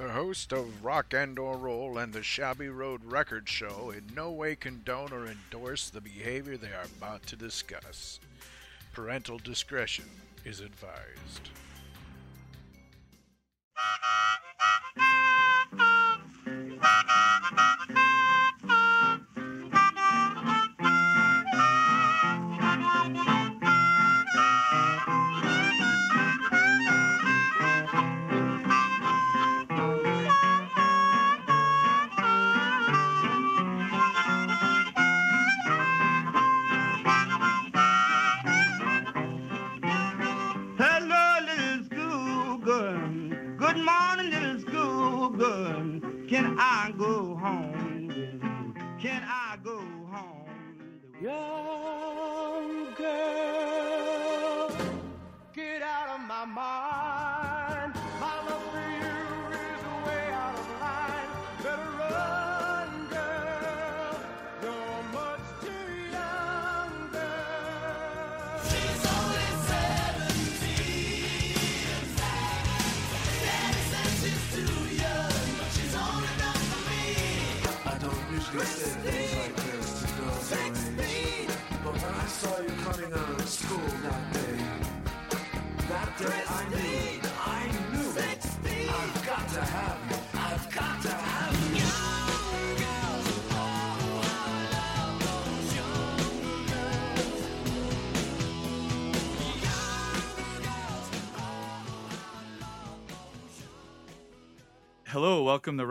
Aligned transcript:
The 0.00 0.08
host 0.08 0.52
of 0.54 0.82
Rock 0.82 1.12
and 1.12 1.38
or 1.38 1.58
Roll 1.58 1.98
and 1.98 2.10
the 2.10 2.22
Shabby 2.22 2.70
Road 2.70 3.04
Record 3.04 3.46
Show 3.50 3.92
in 3.94 4.14
no 4.14 4.30
way 4.30 4.56
condone 4.56 5.12
or 5.12 5.26
endorse 5.26 5.90
the 5.90 6.00
behavior 6.00 6.56
they 6.56 6.72
are 6.72 6.86
about 6.96 7.26
to 7.26 7.36
discuss. 7.36 8.18
Parental 8.94 9.36
discretion 9.36 10.06
is 10.42 10.60
advised. 10.60 11.50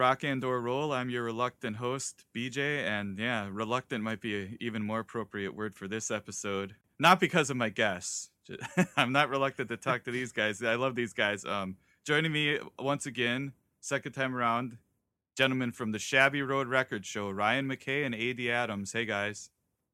Rock 0.10 0.24
and 0.24 0.44
or 0.44 0.60
Roll. 0.60 0.92
I'm 0.92 1.12
your 1.12 1.22
reluctant 1.22 1.76
host, 1.76 2.26
BJ, 2.36 2.80
and 2.80 3.20
yeah, 3.20 3.48
reluctant 3.52 4.04
might 4.04 4.20
be 4.20 4.42
an 4.42 4.58
even 4.60 4.82
more 4.82 5.02
appropriate 5.02 5.56
word 5.56 5.76
for 5.76 5.88
this 5.88 6.10
episode. 6.10 6.74
Not 6.98 7.20
because 7.20 7.52
of 7.52 7.58
my 7.58 7.70
guests. 7.70 8.32
I'm 8.98 9.12
not 9.12 9.30
reluctant 9.30 9.70
to 9.70 9.78
talk 9.78 10.06
to 10.06 10.12
these 10.12 10.32
guys. 10.32 10.64
I 10.64 10.74
love 10.74 10.96
these 10.96 11.14
guys. 11.14 11.46
Um, 11.46 11.78
joining 12.08 12.32
me 12.32 12.58
once 12.80 13.06
again, 13.06 13.54
second 13.82 14.14
time 14.14 14.36
around, 14.36 14.80
gentlemen 15.38 15.72
from 15.72 15.92
the 15.92 16.00
Shabby 16.00 16.42
Road 16.42 16.68
Record 16.68 17.06
Show, 17.06 17.30
Ryan 17.30 17.68
McKay 17.70 18.04
and 18.04 18.16
AD 18.16 18.40
Adams. 18.52 18.92
Hey 18.92 19.06
guys, 19.06 19.52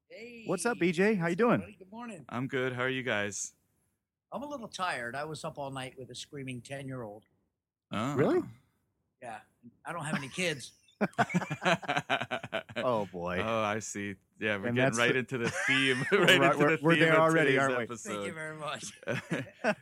Hey, 0.08 0.44
What's 0.46 0.64
up, 0.64 0.78
BJ? 0.78 1.18
How 1.18 1.26
you 1.26 1.36
doing? 1.36 1.60
buddy? 1.60 1.76
Good 1.78 1.92
morning. 1.92 2.24
I'm 2.30 2.48
good. 2.48 2.72
How 2.72 2.84
are 2.84 2.88
you 2.88 3.02
guys? 3.02 3.52
I'm 4.32 4.42
a 4.42 4.48
little 4.48 4.68
tired. 4.68 5.14
I 5.14 5.24
was 5.24 5.44
up 5.44 5.58
all 5.58 5.70
night 5.70 5.92
with 5.98 6.08
a 6.08 6.14
screaming 6.14 6.62
ten 6.62 6.86
year 6.88 7.02
old. 7.02 7.24
Oh. 7.92 8.14
Really? 8.14 8.40
Yeah, 9.22 9.36
I 9.86 9.92
don't 9.92 10.04
have 10.04 10.16
any 10.16 10.28
kids. 10.28 10.72
Oh 12.78 13.06
boy. 13.10 13.40
Oh, 13.42 13.62
I 13.62 13.78
see. 13.80 14.14
Yeah, 14.38 14.58
we're 14.58 14.66
And 14.68 14.76
getting 14.76 14.98
right 14.98 15.12
the- 15.12 15.18
into 15.20 15.38
the 15.38 15.50
theme. 15.66 16.04
We're 16.12 16.20
right 16.26 16.38
right- 16.40 16.52
into 16.52 16.58
we're- 16.64 16.76
the 16.76 16.82
we're 16.82 16.96
there 16.96 17.18
already, 17.18 17.58
aren't 17.58 17.78
we? 17.78 17.84
episode. 17.84 18.12
Thank 18.12 18.26
you 18.26 18.32
very 18.32 18.56
much. 18.56 18.92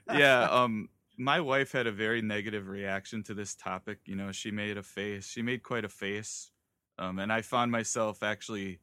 yeah, 0.14 0.43
um 0.50 0.88
my 1.19 1.41
wife 1.41 1.72
had 1.72 1.87
a 1.87 1.93
very 1.93 2.22
negative 2.22 2.69
reaction 2.69 3.22
to 3.25 3.34
this 3.34 3.54
topic. 3.54 3.98
You 4.06 4.16
know, 4.16 4.32
she 4.32 4.50
made 4.50 4.76
a 4.78 4.82
face. 4.82 5.26
She 5.28 5.43
made 5.43 5.62
quite 5.62 5.84
a 5.84 5.88
face. 5.88 6.50
Um 6.98 7.19
and 7.19 7.32
I 7.32 7.43
found 7.43 7.72
myself 7.72 8.22
actually 8.22 8.78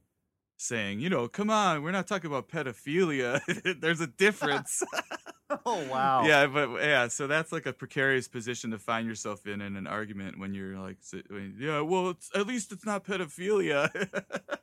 saying, 0.57 0.99
you 0.99 1.09
know, 1.09 1.27
come 1.27 1.49
on, 1.49 1.81
we're 1.83 1.91
not 1.91 2.05
talking 2.07 2.29
about 2.29 2.49
pedophilia. 2.49 3.41
There's 3.81 4.01
a 4.01 4.07
difference. 4.07 4.83
oh 5.65 5.85
wow. 5.87 6.23
Yeah, 6.25 6.47
but 6.47 6.71
yeah, 6.81 7.07
so 7.07 7.27
that's 7.27 7.51
like 7.51 7.65
a 7.65 7.73
precarious 7.73 8.27
position 8.27 8.71
to 8.71 8.77
find 8.77 9.07
yourself 9.07 9.45
in 9.47 9.61
in 9.61 9.75
an 9.75 9.87
argument 9.87 10.39
when 10.39 10.53
you're 10.53 10.77
like, 10.77 10.97
yeah, 11.57 11.81
well, 11.81 12.11
it's, 12.11 12.29
at 12.35 12.47
least 12.47 12.71
it's 12.71 12.85
not 12.85 13.03
pedophilia. 13.05 13.89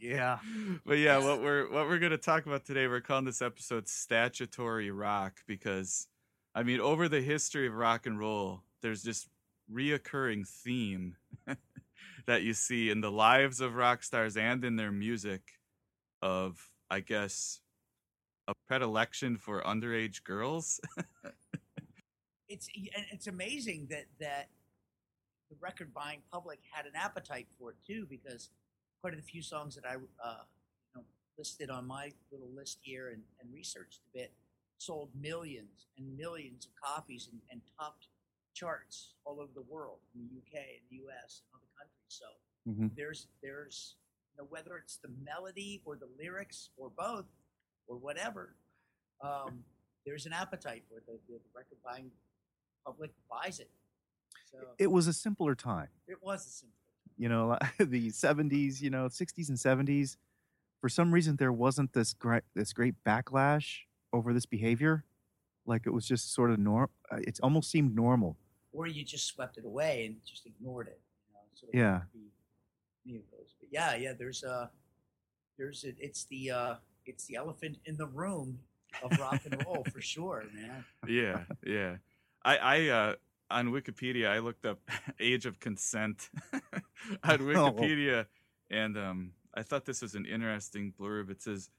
Yeah. 0.00 0.38
but 0.84 0.98
yeah, 0.98 1.16
what 1.16 1.40
we're 1.40 1.70
what 1.70 1.88
we're 1.88 1.98
gonna 1.98 2.18
talk 2.18 2.44
about 2.44 2.66
today, 2.66 2.86
we're 2.86 3.00
calling 3.00 3.24
this 3.24 3.40
episode 3.40 3.88
"Statutory 3.88 4.90
Rock" 4.90 5.40
because, 5.46 6.08
I 6.54 6.62
mean, 6.62 6.78
over 6.78 7.08
the 7.08 7.22
history 7.22 7.66
of 7.66 7.72
rock 7.72 8.04
and 8.04 8.18
roll, 8.18 8.60
there's 8.82 9.02
this 9.02 9.26
reoccurring 9.72 10.46
theme 10.46 11.16
that 12.26 12.42
you 12.42 12.52
see 12.52 12.90
in 12.90 13.00
the 13.00 13.10
lives 13.10 13.62
of 13.62 13.76
rock 13.76 14.02
stars 14.02 14.36
and 14.36 14.62
in 14.62 14.76
their 14.76 14.92
music, 14.92 15.52
of 16.20 16.70
I 16.90 17.00
guess 17.00 17.60
a 18.48 18.54
predilection 18.66 19.36
for 19.36 19.62
underage 19.62 20.22
girls. 20.24 20.80
It's 22.48 22.68
it's 22.74 23.26
amazing 23.26 23.86
that 23.90 24.04
that 24.20 24.48
the 25.50 25.56
record 25.60 25.92
buying 25.94 26.20
public 26.30 26.60
had 26.70 26.84
an 26.86 26.92
appetite 26.94 27.46
for 27.58 27.70
it 27.70 27.76
too, 27.86 28.06
because 28.08 28.50
quite 29.00 29.14
a 29.14 29.22
few 29.22 29.42
songs 29.42 29.74
that 29.76 29.84
I 29.88 29.94
uh, 29.94 30.42
you 30.94 31.00
know 31.00 31.04
listed 31.38 31.70
on 31.70 31.86
my 31.86 32.12
little 32.30 32.50
list 32.54 32.78
here 32.82 33.08
and, 33.08 33.22
and 33.40 33.52
researched 33.52 34.00
a 34.14 34.18
bit 34.18 34.32
sold 34.78 35.08
millions 35.18 35.86
and 35.96 36.16
millions 36.18 36.66
of 36.66 36.72
copies 36.82 37.28
and, 37.32 37.40
and 37.50 37.60
topped 37.78 38.08
charts 38.52 39.14
all 39.24 39.40
over 39.40 39.50
the 39.54 39.62
world 39.62 39.98
in 40.14 40.20
the 40.28 40.36
UK 40.38 40.62
and 40.62 40.82
the 40.90 40.96
US 41.08 41.42
and 41.42 41.60
other 41.60 41.70
countries. 41.78 42.08
So 42.08 42.26
Mhm. 42.66 42.94
there's 42.96 43.26
there's 43.42 43.96
you 44.32 44.42
know 44.42 44.46
whether 44.50 44.76
it's 44.76 44.96
the 44.96 45.10
melody 45.24 45.80
or 45.84 45.96
the 45.96 46.08
lyrics 46.18 46.70
or 46.76 46.90
both 46.90 47.26
or 47.86 47.96
whatever, 47.96 48.54
um, 49.22 49.64
there's 50.06 50.26
an 50.26 50.32
appetite 50.32 50.82
for 50.88 50.98
it. 50.98 51.06
The, 51.06 51.18
the 51.28 51.38
record 51.54 51.78
buying 51.84 52.10
public 52.84 53.10
buys 53.30 53.60
it. 53.60 53.70
So 54.50 54.58
It 54.78 54.90
was 54.90 55.06
a 55.06 55.12
simpler 55.12 55.54
time. 55.54 55.88
it 56.06 56.22
was 56.22 56.46
a 56.46 56.50
simple. 56.50 56.74
You 57.16 57.28
know, 57.28 57.56
the 57.78 58.10
70s, 58.10 58.80
you 58.80 58.90
know, 58.90 59.06
60s 59.06 59.48
and 59.48 59.56
70s. 59.58 60.16
For 60.80 60.88
some 60.88 61.12
reason, 61.12 61.36
there 61.36 61.52
wasn't 61.52 61.92
this 61.94 62.12
great 62.12 62.42
this 62.54 62.72
great 62.72 62.94
backlash 63.06 63.82
over 64.12 64.34
this 64.34 64.44
behavior. 64.46 65.04
Like 65.64 65.86
it 65.86 65.90
was 65.90 66.06
just 66.06 66.34
sort 66.34 66.50
of 66.50 66.58
norm. 66.58 66.90
uh, 67.10 67.16
It 67.26 67.38
almost 67.42 67.70
seemed 67.70 67.94
normal. 67.96 68.36
Or 68.72 68.86
you 68.86 69.04
just 69.04 69.26
swept 69.26 69.56
it 69.56 69.64
away 69.64 70.04
and 70.06 70.16
just 70.26 70.44
ignored 70.44 70.88
it. 70.88 71.00
You 71.28 71.34
know, 71.34 71.40
so 71.54 71.66
it 71.72 71.78
Yeah. 71.78 72.00
be 72.12 72.28
any 73.08 73.18
of 73.18 73.24
those. 73.30 73.54
But 73.60 73.68
yeah, 73.72 73.94
yeah. 73.94 74.12
There's 74.12 74.42
a 74.42 74.70
there's 75.56 75.84
a, 75.84 75.94
it's 75.98 76.24
the 76.24 76.50
uh, 76.50 76.74
it's 77.06 77.26
the 77.26 77.36
elephant 77.36 77.78
in 77.84 77.96
the 77.96 78.06
room 78.06 78.58
of 79.02 79.18
rock 79.18 79.40
and 79.44 79.64
roll 79.66 79.84
for 79.92 80.00
sure, 80.12 80.44
man. 80.54 80.84
yeah, 81.06 81.40
yeah. 81.64 81.96
I, 82.44 82.56
I, 82.56 82.88
uh, 82.88 83.14
on 83.50 83.68
Wikipedia, 83.68 84.28
I 84.28 84.38
looked 84.38 84.66
up 84.66 84.78
age 85.20 85.46
of 85.46 85.60
consent 85.60 86.28
on 87.24 87.38
Wikipedia, 87.38 88.26
and 88.70 88.96
um, 88.96 89.32
I 89.54 89.62
thought 89.62 89.84
this 89.84 90.02
was 90.02 90.14
an 90.14 90.26
interesting 90.26 90.92
blurb. 90.98 91.30
It 91.30 91.42
says, 91.42 91.70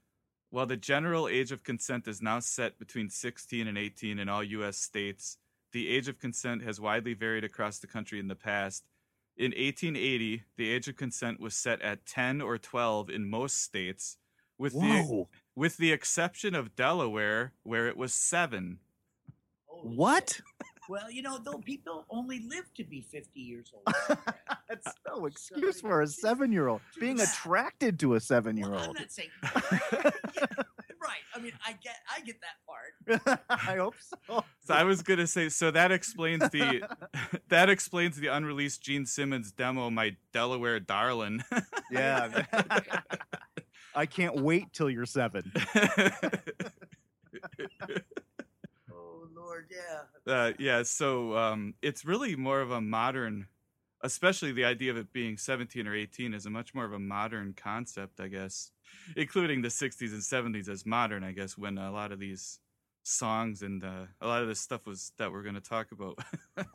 while 0.50 0.66
the 0.66 0.76
general 0.76 1.28
age 1.28 1.52
of 1.52 1.64
consent 1.64 2.06
is 2.08 2.22
now 2.22 2.40
set 2.40 2.78
between 2.78 3.10
16 3.10 3.66
and 3.66 3.76
18 3.76 4.18
in 4.18 4.28
all 4.28 4.44
U.S. 4.44 4.76
states, 4.76 5.38
the 5.72 5.88
age 5.88 6.08
of 6.08 6.18
consent 6.18 6.62
has 6.62 6.80
widely 6.80 7.14
varied 7.14 7.44
across 7.44 7.78
the 7.78 7.86
country 7.86 8.18
in 8.20 8.28
the 8.28 8.36
past. 8.36 8.84
In 9.36 9.50
1880, 9.50 10.44
the 10.56 10.70
age 10.70 10.88
of 10.88 10.96
consent 10.96 11.40
was 11.40 11.54
set 11.54 11.82
at 11.82 12.06
10 12.06 12.40
or 12.40 12.56
12 12.56 13.10
in 13.10 13.28
most 13.28 13.60
states, 13.60 14.16
with 14.58 14.72
the 14.72 15.24
with 15.54 15.76
the 15.76 15.92
exception 15.92 16.54
of 16.54 16.74
Delaware, 16.76 17.52
where 17.62 17.86
it 17.88 17.96
was 17.96 18.12
seven. 18.14 18.78
Holy 19.66 19.96
What? 19.96 20.30
shit. 20.36 20.42
Well, 20.88 21.10
you 21.10 21.20
know, 21.20 21.38
though 21.38 21.58
people 21.58 22.06
only 22.10 22.46
live 22.48 22.72
to 22.76 22.84
be 22.84 23.00
50 23.02 23.40
years 23.40 23.72
old. 23.74 23.92
That's 24.68 24.86
no 25.08 25.26
excuse 25.26 25.80
for 25.80 26.00
a 26.02 26.06
seven 26.06 26.52
year 26.52 26.68
old 26.68 26.80
being 27.00 27.18
attracted 27.20 27.98
to 28.00 28.14
a 28.14 28.20
seven 28.20 28.56
year 28.56 28.70
Well, 28.70 28.78
I'm 28.78 28.86
old. 28.90 28.98
not 29.00 29.10
saying 29.10 29.30
right. 29.42 31.24
I 31.34 31.40
mean, 31.40 31.52
I 31.66 31.72
get, 31.82 31.96
I 32.16 32.20
get 32.20 32.36
that 32.40 33.20
part. 33.28 33.40
I 33.50 33.76
hope 33.76 33.96
so. 34.00 34.44
So 34.64 34.74
I 34.74 34.84
was 34.84 35.02
gonna 35.02 35.26
say, 35.26 35.48
so 35.48 35.72
that 35.72 35.90
explains 35.90 36.48
the 36.50 36.82
that 37.48 37.68
explains 37.68 38.16
the 38.16 38.28
unreleased 38.28 38.80
Gene 38.82 39.06
Simmons 39.06 39.50
demo, 39.52 39.90
"My 39.90 40.16
Delaware 40.32 40.78
Darlin'." 40.80 41.42
Yeah. 41.90 42.44
I 43.96 44.06
can't 44.06 44.36
wait 44.42 44.72
till 44.72 44.90
you're 44.90 45.06
seven. 45.06 45.52
Oh 48.90 49.26
Lord, 49.34 49.70
yeah. 49.70 50.32
uh, 50.32 50.52
yeah, 50.58 50.82
so 50.82 51.36
um, 51.36 51.74
it's 51.82 52.04
really 52.04 52.36
more 52.36 52.60
of 52.60 52.70
a 52.70 52.80
modern, 52.80 53.46
especially 54.02 54.52
the 54.52 54.64
idea 54.64 54.90
of 54.90 54.96
it 54.96 55.12
being 55.12 55.36
17 55.36 55.86
or 55.86 55.94
18 55.94 56.34
is 56.34 56.46
a 56.46 56.50
much 56.50 56.74
more 56.74 56.84
of 56.84 56.92
a 56.92 56.98
modern 56.98 57.52
concept, 57.54 58.20
I 58.20 58.28
guess, 58.28 58.70
including 59.16 59.62
the 59.62 59.68
60s 59.70 60.12
and 60.12 60.22
70s 60.22 60.68
as 60.68 60.86
modern, 60.86 61.24
I 61.24 61.32
guess, 61.32 61.58
when 61.58 61.78
a 61.78 61.90
lot 61.90 62.12
of 62.12 62.18
these 62.20 62.60
songs 63.02 63.62
and 63.62 63.84
uh, 63.84 64.06
a 64.20 64.26
lot 64.26 64.42
of 64.42 64.48
this 64.48 64.60
stuff 64.60 64.86
was 64.86 65.12
that 65.18 65.30
we're 65.30 65.42
going 65.42 65.54
to 65.54 65.60
talk 65.60 65.92
about 65.92 66.18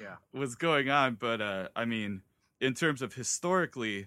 Yeah. 0.00 0.16
was 0.32 0.54
going 0.54 0.90
on. 0.90 1.16
But 1.16 1.40
uh, 1.40 1.68
I 1.74 1.84
mean, 1.84 2.22
in 2.60 2.74
terms 2.74 3.02
of 3.02 3.14
historically, 3.14 4.06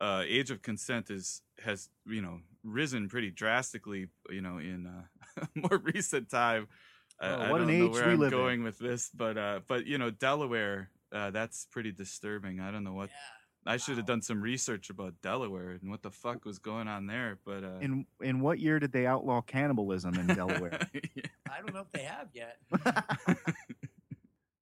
uh, 0.00 0.22
age 0.26 0.50
of 0.50 0.62
consent 0.62 1.10
is 1.10 1.42
has 1.64 1.88
you 2.06 2.20
know 2.22 2.40
risen 2.64 3.08
pretty 3.08 3.30
drastically, 3.30 4.08
you 4.30 4.40
know, 4.40 4.58
in 4.58 4.86
uh, 4.86 5.44
more 5.54 5.78
recent 5.78 6.28
time. 6.30 6.68
I- 6.68 6.72
Oh, 7.18 7.28
I, 7.28 7.50
what 7.50 7.62
an 7.62 7.68
don't 7.68 7.78
know 7.78 7.86
age 7.86 7.92
where 7.92 8.06
we 8.08 8.12
I'm 8.12 8.18
live 8.20 8.32
in. 8.34 8.38
going 8.38 8.62
with 8.62 8.78
this, 8.78 9.08
but 9.14 9.38
uh, 9.38 9.60
but 9.66 9.86
you 9.86 9.96
know, 9.96 10.10
Delaware, 10.10 10.90
uh, 11.12 11.30
that's 11.30 11.66
pretty 11.70 11.90
disturbing. 11.90 12.60
I 12.60 12.70
don't 12.70 12.84
know 12.84 12.92
what 12.92 13.08
Yeah. 13.08 13.72
I 13.72 13.78
should 13.78 13.96
have 13.96 14.04
done 14.06 14.20
some 14.20 14.42
research 14.42 14.90
about 14.90 15.14
Delaware 15.22 15.70
and 15.70 15.90
what 15.90 16.02
the 16.02 16.10
fuck 16.10 16.44
was 16.44 16.58
going 16.58 16.88
on 16.88 17.06
there. 17.06 17.38
But 17.44 17.64
uh, 17.64 17.78
In 17.80 18.04
in 18.20 18.40
what 18.40 18.58
year 18.58 18.78
did 18.78 18.92
they 18.92 19.06
outlaw 19.06 19.40
cannibalism 19.40 20.14
in 20.14 20.26
Delaware? 20.26 20.78
I 21.50 21.60
don't 21.62 21.72
know 21.74 21.80
if 21.80 21.90
they 21.92 22.02
have 22.04 22.28
yet. 22.34 22.58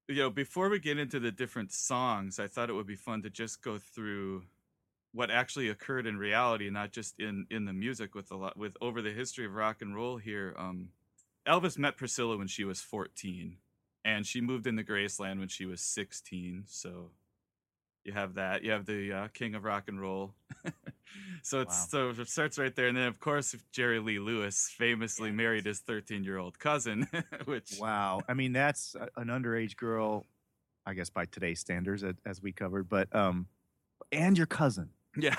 you 0.08 0.16
know, 0.16 0.30
before 0.30 0.68
we 0.68 0.78
get 0.78 0.98
into 0.98 1.18
the 1.18 1.32
different 1.32 1.72
songs, 1.72 2.38
I 2.38 2.46
thought 2.46 2.70
it 2.70 2.74
would 2.74 2.86
be 2.86 2.94
fun 2.96 3.22
to 3.22 3.30
just 3.30 3.62
go 3.62 3.78
through 3.78 4.44
what 5.14 5.30
actually 5.30 5.68
occurred 5.68 6.06
in 6.06 6.18
reality, 6.18 6.68
not 6.70 6.92
just 6.92 7.18
in 7.20 7.46
in 7.50 7.64
the 7.64 7.72
music. 7.72 8.14
With 8.14 8.30
a 8.32 8.36
lot 8.36 8.56
with 8.58 8.76
over 8.80 9.00
the 9.00 9.12
history 9.12 9.46
of 9.46 9.54
rock 9.54 9.80
and 9.80 9.94
roll 9.94 10.16
here, 10.18 10.54
um, 10.58 10.88
Elvis 11.46 11.78
met 11.78 11.96
Priscilla 11.96 12.36
when 12.36 12.48
she 12.48 12.64
was 12.64 12.80
fourteen, 12.80 13.56
and 14.04 14.26
she 14.26 14.40
moved 14.40 14.66
into 14.66 14.82
Graceland 14.82 15.38
when 15.38 15.48
she 15.48 15.66
was 15.66 15.80
sixteen. 15.80 16.64
So 16.66 17.10
you 18.04 18.12
have 18.12 18.34
that. 18.34 18.64
You 18.64 18.72
have 18.72 18.86
the 18.86 19.12
uh, 19.12 19.28
king 19.28 19.54
of 19.54 19.64
rock 19.64 19.84
and 19.88 20.00
roll. 20.00 20.34
so 21.42 21.60
it's 21.60 21.92
Wow. 21.94 22.10
so 22.14 22.22
it 22.22 22.28
starts 22.28 22.58
right 22.58 22.74
there, 22.74 22.88
and 22.88 22.96
then 22.96 23.06
of 23.06 23.20
course 23.20 23.54
Jerry 23.72 24.00
Lee 24.00 24.18
Lewis 24.18 24.68
famously 24.76 25.30
married 25.30 25.64
his 25.64 25.78
thirteen 25.78 26.24
year 26.24 26.38
old 26.38 26.58
cousin, 26.58 27.06
which 27.44 27.78
wow. 27.78 28.20
I 28.28 28.34
mean, 28.34 28.52
that's 28.52 28.96
an 29.16 29.28
underage 29.28 29.76
girl, 29.76 30.26
I 30.84 30.94
guess 30.94 31.08
by 31.08 31.26
today's 31.26 31.60
standards, 31.60 32.02
as 32.26 32.42
we 32.42 32.52
covered. 32.52 32.88
But 32.88 33.14
um, 33.14 33.46
and 34.10 34.36
your 34.36 34.46
cousin. 34.48 34.90
Yeah. 35.16 35.34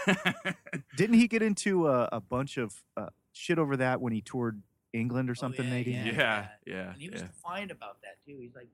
Didn't 0.98 1.16
he 1.18 1.28
get 1.28 1.42
into 1.42 1.88
a, 1.88 2.08
a 2.12 2.22
bunch 2.22 2.58
of 2.58 2.74
uh, 2.98 3.08
shit 3.34 3.60
over 3.60 3.78
that 3.78 4.00
when 4.02 4.14
he 4.14 4.22
toured 4.22 4.62
England 4.94 5.30
or 5.30 5.34
Oh, 5.34 5.36
something? 5.36 5.66
yeah, 5.66 5.72
Maybe 5.72 5.92
yeah. 5.92 6.06
yeah, 6.06 6.48
yeah, 6.66 6.90
And 6.92 7.02
he 7.02 7.10
was 7.10 7.22
yeah. 7.22 7.28
defiant 7.28 7.72
about 7.72 8.02
that 8.04 8.18
too. 8.26 8.38
He's 8.40 8.56
like, 8.56 8.68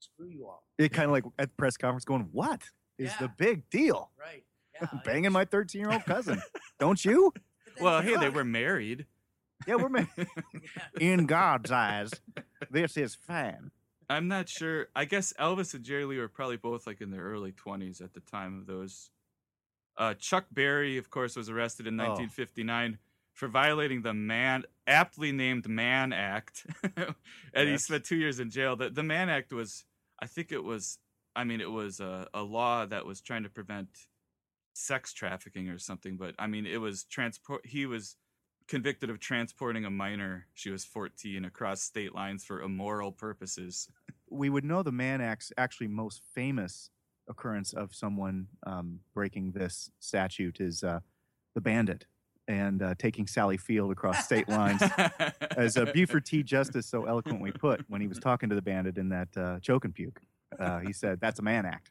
screw 0.00 0.26
you 0.28 0.46
all. 0.46 0.64
it 0.78 0.92
kind 0.92 1.06
of 1.06 1.12
like 1.12 1.24
at 1.38 1.48
the 1.50 1.54
press 1.56 1.76
conference 1.76 2.04
going, 2.04 2.28
"What 2.32 2.62
is 2.98 3.12
the 3.18 3.28
big 3.36 3.68
deal? 3.70 4.10
Right. 4.18 4.44
Yeah. 4.80 4.88
I- 4.92 5.00
Banging 5.06 5.32
my 5.32 5.44
13 5.50 5.80
year 5.80 5.90
old 5.90 6.04
cousin, 6.04 6.42
don't 6.78 7.02
you? 7.02 7.32
Well, 7.80 8.04
you 8.04 8.10
hey, 8.14 8.20
they 8.20 8.28
were 8.28 8.44
married. 8.44 9.06
Yeah, 9.66 9.76
we're 9.76 9.88
ma- 9.88 10.04
yeah. 10.18 10.24
in 11.00 11.24
God's 11.24 11.70
eyes. 11.70 12.10
This 12.70 12.98
is 12.98 13.14
fine. 13.14 13.70
I'm 14.10 14.28
not 14.28 14.50
sure. 14.50 14.88
I 14.94 15.06
guess 15.06 15.32
Elvis 15.40 15.72
and 15.72 15.82
Jerry 15.82 16.04
Lee 16.04 16.18
were 16.18 16.28
probably 16.28 16.58
both 16.58 16.86
like 16.86 17.00
in 17.00 17.10
their 17.10 17.22
early 17.22 17.52
20s 17.52 18.02
at 18.02 18.12
the 18.12 18.20
time 18.20 18.58
of 18.60 18.66
those. 18.66 19.10
Uh, 19.98 20.14
Chuck 20.14 20.46
Berry, 20.52 20.98
of 20.98 21.10
course, 21.10 21.36
was 21.36 21.48
arrested 21.48 21.86
in 21.86 21.98
Oh. 22.00 22.04
1959 22.04 22.98
for 23.32 23.48
violating 23.48 24.02
the 24.02 24.14
man 24.14 24.64
aptly 24.86 25.30
named 25.32 25.68
Mann 25.68 26.12
Act, 26.12 26.66
and 27.54 27.68
he 27.68 27.76
spent 27.78 28.04
two 28.04 28.16
years 28.16 28.40
in 28.40 28.50
jail. 28.50 28.76
The, 28.76 28.88
the 28.90 29.02
Mann 29.02 29.28
Act 29.28 29.52
was, 29.52 29.84
I 30.20 30.26
think 30.26 30.52
it 30.52 30.64
was, 30.64 30.98
I 31.34 31.44
mean, 31.44 31.60
it 31.60 31.70
was 31.70 32.00
a, 32.00 32.28
a 32.32 32.42
law 32.42 32.86
that 32.86 33.04
was 33.04 33.20
trying 33.20 33.42
to 33.42 33.50
prevent 33.50 33.88
sex 34.72 35.12
trafficking 35.12 35.68
or 35.68 35.78
something. 35.78 36.16
But 36.16 36.34
I 36.38 36.46
mean, 36.46 36.66
it 36.66 36.80
was 36.80 37.04
transport. 37.04 37.66
He 37.66 37.84
was 37.86 38.16
convicted 38.68 39.10
of 39.10 39.20
transporting 39.20 39.84
a 39.84 39.90
minor. 39.90 40.46
She 40.54 40.70
was 40.70 40.84
14 40.84 41.44
across 41.44 41.82
state 41.82 42.14
lines 42.14 42.44
for 42.44 42.62
immoral 42.62 43.12
purposes. 43.12 43.88
We 44.30 44.48
would 44.50 44.64
know 44.64 44.82
the 44.82 44.92
Mann 44.92 45.20
Act's 45.20 45.52
actually 45.56 45.88
most 45.88 46.22
famous 46.34 46.90
occurrence 47.28 47.72
of 47.72 47.94
someone 47.94 48.48
um, 48.66 49.00
breaking 49.14 49.52
this 49.52 49.90
statute 50.00 50.60
is 50.60 50.82
uh, 50.82 51.00
the 51.54 51.60
bandit 51.60 52.06
and 52.48 52.82
uh, 52.82 52.94
taking 52.98 53.26
Sally 53.26 53.56
Field 53.56 53.90
across 53.90 54.24
state 54.24 54.48
lines. 54.48 54.82
As 55.56 55.76
uh, 55.76 55.86
Buford 55.86 56.24
T. 56.24 56.42
Justice 56.42 56.86
so 56.86 57.04
eloquently 57.04 57.50
put 57.52 57.84
when 57.88 58.00
he 58.00 58.06
was 58.06 58.18
talking 58.18 58.48
to 58.48 58.54
the 58.54 58.62
bandit 58.62 58.98
in 58.98 59.08
that 59.08 59.28
uh, 59.36 59.58
choke 59.60 59.84
and 59.84 59.94
puke, 59.94 60.20
uh, 60.58 60.78
he 60.80 60.92
said, 60.92 61.20
"That's 61.20 61.40
a 61.40 61.42
man 61.42 61.66
act. 61.66 61.90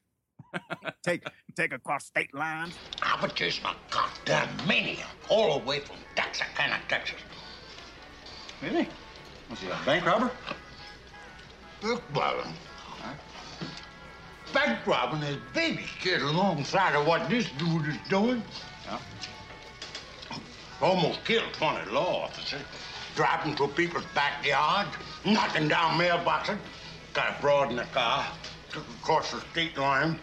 take 1.04 1.24
take 1.56 1.74
across 1.74 2.06
state 2.06 2.34
lines." 2.34 2.76
I 3.02 3.22
was 3.22 3.34
just 3.34 3.62
a 3.64 3.76
goddamn 3.90 4.50
maniac 4.68 5.08
all 5.30 5.60
the 5.60 5.66
way 5.66 5.80
from 5.82 5.98
Texarkana, 6.16 6.80
Texas. 6.88 7.20
Really? 8.62 8.88
Was 9.50 9.60
he 9.60 9.68
a 9.68 9.78
bank 9.86 10.06
robber? 10.06 10.32
Look, 11.84 12.02
brother. 14.56 14.68
Bank 14.68 14.88
robbing 14.88 15.24
is 15.24 15.38
baby 15.54 15.84
shit 16.00 16.22
alongside 16.22 16.96
of 16.96 17.06
what 17.06 17.30
this 17.30 17.50
dude 17.58 17.88
is 17.88 17.98
doing. 18.10 18.42
Yeah. 18.86 19.00
Almost 20.82 21.24
killed 21.26 21.54
20 21.54 21.92
law 21.92 22.24
officers. 22.24 22.62
Driving 23.16 23.56
through 23.56 23.70
people's 23.70 24.04
backyards, 24.14 24.90
knocking 25.26 25.68
down 25.70 25.98
mailboxes. 25.98 26.58
Got 27.14 27.38
a 27.38 27.42
broad 27.42 27.70
in 27.70 27.78
the 27.78 27.84
car, 27.84 28.26
took 28.72 28.84
across 29.02 29.32
the 29.32 29.40
state 29.52 29.78
line. 29.78 30.20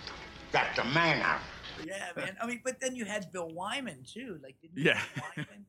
got 0.52 0.76
the 0.76 0.84
man 0.84 1.22
out. 1.22 1.40
Yeah, 1.86 2.10
man. 2.14 2.36
I 2.40 2.46
mean, 2.46 2.60
but 2.62 2.78
then 2.80 2.94
you 2.94 3.06
had 3.06 3.32
Bill 3.32 3.48
Wyman 3.48 4.04
too. 4.04 4.38
Like, 4.42 4.60
didn't 4.60 4.76
you 4.76 4.84
Yeah. 4.90 5.00
Wyman? 5.36 5.64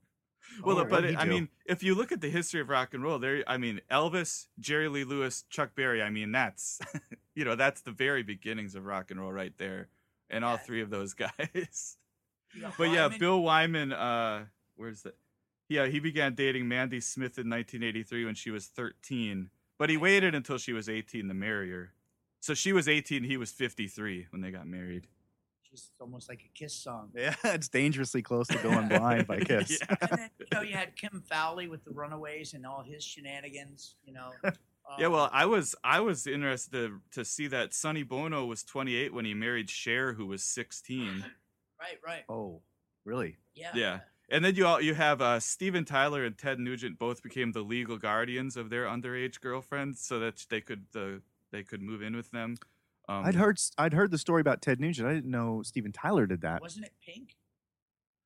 Well, 0.64 0.80
Oh, 0.80 0.84
but 0.84 1.04
what'd 1.04 1.16
I 1.16 1.26
mean, 1.26 1.50
if 1.66 1.84
you 1.84 1.96
look 1.96 2.12
at 2.12 2.22
the 2.22 2.30
history 2.30 2.62
of 2.62 2.70
rock 2.70 2.94
and 2.94 3.04
roll, 3.04 3.20
there, 3.20 3.44
I 3.48 3.58
mean, 3.58 3.82
Elvis, 3.92 4.48
Jerry 4.60 4.88
Lee 4.88 5.04
Lewis, 5.04 5.44
Chuck 5.50 5.76
Berry. 5.76 6.02
I 6.02 6.10
mean, 6.10 6.32
that's, 6.32 6.80
you 7.36 7.46
know, 7.46 7.56
that's 7.56 7.82
the 7.82 7.92
very 7.92 8.24
beginnings 8.24 8.76
of 8.76 8.86
rock 8.86 9.12
and 9.12 9.20
roll 9.20 9.32
right 9.32 9.54
there, 9.58 9.90
and 10.30 10.44
all 10.44 10.58
three 10.58 10.82
of 10.82 10.90
those 10.90 11.14
guys. 11.14 11.98
But 12.78 12.92
yeah. 12.92 13.10
Bill 13.10 13.42
Wyman. 13.42 13.94
Uh, 13.94 14.46
where's 14.76 15.02
that? 15.04 15.16
Yeah, 15.70 15.88
he 15.88 16.00
began 16.00 16.36
dating 16.36 16.68
Mandy 16.68 17.00
Smith 17.00 17.40
in 17.40 17.50
1983 17.50 18.26
when 18.26 18.36
she 18.36 18.52
was 18.52 18.68
13, 18.68 19.50
but 19.80 19.90
he 19.90 19.98
waited 19.98 20.36
until 20.36 20.58
she 20.58 20.74
was 20.74 20.90
18 20.90 21.28
to 21.28 21.34
marry 21.34 21.72
her. 21.72 21.94
So 22.42 22.54
she 22.54 22.74
was 22.74 22.90
18, 22.90 23.24
he 23.24 23.38
was 23.38 23.52
53 23.52 24.28
when 24.30 24.42
they 24.42 24.52
got 24.52 24.68
married. 24.68 25.08
Just 25.74 25.92
almost 26.00 26.30
like 26.30 26.42
a 26.46 26.52
Kiss 26.58 26.76
song. 26.76 27.10
Yeah, 27.16 27.34
it's 27.44 27.68
dangerously 27.68 28.22
close 28.22 28.48
to 28.48 28.58
going 28.60 28.88
blind 28.90 29.26
by 29.26 29.40
Kiss. 29.50 29.80
Yeah. 29.82 29.96
And 30.02 30.20
then 30.20 30.30
you 30.40 30.46
know 30.54 30.62
you 30.62 30.76
had 30.76 30.96
Kim 31.02 31.24
Fowley 31.28 31.68
with 31.68 31.84
the 31.84 31.92
Runaways 31.92 32.54
and 32.54 32.66
all 32.66 32.84
his 32.84 33.04
shenanigans. 33.04 33.96
You 34.06 34.14
know. 34.14 34.30
Yeah, 35.00 35.08
well, 35.08 35.24
Um, 35.24 35.30
I 35.34 35.46
was 35.46 35.76
I 35.84 36.00
was 36.02 36.28
interested 36.28 36.74
to, 36.74 37.00
to 37.14 37.26
see 37.26 37.48
that 37.48 37.74
Sonny 37.74 38.04
Bono 38.04 38.46
was 38.46 38.64
28 38.64 39.14
when 39.14 39.26
he 39.26 39.34
married 39.34 39.70
Cher, 39.70 40.14
who 40.14 40.28
was 40.28 40.44
16, 40.44 41.24
right, 41.80 41.98
right. 42.06 42.24
Oh, 42.30 42.62
really? 43.06 43.38
Yeah. 43.56 43.72
Yeah. 43.74 44.00
and 44.30 44.44
then 44.46 44.56
you 44.56 44.68
all 44.68 44.80
you 44.82 44.94
have 44.94 45.22
uh, 45.22 45.40
Steven 45.40 45.86
Tyler 45.86 46.24
and 46.26 46.38
Ted 46.38 46.60
Nugent 46.60 47.00
both 47.00 47.24
became 47.24 47.54
the 47.54 47.62
legal 47.62 47.98
guardians 47.98 48.58
of 48.58 48.70
their 48.70 48.86
underage 48.86 49.40
girlfriends, 49.42 50.06
so 50.06 50.20
that 50.20 50.46
they 50.50 50.62
could 50.62 50.86
the 50.92 51.22
they 51.52 51.64
could 51.64 51.82
move 51.82 52.02
in 52.04 52.16
with 52.16 52.30
them. 52.32 52.58
Um, 53.10 53.26
I'd 53.26 53.36
heard 53.36 53.60
I'd 53.78 53.94
heard 53.94 54.12
the 54.12 54.18
story 54.18 54.42
about 54.42 54.62
Ted 54.62 54.80
Nugent. 54.80 55.08
I 55.08 55.14
didn't 55.14 55.32
know 55.32 55.62
Steven 55.64 55.92
Tyler 55.92 56.26
did 56.26 56.42
that. 56.42 56.62
Wasn't 56.62 56.86
it 56.86 56.94
Pink? 57.06 57.36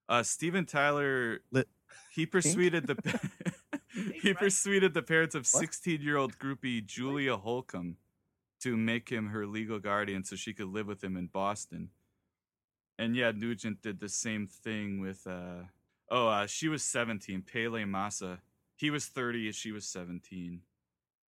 uh, 0.10 0.24
Steven 0.24 0.66
Tyler 0.66 1.42
Lit- 1.52 1.70
he 2.12 2.26
persuaded 2.26 2.88
the 2.88 2.96
he 4.22 4.30
right? 4.30 4.38
persuaded 4.38 4.94
the 4.94 5.02
parents 5.02 5.36
of 5.36 5.48
16 5.48 6.02
year 6.02 6.18
old 6.18 6.38
groupie 6.38 6.86
Julia 6.86 7.38
Holcomb 7.38 7.98
to 8.62 8.78
make 8.78 9.10
him 9.10 9.28
her 9.28 9.46
legal 9.46 9.80
guardian 9.80 10.24
so 10.24 10.36
she 10.36 10.54
could 10.54 10.68
live 10.68 10.88
with 10.88 11.04
him 11.04 11.16
in 11.18 11.28
Boston. 11.28 11.90
And 13.00 13.16
yeah, 13.16 13.32
Nugent 13.32 13.82
did 13.82 14.00
the 14.00 14.10
same 14.10 14.48
thing 14.48 15.00
with 15.00 15.26
uh 15.28 15.64
oh 16.10 16.28
uh, 16.28 16.48
she 16.48 16.68
was 16.68 16.84
17, 16.84 17.44
Pele 17.52 17.86
Massa. 17.86 18.40
He 18.76 18.92
was 18.92 19.08
30, 19.08 19.52
she 19.54 19.72
was 19.72 19.88
17 19.88 20.62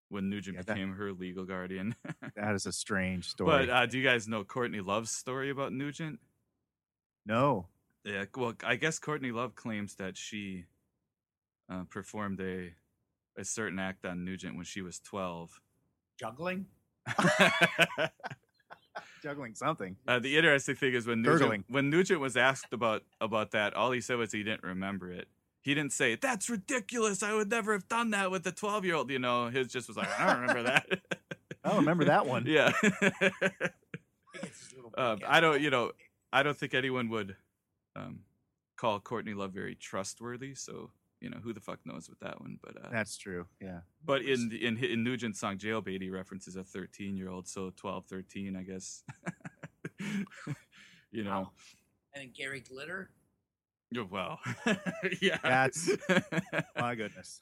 when 0.10 0.30
Nugent 0.30 0.56
Yeah, 0.58 0.64
that- 0.64 0.74
became 0.76 0.94
her 0.94 1.12
legal 1.14 1.46
guardian. 1.46 1.96
That 2.36 2.56
is 2.56 2.66
a 2.66 2.72
strange 2.72 3.30
story. 3.30 3.66
but 3.66 3.70
uh, 3.70 3.86
do 3.86 3.98
you 3.98 4.04
guys 4.04 4.28
know 4.28 4.44
Courtney 4.44 4.80
Love's 4.82 5.12
story 5.12 5.50
about 5.50 5.72
Nugent? 5.74 6.20
no. 7.26 7.68
Yeah, 8.06 8.24
well, 8.36 8.54
I 8.64 8.76
guess 8.78 8.98
Courtney 8.98 9.32
Love 9.34 9.56
claims 9.56 9.96
that 9.96 10.16
she 10.16 10.66
uh, 11.70 11.84
performed 11.90 12.40
a 12.40 12.72
a 13.38 13.44
certain 13.44 13.78
act 13.78 14.06
on 14.06 14.24
Nugent 14.24 14.56
when 14.56 14.64
she 14.66 14.82
was 14.82 15.00
12. 15.02 15.60
Juggling. 16.18 16.66
Juggling 19.22 19.54
something. 19.56 19.98
Uh, 20.08 20.20
the 20.20 20.38
interesting 20.38 20.76
thing 20.76 20.94
is 20.94 21.06
when 21.06 21.22
Nugent, 21.22 21.66
when 21.70 21.90
Nugent 21.90 22.22
was 22.22 22.38
asked 22.38 22.72
about 22.72 23.04
about 23.20 23.52
that, 23.52 23.74
all 23.74 23.92
he 23.92 24.00
said 24.02 24.18
was 24.18 24.32
he 24.32 24.44
didn't 24.44 24.64
remember 24.64 25.12
it. 25.12 25.28
He 25.62 25.74
didn't 25.74 25.94
say 25.94 26.16
that's 26.16 26.50
ridiculous. 26.50 27.22
I 27.22 27.34
would 27.34 27.50
never 27.50 27.74
have 27.74 27.88
done 27.88 28.12
that 28.12 28.32
with 28.32 28.46
a 28.48 28.52
12 28.52 28.86
year 28.86 28.96
old. 28.96 29.10
You 29.12 29.20
know, 29.20 29.48
his 29.50 29.68
just 29.68 29.88
was 29.88 29.98
like 29.98 30.10
I 30.20 30.26
don't 30.28 30.42
remember 30.42 30.64
that. 30.64 30.86
I 31.64 31.70
don't 31.70 31.80
remember 31.80 32.06
that 32.06 32.26
one. 32.26 32.46
yeah. 32.48 32.72
He 32.82 32.90
gets 34.42 34.60
his 34.60 34.74
little 34.76 34.94
um, 34.98 35.20
I 35.28 35.40
don't. 35.40 35.62
You 35.62 35.70
know, 35.70 35.92
I 36.32 36.44
don't 36.44 36.58
think 36.58 36.74
anyone 36.74 37.10
would 37.10 37.36
um, 37.96 38.20
call 38.78 39.00
Courtney 39.00 39.34
Love 39.34 39.52
very 39.52 39.76
trustworthy. 39.76 40.56
So 40.56 40.92
you 41.20 41.30
know, 41.30 41.38
who 41.44 41.52
the 41.52 41.60
fuck 41.60 41.80
knows 41.86 42.08
with 42.10 42.20
that 42.22 42.40
one? 42.40 42.58
But 42.64 42.78
uh, 42.78 42.90
That's 42.92 43.18
true. 43.18 43.46
Yeah. 43.62 43.80
But 44.06 44.22
in 44.22 44.48
the- 44.50 44.66
in 44.66 44.78
in 44.78 45.04
Nugent's 45.04 45.40
song 45.42 45.58
Jailbait, 45.58 46.02
he 46.02 46.10
references 46.10 46.56
a 46.56 46.64
13 46.64 47.18
year 47.18 47.30
old, 47.30 47.48
so 47.50 47.74
12, 47.76 48.06
13, 48.06 48.56
I 48.56 48.64
guess. 48.64 49.04
you 51.12 51.24
know, 51.26 51.32
Wow. 51.42 51.52
And 52.16 52.34
Gary 52.34 52.62
Glitter. 52.62 53.10
Yeah, 53.92 54.04
well, 54.10 54.40
yeah. 55.22 55.38
That's- 55.44 55.90
My 56.80 56.96
goodness. 56.96 57.42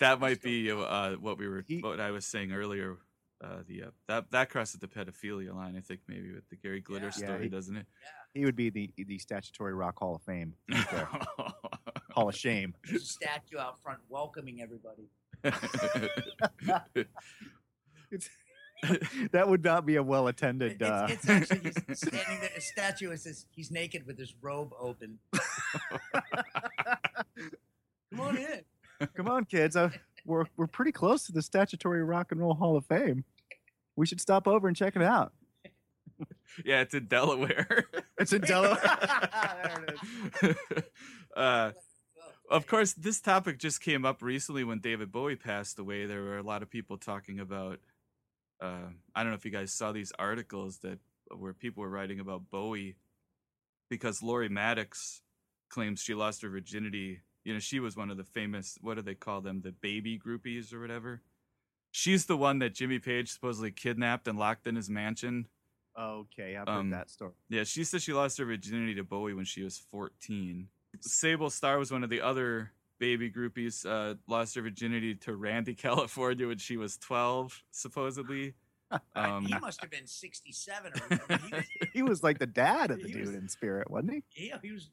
That 0.00 0.20
might 0.20 0.42
be 0.42 0.70
uh, 0.70 1.12
what 1.12 1.38
we 1.38 1.48
were, 1.48 1.64
He- 1.66 1.80
what 1.80 1.98
I 2.00 2.10
was 2.10 2.26
saying 2.26 2.52
earlier. 2.52 2.98
Uh, 3.42 3.62
the 3.68 3.84
uh, 3.84 3.90
that 4.08 4.30
that 4.32 4.50
crosses 4.50 4.80
the 4.80 4.88
pedophilia 4.88 5.54
line, 5.54 5.76
I 5.76 5.80
think, 5.80 6.00
maybe 6.08 6.32
with 6.32 6.48
the 6.50 6.56
Gary 6.56 6.80
Glitter 6.80 7.06
Yeah. 7.06 7.12
Yeah, 7.20 7.26
story, 7.28 7.42
he- 7.44 7.48
doesn't 7.48 7.76
it? 7.76 7.86
Yeah. 8.02 8.40
He 8.40 8.44
would 8.44 8.56
be 8.56 8.68
the 8.68 8.92
the 8.96 9.18
statutory 9.18 9.72
Rock 9.74 9.98
Hall 10.00 10.16
of 10.16 10.22
Fame. 10.22 10.54
right. 10.68 11.06
Hall 12.10 12.28
of 12.28 12.34
Shame. 12.34 12.74
There's 12.84 13.02
a 13.02 13.06
statue 13.06 13.58
out 13.58 13.80
front 13.80 14.00
welcoming 14.08 14.60
everybody. 14.60 15.08
that 19.32 19.48
would 19.48 19.64
not 19.64 19.86
be 19.86 19.96
a 19.96 20.02
well 20.02 20.28
attended. 20.28 20.80
it's, 20.80 20.82
Uh, 20.82 21.06
it's 21.10 21.28
actually 21.28 21.72
he's 21.86 21.98
standing 22.00 22.40
there. 22.40 22.50
A 22.56 22.60
statue 22.60 23.10
is 23.10 23.22
says 23.24 23.46
he's 23.50 23.70
naked 23.70 24.06
with 24.06 24.18
his 24.18 24.34
robe 24.40 24.72
open. 24.78 25.18
Come 28.10 28.20
on 28.20 28.36
in. 28.36 28.62
come 29.14 29.28
on, 29.28 29.44
kids. 29.44 29.76
Uh, 29.76 29.90
we're 30.24 30.46
we're 30.56 30.66
pretty 30.66 30.92
close 30.92 31.24
to 31.26 31.32
the 31.32 31.42
statutory 31.42 32.02
Rock 32.02 32.32
and 32.32 32.40
Roll 32.40 32.54
Hall 32.54 32.76
of 32.76 32.86
Fame. 32.86 33.24
We 33.96 34.06
should 34.06 34.20
stop 34.20 34.46
over 34.48 34.66
and 34.68 34.76
check 34.76 34.96
it 34.96 35.02
out. 35.02 35.32
yeah, 36.64 36.80
it's 36.80 36.94
in 36.94 37.06
Delaware. 37.06 37.84
It's 38.18 38.32
in 38.32 38.40
Delaware. 38.40 38.78
There 40.42 40.56
uh, 41.36 41.72
of 42.50 42.66
course, 42.66 42.94
this 42.94 43.20
topic 43.20 43.58
just 43.58 43.80
came 43.80 44.04
up 44.04 44.22
recently 44.22 44.64
when 44.64 44.80
David 44.80 45.12
Bowie 45.12 45.36
passed 45.36 45.78
away. 45.78 46.06
There 46.06 46.22
were 46.22 46.38
a 46.38 46.42
lot 46.42 46.62
of 46.62 46.70
people 46.70 46.96
talking 46.96 47.40
about. 47.40 47.78
Uh, 48.60 48.88
I 49.14 49.22
don't 49.22 49.30
know 49.32 49.36
if 49.36 49.44
you 49.44 49.50
guys 49.50 49.72
saw 49.72 49.92
these 49.92 50.12
articles 50.18 50.78
that 50.78 50.98
where 51.36 51.52
people 51.52 51.82
were 51.82 51.88
writing 51.90 52.20
about 52.20 52.50
Bowie 52.50 52.96
because 53.90 54.22
Lori 54.22 54.48
Mattix 54.48 55.20
claims 55.68 56.00
she 56.00 56.14
lost 56.14 56.42
her 56.42 56.48
virginity. 56.48 57.20
You 57.44 57.54
know, 57.54 57.60
she 57.60 57.80
was 57.80 57.96
one 57.96 58.10
of 58.10 58.16
the 58.16 58.24
famous. 58.24 58.76
What 58.80 58.94
do 58.96 59.02
they 59.02 59.14
call 59.14 59.40
them? 59.40 59.60
The 59.62 59.72
baby 59.72 60.18
groupies 60.18 60.72
or 60.72 60.80
whatever. 60.80 61.22
She's 61.90 62.26
the 62.26 62.36
one 62.36 62.58
that 62.58 62.74
Jimmy 62.74 62.98
Page 62.98 63.30
supposedly 63.30 63.70
kidnapped 63.70 64.28
and 64.28 64.38
locked 64.38 64.66
in 64.66 64.76
his 64.76 64.90
mansion. 64.90 65.46
okay, 65.98 66.56
I've 66.56 66.68
Um, 66.68 66.90
heard 66.90 67.00
that 67.00 67.10
story. 67.10 67.32
Yeah, 67.48 67.64
she 67.64 67.84
said 67.84 68.02
she 68.02 68.12
lost 68.12 68.38
her 68.38 68.44
virginity 68.44 68.94
to 68.96 69.04
Bowie 69.04 69.34
when 69.34 69.44
she 69.46 69.62
was 69.62 69.78
14. 69.90 70.68
Sable 71.00 71.50
Starr 71.50 71.78
was 71.78 71.90
one 71.90 72.04
of 72.04 72.10
the 72.10 72.20
other 72.20 72.72
baby 72.98 73.30
groupies, 73.30 73.86
uh, 73.86 74.14
lost 74.26 74.54
her 74.56 74.62
virginity 74.62 75.14
to 75.16 75.34
Randy 75.36 75.74
California 75.86 76.46
when 76.48 76.58
she 76.58 76.76
was 76.76 76.96
12, 76.98 77.62
supposedly. 77.70 78.54
Um, 79.14 79.44
he 79.44 79.52
must 79.58 79.82
have 79.82 79.90
been 79.90 80.06
67 80.06 80.92
or 80.94 81.18
I 81.28 81.36
mean, 81.36 81.40
he 81.50 81.52
was, 81.52 81.64
He 81.92 82.02
was 82.02 82.22
like 82.22 82.38
the 82.38 82.46
dad 82.46 82.90
of 82.90 83.02
the 83.02 83.08
dude 83.12 83.26
was- 83.26 83.34
in 83.34 83.46
spirit, 83.46 83.90
wasn't 83.90 84.12
he? 84.34 84.46
yeah, 84.46 84.56
he 84.62 84.72
was 84.72 84.88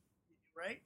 right. 0.54 0.82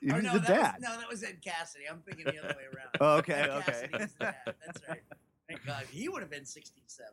He 0.00 0.12
was 0.12 0.22
no, 0.22 0.34
the 0.34 0.38
that 0.38 0.46
dad. 0.46 0.74
Was, 0.78 0.82
no, 0.82 0.98
that 1.00 1.08
was 1.10 1.24
Ed 1.24 1.38
Cassidy. 1.44 1.86
I'm 1.90 1.98
thinking 2.02 2.26
the 2.26 2.38
other 2.38 2.54
way 2.56 2.62
around. 2.72 2.90
Oh, 3.00 3.16
okay, 3.16 3.32
Ed 3.32 3.50
okay. 3.50 3.64
Cassidy 3.72 3.98
was 3.98 4.12
the 4.12 4.18
dad. 4.26 4.54
That's 4.64 4.80
right. 4.88 5.02
Thank 5.48 5.66
God. 5.66 5.84
He 5.90 6.08
would 6.08 6.22
have 6.22 6.30
been 6.30 6.44
67. 6.46 7.12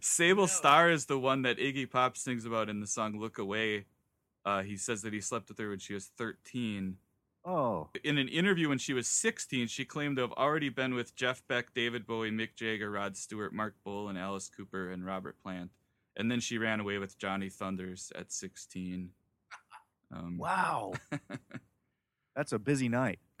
Sable 0.00 0.42
No. 0.42 0.46
Starr 0.46 0.90
is 0.90 1.06
the 1.06 1.18
one 1.18 1.42
that 1.42 1.58
Iggy 1.58 1.90
Pop 1.90 2.16
sings 2.16 2.44
about 2.44 2.68
in 2.68 2.78
the 2.80 2.86
song 2.86 3.18
Look 3.18 3.38
Away. 3.38 3.86
Uh, 4.48 4.62
he 4.62 4.78
says 4.78 5.02
that 5.02 5.12
he 5.12 5.20
slept 5.20 5.50
with 5.50 5.58
her 5.58 5.68
when 5.68 5.78
she 5.78 5.92
was 5.92 6.06
13. 6.16 6.96
Oh, 7.44 7.90
in 8.02 8.16
an 8.16 8.28
interview 8.28 8.70
when 8.70 8.78
she 8.78 8.94
was 8.94 9.06
16, 9.06 9.68
she 9.68 9.84
claimed 9.84 10.16
to 10.16 10.22
have 10.22 10.32
already 10.32 10.70
been 10.70 10.94
with 10.94 11.14
Jeff 11.14 11.46
Beck, 11.48 11.74
David 11.74 12.06
Bowie, 12.06 12.30
Mick 12.30 12.56
Jagger, 12.56 12.90
Rod 12.90 13.14
Stewart, 13.14 13.52
Marc 13.52 13.74
Bolan, 13.84 14.16
and 14.16 14.24
Alice 14.24 14.48
Cooper 14.48 14.90
and 14.90 15.04
Robert 15.04 15.38
Plant. 15.42 15.70
And 16.16 16.30
then 16.30 16.40
she 16.40 16.56
ran 16.56 16.80
away 16.80 16.96
with 16.96 17.18
Johnny 17.18 17.50
Thunders 17.50 18.10
at 18.14 18.32
16. 18.32 19.10
Um, 20.10 20.38
wow. 20.38 20.94
That's 22.34 22.52
a 22.52 22.58
busy 22.58 22.88
night. 22.88 23.18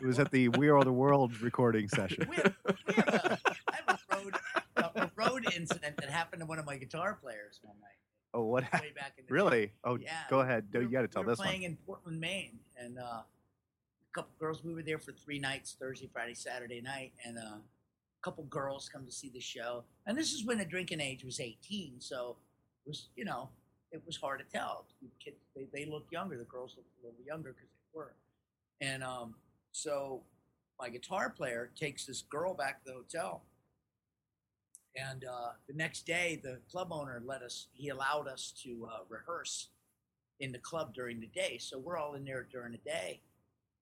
It 0.00 0.06
was 0.06 0.18
at 0.18 0.30
the 0.30 0.48
We 0.48 0.70
Are 0.70 0.82
the 0.82 0.92
World 0.92 1.40
recording 1.42 1.88
session. 1.88 2.26
We 2.28 2.36
have, 2.36 2.54
we 2.86 2.94
have 2.94 3.08
a, 3.08 3.38
I 3.70 3.76
have 3.86 4.00
a 4.10 4.16
road, 4.16 4.34
a, 4.76 5.02
a 5.02 5.10
road 5.14 5.46
incident 5.54 5.98
that 5.98 6.10
happened 6.10 6.40
to 6.40 6.46
one 6.46 6.58
of 6.58 6.64
my 6.64 6.76
guitar 6.76 7.18
players 7.22 7.60
one 7.62 7.76
night. 7.80 7.98
Oh, 8.34 8.42
what? 8.42 8.64
Way 8.72 8.92
back 8.94 9.12
in 9.16 9.24
the 9.28 9.32
Really? 9.32 9.72
Oh, 9.84 9.96
Yeah, 9.96 10.10
go 10.28 10.40
ahead. 10.40 10.66
we 10.74 10.80
You 10.80 10.88
got 10.88 11.02
to 11.02 11.08
tell 11.08 11.22
we 11.22 11.26
were 11.26 11.32
this 11.32 11.40
playing 11.40 11.62
one. 11.62 11.70
in 11.70 11.76
Portland, 11.86 12.20
Maine, 12.20 12.58
and 12.76 12.98
uh, 12.98 13.02
a 13.02 13.24
couple 14.12 14.32
girls. 14.40 14.64
We 14.64 14.74
were 14.74 14.82
there 14.82 14.98
for 14.98 15.12
three 15.12 15.38
nights: 15.38 15.76
Thursday, 15.78 16.10
Friday, 16.12 16.34
Saturday 16.34 16.80
night, 16.80 17.12
and 17.24 17.38
uh, 17.38 17.42
a 17.58 17.60
couple 18.22 18.42
girls 18.44 18.88
come 18.92 19.06
to 19.06 19.12
see 19.12 19.30
the 19.32 19.40
show. 19.40 19.84
And 20.06 20.18
this 20.18 20.32
is 20.32 20.44
when 20.44 20.58
the 20.58 20.64
drinking 20.64 21.00
age 21.00 21.24
was 21.24 21.38
18, 21.38 21.94
so 22.00 22.36
it 22.84 22.88
was 22.88 23.08
you 23.16 23.24
know 23.24 23.48
it 23.92 24.02
was 24.04 24.16
hard 24.16 24.40
to 24.40 24.44
tell. 24.52 24.86
Kids, 25.24 25.36
they 25.54 25.66
they 25.72 25.84
looked 25.88 26.10
younger. 26.12 26.36
The 26.36 26.44
girls 26.44 26.74
looked 26.76 26.90
a 27.02 27.06
little 27.06 27.24
younger 27.24 27.52
because 27.52 27.68
they 27.70 27.96
were. 27.98 28.14
And 28.80 29.04
um, 29.04 29.36
so 29.70 30.22
my 30.80 30.88
guitar 30.88 31.30
player 31.30 31.70
takes 31.76 32.04
this 32.04 32.22
girl 32.22 32.52
back 32.52 32.82
to 32.84 32.90
the 32.90 32.96
hotel. 32.96 33.42
And 34.96 35.24
uh, 35.24 35.50
the 35.68 35.74
next 35.74 36.06
day, 36.06 36.40
the 36.42 36.58
club 36.70 36.88
owner 36.90 37.22
let 37.24 37.42
us, 37.42 37.66
he 37.72 37.88
allowed 37.88 38.28
us 38.28 38.52
to 38.62 38.88
uh, 38.92 38.98
rehearse 39.08 39.68
in 40.40 40.52
the 40.52 40.58
club 40.58 40.94
during 40.94 41.20
the 41.20 41.26
day. 41.28 41.58
So 41.60 41.78
we're 41.78 41.98
all 41.98 42.14
in 42.14 42.24
there 42.24 42.46
during 42.50 42.72
the 42.72 42.78
day. 42.78 43.20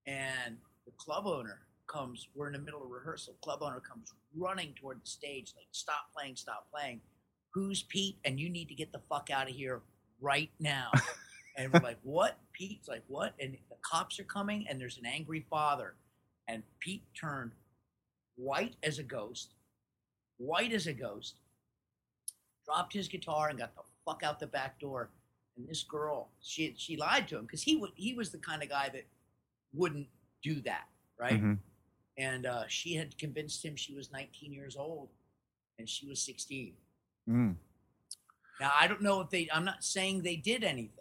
And 0.06 0.56
the 0.86 0.92
club 0.96 1.26
owner 1.26 1.60
comes, 1.86 2.28
we're 2.34 2.46
in 2.46 2.54
the 2.54 2.58
middle 2.58 2.82
of 2.82 2.90
rehearsal. 2.90 3.34
Club 3.42 3.60
owner 3.62 3.80
comes 3.80 4.12
running 4.36 4.72
toward 4.80 5.02
the 5.02 5.08
stage, 5.08 5.52
like, 5.56 5.66
stop 5.72 6.06
playing, 6.16 6.36
stop 6.36 6.66
playing. 6.72 7.00
Who's 7.52 7.82
Pete? 7.82 8.16
And 8.24 8.40
you 8.40 8.48
need 8.48 8.68
to 8.68 8.74
get 8.74 8.92
the 8.92 9.00
fuck 9.10 9.28
out 9.30 9.48
of 9.48 9.54
here 9.54 9.82
right 10.20 10.50
now. 10.58 10.90
and 11.58 11.72
we're 11.72 11.80
like, 11.80 11.98
what? 12.02 12.38
Pete's 12.52 12.88
like, 12.88 13.02
what? 13.08 13.34
And 13.38 13.56
the 13.68 13.76
cops 13.82 14.18
are 14.18 14.24
coming, 14.24 14.66
and 14.68 14.80
there's 14.80 14.98
an 14.98 15.06
angry 15.06 15.44
father. 15.50 15.94
And 16.48 16.62
Pete 16.80 17.04
turned 17.18 17.52
white 18.36 18.74
as 18.82 18.98
a 18.98 19.02
ghost, 19.02 19.54
white 20.42 20.72
as 20.72 20.86
a 20.86 20.92
ghost, 20.92 21.34
dropped 22.64 22.92
his 22.92 23.08
guitar 23.08 23.48
and 23.48 23.58
got 23.58 23.74
the 23.74 23.82
fuck 24.04 24.22
out 24.22 24.40
the 24.40 24.46
back 24.46 24.78
door. 24.80 25.10
And 25.56 25.68
this 25.68 25.82
girl, 25.82 26.28
she 26.40 26.74
she 26.76 26.96
lied 26.96 27.28
to 27.28 27.36
him 27.38 27.42
because 27.42 27.62
he 27.62 27.76
would 27.76 27.90
he 27.94 28.14
was 28.14 28.30
the 28.30 28.38
kind 28.38 28.62
of 28.62 28.68
guy 28.68 28.88
that 28.92 29.04
wouldn't 29.74 30.08
do 30.42 30.60
that, 30.62 30.88
right? 31.18 31.40
Mhm. 31.40 31.58
And 32.18 32.46
uh, 32.46 32.64
she 32.68 32.94
had 32.94 33.16
convinced 33.18 33.64
him 33.64 33.76
she 33.76 33.94
was 33.94 34.10
19 34.12 34.52
years 34.52 34.76
old, 34.76 35.08
and 35.78 35.88
she 35.88 36.06
was 36.06 36.20
16. 36.22 36.74
Mm. 37.28 37.56
Now 38.60 38.72
I 38.78 38.86
don't 38.86 39.02
know 39.02 39.20
if 39.20 39.30
they. 39.30 39.48
I'm 39.52 39.64
not 39.64 39.84
saying 39.84 40.22
they 40.22 40.36
did 40.36 40.64
anything. 40.64 40.98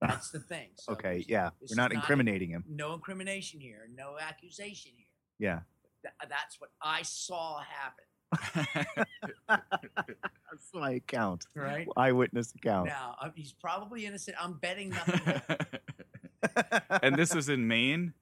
That's 0.00 0.30
the 0.30 0.40
thing. 0.40 0.68
So 0.76 0.92
Okay, 0.92 1.24
yeah. 1.28 1.50
We're 1.60 1.76
not 1.76 1.92
incriminating 1.92 2.50
him. 2.50 2.64
No 2.68 2.94
incrimination 2.94 3.60
here. 3.60 3.88
No 3.94 4.16
accusation 4.20 4.92
here. 4.96 5.06
Yeah. 5.38 5.60
Th- 6.02 6.14
that's 6.28 6.60
what 6.60 6.70
I 6.82 7.02
saw 7.02 7.60
happen. 7.60 8.04
That's 9.48 10.72
my 10.74 10.92
account. 10.92 11.44
Right. 11.54 11.86
Eyewitness 11.96 12.54
account. 12.54 12.88
Now 12.88 13.16
uh, 13.20 13.30
he's 13.34 13.52
probably 13.52 14.06
innocent. 14.06 14.36
I'm 14.40 14.54
betting 14.54 14.90
nothing. 14.90 15.40
and 17.02 17.16
this 17.16 17.34
was 17.34 17.48
in 17.48 17.66
Maine. 17.68 18.14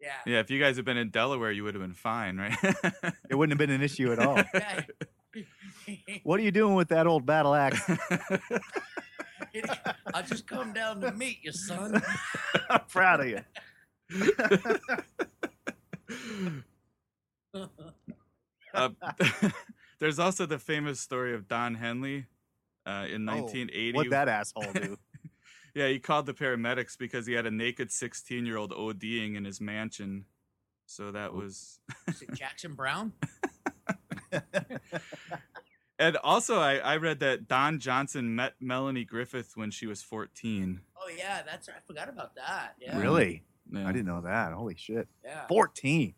yeah. 0.00 0.12
Yeah, 0.26 0.40
if 0.40 0.50
you 0.50 0.60
guys 0.60 0.76
had 0.76 0.84
been 0.84 0.96
in 0.96 1.10
Delaware, 1.10 1.50
you 1.52 1.64
would 1.64 1.74
have 1.74 1.82
been 1.82 1.94
fine, 1.94 2.36
right? 2.38 2.56
It 3.30 3.34
wouldn't 3.36 3.52
have 3.52 3.58
been 3.58 3.74
an 3.74 3.82
issue 3.82 4.12
at 4.12 4.18
all. 4.18 4.42
What 6.24 6.40
are 6.40 6.42
you 6.42 6.50
doing 6.50 6.74
with 6.74 6.88
that 6.88 7.06
old 7.06 7.24
battle 7.24 7.54
axe? 7.54 7.80
I 10.12 10.22
just 10.22 10.46
come 10.48 10.72
down 10.72 11.00
to 11.02 11.12
meet 11.12 11.38
you, 11.42 11.52
son. 11.52 12.02
I'm 12.68 12.80
proud 12.88 13.20
of 13.20 13.28
you. 13.28 13.40
Uh, 18.74 18.90
there's 19.98 20.18
also 20.18 20.46
the 20.46 20.58
famous 20.58 21.00
story 21.00 21.34
of 21.34 21.48
Don 21.48 21.74
Henley 21.74 22.26
uh, 22.86 23.06
in 23.10 23.28
Oh, 23.28 23.34
1980. 23.34 23.92
What 23.92 24.10
that 24.10 24.28
asshole 24.28 24.72
do? 24.72 24.96
Yeah, 25.72 25.86
he 25.86 26.00
called 26.00 26.26
the 26.26 26.34
paramedics 26.34 26.98
because 26.98 27.26
he 27.26 27.34
had 27.34 27.46
a 27.46 27.50
naked 27.52 27.92
16 27.92 28.44
year 28.44 28.56
old 28.56 28.72
ODing 28.72 29.36
in 29.36 29.44
his 29.44 29.60
mansion. 29.60 30.24
So 30.84 31.12
that 31.12 31.32
was. 31.32 31.78
Is 32.08 32.22
it 32.22 32.34
Jackson 32.34 32.74
Browne? 32.74 33.12
And 36.00 36.16
also, 36.24 36.58
I, 36.58 36.78
I 36.78 36.96
read 36.96 37.20
that 37.20 37.46
Don 37.46 37.78
Johnson 37.78 38.34
met 38.34 38.54
Melanie 38.58 39.04
Griffith 39.04 39.52
when 39.54 39.70
she 39.70 39.86
was 39.86 40.02
14. 40.02 40.80
Oh 40.96 41.10
yeah, 41.14 41.42
that's 41.42 41.68
I 41.68 41.72
forgot 41.86 42.08
about 42.08 42.34
that. 42.36 42.74
Yeah. 42.80 42.98
Really? 42.98 43.44
Yeah. 43.70 43.86
I 43.86 43.92
didn't 43.92 44.06
know 44.06 44.22
that. 44.22 44.54
Holy 44.54 44.76
shit. 44.76 45.08
Yeah. 45.22 45.46
14. 45.46 46.14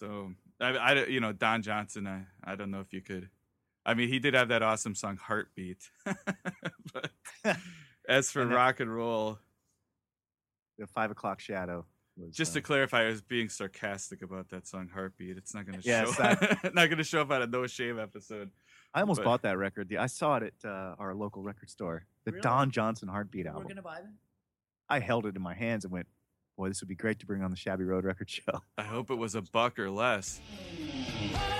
So, 0.00 0.32
I, 0.60 0.76
I, 0.78 0.94
don't- 0.94 1.10
you 1.10 1.20
know, 1.20 1.32
Don 1.32 1.62
Johnson, 1.62 2.06
I, 2.06 2.22
I 2.42 2.56
don't 2.56 2.70
know 2.70 2.80
if 2.80 2.92
you 2.92 3.00
could. 3.02 3.28
I 3.86 3.94
mean, 3.94 4.08
he 4.08 4.18
did 4.18 4.34
have 4.34 4.48
that 4.48 4.62
awesome 4.62 4.94
song, 4.94 5.16
Heartbeat. 5.16 5.88
but 6.92 7.10
as 8.08 8.30
for 8.30 8.42
And 8.42 8.50
rock 8.52 8.80
and 8.80 8.94
roll, 8.94 9.38
The 10.78 10.86
five 10.86 11.10
o'clock 11.10 11.40
shadow. 11.40 11.86
Was, 12.16 12.34
just 12.36 12.52
uh, 12.52 12.54
to 12.54 12.60
clarify, 12.62 13.04
I 13.04 13.06
was 13.08 13.22
being 13.22 13.48
sarcastic 13.48 14.20
about 14.22 14.50
that 14.50 14.66
song, 14.66 14.90
Heartbeat. 14.92 15.36
It's 15.38 15.54
not 15.54 15.64
going 15.66 15.80
to 15.80 15.86
Yes, 15.86 16.14
show. 16.14 16.22
not 16.74 16.86
going 16.88 16.98
to 16.98 17.04
show 17.04 17.22
up 17.22 17.30
on 17.30 17.42
a 17.42 17.46
No 17.46 17.66
Shame 17.66 17.98
episode. 17.98 18.50
I 18.92 19.00
almost 19.00 19.20
but- 19.20 19.24
bought 19.24 19.42
that 19.42 19.56
record. 19.58 19.88
The- 19.88 19.98
I 19.98 20.06
saw 20.06 20.36
it 20.36 20.42
at 20.64 20.68
uh, 20.68 20.94
our 20.98 21.14
local 21.14 21.42
record 21.42 21.70
store. 21.70 22.04
The 22.24 22.32
Really? 22.32 22.42
Don 22.42 22.70
Johnson 22.70 23.08
Heartbeat 23.08 23.46
We're 23.46 23.52
album. 23.52 23.68
gonna 23.68 23.82
buy 23.82 24.00
them. 24.02 24.18
I 24.90 24.98
held 24.98 25.24
it 25.24 25.36
in 25.36 25.42
my 25.42 25.54
hands 25.54 25.84
and 25.84 25.92
went, 25.92 26.06
"Boy, 26.56 26.68
this 26.68 26.80
would 26.80 26.88
be 26.88 26.94
great 26.94 27.18
to 27.20 27.26
bring 27.26 27.42
on 27.42 27.50
the 27.50 27.56
Shabby 27.56 27.84
Road 27.84 28.04
Record 28.04 28.30
Show." 28.30 28.62
I 28.78 28.82
hope 28.82 29.10
it 29.10 29.16
was 29.16 29.34
a 29.34 29.42
buck 29.42 29.78
or 29.78 29.90
less. 29.90 30.40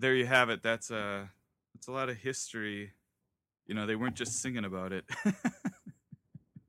There 0.00 0.14
you 0.14 0.24
have 0.26 0.48
it. 0.48 0.62
That's 0.62 0.90
a 0.90 1.30
that's 1.74 1.88
a 1.88 1.92
lot 1.92 2.08
of 2.08 2.16
history. 2.16 2.92
You 3.66 3.74
know, 3.74 3.86
they 3.86 3.96
weren't 3.96 4.14
just 4.16 4.40
singing 4.40 4.64
about 4.64 4.92
it. 4.92 5.04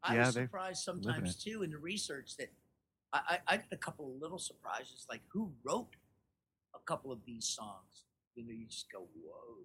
I 0.03 0.13
Yeah, 0.15 0.25
was 0.25 0.35
they 0.35 0.41
surprised 0.43 0.87
live 0.87 1.03
sometimes 1.03 1.35
too 1.43 1.63
in 1.63 1.71
the 1.71 1.77
research 1.77 2.35
that 2.37 2.51
I, 3.13 3.39
I, 3.47 3.53
I 3.53 3.57
got 3.57 3.65
a 3.71 3.77
couple 3.77 4.11
of 4.13 4.21
little 4.21 4.37
surprises, 4.39 5.05
like 5.09 5.21
who 5.29 5.51
wrote 5.63 5.95
a 6.75 6.79
couple 6.85 7.11
of 7.11 7.19
these 7.25 7.45
songs. 7.47 8.05
You 8.35 8.43
know, 8.45 8.51
you 8.51 8.65
just 8.67 8.91
go, 8.91 9.07
whoa. 9.23 9.57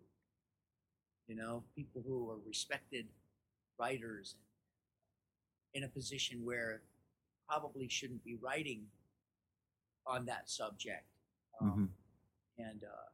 You 1.26 1.34
know, 1.36 1.64
people 1.74 2.02
who 2.06 2.30
are 2.30 2.38
respected 2.46 3.06
writers 3.78 4.36
in 5.74 5.84
a 5.84 5.88
position 5.88 6.44
where 6.44 6.82
probably 7.48 7.88
shouldn't 7.88 8.24
be 8.24 8.36
writing 8.40 8.86
on 10.06 10.26
that 10.26 10.48
subject. 10.48 11.04
Um, 11.60 11.90
And 12.58 12.84
uh, 12.84 13.05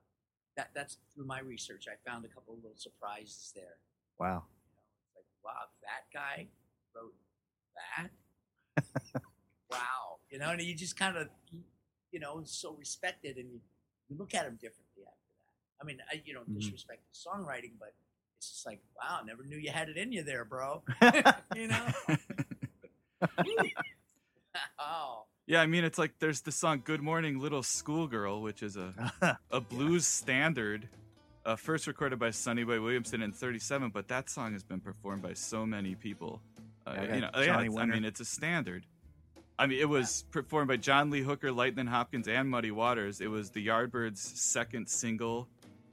that 0.56 0.70
that's 0.74 0.98
through 1.14 1.26
my 1.26 1.40
research. 1.40 1.86
I 1.88 1.96
found 2.08 2.24
a 2.24 2.28
couple 2.28 2.54
of 2.54 2.60
little 2.62 2.76
surprises 2.76 3.52
there. 3.54 3.76
Wow. 4.18 4.44
It's 5.14 5.16
like, 5.16 5.24
wow, 5.44 5.64
that 5.82 6.12
guy 6.12 6.46
wrote 6.94 7.14
that. 7.96 8.10
wow, 9.70 10.18
you 10.30 10.38
know, 10.38 10.50
and 10.50 10.60
you 10.60 10.74
just 10.74 10.98
kind 10.98 11.16
of, 11.16 11.28
you 12.10 12.20
know, 12.20 12.42
so 12.44 12.74
respected, 12.78 13.36
and 13.36 13.50
you, 13.50 13.60
you 14.08 14.16
look 14.18 14.34
at 14.34 14.44
him 14.46 14.54
differently 14.60 15.04
after 15.06 15.18
that. 15.38 15.82
I 15.82 15.84
mean, 15.84 15.98
I, 16.10 16.22
you 16.24 16.34
don't 16.34 16.48
Mhm. 16.50 16.60
disrespect 16.60 17.00
the 17.10 17.30
songwriting, 17.30 17.72
but 17.78 17.94
it's 18.38 18.50
just 18.50 18.66
like, 18.66 18.80
wow, 18.96 19.22
never 19.24 19.44
knew 19.44 19.56
you 19.56 19.70
had 19.70 19.88
it 19.88 19.96
in 19.96 20.12
you 20.12 20.22
there, 20.22 20.44
bro. 20.44 20.82
you 21.54 21.68
know? 21.68 21.86
oh, 24.78 25.24
yeah, 25.46 25.61
I 25.61 25.66
mean, 25.66 25.85
it's 25.85 25.98
like 25.98 26.12
there's 26.18 26.40
the 26.42 26.52
song 26.52 26.83
"Good 26.85 27.02
Morning 27.02 27.38
Little 27.40 27.62
Schoolgirl," 27.62 28.42
which 28.42 28.62
is 28.62 28.76
a 28.76 29.38
a 29.50 29.61
blues 29.61 30.07
standard, 30.07 30.88
uh, 31.44 31.57
first 31.57 31.87
recorded 31.87 32.18
by 32.18 32.31
Sonny 32.31 32.64
Boy 32.64 32.81
Williamson 32.81 33.22
in 33.22 33.33
'37, 33.33 33.90
but 33.90 34.09
that 34.09 34.31
song 34.31 34.52
has 34.52 34.62
been 34.62 34.81
performed 34.81 35.22
by 35.22 35.33
so 35.35 35.66
many 35.66 35.94
people. 35.94 36.40
Uh, 36.87 36.94
Yeah, 36.94 37.14
you 37.14 37.20
know, 37.20 37.31
yeah, 37.37 37.57
I 37.57 37.87
mean, 37.87 38.05
it's 38.05 38.20
a 38.20 38.24
standard. 38.24 38.87
I 39.59 39.66
mean, 39.66 39.78
it 39.78 39.88
was 39.88 40.24
performed 40.31 40.68
by 40.68 40.76
John 40.78 41.11
Lee 41.11 41.20
Hooker, 41.22 41.52
Lightning 41.52 41.87
Hopkins, 41.87 42.26
and 42.26 42.48
Muddy 42.48 42.70
Waters. 42.70 43.20
It 43.20 43.28
was 43.28 43.50
the 43.50 43.64
Yardbirds' 43.64 44.16
second 44.18 44.88
single, 44.88 45.46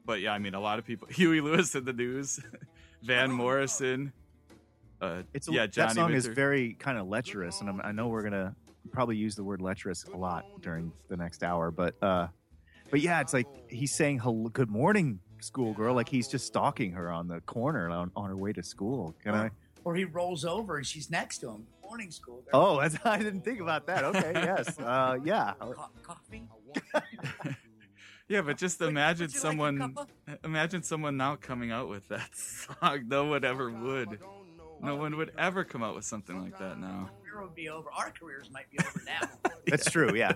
but 0.05 0.21
yeah, 0.21 0.31
I 0.33 0.39
mean, 0.39 0.55
a 0.55 0.59
lot 0.59 0.79
of 0.79 0.85
people. 0.85 1.07
Huey 1.11 1.41
Lewis 1.41 1.75
in 1.75 1.85
the 1.85 1.93
news, 1.93 2.39
Van 3.03 3.31
Morrison. 3.31 4.13
Uh, 5.01 5.23
It's 5.33 5.47
a, 5.47 5.51
yeah, 5.51 5.61
that 5.61 5.71
Johnny 5.71 5.93
song 5.93 6.13
is 6.13 6.25
very 6.25 6.73
kind 6.73 6.97
of 6.97 7.07
lecherous, 7.07 7.59
and 7.61 7.69
I'm, 7.69 7.81
I 7.81 7.91
know 7.91 8.07
we're 8.07 8.23
gonna 8.23 8.55
probably 8.91 9.15
use 9.17 9.35
the 9.35 9.43
word 9.43 9.61
lecherous 9.61 10.05
a 10.05 10.17
lot 10.17 10.45
during 10.61 10.91
the 11.09 11.17
next 11.17 11.43
hour, 11.43 11.71
but 11.71 11.95
uh, 12.01 12.27
but 12.89 13.01
yeah, 13.01 13.21
it's 13.21 13.33
like 13.33 13.47
he's 13.69 13.93
saying 13.93 14.19
hello, 14.19 14.49
"Good 14.49 14.69
morning, 14.69 15.19
schoolgirl," 15.39 15.93
like 15.95 16.09
he's 16.09 16.27
just 16.27 16.47
stalking 16.47 16.91
her 16.93 17.11
on 17.11 17.27
the 17.27 17.41
corner 17.41 17.89
on, 17.89 18.11
on 18.15 18.29
her 18.29 18.37
way 18.37 18.53
to 18.53 18.63
school. 18.63 19.15
Can 19.23 19.35
I? 19.35 19.51
or 19.83 19.95
he 19.95 20.05
rolls 20.05 20.45
over 20.45 20.77
and 20.77 20.85
she's 20.85 21.09
next 21.09 21.39
to 21.39 21.49
him. 21.49 21.65
Morning 21.81 22.11
schoolgirl. 22.11 22.49
Oh, 22.53 22.79
that's, 22.79 22.97
I 23.05 23.17
didn't 23.17 23.41
think 23.41 23.61
about 23.61 23.87
that. 23.87 24.03
Okay, 24.03 24.31
yes, 24.35 24.77
uh, 24.79 25.17
yeah. 25.23 25.53
Co- 25.59 25.75
coffee. 26.03 26.43
Yeah, 28.27 28.43
but 28.43 28.57
just 28.57 28.79
imagine 28.79 29.25
would 29.25 29.33
like 29.33 29.41
someone, 29.41 29.95
imagine 30.43 30.83
someone 30.83 31.17
now 31.17 31.35
coming 31.35 31.71
out 31.71 31.89
with 31.89 32.07
that 32.09 32.29
song. 32.35 33.05
No 33.07 33.25
one 33.25 33.43
ever 33.43 33.71
would. 33.71 34.19
No 34.83 34.95
one 34.97 35.17
would 35.17 35.31
ever 35.35 35.63
come 35.63 35.81
out 35.81 35.95
with 35.95 36.05
something 36.05 36.39
like 36.39 36.59
that 36.59 36.79
now. 36.79 37.09
Career 37.39 37.47
would 37.47 37.55
be 37.55 37.69
over. 37.69 37.89
Our 37.97 38.11
careers 38.11 38.49
might 38.51 38.69
be 38.69 38.77
over 38.79 39.01
now. 39.05 39.51
That's 39.67 39.89
true. 39.89 40.13
Yeah. 40.15 40.33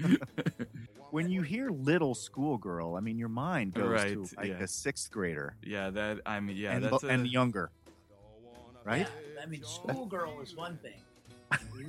when 1.10 1.28
you 1.30 1.42
hear 1.42 1.68
little 1.70 2.14
schoolgirl, 2.14 2.94
I 2.96 3.00
mean, 3.00 3.18
your 3.18 3.28
mind 3.28 3.74
goes 3.74 3.88
Right, 3.90 4.12
to 4.14 4.26
like 4.36 4.48
yeah. 4.48 4.62
a 4.62 4.66
sixth 4.68 5.10
grader 5.10 5.56
Yeah, 5.62 5.90
that 5.90 6.20
I 6.24 6.40
mean, 6.40 6.56
yeah, 6.56 6.72
and, 6.72 6.84
that's 6.84 7.02
lo- 7.02 7.08
a, 7.08 7.12
and 7.12 7.26
younger, 7.26 7.70
right? 8.84 9.00
Yeah, 9.00 9.42
I 9.42 9.46
mean, 9.46 9.62
schoolgirl 9.64 10.40
is 10.40 10.54
one 10.56 10.78
thing. 10.78 11.00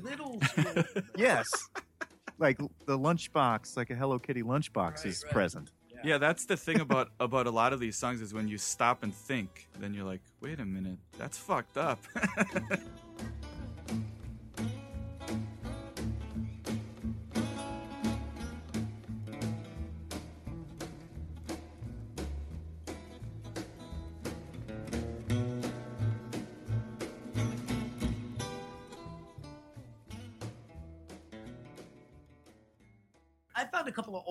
Little 0.04 0.39
school, 0.41 0.84
Yes. 1.17 1.48
like 2.38 2.58
the 2.86 2.98
lunchbox, 2.98 3.76
like 3.78 3.89
a 3.91 3.95
Hello 3.95 4.19
Kitty 4.19 4.41
lunchbox 4.43 4.98
Right, 4.98 5.06
is 5.06 5.24
right. 5.26 5.34
present. 5.34 5.72
yeah, 6.04 6.17
that's 6.17 6.45
the 6.45 6.56
thing 6.58 6.80
about 6.80 7.10
about 7.19 7.45
a 7.48 7.52
lot 7.52 7.72
of 7.74 7.80
these 7.80 7.98
songs 7.98 8.22
is 8.22 8.34
when 8.34 8.48
you 8.48 8.58
stop 8.58 9.04
and 9.04 9.13
think, 9.13 9.67
then 9.80 9.93
you're 9.93 10.06
like, 10.06 10.22
wait 10.41 10.60
a 10.60 10.65
minute, 10.65 10.98
that's 11.17 11.38
fucked 11.38 11.78
up. 11.78 12.00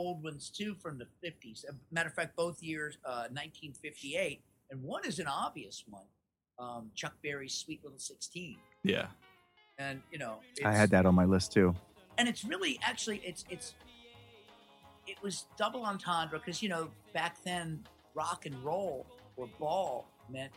Old 0.08 0.22
ones 0.24 0.48
too 0.50 0.74
from 0.82 0.98
the 0.98 1.06
50s. 1.24 1.64
As 1.64 1.70
a 1.74 1.94
matter 1.94 2.08
of 2.08 2.14
fact, 2.14 2.34
both 2.36 2.62
years, 2.62 2.96
uh, 3.04 3.28
1958, 3.30 4.40
and 4.70 4.82
one 4.82 5.04
is 5.06 5.18
an 5.18 5.26
obvious 5.26 5.84
one 5.88 6.04
um, 6.58 6.90
Chuck 6.94 7.14
Berry's 7.22 7.54
Sweet 7.54 7.80
Little 7.84 7.98
16. 7.98 8.56
yeah, 8.82 9.06
And, 9.78 10.00
you 10.10 10.18
know, 10.18 10.40
I 10.64 10.72
had 10.72 10.90
that 10.90 11.06
on 11.06 11.14
my 11.14 11.24
list 11.24 11.52
too. 11.52 11.74
and 12.16 12.28
it's 12.28 12.42
really 12.44 12.80
actually 12.82 13.18
it's 13.24 13.44
it's 13.48 13.74
it 15.06 15.16
was 15.22 15.46
double 15.56 15.84
entendre 15.84 16.38
because 16.38 16.60
you 16.62 16.68
know 16.68 16.90
back 17.14 17.36
then 17.44 17.84
rock 18.14 18.44
and 18.44 18.56
roll 18.64 19.06
or 19.36 19.46
ball 19.60 20.08
meant 20.28 20.50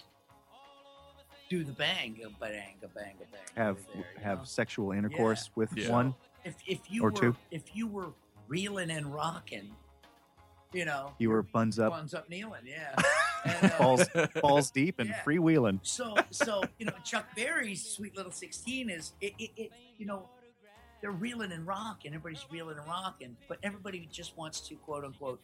do 1.49 1.63
the 1.63 1.71
bang 1.73 2.19
a 2.25 2.29
bang 2.43 2.75
a 2.83 2.87
bang 2.87 3.13
a 3.21 3.27
bang 3.31 3.45
Have 3.55 3.77
there, 3.93 4.03
have 4.23 4.37
know? 4.39 4.43
sexual 4.45 4.91
intercourse 4.91 5.51
with 5.55 5.71
Yeah. 5.77 5.91
one. 5.91 6.15
if 6.43 6.55
if 6.65 6.79
you 6.89 7.03
or 7.03 7.11
were 7.11 7.17
two. 7.19 7.35
if 7.51 7.75
you 7.75 7.85
were 7.87 8.11
reeling 8.51 8.91
and 8.91 9.05
rocking 9.13 9.73
you 10.73 10.83
know 10.83 11.13
You 11.19 11.29
were 11.29 11.41
buns 11.41 11.79
up, 11.79 11.91
buns 11.93 12.13
up 12.13 12.29
kneeling 12.29 12.63
yeah 12.65 12.95
and, 13.45 13.71
uh, 13.71 13.77
balls 13.77 14.03
balls 14.41 14.71
deep, 14.71 14.99
and 14.99 15.09
Yeah. 15.09 15.23
freewheeling. 15.25 15.79
so 15.83 16.15
so 16.31 16.61
you 16.77 16.85
know 16.85 16.93
Chuck 17.05 17.25
Berry's 17.35 17.81
Sweet 17.83 18.15
Little 18.17 18.31
Sixteen 18.31 18.89
is 18.89 19.13
it, 19.21 19.33
it, 19.39 19.51
it 19.55 19.71
you 19.97 20.05
know 20.05 20.27
they're 21.01 21.11
reeling 21.11 21.51
and 21.53 21.65
rocking 21.65 22.13
everybody's 22.13 22.45
reeling 22.51 22.77
and 22.77 22.85
rocking 22.87 23.37
but 23.47 23.57
everybody 23.63 24.07
just 24.11 24.37
wants 24.37 24.59
to 24.67 24.75
quote 24.75 25.05
unquote 25.05 25.39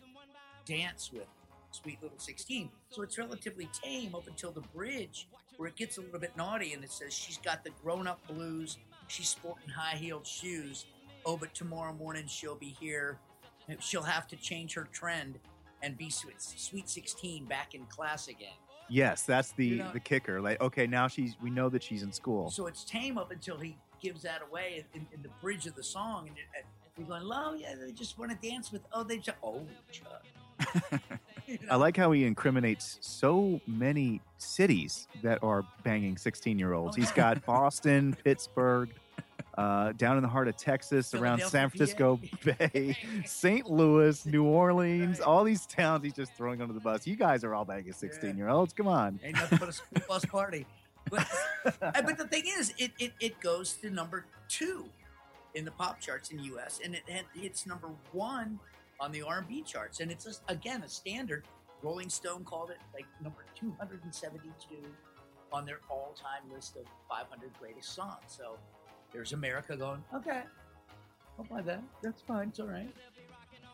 dance 0.66 1.10
with 1.14 1.28
Sweet 1.72 2.00
Little 2.02 2.20
Sixteen 2.20 2.70
so 2.90 3.02
it's 3.04 3.18
relatively 3.18 3.70
tame 3.84 4.16
up 4.16 4.28
until 4.28 4.52
the 4.52 4.62
bridge 4.76 5.28
where 5.56 5.70
it 5.70 5.76
gets 5.78 5.98
a 5.98 6.02
little 6.02 6.20
bit 6.20 6.36
naughty 6.36 6.74
and 6.74 6.84
it 6.84 6.92
says 6.92 7.14
she's 7.14 7.38
got 7.38 7.64
the 7.64 7.72
grown 7.82 8.06
up 8.06 8.20
blues 8.28 8.78
she's 9.08 9.30
sporting 9.30 9.70
high 9.70 9.96
heeled 9.96 10.28
shoes 10.28 10.86
oh 11.28 11.38
but 11.38 11.54
tomorrow 11.54 11.94
morning 11.94 12.24
she'll 12.28 12.56
be 12.56 12.76
here 12.80 13.20
she'll 13.80 14.02
have 14.02 14.28
to 14.28 14.36
change 14.38 14.74
her 14.74 14.88
trend 14.92 15.38
and 15.84 15.96
be 15.96 16.10
sweet, 16.10 16.42
sweet 16.42 16.90
16 16.90 17.46
back 17.46 17.76
in 17.76 17.86
class 17.86 18.28
again 18.28 18.56
Yes, 18.90 19.24
that's 19.24 19.52
the 19.52 19.66
You 19.66 19.76
know- 19.78 19.92
the 19.92 20.00
kicker. 20.00 20.42
Like, 20.42 20.62
okay, 20.62 20.88
now 20.88 21.08
she's 21.08 21.36
we 21.42 21.50
know 21.50 21.70
that 21.70 21.84
she's 21.84 22.04
in 22.04 22.12
school. 22.12 22.50
So 22.50 22.68
it's 22.68 22.84
tame 22.84 23.18
up 23.18 23.32
until 23.32 23.58
he 23.58 23.78
gives 24.02 24.22
that 24.24 24.42
away 24.42 24.86
in, 24.94 25.06
in 25.14 25.22
the 25.22 25.30
bridge 25.42 25.66
of 25.66 25.76
the 25.76 25.84
song, 25.84 26.28
and, 26.28 26.38
and 26.56 26.66
we're 26.98 27.20
going, 27.20 27.30
"Oh 27.32 27.54
yeah, 27.54 27.76
they 27.76 27.92
just 27.92 28.18
want 28.18 28.32
to 28.32 28.50
dance 28.50 28.72
with." 28.72 28.82
Oh, 28.94 29.04
they 29.04 29.18
just 29.18 29.38
oh, 29.44 29.66
Chuck. 29.92 31.02
You 31.48 31.58
I 31.72 31.78
like 31.78 31.96
how 31.96 32.12
he 32.12 32.26
incriminates 32.26 32.98
so 33.00 33.62
many 33.66 34.20
cities 34.38 35.08
that 35.24 35.42
are 35.42 35.64
banging 35.84 36.18
16 36.18 36.60
year 36.60 36.74
olds. 36.74 36.98
He's 36.98 37.12
got 37.12 37.46
Boston, 37.46 38.18
Pittsburgh, 38.26 38.90
uh, 39.58 39.92
down 39.94 40.18
in 40.18 40.24
the 40.24 40.30
heart 40.30 40.48
of 40.48 40.56
Texas, 40.56 41.14
around 41.14 41.42
San 41.42 41.70
Francisco 41.70 42.20
Bay, 42.46 42.96
St. 43.26 43.70
Louis, 43.70 44.24
New 44.26 44.44
Orleans, 44.46 45.20
all 45.20 45.44
these 45.44 45.66
towns 45.66 46.04
he's 46.04 46.14
just 46.14 46.34
throwing 46.34 46.62
under 46.62 46.74
the 46.74 46.80
bus. 46.80 47.08
You 47.08 47.16
guys 47.16 47.44
are 47.44 47.56
all 47.56 47.66
banging 47.66 47.92
16 47.92 48.38
year 48.38 48.50
olds. 48.50 48.74
Come 48.74 48.88
on. 48.88 49.20
Ain't 49.24 49.36
nothing 49.36 49.58
but 49.58 49.70
a 49.70 49.74
school 49.74 50.02
bus 50.08 50.26
party. 50.26 50.66
But, 51.10 51.28
but 51.80 52.18
the 52.18 52.28
thing 52.28 52.44
is, 52.46 52.74
it, 52.78 52.92
it, 53.00 53.14
it 53.20 53.40
goes 53.40 53.74
to 53.76 53.90
number 53.90 54.26
two 54.48 54.86
in 55.56 55.66
the 55.66 55.72
pop 55.72 56.00
charts 56.00 56.30
in 56.30 56.38
the 56.38 56.44
U.S. 56.44 56.80
and 56.84 56.94
it 56.94 57.04
it's 57.34 57.66
number 57.66 57.90
one 58.12 58.60
on 59.00 59.12
the 59.12 59.22
R&B 59.22 59.62
charts, 59.62 60.00
and 60.00 60.12
it's 60.12 60.26
just, 60.26 60.42
again 60.48 60.84
a 60.84 60.90
standard. 60.90 61.46
Rolling 61.84 62.10
Stone 62.10 62.44
called 62.44 62.72
it 62.72 62.78
like 62.94 63.06
number 63.22 63.46
272 63.56 64.76
on 65.52 65.66
their 65.66 65.80
all-time 65.90 66.52
list 66.52 66.76
of 66.76 66.84
500 67.08 67.52
greatest 67.60 67.94
songs. 67.94 68.24
So 68.28 68.58
there's 69.18 69.34
America 69.34 69.76
going, 69.76 70.04
okay, 70.14 70.44
I'll 71.40 71.46
buy 71.46 71.64
that. 71.64 71.82
That's 72.04 72.22
fine. 72.22 72.50
It's 72.50 72.60
all 72.60 72.68
right. 72.68 72.94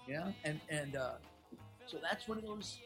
Yeah, 0.07 0.31
and 0.45 0.59
and 0.69 0.95
uh, 0.95 1.11
so 1.85 1.97
that's 2.01 2.29
one 2.29 2.37
of 2.37 2.45
those 2.45 2.79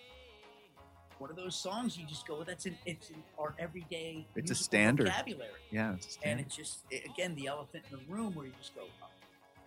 one 1.19 1.29
of 1.29 1.35
those 1.35 1.55
songs 1.55 1.95
you 1.97 2.05
just 2.07 2.25
go, 2.27 2.43
that's 2.43 2.65
in 2.65 2.75
it's 2.87 3.11
in 3.11 3.17
our 3.39 3.53
everyday 3.59 4.25
It's 4.35 4.49
a 4.49 4.55
standard. 4.55 5.07
vocabulary, 5.07 5.49
Yeah, 5.71 5.93
it's 5.93 6.17
a 6.23 6.27
and 6.27 6.39
it's 6.39 6.55
just 6.55 6.79
it- 6.89 7.05
again 7.05 7.35
the 7.35 7.45
elephant 7.45 7.83
in 7.91 7.97
the 7.99 8.03
room 8.11 8.33
where 8.33 8.47
you 8.47 8.53
just 8.59 8.73
go, 8.75 8.81
oh, 9.03 9.07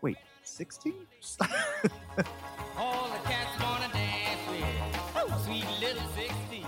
Wait, 0.01 0.17
16? 0.43 0.93
All 2.77 3.09
the 3.09 3.19
cats 3.29 3.63
wanna 3.63 3.93
dance 3.93 4.41
with 4.49 5.45
sweet 5.45 5.67
little 5.81 6.09
16. 6.17 6.67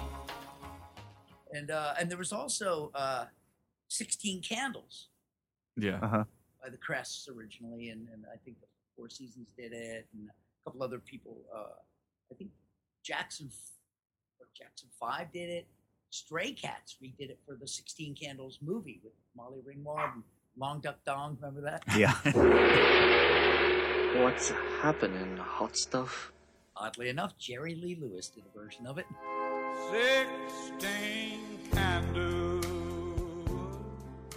and 1.52 1.70
uh, 1.72 1.94
and 1.98 2.08
there 2.10 2.18
was 2.18 2.32
also 2.32 2.90
uh, 2.94 3.24
16 3.88 4.42
Candles 4.42 5.08
yeah. 5.76 5.98
Uh 6.02 6.08
huh. 6.08 6.24
by 6.62 6.68
the 6.70 6.76
Crests 6.76 7.28
originally, 7.28 7.90
and, 7.90 8.06
and 8.12 8.24
I 8.32 8.36
think 8.44 8.60
the 8.60 8.66
Four 8.96 9.08
Seasons 9.08 9.48
did 9.56 9.72
it, 9.72 10.06
and 10.12 10.28
a 10.28 10.32
couple 10.70 10.82
other 10.82 10.98
people. 10.98 11.36
Uh, 11.54 11.74
I 12.30 12.34
think 12.34 12.50
Jackson 13.02 13.50
or 14.40 14.46
Jackson 14.56 14.88
Five 15.00 15.32
did 15.32 15.48
it. 15.50 15.66
Stray 16.10 16.52
Cats 16.52 16.96
redid 17.02 17.30
it 17.30 17.38
for 17.46 17.56
the 17.58 17.66
16 17.66 18.14
Candles 18.14 18.58
movie 18.60 19.00
with 19.02 19.14
Molly 19.34 19.60
Ringwald 19.66 20.12
and 20.12 20.22
Long 20.58 20.80
Duck 20.80 20.98
Dong. 21.06 21.38
Remember 21.40 21.62
that? 21.62 21.82
Yeah. 21.96 22.12
What's 24.22 24.50
happening, 24.82 25.38
hot 25.38 25.74
stuff? 25.76 26.32
Oddly 26.76 27.08
enough, 27.08 27.38
Jerry 27.38 27.74
Lee 27.74 27.96
Lewis 28.00 28.28
did 28.28 28.44
a 28.44 28.58
version 28.58 28.86
of 28.86 28.98
it. 28.98 29.06
Sixteen 29.90 31.40
candles. 31.72 32.51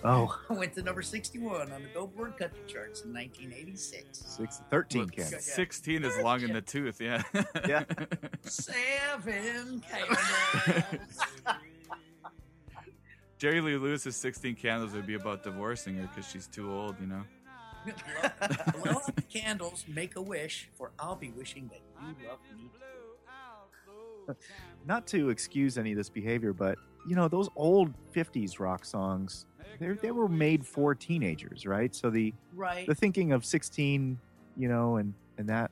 Oh, 0.08 0.40
Went 0.52 0.74
to 0.76 0.84
number 0.84 1.02
61 1.02 1.72
on 1.72 1.82
the 1.82 1.88
Billboard 1.92 2.38
Country 2.38 2.60
Charts 2.68 3.02
in 3.04 3.12
1986. 3.14 4.20
six, 4.26 4.62
13 4.70 5.00
Well, 5.02 5.08
cans. 5.10 5.44
Sixteen 5.44 6.04
is 6.04 6.16
long 6.20 6.42
in 6.44 6.54
the 6.54 6.62
tooth. 6.62 7.02
Yeah. 7.02 7.24
Yeah. 7.68 7.84
Seven 8.44 9.82
candles. 9.82 11.20
Jerry 13.38 13.60
Lee 13.62 13.78
Lewis's 13.78 14.16
"16 14.16 14.56
Candles" 14.56 14.94
would 14.94 15.08
be 15.08 15.16
about 15.16 15.44
divorcing 15.44 15.96
her 15.98 16.08
because 16.14 16.30
she's 16.30 16.48
too 16.48 16.72
old. 16.72 16.96
You 17.02 17.08
know. 17.08 17.22
Blow 18.82 18.92
out 18.92 19.16
the 19.16 19.22
candles, 19.24 19.86
make 19.88 20.16
a 20.16 20.22
wish, 20.22 20.70
for 20.76 20.92
I'll 21.00 21.16
be 21.16 21.32
wishing 21.32 21.68
that 21.70 21.82
you 22.02 22.28
love 22.28 22.40
me 22.56 22.70
too. 24.28 24.36
Not 24.88 25.06
to 25.08 25.30
excuse 25.30 25.78
any 25.78 25.92
of 25.92 25.98
this 25.98 26.10
behavior, 26.10 26.54
but 26.54 26.78
you 27.08 27.16
know 27.16 27.28
those 27.28 27.50
old 27.56 27.94
'50s 28.14 28.60
rock 28.60 28.86
songs, 28.86 29.46
they 29.80 29.88
they 29.94 30.12
were 30.12 30.28
made 30.28 30.66
for 30.66 30.96
teenagers, 30.96 31.66
right? 31.66 31.94
So 31.94 32.10
the 32.10 32.34
Right. 32.54 32.88
the 32.88 32.96
thinking 32.96 33.32
of 33.32 33.46
16, 33.46 34.20
you 34.58 34.68
know, 34.68 34.98
and 34.98 35.14
and 35.38 35.50
that 35.50 35.72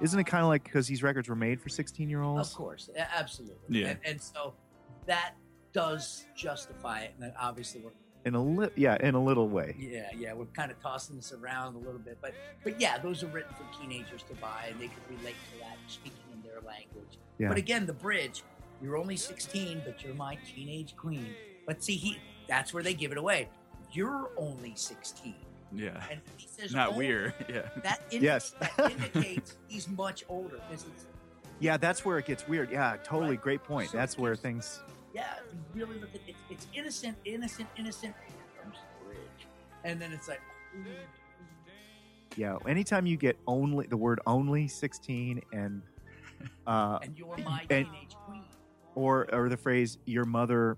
isn't 0.00 0.18
it 0.18 0.24
kind 0.24 0.42
of 0.42 0.48
like 0.48 0.62
because 0.64 0.86
these 0.86 1.02
records 1.02 1.28
were 1.28 1.36
made 1.36 1.60
for 1.60 1.68
16 1.68 2.08
year 2.10 2.22
olds? 2.22 2.50
Of 2.50 2.56
course, 2.56 2.90
absolutely. 3.16 3.80
Yeah. 3.80 3.88
And, 3.88 3.98
and 4.04 4.20
so 4.22 4.54
that 5.06 5.34
does 5.72 6.26
justify 6.36 7.00
it. 7.00 7.12
And 7.14 7.22
then 7.24 7.32
obviously 7.40 7.80
we're 7.80 7.92
In 8.26 8.34
a 8.34 8.42
li- 8.42 8.68
yeah, 8.76 8.96
in 9.00 9.14
a 9.14 9.22
little 9.22 9.48
way. 9.48 9.74
yeah, 9.78 10.08
yeah, 10.16 10.32
we're 10.34 10.46
kind 10.46 10.70
of 10.70 10.78
tossing 10.82 11.16
this 11.16 11.32
around 11.32 11.76
a 11.76 11.78
little 11.78 11.98
bit, 12.00 12.18
but 12.20 12.32
but 12.64 12.80
yeah, 12.80 12.98
those 12.98 13.22
are 13.22 13.28
written 13.28 13.54
for 13.54 13.64
teenagers 13.80 14.22
to 14.24 14.34
buy, 14.34 14.66
and 14.70 14.80
they 14.80 14.88
could 14.88 15.08
relate 15.18 15.36
to 15.52 15.58
that, 15.60 15.76
speaking 15.86 16.18
in 16.34 16.42
their 16.42 16.60
language. 16.60 17.18
Yeah. 17.38 17.48
But 17.48 17.56
again, 17.58 17.86
the 17.86 17.92
bridge, 17.92 18.42
you're 18.82 18.96
only 18.96 19.16
16, 19.16 19.82
but 19.84 20.02
you're 20.02 20.14
my 20.14 20.36
teenage 20.54 20.96
queen. 20.96 21.34
But 21.66 21.82
see, 21.84 21.94
he 21.96 22.18
that's 22.48 22.72
where 22.74 22.82
they 22.82 22.94
give 22.94 23.12
it 23.12 23.18
away. 23.18 23.48
You're 23.92 24.30
only 24.36 24.74
16, 24.74 25.34
Yeah. 25.72 26.02
and 26.10 26.20
he 26.36 26.46
says 26.48 26.72
Not 26.74 26.88
older. 26.88 26.98
weird. 26.98 27.34
Yeah. 27.48 27.62
That 27.82 28.00
indi- 28.10 28.26
Yes. 28.26 28.50
that 28.60 28.92
indicates 28.92 29.56
he's 29.68 29.88
much 29.88 30.24
older. 30.28 30.60
This 30.70 30.82
is 30.82 31.06
Yeah, 31.60 31.76
that's 31.76 32.04
where 32.04 32.18
it 32.18 32.26
gets 32.26 32.46
weird. 32.48 32.70
Yeah, 32.70 32.96
totally. 33.04 33.30
Right. 33.32 33.40
Great 33.42 33.64
point. 33.64 33.90
So 33.90 33.96
That's 33.96 34.18
where 34.18 34.32
it's- 34.32 34.42
things. 34.42 34.80
yeah, 35.14 35.34
you 35.74 35.86
really 35.86 35.98
look 36.00 36.10
at 36.14 36.20
it. 36.28 36.34
It's 36.50 36.66
innocent, 36.74 37.16
innocent, 37.24 37.68
innocent. 37.78 38.14
Here 38.26 38.62
comes 38.62 38.76
the 39.00 39.04
bridge, 39.06 39.46
and 39.84 40.00
then 40.00 40.12
it's 40.12 40.28
like, 40.28 40.40
ooh, 40.76 40.80
Yeah, 42.36 42.56
anytime 42.66 43.06
you 43.06 43.16
get 43.16 43.38
only 43.46 43.86
the 43.86 43.96
word 43.96 44.20
only 44.26 44.68
16 44.68 45.40
and 45.52 45.82
uh 46.66 46.98
And 47.02 47.16
you're 47.16 47.36
my 47.38 47.60
and- 47.70 47.86
teenage 47.86 48.14
queen. 48.26 48.44
or 48.94 49.26
or 49.34 49.48
the 49.48 49.56
phrase 49.56 49.96
your 50.04 50.24
mother 50.26 50.76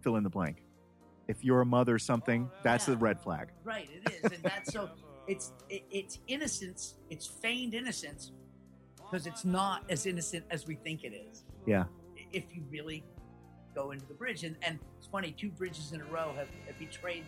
fill 0.00 0.16
in 0.16 0.24
the 0.24 0.30
blank. 0.30 0.64
If 1.30 1.44
you're 1.44 1.60
a 1.60 1.66
mother 1.66 1.96
something, 1.96 2.50
that's 2.64 2.88
a 2.88 2.96
red 2.96 3.20
flag. 3.20 3.50
Right, 3.62 3.88
it 3.88 4.12
is, 4.12 4.32
and 4.32 4.42
that's 4.42 4.72
so. 4.72 4.90
It's 5.28 5.52
it, 5.68 5.84
it's 5.88 6.18
innocence. 6.26 6.96
It's 7.08 7.24
feigned 7.24 7.72
innocence 7.72 8.32
because 8.96 9.28
it's 9.28 9.44
not 9.44 9.84
as 9.88 10.06
innocent 10.06 10.44
as 10.50 10.66
we 10.66 10.74
think 10.74 11.04
it 11.04 11.12
is. 11.12 11.44
Yeah. 11.66 11.84
If 12.32 12.46
you 12.52 12.64
really 12.68 13.04
go 13.76 13.92
into 13.92 14.04
the 14.06 14.14
bridge, 14.14 14.42
and 14.42 14.56
and 14.62 14.80
it's 14.98 15.06
funny, 15.06 15.30
two 15.30 15.50
bridges 15.50 15.92
in 15.92 16.00
a 16.00 16.04
row 16.06 16.32
have, 16.36 16.48
have 16.66 16.76
betrayed 16.80 17.22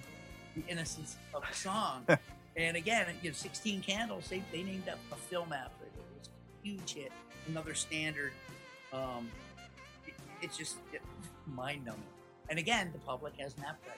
the 0.57 0.65
innocence 0.67 1.15
of 1.33 1.45
the 1.49 1.55
song. 1.55 2.05
and 2.57 2.77
again, 2.77 3.07
you 3.23 3.31
know, 3.31 3.35
Sixteen 3.35 3.81
Candles, 3.83 4.27
they 4.29 4.43
they 4.51 4.65
named 4.65 4.89
up 4.89 4.99
a 5.13 5.17
film 5.17 5.53
after 5.53 5.85
it. 5.85 5.93
It 5.95 6.19
was 6.19 6.29
a 6.29 6.67
huge 6.67 6.95
hit, 6.95 7.13
another 7.47 7.75
standard. 7.75 8.33
Um, 8.93 9.31
it, 10.09 10.15
it's 10.43 10.59
just 10.59 10.79
mind 11.47 11.85
numbing. 11.85 12.03
And 12.53 12.59
again, 12.59 12.91
the 12.93 12.99
public 12.99 13.33
has 13.41 13.57
an 13.57 13.65
appetite. 13.65 13.97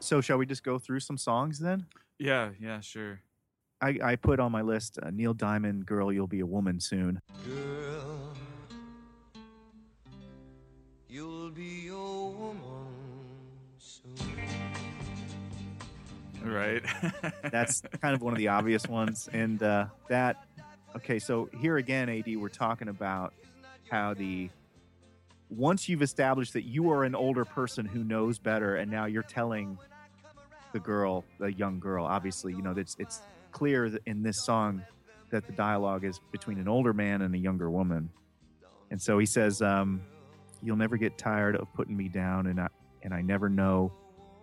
So 0.00 0.22
shall 0.22 0.38
we 0.38 0.46
just 0.46 0.64
go 0.64 0.78
through 0.78 1.00
some 1.00 1.18
songs 1.18 1.58
then? 1.58 1.84
Yeah, 2.18 2.52
yeah, 2.58 2.80
sure. 2.80 3.20
I, 3.82 3.98
I 4.02 4.16
put 4.16 4.40
on 4.40 4.50
my 4.52 4.62
list 4.62 4.98
uh, 5.02 5.10
Neil 5.10 5.34
Diamond, 5.34 5.84
"Girl, 5.84 6.10
You'll 6.10 6.26
Be 6.26 6.40
a 6.40 6.46
Woman 6.46 6.80
Soon." 6.80 7.20
Girl, 7.44 7.67
Right. 16.52 16.82
That's 17.52 17.82
kind 18.00 18.14
of 18.14 18.22
one 18.22 18.32
of 18.32 18.38
the 18.38 18.48
obvious 18.48 18.86
ones, 18.86 19.28
and 19.32 19.62
uh, 19.62 19.86
that. 20.08 20.36
Okay, 20.96 21.18
so 21.18 21.50
here 21.60 21.76
again, 21.76 22.08
Ad, 22.08 22.24
we're 22.36 22.48
talking 22.48 22.88
about 22.88 23.34
how 23.90 24.14
the 24.14 24.48
once 25.50 25.88
you've 25.88 26.00
established 26.00 26.54
that 26.54 26.64
you 26.64 26.90
are 26.90 27.04
an 27.04 27.14
older 27.14 27.44
person 27.44 27.84
who 27.84 28.02
knows 28.02 28.38
better, 28.38 28.76
and 28.76 28.90
now 28.90 29.04
you're 29.04 29.22
telling 29.22 29.76
the 30.72 30.80
girl, 30.80 31.24
the 31.38 31.52
young 31.52 31.78
girl, 31.80 32.06
obviously, 32.06 32.54
you 32.54 32.62
know, 32.62 32.72
it's 32.72 32.96
it's 32.98 33.20
clear 33.52 33.90
in 34.06 34.22
this 34.22 34.44
song 34.44 34.82
that 35.30 35.46
the 35.46 35.52
dialogue 35.52 36.04
is 36.04 36.18
between 36.32 36.58
an 36.58 36.68
older 36.68 36.94
man 36.94 37.20
and 37.20 37.34
a 37.34 37.38
younger 37.38 37.70
woman, 37.70 38.08
and 38.90 39.00
so 39.00 39.18
he 39.18 39.26
says, 39.26 39.60
um, 39.60 40.00
"You'll 40.62 40.76
never 40.76 40.96
get 40.96 41.18
tired 41.18 41.56
of 41.56 41.70
putting 41.74 41.96
me 41.96 42.08
down, 42.08 42.46
and 42.46 42.58
I 42.58 42.68
and 43.02 43.12
I 43.12 43.20
never 43.20 43.50
know 43.50 43.92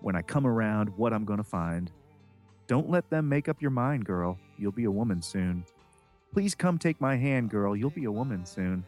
when 0.01 0.15
I 0.15 0.21
come 0.21 0.45
around 0.45 0.89
what 0.97 1.13
I'm 1.13 1.25
going 1.25 1.37
to 1.37 1.43
find. 1.43 1.91
Don't 2.67 2.89
let 2.89 3.09
them 3.09 3.29
make 3.29 3.47
up 3.47 3.61
your 3.61 3.71
mind, 3.71 4.05
girl. 4.05 4.37
You'll 4.57 4.71
be 4.71 4.85
a 4.85 4.91
woman 4.91 5.21
soon. 5.21 5.65
Please 6.33 6.55
come 6.55 6.77
take 6.77 6.99
my 6.99 7.15
hand, 7.15 7.49
girl. 7.49 7.75
You'll 7.75 7.89
be 7.89 8.05
a 8.05 8.11
woman 8.11 8.45
soon. 8.45 8.83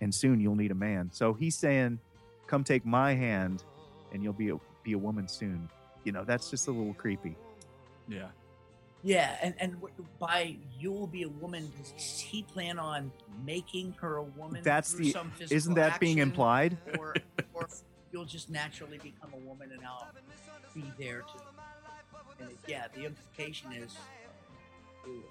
And 0.00 0.14
soon 0.14 0.40
you'll 0.40 0.54
need 0.54 0.70
a 0.70 0.74
man. 0.74 1.10
So 1.12 1.34
he's 1.34 1.56
saying, 1.56 1.98
come 2.46 2.64
take 2.64 2.86
my 2.86 3.14
hand 3.14 3.64
and 4.12 4.22
you'll 4.22 4.32
be 4.32 4.50
a, 4.50 4.56
be 4.82 4.92
a 4.92 4.98
woman 4.98 5.28
soon. 5.28 5.68
You 6.04 6.12
know, 6.12 6.24
that's 6.24 6.50
just 6.50 6.68
a 6.68 6.70
little 6.70 6.94
creepy. 6.94 7.36
Yeah. 8.08 8.28
Yeah, 9.02 9.36
and 9.40 9.54
and 9.58 9.76
by 10.18 10.56
you'll 10.78 11.06
be 11.06 11.22
a 11.22 11.28
woman. 11.28 11.72
Does 11.96 12.20
he 12.20 12.42
plan 12.42 12.78
on 12.78 13.10
making 13.46 13.94
her 13.98 14.16
a 14.16 14.22
woman? 14.22 14.60
That's 14.62 14.92
through 14.92 15.06
the 15.06 15.12
some 15.12 15.30
physical 15.30 15.56
isn't 15.56 15.74
that 15.74 16.00
being 16.00 16.18
implied? 16.18 16.76
or 16.98 17.14
or 17.54 17.68
you'll 18.12 18.24
just 18.24 18.50
naturally 18.50 18.98
become 18.98 19.30
a 19.34 19.38
woman 19.46 19.70
and 19.72 19.80
I'll 19.84 20.08
be 20.74 20.84
there 20.98 21.20
to. 21.20 22.40
And 22.40 22.50
it, 22.50 22.56
yeah, 22.66 22.86
the 22.94 23.04
implication 23.06 23.72
is. 23.72 23.96
ooh, 25.06 25.22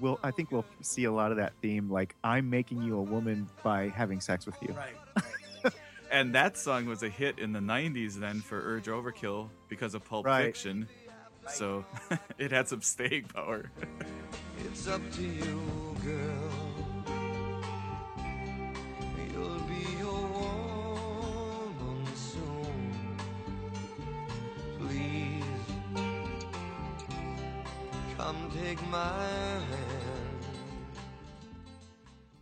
We'll 0.00 0.18
I 0.22 0.30
think 0.30 0.52
we'll 0.52 0.66
see 0.80 1.04
a 1.04 1.12
lot 1.12 1.30
of 1.32 1.38
that 1.38 1.52
theme 1.60 1.90
like 1.90 2.14
I'm 2.22 2.48
making 2.50 2.82
you 2.82 2.96
a 2.98 3.02
woman 3.02 3.48
by 3.64 3.88
having 3.88 4.20
sex 4.20 4.46
with 4.46 4.56
you. 4.62 4.74
Right. 4.74 4.94
And 6.10 6.34
that 6.34 6.56
song 6.56 6.86
was 6.86 7.02
a 7.02 7.10
hit 7.10 7.38
in 7.38 7.52
the 7.52 7.58
90s 7.60 8.14
then 8.14 8.40
for 8.40 8.58
Urge 8.58 8.86
Overkill 8.86 9.50
because 9.68 9.94
of 9.94 10.02
Pulp 10.06 10.24
Right. 10.24 10.46
Fiction. 10.46 10.88
So 11.48 11.84
it 12.38 12.50
had 12.50 12.66
some 12.66 12.80
staying 12.80 13.24
power. 13.24 13.70
It's 14.64 14.88
up 14.88 15.02
to 15.12 15.22
you, 15.22 15.94
girl. 16.02 16.47
Come 28.28 28.50
take 28.62 28.88
my 28.88 29.06
hand. 29.06 29.64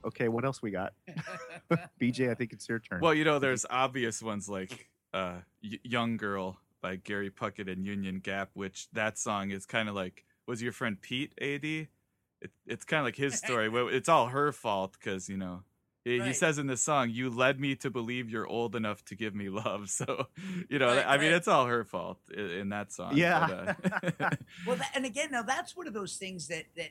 Okay, 0.04 0.28
what 0.28 0.44
else 0.44 0.60
we 0.62 0.70
got? 0.70 0.94
BJ, 2.00 2.30
I 2.30 2.34
think 2.34 2.52
it's 2.52 2.68
your 2.68 2.78
turn. 2.78 3.00
Well, 3.00 3.14
you 3.14 3.24
know, 3.24 3.38
there's 3.38 3.64
obvious 3.68 4.22
ones 4.22 4.48
like 4.48 4.88
uh, 5.14 5.38
y- 5.62 5.78
"Young 5.84 6.16
Girl" 6.16 6.58
by 6.80 6.96
Gary 6.96 7.30
Puckett 7.30 7.70
and 7.70 7.84
Union 7.84 8.20
Gap, 8.20 8.50
which 8.54 8.88
that 8.92 9.18
song 9.18 9.50
is 9.50 9.64
kind 9.66 9.88
of 9.88 9.94
like 9.94 10.24
was 10.46 10.60
your 10.62 10.72
friend 10.72 11.00
Pete 11.00 11.32
Ad. 11.40 11.64
It, 11.64 12.50
it's 12.66 12.84
kind 12.84 13.00
of 13.00 13.04
like 13.04 13.16
his 13.16 13.38
story. 13.44 13.70
It's 13.94 14.08
all 14.08 14.28
her 14.28 14.50
fault 14.52 14.96
because 14.98 15.28
you 15.28 15.36
know 15.36 15.62
he, 16.10 16.14
he 16.14 16.20
Right. 16.20 16.36
says 16.36 16.58
in 16.58 16.66
the 16.66 16.76
song, 16.76 17.10
"You 17.10 17.30
led 17.30 17.58
me 17.60 17.74
to 17.76 17.90
believe 17.90 18.30
you're 18.30 18.46
old 18.46 18.76
enough 18.76 19.04
to 19.06 19.14
give 19.14 19.34
me 19.34 19.48
love." 19.48 19.88
So 19.90 20.26
you 20.70 20.78
know, 20.78 20.88
Right, 20.94 21.06
I 21.06 21.18
mean, 21.18 21.32
it's 21.32 21.48
all 21.48 21.66
her 21.66 21.84
fault 21.84 22.18
in, 22.32 22.50
in 22.50 22.68
that 22.70 22.92
song. 22.92 23.16
Yeah. 23.16 23.74
but, 23.82 24.20
uh, 24.20 24.30
Well, 24.66 24.76
that, 24.76 24.92
and 24.94 25.04
again, 25.04 25.30
now 25.32 25.42
that's 25.42 25.76
one 25.76 25.86
of 25.86 25.94
those 25.94 26.16
things 26.16 26.48
that 26.48 26.64
that 26.76 26.90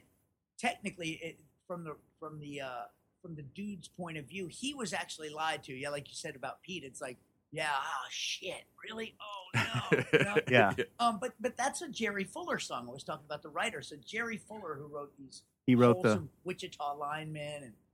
technically, 0.57 1.11
it, 1.21 1.39
from 1.67 1.83
the 1.83 1.95
from 2.19 2.39
the 2.39 2.61
uh, 2.61 2.83
from 3.21 3.35
the 3.35 3.41
dude's 3.43 3.87
point 3.87 4.17
of 4.17 4.25
view, 4.25 4.47
he 4.47 4.73
was 4.73 4.93
actually 4.93 5.29
lied 5.29 5.63
to. 5.63 5.73
Yeah, 5.73 5.89
like 5.89 6.07
you 6.09 6.15
said 6.15 6.35
about 6.35 6.61
Pete, 6.61 6.83
it's 6.83 7.01
like, 7.01 7.17
yeah, 7.51 7.69
oh 7.73 8.07
shit, 8.09 8.63
really? 8.87 9.15
Oh 9.21 9.59
no. 9.91 10.03
you 10.13 10.19
know? 10.25 10.35
Yeah. 10.49 10.73
Um, 10.99 11.17
but 11.19 11.33
but 11.39 11.55
that's 11.57 11.81
a 11.81 11.89
Jerry 11.89 12.23
Fuller 12.23 12.59
song. 12.59 12.87
I 12.89 12.91
was 12.93 13.03
talking 13.03 13.25
about 13.25 13.41
the 13.43 13.49
writer. 13.49 13.81
So 13.81 13.95
Jerry 14.05 14.37
Fuller, 14.37 14.75
who 14.75 14.87
wrote 14.93 15.13
these, 15.17 15.41
He 15.65 15.75
wrote 15.75 16.01
the- 16.03 16.09
wholesome 16.09 16.29
Wichita 16.43 16.95
Lineman 16.97 17.63
and, 17.63 17.73
or, 17.73 17.84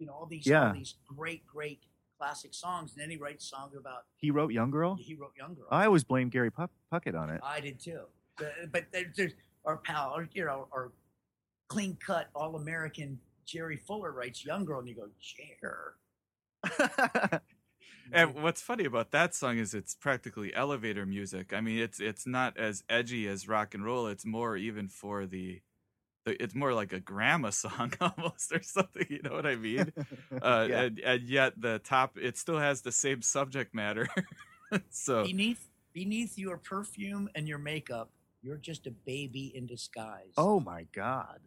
you 0.00 0.06
know, 0.06 0.12
all 0.14 0.26
these 0.26 0.46
Yeah. 0.46 0.68
all 0.68 0.74
these 0.74 0.94
great 1.06 1.46
great 1.46 1.80
classic 2.18 2.52
songs. 2.54 2.92
And 2.94 3.00
then 3.02 3.10
he 3.10 3.16
writes 3.16 3.44
songs 3.48 3.74
about 3.76 4.04
he 4.16 4.30
wrote 4.32 4.50
Young 4.52 4.70
Girl? 4.70 4.96
he 4.96 5.14
wrote 5.14 5.32
Young 5.38 5.54
Girl. 5.54 5.66
I 5.70 5.86
always 5.86 6.02
blame 6.04 6.28
Gary 6.30 6.50
Puck- 6.50 6.72
Puckett 6.92 7.14
on 7.18 7.30
it. 7.30 7.40
I 7.44 7.60
did 7.60 7.78
too. 7.78 8.00
But, 8.36 8.52
but 8.72 8.84
there- 8.92 9.12
there's 9.16 9.32
our 9.64 9.76
pal, 9.76 10.10
our, 10.16 10.28
you 10.32 10.44
know, 10.44 10.66
our 10.72 10.90
clean 11.68 11.96
cut 12.04 12.28
all 12.34 12.56
American 12.56 13.20
Jerry 13.46 13.76
Fuller 13.76 14.12
writes 14.12 14.44
Young 14.44 14.64
Girl, 14.64 14.80
and 14.80 14.88
you 14.88 14.94
go, 14.94 15.08
Jer. 15.20 15.94
And 18.12 18.34
what's 18.42 18.60
funny 18.60 18.86
about 18.86 19.12
that 19.12 19.36
song 19.36 19.58
is 19.58 19.72
it's 19.72 19.94
practically 19.94 20.52
elevator 20.52 21.06
music. 21.06 21.52
I 21.52 21.60
mean, 21.60 21.78
it's 21.78 22.00
it's 22.00 22.26
not 22.26 22.56
as 22.58 22.82
edgy 22.88 23.28
as 23.28 23.46
rock 23.46 23.72
and 23.72 23.84
roll. 23.84 24.08
It's 24.08 24.26
more 24.26 24.56
even 24.56 24.88
for 24.88 25.26
the, 25.26 25.60
the 25.60 25.60
it's 26.26 26.54
more 26.54 26.72
like 26.74 26.92
a 26.92 27.00
grandma 27.00 27.50
song 27.64 27.92
almost 28.00 28.52
or 28.52 28.62
something. 28.62 29.06
You 29.08 29.20
know 29.22 29.32
what 29.32 29.46
I 29.46 29.56
mean? 29.56 29.92
Uh, 30.42 30.66
Yeah. 30.68 30.80
and, 30.82 30.98
and 31.00 31.28
yet 31.28 31.54
the 31.60 31.78
top 31.80 32.16
it 32.16 32.36
still 32.38 32.58
has 32.58 32.82
the 32.82 32.92
same 32.92 33.20
subject 33.22 33.74
matter. 33.74 34.08
so 34.90 35.24
Beneath 35.24 35.68
beneath 35.92 36.38
your 36.38 36.56
perfume 36.56 37.28
and 37.34 37.48
your 37.48 37.58
makeup, 37.58 38.10
you're 38.42 38.56
just 38.58 38.86
a 38.86 38.90
baby 38.90 39.52
in 39.54 39.66
disguise. 39.66 40.32
Oh 40.36 40.60
my 40.60 40.86
God. 40.92 41.40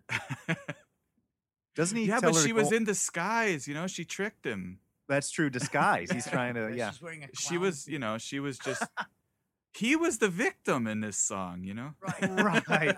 Doesn't 1.76 1.98
he 1.98 2.06
yeah, 2.06 2.20
tell 2.20 2.32
but 2.32 2.38
her 2.38 2.46
she 2.46 2.54
was 2.54 2.70
go- 2.70 2.76
in 2.76 2.84
disguise. 2.84 3.68
You 3.68 3.74
know, 3.74 3.88
she 3.88 4.06
tricked 4.06 4.46
him. 4.46 4.80
That's 5.10 5.32
true. 5.32 5.50
Disguise. 5.50 6.12
He's 6.12 6.28
trying 6.28 6.54
to, 6.56 6.72
yeah. 6.76 6.92
She's 6.92 7.02
wearing 7.02 7.24
a 7.24 7.28
She 7.36 7.58
was, 7.58 7.88
you 7.88 8.00
know, 8.00 8.18
she 8.18 8.40
was 8.40 8.58
just. 8.60 8.84
He 9.74 9.96
was 9.96 10.20
the 10.20 10.30
victim 10.30 10.88
in 10.88 11.02
this 11.02 11.18
song. 11.18 11.64
You 11.64 11.74
know. 11.74 11.94
Right. 12.02 12.64
Right. 12.70 12.98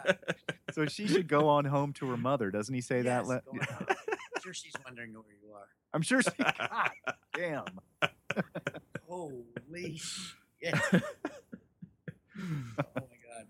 So 0.74 0.86
she 0.86 1.08
should 1.08 1.28
go 1.28 1.48
on 1.48 1.66
home 1.66 1.94
to 1.94 2.10
her 2.10 2.18
mother. 2.18 2.52
Doesn't 2.52 2.74
he 2.74 2.82
say 2.82 3.02
that? 3.04 3.26
Le- 3.28 3.42
I'm 3.54 4.42
sure 4.44 4.54
she's 4.54 4.74
wondering 4.84 5.14
where 5.14 5.24
you 5.42 5.54
are. 5.54 5.68
I'm 5.94 6.02
sure 6.02 6.22
she. 6.22 6.32
God 6.38 6.90
damn. 7.34 7.64
Holy 9.08 9.98
shit. 9.98 10.74
oh 10.94 11.02
my 12.38 13.18
god. 13.24 13.48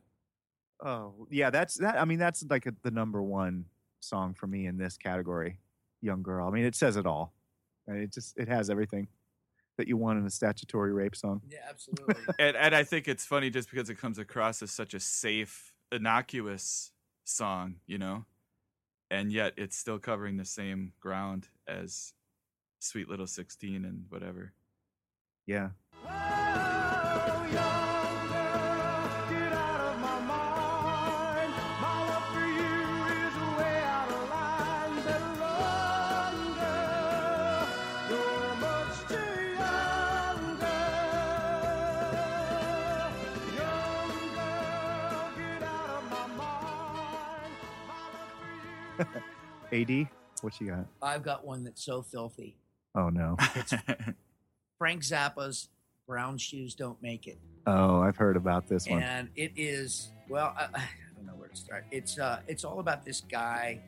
Oh 0.82 1.28
yeah, 1.32 1.50
that's 1.50 1.76
that. 1.76 2.00
I 2.00 2.06
mean, 2.06 2.20
that's 2.20 2.46
like 2.50 2.66
a, 2.68 2.74
the 2.84 2.92
number 2.92 3.22
one 3.22 3.66
song 4.00 4.34
for 4.36 4.48
me 4.48 4.68
in 4.68 4.78
this 4.78 4.98
category. 4.98 5.60
Young 6.02 6.22
girl. 6.22 6.48
I 6.48 6.52
mean, 6.52 6.66
it 6.66 6.76
says 6.76 6.98
it 6.98 7.06
all. 7.08 7.34
And 7.88 7.98
It 7.98 8.14
just 8.14 8.38
it 8.38 8.48
has 8.48 8.70
everything 8.70 9.08
that 9.78 9.88
you 9.88 9.98
want 9.98 10.20
in 10.20 10.26
a 10.26 10.30
statutory 10.30 10.94
rape 10.94 11.16
song. 11.16 11.42
Yeah, 11.50 11.60
absolutely. 11.70 12.16
and 12.40 12.56
and 12.56 12.76
I 12.76 12.84
think 12.84 13.08
it's 13.08 13.26
funny 13.26 13.50
just 13.50 13.70
because 13.70 13.90
it 13.90 13.96
comes 13.96 14.18
across 14.18 14.62
as 14.62 14.72
such 14.72 14.94
a 14.94 15.00
safe, 15.00 15.74
innocuous 15.92 16.92
song, 17.24 17.76
you 17.88 17.98
know, 17.98 18.26
and 19.10 19.32
yet 19.32 19.54
it's 19.58 19.78
still 19.78 20.00
covering 20.00 20.38
the 20.38 20.46
same 20.46 20.94
ground 21.00 21.48
as 21.68 22.14
Sweet 22.80 23.10
Little 23.10 23.28
16 23.28 23.86
and 23.86 24.06
whatever. 24.10 24.54
Yeah. 25.46 25.70
Oh, 26.08 27.85
AD, 49.82 50.08
what 50.42 50.60
you 50.62 50.68
got? 50.68 50.86
I've 51.02 51.24
got 51.24 51.46
one 51.46 51.64
that's 51.64 51.84
so 51.84 52.02
filthy. 52.02 52.58
Oh 52.96 53.10
no. 53.10 53.36
It's 53.56 53.74
Frank 54.78 55.02
Zappa's 55.04 55.70
"Brown 56.08 56.38
Shoes 56.38 56.76
Don't 56.76 57.02
Make 57.02 57.28
It," 57.28 57.40
Oh, 57.68 58.00
I've 58.02 58.18
heard 58.18 58.38
about 58.38 58.68
this 58.68 58.88
one. 58.88 59.02
and 59.04 59.30
it 59.36 59.52
is 59.56 60.12
well. 60.30 60.54
I, 60.58 60.66
I 60.74 60.84
don't 61.16 61.26
know 61.26 61.34
where 61.36 61.50
to 61.50 61.56
start. 61.56 61.86
It's 61.92 62.18
uh, 62.20 62.40
it's 62.48 62.64
all 62.64 62.80
about 62.80 63.04
this 63.06 63.22
guy. 63.22 63.82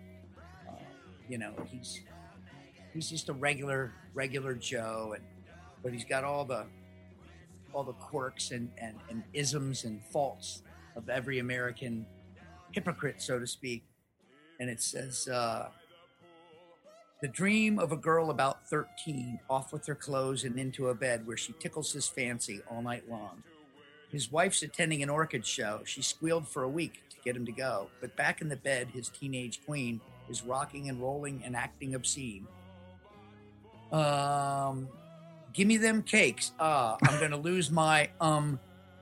Uh, 0.67 0.73
you 1.29 1.37
know, 1.37 1.53
he's 1.69 2.01
he's 2.93 3.09
just 3.09 3.29
a 3.29 3.33
regular 3.33 3.93
regular 4.13 4.53
Joe, 4.55 5.13
and 5.15 5.23
but 5.83 5.93
he's 5.93 6.05
got 6.05 6.23
all 6.23 6.43
the 6.45 6.65
all 7.73 7.83
the 7.83 7.93
quirks 7.93 8.51
and, 8.51 8.69
and, 8.77 8.95
and 9.09 9.23
isms 9.33 9.83
and 9.83 10.01
faults 10.05 10.63
of 10.95 11.09
every 11.09 11.39
American 11.39 12.05
hypocrite, 12.71 13.21
so 13.21 13.37
to 13.39 13.45
speak. 13.45 13.83
And 14.59 14.69
it 14.69 14.81
says, 14.81 15.27
uh, 15.27 15.67
the 17.21 17.27
dream 17.27 17.79
of 17.79 17.91
a 17.91 17.97
girl 17.97 18.29
about 18.29 18.67
13, 18.69 19.39
off 19.49 19.73
with 19.73 19.85
her 19.87 19.95
clothes 19.95 20.43
and 20.43 20.59
into 20.59 20.89
a 20.89 20.95
bed 20.95 21.25
where 21.25 21.37
she 21.37 21.53
tickles 21.53 21.91
his 21.91 22.07
fancy 22.07 22.61
all 22.69 22.81
night 22.81 23.09
long. 23.09 23.43
His 24.11 24.31
wife's 24.31 24.61
attending 24.61 25.03
an 25.03 25.09
orchid 25.09 25.45
show. 25.45 25.81
She 25.83 26.01
squealed 26.01 26.47
for 26.47 26.63
a 26.63 26.69
week 26.69 27.03
to 27.09 27.17
get 27.25 27.35
him 27.35 27.45
to 27.45 27.51
go, 27.51 27.89
but 28.01 28.15
back 28.15 28.41
in 28.41 28.49
the 28.49 28.55
bed, 28.55 28.89
his 28.93 29.09
teenage 29.09 29.65
queen 29.65 29.99
is 30.29 30.43
rocking 30.43 30.89
and 30.89 31.01
rolling 31.01 31.41
and 31.43 31.55
acting 31.55 31.95
obscene. 31.95 32.47
Um, 33.91 34.87
give 35.53 35.67
me 35.67 35.77
them 35.77 36.03
cakes. 36.03 36.51
Ah, 36.59 36.97
I'm 37.03 37.19
gonna 37.19 37.37
lose 37.41 37.71
my 37.71 38.09
um, 38.21 38.59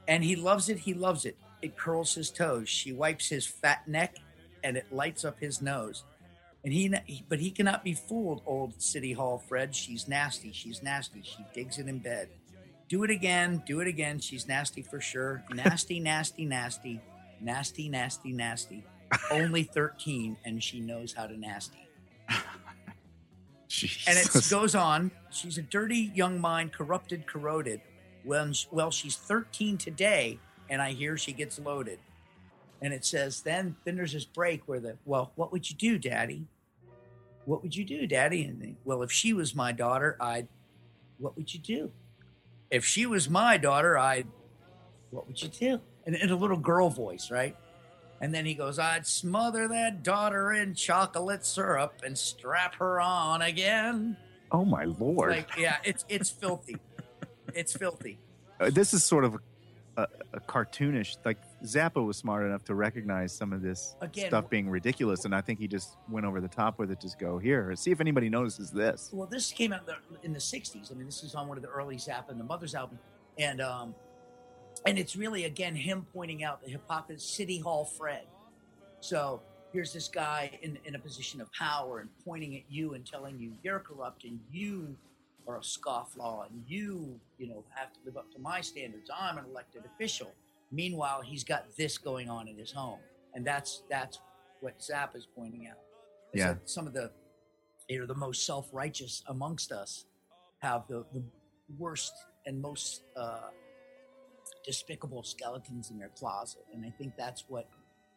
and 0.07 0.23
he 0.23 0.35
loves 0.35 0.69
it. 0.69 0.79
He 0.79 0.93
loves 0.93 1.25
it. 1.25 1.35
It 1.61 1.77
curls 1.77 2.13
his 2.13 2.29
toes. 2.29 2.69
She 2.69 2.93
wipes 2.93 3.27
his 3.27 3.45
fat 3.45 3.87
neck, 3.87 4.15
and 4.63 4.77
it 4.77 4.85
lights 4.91 5.25
up 5.25 5.39
his 5.39 5.61
nose. 5.61 6.03
And 6.65 6.73
he, 6.73 7.23
but 7.29 7.39
he 7.39 7.51
cannot 7.51 7.83
be 7.83 7.93
fooled, 7.93 8.41
old 8.45 8.81
City 8.81 9.13
Hall 9.13 9.37
Fred. 9.37 9.75
She's 9.75 10.07
nasty. 10.07 10.51
She's 10.51 10.81
nasty. 10.81 11.21
She 11.23 11.45
digs 11.53 11.77
it 11.77 11.87
in 11.87 11.99
bed. 11.99 12.29
Do 12.89 13.03
it 13.03 13.11
again. 13.11 13.61
Do 13.67 13.81
it 13.81 13.87
again. 13.87 14.19
She's 14.19 14.47
nasty 14.47 14.81
for 14.81 14.99
sure. 14.99 15.43
Nasty, 15.53 15.99
nasty, 15.99 16.43
nasty, 16.43 16.99
nasty, 17.39 17.87
nasty, 17.87 18.33
nasty. 18.33 18.83
Only 19.29 19.61
13, 19.61 20.37
and 20.43 20.61
she 20.61 20.79
knows 20.79 21.13
how 21.13 21.27
to 21.27 21.37
nasty. 21.37 21.87
And 24.07 24.17
it 24.17 24.49
goes 24.49 24.73
on. 24.73 25.11
She's 25.29 25.59
a 25.59 25.61
dirty 25.61 26.11
young 26.15 26.41
mind, 26.41 26.73
corrupted, 26.73 27.27
corroded. 27.27 27.81
Well, 28.23 28.51
well, 28.71 28.89
she's 28.89 29.15
13 29.15 29.77
today, 29.77 30.39
and 30.69 30.81
I 30.81 30.93
hear 30.93 31.15
she 31.15 31.31
gets 31.31 31.59
loaded. 31.59 31.99
And 32.81 32.93
it 32.93 33.05
says, 33.05 33.41
then 33.41 33.75
then 33.85 33.95
there's 33.95 34.13
this 34.13 34.25
break 34.25 34.63
where 34.67 34.79
the 34.79 34.97
well, 35.05 35.31
what 35.35 35.51
would 35.51 35.69
you 35.69 35.75
do, 35.75 35.97
Daddy? 35.97 36.47
What 37.45 37.61
would 37.61 37.75
you 37.75 37.85
do, 37.85 38.07
Daddy? 38.07 38.43
And 38.43 38.75
well, 38.83 39.01
if 39.03 39.11
she 39.11 39.33
was 39.33 39.55
my 39.55 39.71
daughter, 39.71 40.17
I'd. 40.19 40.47
What 41.17 41.37
would 41.37 41.53
you 41.53 41.59
do? 41.59 41.91
If 42.69 42.83
she 42.83 43.05
was 43.05 43.29
my 43.29 43.57
daughter, 43.57 43.97
I'd. 43.97 44.27
What 45.11 45.27
would 45.27 45.41
you 45.41 45.49
do? 45.49 45.79
And 46.05 46.15
in 46.15 46.29
a 46.29 46.35
little 46.35 46.57
girl 46.57 46.89
voice, 46.89 47.31
right? 47.31 47.55
And 48.21 48.33
then 48.33 48.45
he 48.45 48.53
goes, 48.53 48.79
I'd 48.79 49.05
smother 49.05 49.67
that 49.67 50.03
daughter 50.03 50.51
in 50.53 50.73
chocolate 50.73 51.45
syrup 51.45 52.01
and 52.03 52.17
strap 52.17 52.75
her 52.75 52.99
on 52.99 53.41
again. 53.41 54.17
Oh 54.51 54.65
my 54.65 54.85
lord. 54.85 55.31
Like, 55.31 55.57
yeah, 55.57 55.77
it's 55.83 56.05
it's 56.09 56.29
filthy. 56.29 56.77
It's 57.53 57.73
filthy. 57.73 58.19
Uh, 58.57 58.69
this 58.69 58.93
is 58.93 59.03
sort 59.03 59.25
of 59.25 59.35
a, 59.97 60.07
a 60.31 60.39
cartoonish. 60.39 61.17
Like 61.25 61.39
Zappa 61.63 62.05
was 62.05 62.17
smart 62.17 62.45
enough 62.45 62.63
to 62.65 62.75
recognize 62.75 63.33
some 63.33 63.53
of 63.53 63.61
this 63.61 63.95
Again, 64.01 64.27
stuff 64.27 64.49
being 64.49 64.69
ridiculous, 64.69 65.25
and 65.25 65.33
I 65.33 65.41
think 65.41 65.59
he 65.59 65.67
just 65.67 65.97
went 66.09 66.25
over 66.25 66.41
the 66.41 66.47
top 66.47 66.77
with 66.77 66.91
it. 66.91 66.99
Just 66.99 67.17
go 67.17 67.37
here, 67.37 67.75
see 67.75 67.91
if 67.91 68.01
anybody 68.01 68.29
notices 68.29 68.71
this. 68.71 69.09
Well, 69.13 69.27
this 69.27 69.51
came 69.51 69.73
out 69.73 69.87
in 70.23 70.33
the, 70.33 70.39
'60s. 70.39 70.91
I 70.91 70.95
mean, 70.95 71.05
this 71.05 71.23
is 71.23 71.33
on 71.35 71.47
one 71.47 71.57
of 71.57 71.63
the 71.63 71.69
early 71.69 71.95
Zappa 71.95 72.29
and 72.29 72.39
the 72.39 72.43
Mothers 72.43 72.75
album, 72.75 72.99
and 73.37 73.61
um, 73.61 73.95
and 74.85 74.97
it's 74.97 75.15
really 75.15 75.45
again 75.45 75.75
him 75.75 76.05
pointing 76.13 76.43
out 76.43 76.63
the 76.63 76.69
hypocrisy, 76.69 77.19
City 77.19 77.59
Hall 77.59 77.85
Fred. 77.85 78.23
So 78.99 79.41
here's 79.71 79.93
this 79.93 80.07
guy 80.07 80.57
in 80.61 80.77
in 80.85 80.95
a 80.95 80.99
position 80.99 81.41
of 81.41 81.51
power 81.53 81.99
and 81.99 82.09
pointing 82.23 82.55
at 82.55 82.63
you 82.69 82.93
and 82.93 83.05
telling 83.05 83.39
you 83.39 83.53
you're 83.63 83.79
corrupt 83.79 84.23
and 84.23 84.39
you 84.51 84.95
are 85.47 85.57
a 85.57 85.61
scofflaw 85.61 86.47
and 86.49 86.63
you 86.67 87.19
you 87.37 87.47
know 87.47 87.63
have 87.69 87.93
to 87.93 87.99
live 88.05 88.17
up 88.17 88.31
to 88.33 88.39
my 88.39 88.61
standards. 88.61 89.09
I'm 89.17 89.37
an 89.37 89.45
elected 89.49 89.83
official. 89.85 90.31
Meanwhile, 90.75 91.21
he's 91.21 91.43
got 91.43 91.65
this 91.77 91.97
going 91.97 92.29
on 92.29 92.47
in 92.47 92.57
his 92.57 92.71
home, 92.71 92.99
and 93.33 93.45
that's 93.45 93.83
that's 93.89 94.19
what 94.59 94.81
Zap 94.81 95.15
is 95.15 95.27
pointing 95.35 95.67
out. 95.67 95.77
Yeah. 96.33 96.55
some 96.65 96.85
of 96.85 96.93
the 96.93 97.11
you 97.87 97.99
know 97.99 98.05
the 98.05 98.15
most 98.15 98.45
self-righteous 98.45 99.23
amongst 99.27 99.71
us 99.71 100.05
have 100.59 100.83
the, 100.89 101.05
the 101.13 101.23
worst 101.77 102.13
and 102.45 102.61
most 102.61 103.03
uh, 103.15 103.49
despicable 104.65 105.23
skeletons 105.23 105.91
in 105.91 105.97
their 105.97 106.09
closet. 106.09 106.63
And 106.73 106.85
i 106.85 106.89
think 106.89 107.13
that's 107.17 107.45
what 107.47 107.69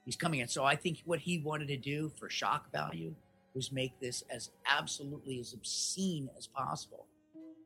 he's 0.05 0.17
coming 0.17 0.41
at. 0.41 0.51
So 0.51 0.65
i 0.65 0.75
think 0.75 0.99
what 1.05 1.21
he 1.21 1.39
wanted 1.39 1.69
to 1.69 1.77
do 1.77 2.11
for 2.19 2.29
shock 2.29 2.73
value 2.73 3.15
was 3.55 3.73
make 3.73 3.99
this 4.01 4.25
as 4.31 4.51
absolutely 4.71 5.41
as 5.41 5.53
obscene 5.53 6.29
as 6.37 6.47
possible. 6.47 7.07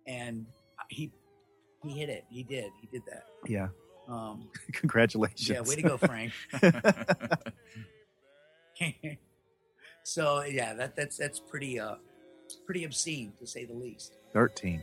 And 0.06 0.46
he 0.88 1.12
he 1.82 1.98
hit 1.98 2.08
it. 2.08 2.24
He 2.30 2.42
did. 2.42 2.70
He 2.80 2.86
did 2.86 3.02
that. 3.06 3.24
Yeah, 3.46 3.68
um 4.08 4.48
congratulations. 4.72 5.48
yeah 5.48 5.60
way 5.60 5.76
to 5.76 5.82
go 5.82 5.96
frank 5.96 6.32
so 10.02 10.42
yeah 10.42 10.74
that 10.74 10.96
that's 10.96 11.16
that's 11.16 11.38
pretty 11.40 11.78
uh 11.78 11.94
pretty 12.66 12.84
obscene 12.84 13.32
to 13.38 13.46
say 13.46 13.64
the 13.64 13.74
least 13.74 14.16
Thirteen. 14.32 14.82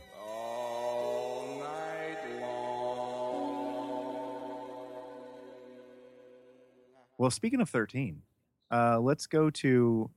Well, 7.18 7.30
speaking 7.30 7.60
of 7.60 7.68
13, 7.68 8.22
uh, 8.70 8.98
let's 8.98 9.26
go 9.26 9.50
to 9.50 10.08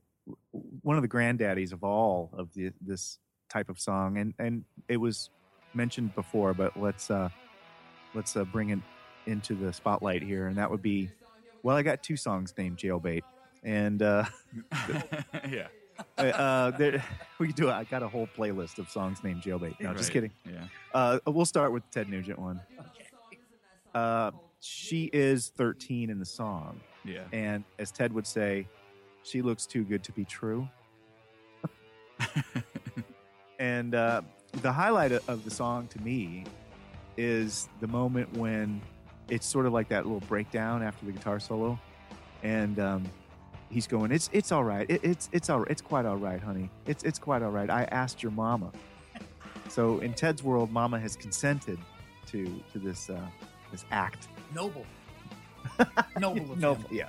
one 0.80 0.96
of 0.96 1.02
the 1.02 1.08
granddaddies 1.08 1.72
of 1.72 1.84
all 1.84 2.30
of 2.32 2.54
the, 2.54 2.72
this 2.80 3.18
type 3.50 3.68
of 3.68 3.78
song, 3.78 4.16
and 4.16 4.32
and 4.38 4.64
it 4.88 4.96
was 4.96 5.28
mentioned 5.74 6.14
before, 6.14 6.54
but 6.54 6.80
let's 6.80 7.10
uh, 7.10 7.28
let's 8.14 8.36
uh, 8.36 8.44
bring 8.44 8.70
it 8.70 8.78
into 9.26 9.54
the 9.54 9.72
spotlight 9.72 10.22
here, 10.22 10.46
and 10.46 10.56
that 10.56 10.70
would 10.70 10.82
be, 10.82 11.10
well, 11.62 11.76
I 11.76 11.82
got 11.82 12.02
two 12.02 12.16
songs 12.16 12.54
named 12.56 12.78
Jailbait, 12.78 13.22
and 13.62 14.02
uh, 14.02 14.24
yeah. 15.48 15.68
uh, 16.18 16.70
there, 16.72 17.02
we 17.38 17.46
could 17.48 17.56
do. 17.56 17.70
I 17.70 17.84
got 17.84 18.02
a 18.02 18.08
whole 18.08 18.28
playlist 18.36 18.78
of 18.78 18.88
songs 18.90 19.22
named 19.24 19.42
Jailbait. 19.42 19.80
No, 19.80 19.94
just 19.94 20.10
kidding. 20.10 20.32
yeah. 20.44 20.64
Uh, 20.92 21.18
we'll 21.26 21.44
start 21.44 21.72
with 21.72 21.88
Ted 21.90 22.08
Nugent 22.08 22.38
one. 22.38 22.60
Uh, 23.94 24.32
she 24.60 25.10
is 25.12 25.52
13 25.56 26.10
in 26.10 26.18
the 26.18 26.24
song. 26.24 26.80
Yeah. 27.04 27.20
And 27.32 27.64
as 27.78 27.92
Ted 27.92 28.12
would 28.12 28.26
say, 28.26 28.66
she 29.22 29.40
looks 29.42 29.66
too 29.66 29.84
good 29.84 30.02
to 30.04 30.12
be 30.12 30.24
true. 30.24 30.68
and 33.58 33.94
uh, 33.94 34.22
the 34.62 34.72
highlight 34.72 35.12
of- 35.12 35.28
of 35.28 35.44
the 35.44 35.50
song 35.50 35.86
to 35.88 36.00
me 36.00 36.44
is 37.16 37.68
the 37.80 37.86
moment 37.86 38.32
when 38.36 38.80
it's 39.28 39.46
sort 39.46 39.66
of 39.66 39.72
like 39.72 39.88
that 39.88 40.04
little 40.04 40.20
breakdown 40.28 40.82
after 40.82 41.06
the 41.06 41.12
guitar 41.12 41.40
solo, 41.40 41.78
and 42.42 42.78
um, 42.78 43.04
he's 43.70 43.86
going, 43.86 44.12
"It's 44.12 44.28
it's 44.32 44.52
all 44.52 44.64
right. 44.64 44.88
It, 44.88 45.00
it's 45.02 45.28
it's 45.32 45.50
all 45.50 45.64
it's 45.64 45.82
quite 45.82 46.06
all 46.06 46.16
right, 46.16 46.40
honey. 46.40 46.70
It's 46.86 47.02
it's 47.04 47.18
quite 47.18 47.42
all 47.42 47.50
right. 47.50 47.70
I 47.70 47.84
asked 47.84 48.22
your 48.22 48.32
mama." 48.32 48.70
So 49.68 49.98
in 50.00 50.14
Ted's 50.14 50.42
world, 50.42 50.70
Mama 50.70 51.00
has 51.00 51.16
consented 51.16 51.78
to 52.26 52.62
to 52.72 52.78
this 52.78 53.10
uh, 53.10 53.20
this 53.72 53.84
act. 53.90 54.28
noble 54.54 54.84
noble 56.18 56.52
of 56.52 56.58
No, 56.58 56.78
yeah. 56.90 57.08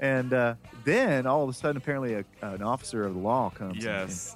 And 0.00 0.32
uh, 0.32 0.54
then 0.84 1.26
all 1.26 1.44
of 1.44 1.48
a 1.48 1.52
sudden, 1.52 1.76
apparently, 1.76 2.14
a, 2.14 2.24
an 2.42 2.62
officer 2.62 3.04
of 3.04 3.14
the 3.14 3.20
law 3.20 3.50
comes 3.50 3.84
and- 3.86 3.86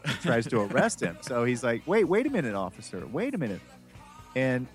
and, 0.05 0.21
tries 0.23 0.47
to 0.47 0.61
arrest 0.61 1.01
him. 1.03 1.19
So 1.21 1.45
he's 1.45 1.63
like, 1.63 1.83
"Wait, 1.87 2.05
wait 2.05 2.27
a 2.27 2.31
minute, 2.31 2.55
officer. 2.55 3.07
Wait 3.09 3.35
a 3.35 3.39
minute." 3.39 3.61
And 4.35 4.67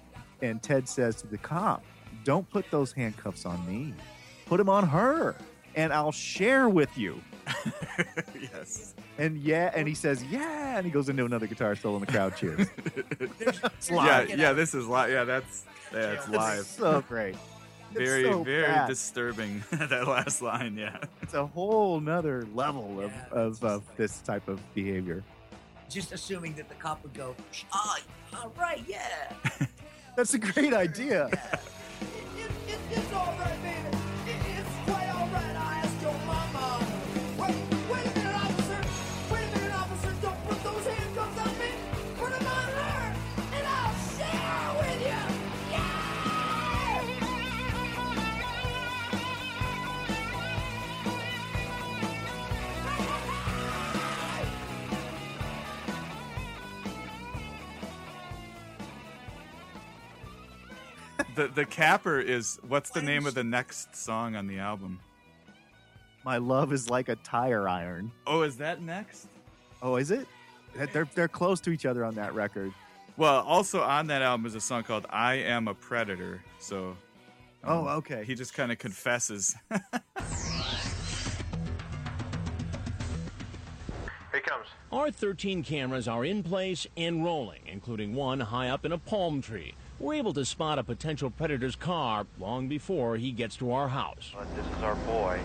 and 0.41 0.61
Ted 0.61 0.87
says 0.87 1.15
to 1.21 1.27
the 1.27 1.37
cop, 1.37 1.83
"Don't 2.23 2.49
put 2.49 2.69
those 2.71 2.91
handcuffs 2.91 3.45
on 3.45 3.65
me. 3.67 3.93
Put 4.45 4.57
them 4.57 4.69
on 4.69 4.87
her, 4.87 5.35
and 5.75 5.91
I'll 5.93 6.11
share 6.11 6.69
with 6.69 6.97
you." 6.97 7.21
yes. 8.53 8.93
And 9.17 9.37
yeah, 9.37 9.71
and 9.75 9.87
he 9.87 9.93
says 9.93 10.23
yeah, 10.25 10.77
and 10.77 10.85
he 10.85 10.91
goes 10.91 11.09
into 11.09 11.25
another 11.25 11.47
guitar 11.47 11.75
solo, 11.75 11.97
and 11.97 12.07
the 12.07 12.11
crowd 12.11 12.35
cheers. 12.35 12.67
It's 13.19 13.89
yeah, 13.89 13.95
live. 13.95 14.29
yeah. 14.29 14.53
This 14.53 14.73
is 14.73 14.87
live. 14.87 15.11
Yeah, 15.11 15.23
that's 15.23 15.63
that's 15.91 16.25
It's 16.25 16.33
live. 16.33 16.65
so 16.65 17.01
great. 17.07 17.35
Very, 17.91 18.23
so 18.23 18.43
very 18.43 18.63
bad. 18.63 18.87
disturbing. 18.87 19.63
that 19.71 20.07
last 20.07 20.41
line. 20.41 20.75
Yeah. 20.77 20.97
It's 21.21 21.35
a 21.35 21.45
whole 21.45 21.99
nother 21.99 22.47
level 22.55 22.99
of, 22.99 23.11
of, 23.31 23.63
of 23.63 23.83
this 23.97 24.19
type 24.21 24.47
of 24.47 24.59
behavior. 24.73 25.23
Just 25.89 26.11
assuming 26.11 26.55
that 26.55 26.69
the 26.69 26.75
cop 26.75 27.03
would 27.03 27.13
go, 27.13 27.35
ah, 27.71 27.99
all 28.35 28.51
right, 28.57 28.83
yeah. 28.87 29.31
That's 30.15 30.33
a 30.33 30.39
great 30.39 30.73
idea. 30.73 31.27
It's 31.31 31.82
The 61.43 61.49
the 61.49 61.65
capper 61.65 62.21
is 62.21 62.57
what's 62.69 62.91
the 62.91 63.01
name 63.01 63.25
of 63.25 63.33
the 63.33 63.43
next 63.43 63.97
song 63.97 64.37
on 64.37 64.47
the 64.47 64.59
album? 64.59 65.01
My 66.23 66.37
love 66.37 66.71
is 66.71 66.89
like 66.89 67.09
a 67.09 67.17
tire 67.17 67.67
iron. 67.67 68.13
Oh, 68.25 68.43
is 68.43 68.55
that 68.57 68.81
next? 68.81 69.27
Oh, 69.81 69.97
is 69.97 70.09
it? 70.09 70.25
They're 70.93 71.09
they're 71.13 71.27
close 71.27 71.59
to 71.61 71.71
each 71.71 71.85
other 71.85 72.05
on 72.05 72.15
that 72.15 72.33
record. 72.33 72.71
Well, 73.17 73.41
also 73.41 73.81
on 73.81 74.07
that 74.07 74.21
album 74.21 74.45
is 74.45 74.55
a 74.55 74.61
song 74.61 74.83
called 74.83 75.05
"I 75.09 75.33
Am 75.33 75.67
a 75.67 75.73
Predator." 75.73 76.41
So. 76.59 76.95
Um, 77.65 77.87
oh, 77.87 77.87
okay. 77.97 78.23
He 78.23 78.35
just 78.35 78.53
kind 78.53 78.71
of 78.71 78.79
confesses. 78.79 79.53
Here 79.69 79.81
comes. 84.45 84.67
Our 84.93 85.11
13 85.11 85.61
cameras 85.61 86.07
are 86.07 86.23
in 86.23 86.41
place 86.41 86.87
and 86.95 87.21
rolling, 87.25 87.63
including 87.65 88.15
one 88.15 88.39
high 88.39 88.69
up 88.69 88.85
in 88.85 88.93
a 88.93 88.97
palm 88.97 89.41
tree. 89.41 89.73
We're 90.03 90.15
able 90.15 90.33
to 90.33 90.43
spot 90.43 90.79
a 90.79 90.83
potential 90.83 91.31
predator's 91.31 91.77
car 91.77 92.27
long 92.37 92.67
before 92.67 93.15
he 93.15 93.31
gets 93.31 93.55
to 93.55 93.71
our 93.71 93.87
house. 93.87 94.33
This 94.53 94.65
is 94.77 94.83
our 94.83 94.95
boy. 94.95 95.39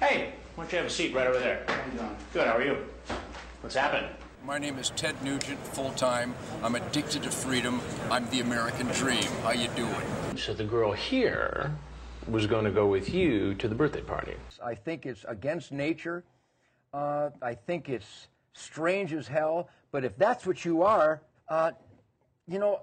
Hey, 0.00 0.34
why 0.54 0.64
don't 0.64 0.72
you 0.72 0.76
have 0.76 0.86
a 0.86 0.90
seat 0.90 1.14
right 1.14 1.26
over 1.26 1.38
there? 1.38 1.64
Good, 2.34 2.46
how 2.46 2.58
are 2.58 2.62
you? 2.62 2.76
What's 3.62 3.74
happening? 3.74 4.10
My 4.44 4.58
name 4.58 4.76
is 4.76 4.90
Ted 4.90 5.14
Nugent, 5.24 5.58
full 5.68 5.92
time. 5.92 6.34
I'm 6.62 6.74
addicted 6.74 7.22
to 7.22 7.30
freedom. 7.30 7.80
I'm 8.10 8.28
the 8.28 8.40
American 8.40 8.86
dream. 8.88 9.24
How 9.44 9.52
you 9.52 9.68
doing? 9.68 9.96
So 10.36 10.52
the 10.52 10.64
girl 10.64 10.92
here 10.92 11.74
was 12.28 12.46
going 12.46 12.66
to 12.66 12.70
go 12.70 12.86
with 12.86 13.14
you 13.14 13.54
to 13.54 13.66
the 13.66 13.74
birthday 13.74 14.02
party. 14.02 14.34
I 14.62 14.74
think 14.74 15.06
it's 15.06 15.24
against 15.26 15.72
nature. 15.72 16.22
Uh, 16.92 17.30
I 17.40 17.54
think 17.54 17.88
it's 17.88 18.28
strange 18.52 19.14
as 19.14 19.26
hell. 19.26 19.70
But 19.90 20.04
if 20.04 20.18
that's 20.18 20.46
what 20.46 20.66
you 20.66 20.82
are, 20.82 21.22
uh, 21.48 21.70
you 22.46 22.58
know, 22.58 22.82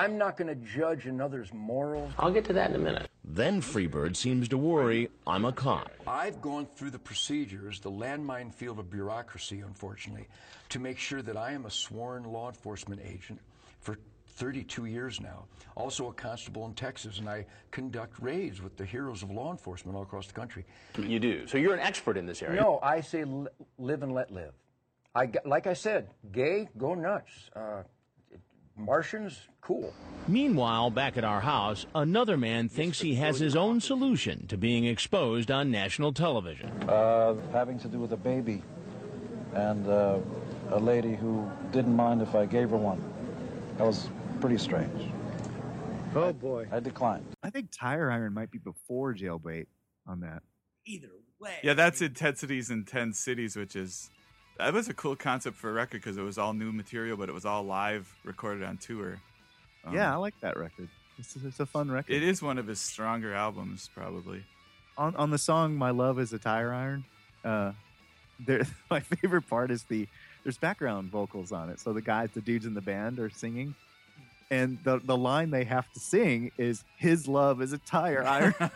I'm 0.00 0.16
not 0.16 0.38
going 0.38 0.48
to 0.48 0.54
judge 0.54 1.04
another's 1.04 1.52
morals. 1.52 2.10
I'll 2.18 2.32
get 2.32 2.46
to 2.46 2.54
that 2.54 2.70
in 2.70 2.76
a 2.76 2.78
minute. 2.78 3.10
Then 3.22 3.60
Freebird 3.60 4.16
seems 4.16 4.48
to 4.48 4.56
worry 4.56 5.10
I'm 5.26 5.44
a 5.44 5.52
cop. 5.52 5.90
I've 6.06 6.40
gone 6.40 6.64
through 6.64 6.90
the 6.92 6.98
procedures, 6.98 7.80
the 7.80 7.90
landmine 7.90 8.50
field 8.54 8.78
of 8.78 8.90
bureaucracy, 8.90 9.60
unfortunately, 9.60 10.26
to 10.70 10.78
make 10.78 10.98
sure 10.98 11.20
that 11.20 11.36
I 11.36 11.52
am 11.52 11.66
a 11.66 11.70
sworn 11.70 12.24
law 12.24 12.48
enforcement 12.48 13.02
agent 13.04 13.40
for 13.80 13.98
32 14.36 14.86
years 14.86 15.20
now. 15.20 15.44
Also 15.76 16.08
a 16.08 16.14
constable 16.14 16.64
in 16.64 16.72
Texas, 16.72 17.18
and 17.18 17.28
I 17.28 17.44
conduct 17.70 18.18
raids 18.20 18.62
with 18.62 18.78
the 18.78 18.86
heroes 18.86 19.22
of 19.22 19.30
law 19.30 19.50
enforcement 19.50 19.96
all 19.98 20.02
across 20.02 20.26
the 20.28 20.32
country. 20.32 20.64
You 20.98 21.20
do. 21.20 21.46
So 21.46 21.58
you're 21.58 21.74
an 21.74 21.80
expert 21.80 22.16
in 22.16 22.24
this 22.24 22.40
area. 22.42 22.58
No, 22.58 22.78
I 22.82 23.02
say 23.02 23.24
li- 23.24 23.48
live 23.76 24.02
and 24.02 24.14
let 24.14 24.30
live. 24.30 24.54
I, 25.14 25.26
g- 25.26 25.40
like 25.44 25.66
I 25.66 25.74
said, 25.74 26.08
gay, 26.32 26.70
go 26.78 26.94
nuts. 26.94 27.50
Uh, 27.54 27.82
Martians, 28.80 29.48
cool. 29.60 29.92
Meanwhile, 30.26 30.90
back 30.90 31.16
at 31.16 31.24
our 31.24 31.40
house, 31.40 31.86
another 31.94 32.36
man 32.36 32.68
thinks 32.68 33.00
he 33.00 33.14
has 33.16 33.38
his 33.38 33.56
own 33.56 33.80
solution 33.80 34.46
to 34.48 34.56
being 34.56 34.84
exposed 34.84 35.50
on 35.50 35.70
national 35.70 36.12
television. 36.12 36.70
Uh, 36.88 37.34
having 37.52 37.78
to 37.80 37.88
do 37.88 37.98
with 37.98 38.12
a 38.12 38.16
baby 38.16 38.62
and 39.54 39.86
uh, 39.88 40.18
a 40.70 40.78
lady 40.78 41.14
who 41.14 41.50
didn't 41.72 41.94
mind 41.94 42.22
if 42.22 42.34
I 42.34 42.46
gave 42.46 42.70
her 42.70 42.76
one. 42.76 43.02
That 43.78 43.86
was 43.86 44.08
pretty 44.40 44.58
strange. 44.58 45.10
Oh 46.14 46.32
boy. 46.32 46.66
I 46.72 46.80
declined. 46.80 47.26
I 47.42 47.50
think 47.50 47.70
tire 47.72 48.10
iron 48.10 48.34
might 48.34 48.50
be 48.50 48.58
before 48.58 49.14
jailbait 49.14 49.66
on 50.06 50.20
that. 50.20 50.42
Either 50.86 51.10
way. 51.38 51.56
yeah, 51.62 51.74
that's 51.74 52.00
Intensities 52.02 52.70
in 52.70 52.84
Ten 52.84 53.12
Cities, 53.12 53.56
which 53.56 53.76
is 53.76 54.10
that 54.60 54.72
was 54.72 54.88
a 54.88 54.94
cool 54.94 55.16
concept 55.16 55.56
for 55.56 55.70
a 55.70 55.72
record 55.72 56.00
because 56.02 56.16
it 56.16 56.22
was 56.22 56.38
all 56.38 56.52
new 56.52 56.72
material, 56.72 57.16
but 57.16 57.28
it 57.28 57.32
was 57.32 57.44
all 57.44 57.62
live, 57.62 58.12
recorded 58.24 58.62
on 58.62 58.76
tour. 58.76 59.20
Um, 59.84 59.94
yeah, 59.94 60.12
I 60.12 60.16
like 60.16 60.34
that 60.40 60.56
record. 60.56 60.88
It's, 61.18 61.36
it's 61.36 61.60
a 61.60 61.66
fun 61.66 61.90
record. 61.90 62.12
it 62.14 62.22
is 62.22 62.42
one 62.42 62.58
of 62.58 62.66
his 62.66 62.80
stronger 62.80 63.34
albums, 63.34 63.90
probably. 63.94 64.42
on 64.96 65.14
on 65.16 65.30
the 65.30 65.38
song 65.38 65.74
"My 65.76 65.90
Love 65.90 66.18
Is 66.18 66.32
a 66.32 66.38
Tire 66.38 66.72
Iron." 66.72 67.04
Uh, 67.44 67.72
there, 68.38 68.66
my 68.90 69.00
favorite 69.00 69.48
part 69.48 69.70
is 69.70 69.84
the 69.84 70.06
there's 70.44 70.58
background 70.58 71.10
vocals 71.10 71.52
on 71.52 71.68
it. 71.68 71.80
So 71.80 71.92
the 71.92 72.00
guys, 72.02 72.30
the 72.32 72.40
dudes 72.40 72.66
in 72.66 72.74
the 72.74 72.80
band, 72.80 73.18
are 73.18 73.30
singing, 73.30 73.74
and 74.50 74.78
the 74.84 75.00
the 75.02 75.16
line 75.16 75.50
they 75.50 75.64
have 75.64 75.90
to 75.92 76.00
sing 76.00 76.50
is 76.58 76.84
"His 76.96 77.28
love 77.28 77.62
is 77.62 77.72
a 77.72 77.78
tire 77.78 78.24
iron." 78.24 78.54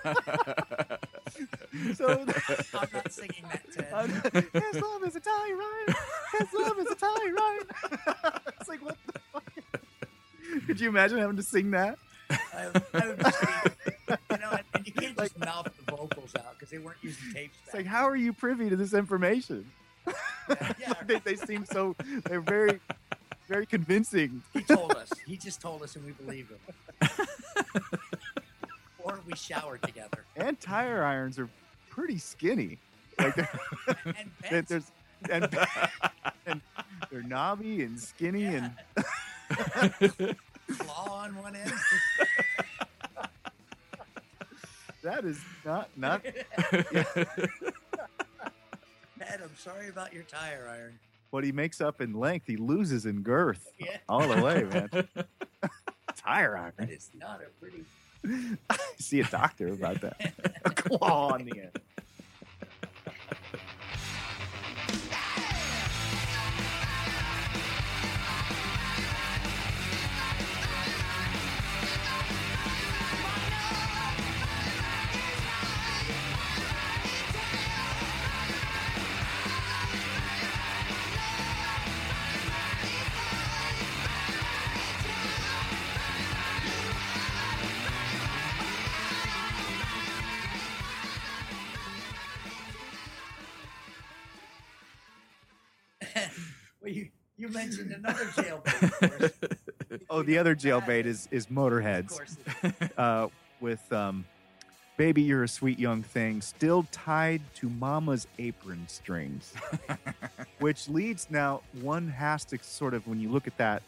so 1.94 2.08
I'm 2.74 2.88
not 2.92 3.12
singing 3.12 3.44
that, 3.50 3.62
Ted. 3.72 4.44
His 4.52 4.82
love 4.82 5.04
is 5.04 5.16
a 5.16 5.20
tire 5.20 5.58
iron. 5.60 5.96
His 6.38 6.48
love 6.54 6.78
is 6.78 6.86
a 6.90 6.94
tire 6.94 7.34
iron. 7.40 7.64
it's 8.60 8.68
like 8.68 8.84
what 8.84 8.96
the 9.06 9.18
fuck? 9.32 9.52
Could 10.66 10.80
you 10.80 10.88
imagine 10.88 11.18
having 11.18 11.36
to 11.36 11.42
sing 11.42 11.72
that? 11.72 11.98
I, 12.30 12.70
I 12.94 13.08
would 13.08 13.18
just 13.20 13.40
be, 13.40 14.14
you 14.30 14.38
know, 14.38 14.50
and, 14.50 14.62
and 14.74 14.86
you 14.86 14.92
can't 14.92 15.16
just 15.16 15.38
mouth 15.38 15.64
the 15.64 15.96
vocals 15.96 16.34
out 16.36 16.54
because 16.54 16.70
they 16.70 16.78
weren't 16.78 16.98
using 17.02 17.32
tapes. 17.32 17.56
It's 17.64 17.74
like, 17.74 17.86
how 17.86 18.08
are 18.08 18.16
you 18.16 18.32
privy 18.32 18.70
to 18.70 18.76
this 18.76 18.94
information? 18.94 19.70
they, 21.06 21.18
they 21.24 21.36
seem 21.36 21.64
so. 21.64 21.96
They're 22.24 22.40
very, 22.40 22.80
very 23.48 23.66
convincing. 23.66 24.42
He 24.52 24.62
told 24.62 24.92
us. 24.94 25.10
He 25.26 25.36
just 25.36 25.60
told 25.60 25.82
us, 25.82 25.96
and 25.96 26.04
we 26.04 26.12
believed 26.12 26.50
him. 26.52 26.58
or 29.02 29.20
we 29.26 29.34
showered 29.36 29.82
together. 29.82 30.24
And 30.36 30.58
tire 30.60 31.04
irons 31.04 31.38
are 31.38 31.48
pretty 31.90 32.18
skinny. 32.18 32.78
Like 33.18 33.34
they're, 33.36 33.48
they're- 34.50 34.62
there's 34.62 34.90
and, 35.30 35.48
and 36.46 36.60
they're 37.10 37.22
knobby 37.22 37.82
and 37.82 37.98
skinny 37.98 38.44
and 38.44 38.70
Claw 40.78 41.20
on 41.22 41.34
one 41.36 41.56
end. 41.56 41.72
that 45.02 45.24
is 45.24 45.40
not 45.64 45.88
not. 45.96 46.22
Ted, 46.24 46.34
I'm 49.20 49.56
sorry 49.56 49.88
about 49.88 50.12
your 50.12 50.24
tire 50.24 50.68
iron. 50.70 50.98
What 51.34 51.42
he 51.42 51.50
makes 51.50 51.80
up 51.80 52.00
in 52.00 52.12
length, 52.12 52.46
he 52.46 52.56
loses 52.56 53.06
in 53.06 53.22
girth 53.22 53.68
Yeah. 53.80 53.96
all 54.08 54.28
the 54.28 54.40
way, 54.40 54.62
man. 54.62 55.08
tire 56.16 56.56
iron. 56.56 56.72
That 56.76 56.90
is 56.90 57.10
not 57.18 57.40
a 57.42 57.48
pretty. 57.60 57.84
I 58.70 58.76
See 59.00 59.18
a 59.18 59.24
doctor 59.24 59.66
about 59.72 60.00
that. 60.02 60.32
a 60.64 60.70
claw 60.70 61.32
on 61.32 61.44
the 61.44 61.58
end. 61.62 61.70
The 100.26 100.38
other 100.38 100.54
jailbait 100.54 101.04
is 101.06 101.28
is 101.30 101.46
Motörhead's, 101.46 102.16
course. 102.16 102.36
uh, 102.98 103.28
with 103.60 103.92
um, 103.92 104.24
Baby, 104.96 105.22
you're 105.22 105.42
a 105.42 105.48
sweet 105.48 105.80
young 105.80 106.04
thing, 106.04 106.40
still 106.40 106.86
tied 106.92 107.42
to 107.56 107.68
mama's 107.68 108.28
apron 108.38 108.86
strings. 108.86 109.52
Which 110.60 110.88
leads 110.88 111.28
now, 111.30 111.62
one 111.80 112.06
has 112.08 112.44
to 112.46 112.58
sort 112.62 112.94
of, 112.94 113.08
when 113.08 113.18
you 113.18 113.28
look 113.28 113.48
at 113.48 113.56
that 113.56 113.82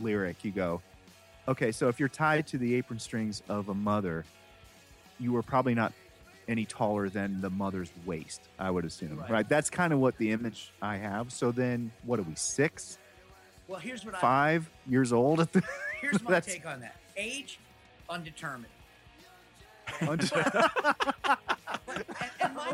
lyric, 0.00 0.42
you 0.42 0.50
go, 0.50 0.80
okay, 1.48 1.70
so 1.70 1.88
if 1.88 2.00
you're 2.00 2.08
tied 2.08 2.46
to 2.46 2.56
the 2.56 2.74
apron 2.76 2.98
strings 2.98 3.42
of 3.50 3.68
a 3.68 3.74
mother, 3.74 4.24
you 5.20 5.32
were 5.32 5.42
probably 5.42 5.74
not 5.74 5.92
any 6.48 6.64
taller 6.64 7.10
than 7.10 7.42
the 7.42 7.50
mother's 7.50 7.92
waist, 8.06 8.40
I 8.58 8.70
would 8.70 8.86
assume. 8.86 9.18
Right. 9.18 9.30
Right. 9.30 9.48
That's 9.48 9.68
kind 9.68 9.92
of 9.92 9.98
what 9.98 10.16
the 10.16 10.30
image 10.30 10.72
I 10.80 10.96
have. 10.96 11.30
So 11.30 11.52
then, 11.52 11.92
what 12.04 12.18
are 12.18 12.22
we, 12.22 12.34
six, 12.36 12.96
Well, 13.72 13.80
here's 13.80 14.04
what 14.04 14.14
I 14.14 14.18
five 14.20 14.68
years 14.86 15.14
old? 15.14 15.40
at 15.40 15.50
the- 15.54 15.62
here's 15.98 16.22
my 16.22 16.40
take 16.40 16.66
on 16.66 16.80
that. 16.80 16.96
Age, 17.16 17.58
undetermined. 18.10 18.66
oh, 20.02 20.18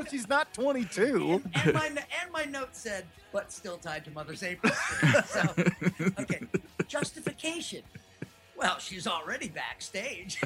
she's 0.10 0.28
not 0.28 0.52
22. 0.54 1.40
And 1.54 1.72
my 1.72 1.86
and 1.86 2.32
my 2.32 2.46
note 2.46 2.74
said, 2.74 3.04
but 3.32 3.52
still 3.52 3.76
tied 3.76 4.04
to 4.06 4.10
mother's 4.10 4.42
apron. 4.42 4.72
so, 5.26 5.42
okay, 6.18 6.40
justification. 6.88 7.82
Well, 8.56 8.80
she's 8.80 9.06
already 9.06 9.50
backstage. 9.50 10.38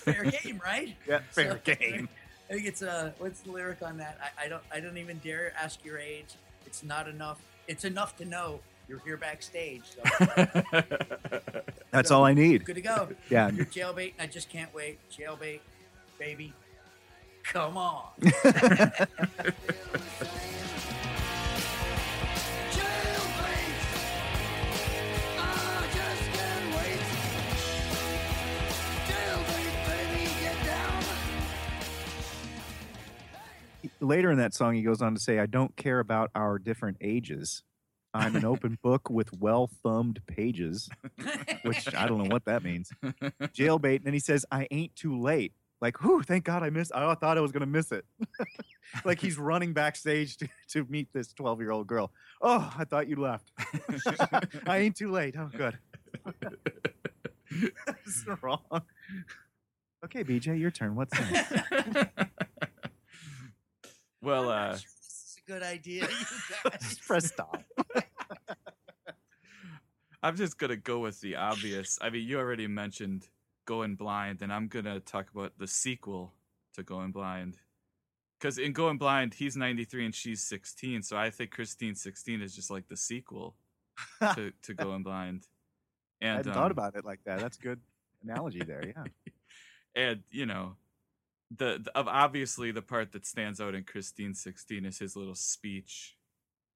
fair 0.00 0.24
game, 0.24 0.60
right? 0.62 0.94
Yeah, 1.06 1.20
fair 1.30 1.52
So, 1.64 1.74
game. 1.74 2.10
I 2.50 2.52
think 2.52 2.66
it's 2.66 2.82
uh, 2.82 3.12
what's 3.16 3.40
the 3.40 3.52
lyric 3.52 3.80
on 3.80 3.96
that? 3.98 4.18
I, 4.38 4.44
I 4.44 4.48
don't 4.48 4.62
I 4.70 4.80
don't 4.80 4.98
even 4.98 5.16
dare 5.24 5.54
ask 5.58 5.82
your 5.82 5.96
age. 5.98 6.34
It's 6.66 6.84
not 6.84 7.08
enough. 7.08 7.40
It's 7.68 7.86
enough 7.86 8.14
to 8.18 8.26
know 8.26 8.60
you're 8.88 9.00
here 9.04 9.16
backstage. 9.16 9.82
So. 9.84 10.02
That's 11.90 12.08
So, 12.08 12.16
all 12.16 12.24
I 12.24 12.34
need. 12.34 12.64
Good 12.64 12.76
to 12.76 12.80
go. 12.82 13.08
Yeah. 13.30 13.50
You're 13.50 13.66
jailbait. 13.66 14.14
I 14.18 14.26
just 14.26 14.48
can't 14.48 14.72
wait. 14.74 14.98
Jailbait, 15.10 15.60
baby. 16.18 16.52
Come 17.44 17.76
on. 17.76 18.04
Later 34.00 34.30
in 34.30 34.38
that 34.38 34.54
song, 34.54 34.74
he 34.74 34.82
goes 34.82 35.02
on 35.02 35.14
to 35.14 35.20
say, 35.20 35.38
I 35.38 35.46
don't 35.46 35.76
care 35.76 36.00
about 36.00 36.30
our 36.34 36.58
different 36.58 36.98
ages. 37.00 37.62
I'm 38.14 38.36
an 38.36 38.44
open 38.44 38.78
book 38.82 39.10
with 39.10 39.32
well 39.38 39.68
thumbed 39.82 40.20
pages, 40.26 40.88
which 41.62 41.94
I 41.94 42.06
don't 42.06 42.18
know 42.18 42.30
what 42.30 42.44
that 42.46 42.62
means. 42.64 42.90
Jailbait. 43.40 43.96
And 43.96 44.04
then 44.06 44.12
he 44.14 44.20
says, 44.20 44.44
I 44.50 44.66
ain't 44.70 44.94
too 44.96 45.20
late. 45.20 45.52
Like, 45.80 46.02
whew, 46.02 46.22
thank 46.22 46.44
God 46.44 46.62
I 46.62 46.70
missed. 46.70 46.90
I 46.94 47.14
thought 47.14 47.38
I 47.38 47.40
was 47.40 47.52
going 47.52 47.60
to 47.60 47.66
miss 47.66 47.92
it. 47.92 48.04
like 49.04 49.20
he's 49.20 49.38
running 49.38 49.72
backstage 49.72 50.36
to, 50.38 50.48
to 50.70 50.84
meet 50.88 51.12
this 51.12 51.32
12 51.34 51.60
year 51.60 51.70
old 51.70 51.86
girl. 51.86 52.10
Oh, 52.42 52.72
I 52.76 52.84
thought 52.84 53.08
you 53.08 53.16
left. 53.16 53.52
I 54.66 54.78
ain't 54.78 54.96
too 54.96 55.10
late. 55.12 55.34
Oh, 55.38 55.50
good. 55.56 55.78
That's 57.86 58.24
wrong. 58.42 58.60
Okay, 60.04 60.24
BJ, 60.24 60.58
your 60.58 60.70
turn. 60.70 60.96
What's 60.96 61.18
next? 61.18 61.52
Well, 64.20 64.50
uh, 64.50 64.72
This 64.72 64.82
is 64.82 65.36
a 65.46 65.50
good 65.50 65.62
idea. 65.62 66.08
You 66.08 66.70
guys. 66.70 66.98
Press 67.06 67.26
stop. 67.26 67.62
I'm 70.22 70.36
just 70.36 70.58
gonna 70.58 70.76
go 70.76 70.98
with 71.00 71.20
the 71.20 71.36
obvious. 71.36 71.98
I 72.00 72.10
mean, 72.10 72.26
you 72.26 72.38
already 72.38 72.66
mentioned 72.66 73.28
Going 73.66 73.94
Blind, 73.94 74.42
and 74.42 74.52
I'm 74.52 74.68
gonna 74.68 75.00
talk 75.00 75.30
about 75.30 75.58
the 75.58 75.66
sequel 75.66 76.34
to 76.74 76.82
Going 76.82 77.12
Blind. 77.12 77.58
Because 78.38 78.58
in 78.58 78.72
Going 78.72 78.98
Blind, 78.98 79.34
he's 79.34 79.56
93 79.56 80.06
and 80.06 80.14
she's 80.14 80.42
16, 80.42 81.02
so 81.02 81.16
I 81.16 81.30
think 81.30 81.50
Christine 81.50 81.96
16 81.96 82.40
is 82.40 82.54
just 82.54 82.70
like 82.70 82.86
the 82.86 82.96
sequel 82.96 83.56
to, 84.20 84.52
to 84.62 84.74
Going 84.74 85.02
Blind. 85.02 85.46
I 86.22 86.26
And 86.26 86.36
hadn't 86.38 86.52
um, 86.52 86.54
thought 86.54 86.70
about 86.70 86.94
it 86.94 87.04
like 87.04 87.20
that. 87.24 87.40
That's 87.40 87.58
a 87.58 87.60
good 87.60 87.80
analogy 88.22 88.60
there. 88.60 88.84
Yeah. 88.86 89.32
and 89.94 90.22
you 90.30 90.46
know 90.46 90.76
the, 91.56 91.80
the 91.82 91.96
of 91.96 92.08
obviously 92.08 92.70
the 92.70 92.82
part 92.82 93.12
that 93.12 93.26
stands 93.26 93.60
out 93.60 93.74
in 93.74 93.84
Christine 93.84 94.34
16 94.34 94.84
is 94.84 94.98
his 94.98 95.16
little 95.16 95.34
speech 95.34 96.16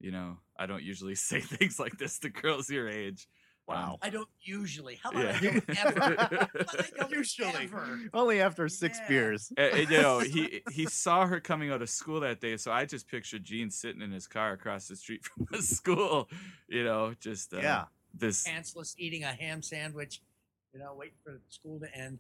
you 0.03 0.11
know 0.11 0.37
i 0.59 0.67
don't 0.67 0.83
usually 0.83 1.15
say 1.29 1.41
things 1.41 1.79
like 1.81 1.97
this 1.99 2.19
to 2.19 2.29
girls 2.29 2.69
your 2.69 2.89
age 2.89 3.27
um, 3.69 3.77
wow 3.77 3.99
I 4.03 4.11
don't 4.11 4.29
usually. 4.43 4.99
How 5.01 5.11
about 5.11 5.41
Yeah. 5.41 5.51
I 5.51 5.61
don't 5.61 5.79
ever? 5.87 6.17
I 6.21 6.85
don't 6.99 7.11
Usually. 7.13 7.55
ever? 7.63 8.01
Only 8.13 8.41
after 8.41 8.69
six 8.69 8.99
beers. 9.09 9.53
and, 9.57 9.73
and, 9.79 9.91
you 9.91 10.03
know 10.03 10.19
he 10.19 10.63
he 10.73 10.85
saw 10.87 11.25
her 11.27 11.39
coming 11.39 11.71
out 11.71 11.81
of 11.81 11.89
school 11.89 12.19
that 12.21 12.41
day 12.41 12.57
so 12.57 12.73
i 12.73 12.85
just 12.85 13.07
pictured 13.09 13.45
gene 13.45 13.71
sitting 13.71 14.03
in 14.03 14.11
his 14.11 14.27
car 14.27 14.53
across 14.53 14.89
the 14.89 14.97
street 14.97 15.23
from 15.25 15.47
the 15.53 15.63
school 15.63 16.29
you 16.69 16.83
know 16.83 17.15
just 17.21 17.55
uh, 17.55 17.61
Yeah. 17.63 17.85
this 18.13 18.47
Pantsless 18.47 18.95
eating 18.99 19.23
a 19.23 19.33
ham 19.33 19.63
sandwich, 19.63 20.21
you 20.75 20.81
know, 20.81 20.95
waiting 20.97 21.19
for 21.25 21.41
school 21.49 21.79
to 21.81 21.97
end. 21.97 22.19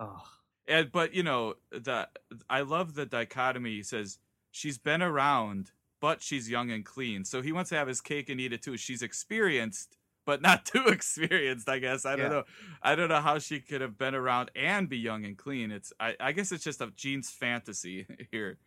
Oh. 0.00 0.20
And 0.66 0.90
but 0.90 1.14
you 1.14 1.22
know 1.22 1.54
the 1.70 2.08
I 2.50 2.62
love 2.62 2.94
the 2.94 3.06
dichotomy. 3.06 3.70
He 3.76 3.82
says 3.84 4.18
she's 4.50 4.76
been 4.78 5.02
around, 5.02 5.70
but 6.00 6.22
she's 6.22 6.48
young 6.50 6.70
and 6.70 6.84
clean. 6.84 7.24
So 7.24 7.42
he 7.42 7.52
wants 7.52 7.70
to 7.70 7.76
have 7.76 7.88
his 7.88 8.00
cake 8.00 8.28
and 8.28 8.40
eat 8.40 8.52
it 8.52 8.62
too. 8.62 8.76
She's 8.76 9.02
experienced, 9.02 9.96
but 10.26 10.40
not 10.42 10.64
too 10.72 10.86
experienced. 10.86 11.68
I 11.68 11.78
guess 11.78 12.04
I 12.06 12.16
don't 12.16 12.26
Yeah. 12.26 12.28
know. 12.38 12.44
I 12.82 12.94
don't 12.94 13.08
know 13.08 13.20
how 13.20 13.38
she 13.38 13.60
could 13.60 13.80
have 13.80 13.98
been 13.98 14.14
around 14.14 14.50
and 14.56 14.88
be 14.88 14.98
young 14.98 15.24
and 15.24 15.36
clean. 15.36 15.70
It's 15.70 15.92
I, 16.00 16.16
I 16.20 16.32
guess 16.32 16.52
it's 16.52 16.64
just 16.64 16.80
a 16.80 16.90
Gene's 16.96 17.30
fantasy 17.30 18.06
here. 18.30 18.58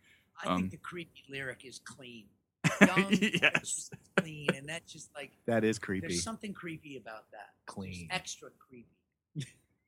I 0.44 0.48
Um, 0.48 0.58
think 0.58 0.70
the 0.72 0.76
creepy 0.78 1.22
lyric 1.28 1.64
is 1.64 1.78
clean. 1.78 2.26
Young, 2.80 3.06
yes. 3.10 3.90
clean, 4.16 4.48
and 4.56 4.66
that's 4.66 4.90
just 4.90 5.14
like 5.14 5.32
That 5.46 5.64
is 5.64 5.78
creepy. 5.78 6.06
There's 6.08 6.22
something 6.22 6.54
creepy 6.54 6.96
about 6.96 7.30
that. 7.30 7.50
Just 7.66 7.66
Clean. 7.66 8.08
extra 8.10 8.48
creepy. 8.58 8.88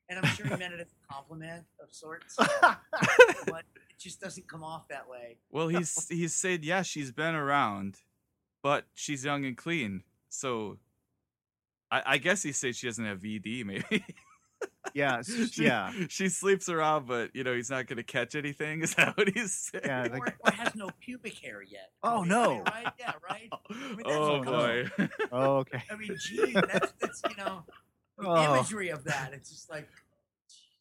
And 0.09 0.19
I'm 0.21 0.27
sure 0.35 0.47
he 0.47 0.57
meant 0.57 0.73
it 0.75 0.81
as 0.81 0.87
a 0.87 1.13
compliment 1.13 1.65
of 1.83 1.93
sorts, 1.93 2.37
but 2.61 3.65
it 3.91 3.99
just 3.99 4.21
doesn't 4.21 4.47
come 4.49 4.63
off 4.63 4.87
that 4.89 5.09
way. 5.09 5.39
Well, 5.51 5.69
he's 5.69 6.07
he's 6.09 6.35
said 6.35 6.65
yeah, 6.65 6.83
she's 6.83 7.11
been 7.11 7.35
around, 7.35 7.97
but 8.63 8.85
she's 8.95 9.25
young 9.25 9.45
and 9.45 9.57
clean. 9.57 10.05
So 10.29 10.79
I, 11.91 12.03
I 12.07 12.19
guess 12.19 12.43
he 12.43 12.53
said 12.53 12.77
she 12.77 12.87
doesn't 12.87 13.05
have 13.05 13.19
VD, 13.19 13.65
maybe. 13.65 14.05
Yeah. 14.95 15.23
She- 15.51 15.65
yeah. 15.65 15.93
She 16.09 16.29
sleeps 16.29 16.69
around, 16.69 17.07
but 17.09 17.35
you 17.35 17.43
know 17.45 17.55
he's 17.55 17.69
not 17.71 17.87
going 17.87 17.97
to 17.97 18.03
catch 18.05 18.35
anything. 18.37 18.81
Is 18.83 18.95
that 18.95 19.17
what 19.17 19.29
he's 19.29 19.53
saying? 19.53 19.85
Yeah. 19.85 20.03
Like, 20.05 20.23
Or, 20.23 20.35
or 20.45 20.51
has 20.53 20.75
no 20.77 20.89
pubic 21.01 21.35
hair 21.35 21.63
yet. 21.63 21.91
Oh, 22.03 22.19
I 22.19 22.21
mean, 22.21 22.29
no. 22.29 22.63
Right? 22.63 22.87
Yeah, 22.99 23.13
right? 23.29 23.49
I 23.53 23.75
mean, 23.97 24.03
oh 24.07 24.39
what 24.39 24.45
comes- 24.45 24.91
boy. 24.99 25.09
oh, 25.33 25.57
okay. 25.59 25.83
I 25.91 25.97
mean, 25.97 26.17
gee, 26.19 26.53
that's, 26.53 26.93
that's 27.01 27.23
you 27.29 27.37
know, 27.37 27.65
the 27.67 27.73
Oh. 28.19 28.55
imagery 28.57 28.89
of 28.91 29.05
that. 29.05 29.31
It's 29.33 29.51
just 29.51 29.71
like 29.71 29.89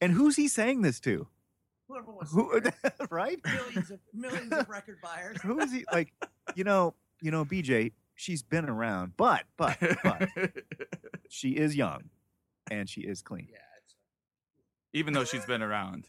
And 0.01 0.11
who's 0.13 0.35
he 0.35 0.47
saying 0.47 0.81
this 0.81 0.99
to? 1.01 1.27
whoever 1.87 2.11
wants 2.11 2.31
Who, 2.31 2.59
to 2.61 2.71
hear 2.81 2.91
it. 2.99 3.07
right? 3.11 3.39
millions 3.45 3.91
of 3.91 3.99
millions 4.13 4.51
of 4.51 4.67
record 4.77 4.97
buyers. 5.03 5.37
Who 5.43 5.59
is 5.59 5.71
he? 5.71 5.85
Like, 5.91 6.13
you 6.55 6.63
know, 6.63 6.95
you 7.21 7.29
know, 7.31 7.45
BJ, 7.45 7.91
she's 8.15 8.41
been 8.41 8.67
around, 8.67 9.13
but, 9.17 9.43
but, 9.57 9.77
but 10.03 10.29
she 11.29 11.51
is 11.51 11.75
young 11.75 12.05
and 12.71 12.89
she 12.89 13.01
is 13.01 13.21
clean. 13.21 13.47
Yeah, 13.51 13.59
Even 14.93 15.13
though 15.13 15.25
she's 15.25 15.45
been 15.45 15.61
around. 15.61 16.07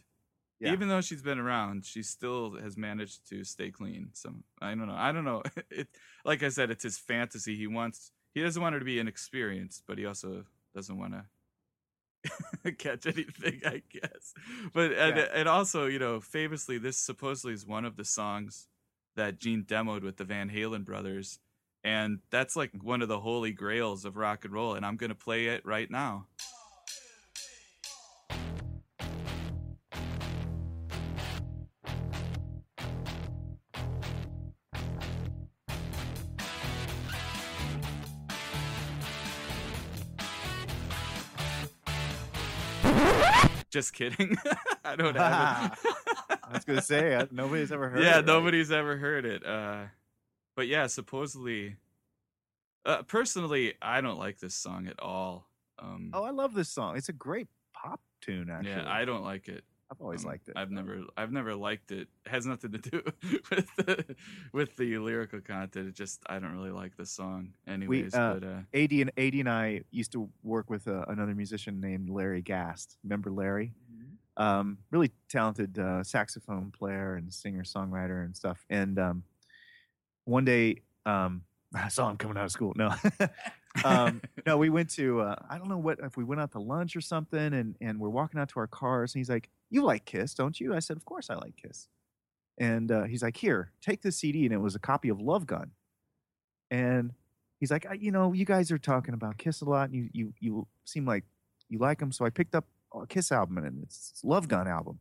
Yeah. 0.59 0.71
Even 0.73 0.87
though 0.89 1.01
she's 1.01 1.21
been 1.21 1.37
around, 1.37 1.85
she 1.85 2.01
still 2.01 2.55
has 2.59 2.75
managed 2.75 3.29
to 3.29 3.43
stay 3.43 3.69
clean. 3.69 4.09
So 4.13 4.33
I 4.59 4.69
don't 4.69 4.87
know. 4.87 4.95
I 4.97 5.11
don't 5.11 5.25
know. 5.25 5.43
It 5.69 5.87
like 6.25 6.41
I 6.41 6.49
said, 6.49 6.71
it's 6.71 6.81
his 6.83 6.97
fantasy. 6.97 7.55
He 7.55 7.67
wants 7.67 8.11
he 8.33 8.41
doesn't 8.41 8.59
want 8.59 8.73
her 8.73 8.79
to 8.79 8.85
be 8.85 8.97
inexperienced, 8.97 9.83
but 9.87 9.99
he 9.99 10.07
also 10.07 10.45
doesn't 10.77 10.97
want 10.99 11.13
to 12.63 12.71
catch 12.77 13.07
anything, 13.07 13.61
I 13.65 13.81
guess. 13.89 14.33
But 14.73 14.91
and, 14.93 15.17
Yeah. 15.17 15.27
and 15.33 15.49
also, 15.49 15.87
you 15.87 15.97
know, 15.97 16.19
famously, 16.21 16.77
this 16.77 16.97
supposedly 16.99 17.53
is 17.53 17.65
one 17.65 17.83
of 17.83 17.95
the 17.95 18.05
songs 18.05 18.67
that 19.15 19.39
Gene 19.39 19.63
demoed 19.63 20.03
with 20.03 20.17
the 20.17 20.23
Van 20.23 20.49
Halen 20.51 20.85
brothers, 20.85 21.39
and 21.83 22.19
that's 22.29 22.55
like 22.55 22.71
one 22.81 23.01
of 23.01 23.07
the 23.07 23.19
holy 23.21 23.51
grails 23.53 24.05
of 24.05 24.17
rock 24.17 24.45
and 24.45 24.53
roll. 24.53 24.75
And 24.75 24.85
I'm 24.85 24.97
gonna 24.97 25.15
play 25.15 25.47
it 25.47 25.65
right 25.65 25.89
now. 25.89 26.27
Just 43.69 43.93
kidding. 43.93 44.37
I 44.85 44.95
don't 44.95 45.15
have 45.17 45.79
it. 45.83 46.39
I 46.43 46.53
was 46.53 46.63
gonna 46.65 46.81
say 46.81 47.25
nobody's 47.31 47.71
ever 47.71 47.89
heard. 47.89 48.01
yeah, 48.03 48.13
it, 48.13 48.15
right? 48.17 48.25
nobody's 48.25 48.71
ever 48.71 48.95
heard 48.97 49.25
it. 49.25 49.45
Uh, 49.45 49.83
but 50.55 50.67
yeah, 50.67 50.87
supposedly, 50.87 51.75
uh, 52.85 53.03
personally, 53.03 53.73
I 53.81 54.01
don't 54.01 54.17
like 54.17 54.39
this 54.39 54.55
song 54.55 54.87
at 54.87 54.99
all. 55.01 55.47
Um, 55.79 56.11
Oh, 56.13 56.23
I 56.23 56.31
love 56.31 56.53
this 56.53 56.69
song. 56.69 56.95
It's 56.97 57.09
a 57.09 57.13
great 57.13 57.47
pop 57.73 57.99
tune, 58.21 58.49
actually. 58.49 58.71
yeah, 58.71 58.85
I 58.91 59.05
don't 59.05 59.23
like 59.23 59.47
it. 59.49 59.63
I've 59.89 60.01
always 60.01 60.25
Um, 60.25 60.31
liked 60.31 60.49
it. 60.49 60.57
I've 60.57 60.69
never 60.71 61.01
I've 61.15 61.31
never 61.31 61.55
liked 61.55 61.91
it. 61.91 62.09
It 62.25 62.29
has 62.29 62.45
nothing 62.45 62.73
to 62.73 62.77
do 62.77 63.01
with 63.51 63.67
the 63.77 64.15
with 64.51 64.75
the 64.75 64.97
lyrical 64.97 65.39
content. 65.41 65.87
It 65.87 65.95
just 65.95 66.21
I 66.27 66.39
don't 66.39 66.51
really 66.53 66.71
like 66.71 66.97
the 66.97 67.05
song 67.05 67.53
anyways. 67.65 68.11
we, 68.13 68.19
uh, 68.19 68.33
but 68.33 68.43
uh, 68.43 68.59
AD 68.73 68.91
and 68.91 69.11
AD 69.17 69.33
and 69.35 69.49
I 69.49 69.83
used 69.91 70.11
to 70.11 70.29
work 70.43 70.69
with 70.69 70.87
uh, 70.87 71.05
another 71.07 71.33
musician 71.35 71.79
named 71.79 72.09
Larry 72.09 72.41
Gast. 72.41 72.97
Remember 73.03 73.31
Larry? 73.31 73.73
Um, 74.35 74.77
really 74.91 75.11
talented 75.29 75.79
uh, 75.79 76.03
saxophone 76.03 76.69
player 76.69 77.15
and 77.15 77.33
singer 77.33 77.63
songwriter 77.63 78.23
and 78.23 78.35
stuff. 78.35 78.63
And 78.69 78.99
um, 78.99 79.23
one 80.25 80.45
day, 80.45 80.81
um, 81.07 81.41
I 81.73 81.87
saw 81.87 82.09
him 82.09 82.17
coming 82.17 82.37
out 82.37 82.45
of 82.45 82.51
school. 82.51 82.73
No, 82.75 82.93
um, 83.85 84.21
no, 84.45 84.57
we 84.57 84.69
went 84.69 84.89
to 84.91 85.21
uh, 85.21 85.35
I 85.49 85.57
don't 85.57 85.69
know 85.69 85.77
what 85.79 85.99
if 86.03 86.17
we 86.17 86.23
went 86.23 86.41
out 86.41 86.51
to 86.51 86.59
lunch 86.59 86.95
or 86.95 87.01
something, 87.01 87.53
and 87.53 87.75
and 87.81 87.99
we're 87.99 88.09
walking 88.09 88.39
out 88.39 88.49
to 88.49 88.59
our 88.59 88.67
cars, 88.67 89.15
and 89.15 89.19
he's 89.21 89.29
like, 89.29 89.49
"You 89.69 89.83
like 89.83 90.05
Kiss, 90.05 90.33
don't 90.33 90.59
you?" 90.59 90.75
I 90.75 90.79
said, 90.79 90.97
"Of 90.97 91.05
course 91.05 91.29
I 91.29 91.35
like 91.35 91.55
Kiss." 91.57 91.87
And 92.57 92.91
uh, 92.91 93.03
he's 93.03 93.23
like, 93.23 93.37
"Here, 93.37 93.71
take 93.81 94.01
this 94.01 94.17
CD," 94.17 94.45
and 94.45 94.53
it 94.53 94.59
was 94.59 94.75
a 94.75 94.79
copy 94.79 95.09
of 95.09 95.19
Love 95.19 95.45
Gun. 95.45 95.71
And 96.71 97.13
he's 97.59 97.71
like, 97.71 97.85
I, 97.89 97.93
"You 97.93 98.11
know, 98.11 98.33
you 98.33 98.45
guys 98.45 98.71
are 98.71 98.77
talking 98.77 99.13
about 99.13 99.37
Kiss 99.37 99.61
a 99.61 99.65
lot, 99.65 99.89
and 99.89 99.95
you 99.95 100.09
you 100.13 100.33
you 100.39 100.67
seem 100.85 101.05
like 101.05 101.23
you 101.69 101.79
like 101.79 101.99
them, 101.99 102.11
so 102.11 102.25
I 102.25 102.29
picked 102.29 102.55
up 102.55 102.65
a 102.93 103.05
Kiss 103.05 103.31
album, 103.31 103.57
and 103.57 103.83
it's, 103.83 104.11
it's 104.11 104.23
Love 104.23 104.47
Gun 104.47 104.67
album. 104.67 104.99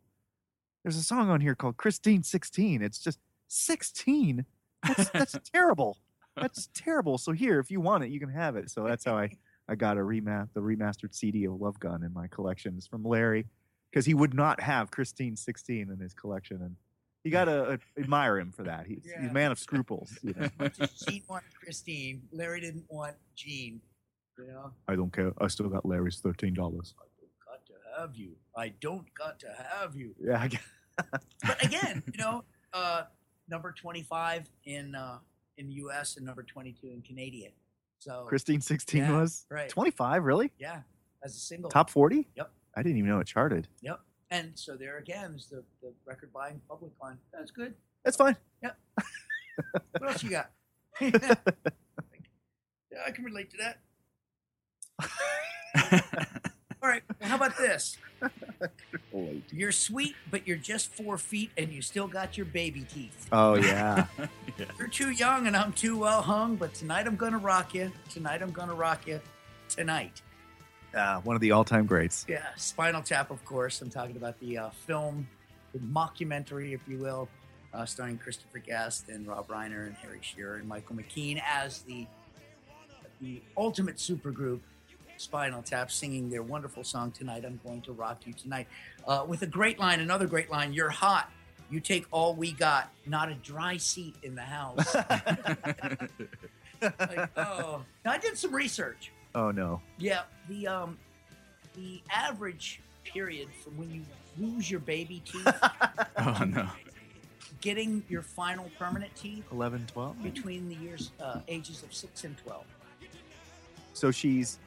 There's 0.82 0.96
a 0.96 1.02
song 1.02 1.30
on 1.30 1.40
here 1.40 1.54
called 1.54 1.76
Christine 1.76 2.22
16. 2.22 2.80
It's 2.82 3.00
just 3.00 3.18
16. 3.48 4.44
That's 4.86 5.10
that's 5.10 5.38
terrible. 5.52 5.98
That's 6.36 6.68
terrible. 6.74 7.18
So 7.18 7.32
here, 7.32 7.58
if 7.58 7.70
you 7.70 7.80
want 7.80 8.04
it, 8.04 8.10
you 8.10 8.20
can 8.20 8.28
have 8.28 8.56
it. 8.56 8.70
So 8.70 8.84
that's 8.84 9.04
how 9.04 9.16
I 9.16 9.30
I 9.68 9.74
got 9.74 9.96
a 9.96 10.00
remap, 10.00 10.50
the 10.54 10.60
remastered 10.60 11.12
CD 11.12 11.44
of 11.44 11.60
Love 11.60 11.80
Gun 11.80 12.04
in 12.04 12.12
my 12.12 12.28
collection. 12.28 12.74
It's 12.76 12.86
from 12.86 13.02
Larry 13.02 13.46
because 13.90 14.06
he 14.06 14.14
would 14.14 14.34
not 14.34 14.60
have 14.60 14.90
Christine 14.90 15.36
16 15.36 15.90
in 15.90 15.98
his 15.98 16.14
collection, 16.14 16.62
and 16.62 16.76
you 17.24 17.30
gotta 17.30 17.78
admire 17.98 18.38
him 18.38 18.52
for 18.52 18.62
that. 18.64 18.86
He's, 18.86 19.02
he's 19.04 19.30
a 19.30 19.32
man 19.32 19.50
of 19.50 19.58
scruples. 19.58 20.18
You 20.22 20.34
know? 20.34 20.68
Gene 21.08 21.22
wanted 21.28 21.54
Christine. 21.62 22.22
Larry 22.32 22.60
didn't 22.60 22.84
want 22.88 23.16
Gene. 23.34 23.80
You 24.38 24.48
know, 24.48 24.70
I 24.86 24.96
don't 24.96 25.12
care. 25.12 25.32
I 25.38 25.48
still 25.48 25.68
got 25.68 25.86
Larry's 25.86 26.20
thirteen 26.20 26.54
dollars. 26.54 26.94
I 26.98 27.06
don't 27.18 27.30
got 27.46 27.66
to 27.66 28.00
have 28.00 28.14
you. 28.14 28.32
I 28.56 28.68
don't 28.80 29.06
got 29.14 29.40
to 29.40 29.46
have 29.70 29.96
you. 29.96 30.14
Yeah, 30.20 30.38
I, 30.38 30.50
But 31.46 31.64
again, 31.64 32.02
you 32.12 32.18
know, 32.18 32.44
uh, 32.72 33.04
number 33.48 33.72
twenty-five 33.72 34.48
in 34.64 34.94
uh, 34.94 35.18
in 35.56 35.68
the 35.68 35.74
U.S. 35.74 36.16
and 36.18 36.26
number 36.26 36.42
twenty-two 36.42 36.88
in 36.88 37.02
Canadian. 37.02 37.52
So 37.98 38.24
Christine 38.28 38.60
16 38.60 39.00
Yeah, 39.00 39.18
was 39.18 39.46
right. 39.50 39.68
25. 39.68 40.24
Really? 40.24 40.52
Yeah, 40.58 40.80
as 41.24 41.34
a 41.34 41.40
single. 41.40 41.70
Top 41.70 41.90
40? 41.90 42.28
Yep. 42.36 42.50
I 42.76 42.82
didn't 42.82 42.98
even 42.98 43.10
know 43.10 43.20
it 43.20 43.26
charted. 43.26 43.66
Yep. 43.80 44.00
And 44.30 44.52
so 44.54 44.76
there 44.76 44.98
again 44.98 45.34
is 45.36 45.46
the, 45.46 45.64
the 45.82 45.92
record 46.04 46.32
buying 46.32 46.60
public 46.68 46.92
on. 47.00 47.18
That's 47.32 47.50
good. 47.50 47.74
That's 48.04 48.16
fine. 48.16 48.36
Yep. 48.62 48.76
what 49.98 50.10
else 50.10 50.22
you 50.22 50.30
got? 50.30 50.50
yeah, 51.00 51.34
I 53.06 53.10
can 53.12 53.24
relate 53.24 53.50
to 53.50 53.56
that. 53.58 53.78
All 56.82 56.88
right. 56.88 57.02
Well, 57.20 57.30
how 57.30 57.36
about 57.36 57.56
this? 57.56 57.96
You're 59.52 59.72
sweet, 59.72 60.14
but 60.30 60.46
you're 60.46 60.56
just 60.56 60.88
four 60.88 61.18
feet, 61.18 61.50
and 61.56 61.72
you 61.72 61.82
still 61.82 62.06
got 62.06 62.36
your 62.36 62.46
baby 62.46 62.86
teeth. 62.92 63.26
Oh 63.32 63.54
yeah. 63.54 64.06
You're 64.78 64.88
too 64.88 65.10
young, 65.10 65.46
and 65.46 65.56
I'm 65.56 65.72
too 65.72 65.98
well 65.98 66.22
hung. 66.22 66.56
But 66.56 66.74
tonight 66.74 67.06
I'm 67.06 67.16
gonna 67.16 67.38
rock 67.38 67.74
you. 67.74 67.92
Tonight 68.10 68.42
I'm 68.42 68.52
gonna 68.52 68.74
rock 68.74 69.06
you. 69.06 69.20
Tonight. 69.68 70.22
Ah, 70.96 71.20
one 71.24 71.36
of 71.36 71.42
the 71.42 71.50
all-time 71.52 71.84
greats. 71.84 72.24
Yeah, 72.26 72.46
Spinal 72.56 73.02
Tap, 73.02 73.30
of 73.30 73.44
course. 73.44 73.82
I'm 73.82 73.90
talking 73.90 74.16
about 74.16 74.40
the 74.40 74.56
uh, 74.56 74.70
film, 74.86 75.28
the 75.74 75.78
mockumentary, 75.80 76.72
if 76.72 76.80
you 76.88 76.96
will, 76.96 77.28
uh, 77.74 77.84
starring 77.84 78.16
Christopher 78.16 78.58
Guest 78.58 79.10
and 79.10 79.26
Rob 79.26 79.48
Reiner 79.48 79.86
and 79.86 79.94
Harry 79.96 80.20
Shearer 80.22 80.56
and 80.56 80.66
Michael 80.66 80.96
McKean 80.96 81.42
as 81.46 81.82
the 81.82 82.06
the 83.20 83.42
ultimate 83.56 83.96
supergroup, 83.96 84.60
Spinal 85.16 85.62
Tap, 85.62 85.90
singing 85.90 86.30
their 86.30 86.42
wonderful 86.42 86.82
song 86.84 87.10
"Tonight 87.10 87.44
I'm 87.46 87.60
Going 87.64 87.82
to 87.82 87.92
Rock 87.92 88.26
You 88.26 88.32
Tonight," 88.32 88.66
uh, 89.06 89.24
with 89.28 89.42
a 89.42 89.46
great 89.46 89.78
line, 89.78 90.00
another 90.00 90.26
great 90.26 90.50
line: 90.50 90.72
"You're 90.72 90.90
hot." 90.90 91.30
You 91.68 91.80
take 91.80 92.06
all 92.12 92.34
we 92.34 92.52
got, 92.52 92.92
not 93.06 93.28
a 93.28 93.34
dry 93.34 93.76
seat 93.76 94.14
in 94.22 94.36
the 94.36 94.42
house. 94.42 94.94
like, 96.82 97.28
oh, 97.36 97.82
Now, 98.04 98.12
I 98.12 98.18
did 98.18 98.38
some 98.38 98.54
research. 98.54 99.10
Oh 99.36 99.50
no. 99.50 99.82
Yeah, 99.98 100.22
the 100.48 100.66
um, 100.66 100.98
the 101.74 102.00
average 102.10 102.80
period 103.04 103.48
from 103.62 103.76
when 103.76 103.90
you 103.92 104.02
lose 104.38 104.70
your 104.70 104.80
baby 104.80 105.22
teeth, 105.26 105.46
oh 106.18 106.42
no. 106.48 106.66
getting 107.60 108.02
your 108.08 108.22
final 108.22 108.70
permanent 108.78 109.14
teeth 109.14 109.44
11, 109.52 109.86
12. 109.92 110.22
between 110.22 110.68
the 110.70 110.74
years 110.76 111.12
uh, 111.20 111.40
ages 111.48 111.82
of 111.82 111.92
six 111.92 112.24
and 112.24 112.36
twelve. 112.38 112.64
So 113.92 114.10
she's 114.10 114.58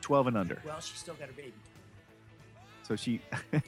12 0.00 0.28
and 0.28 0.36
under. 0.36 0.62
Well, 0.64 0.80
she 0.80 0.96
still 0.96 1.14
got 1.14 1.26
her 1.28 1.34
baby. 1.34 1.52
So 2.86 2.94
she. 2.94 3.20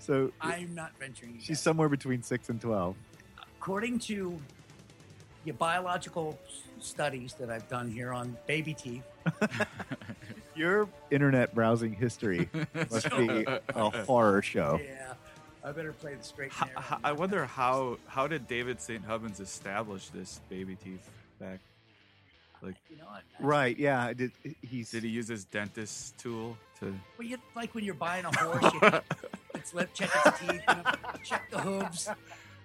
so 0.00 0.30
I'm 0.42 0.74
not 0.74 0.92
venturing. 0.98 1.38
she's 1.38 1.48
guess. 1.48 1.62
somewhere 1.62 1.88
between 1.88 2.22
six 2.22 2.50
and 2.50 2.60
12. 2.60 2.94
according 3.58 3.98
to 4.00 4.38
the 5.44 5.52
biological 5.52 6.38
studies 6.80 7.34
that 7.34 7.50
I've 7.50 7.68
done 7.68 7.90
here 7.90 8.12
on 8.12 8.36
baby 8.46 8.74
teeth. 8.74 9.02
Your 10.54 10.88
internet 11.10 11.54
browsing 11.54 11.92
history 11.94 12.48
must 12.90 13.10
be 13.10 13.44
a 13.74 13.90
horror 14.04 14.42
show. 14.42 14.80
Yeah, 14.84 15.14
I 15.64 15.72
better 15.72 15.92
play 15.92 16.14
the 16.14 16.22
straight. 16.22 16.52
H- 16.60 16.68
h- 16.76 16.98
I 17.02 17.12
wonder 17.12 17.46
how 17.46 17.98
how 18.06 18.26
did 18.26 18.46
David 18.46 18.80
St. 18.80 19.02
Hubbins 19.04 19.40
establish 19.40 20.08
this 20.08 20.40
baby 20.50 20.76
teeth 20.76 21.08
back? 21.40 21.60
Like, 22.60 22.74
You 22.90 22.98
know 22.98 23.06
what? 23.06 23.22
Right? 23.40 23.76
Yeah. 23.78 24.12
Did 24.12 24.32
he's 24.60 24.90
did 24.90 25.02
he 25.04 25.08
use 25.08 25.26
his 25.26 25.44
dentist 25.46 26.18
tool 26.18 26.56
to? 26.80 26.94
Well, 27.18 27.26
you 27.26 27.38
like 27.56 27.74
when 27.74 27.84
you're 27.84 27.94
buying 27.94 28.24
a 28.26 28.36
horse, 28.38 28.72
you 28.74 28.80
it's 29.54 29.72
lip, 29.72 29.90
check 29.94 30.10
its 30.26 30.38
teeth, 30.40 30.52
you 30.68 30.74
know, 30.74 30.82
check 31.24 31.50
the 31.50 31.58
hooves, 31.60 32.08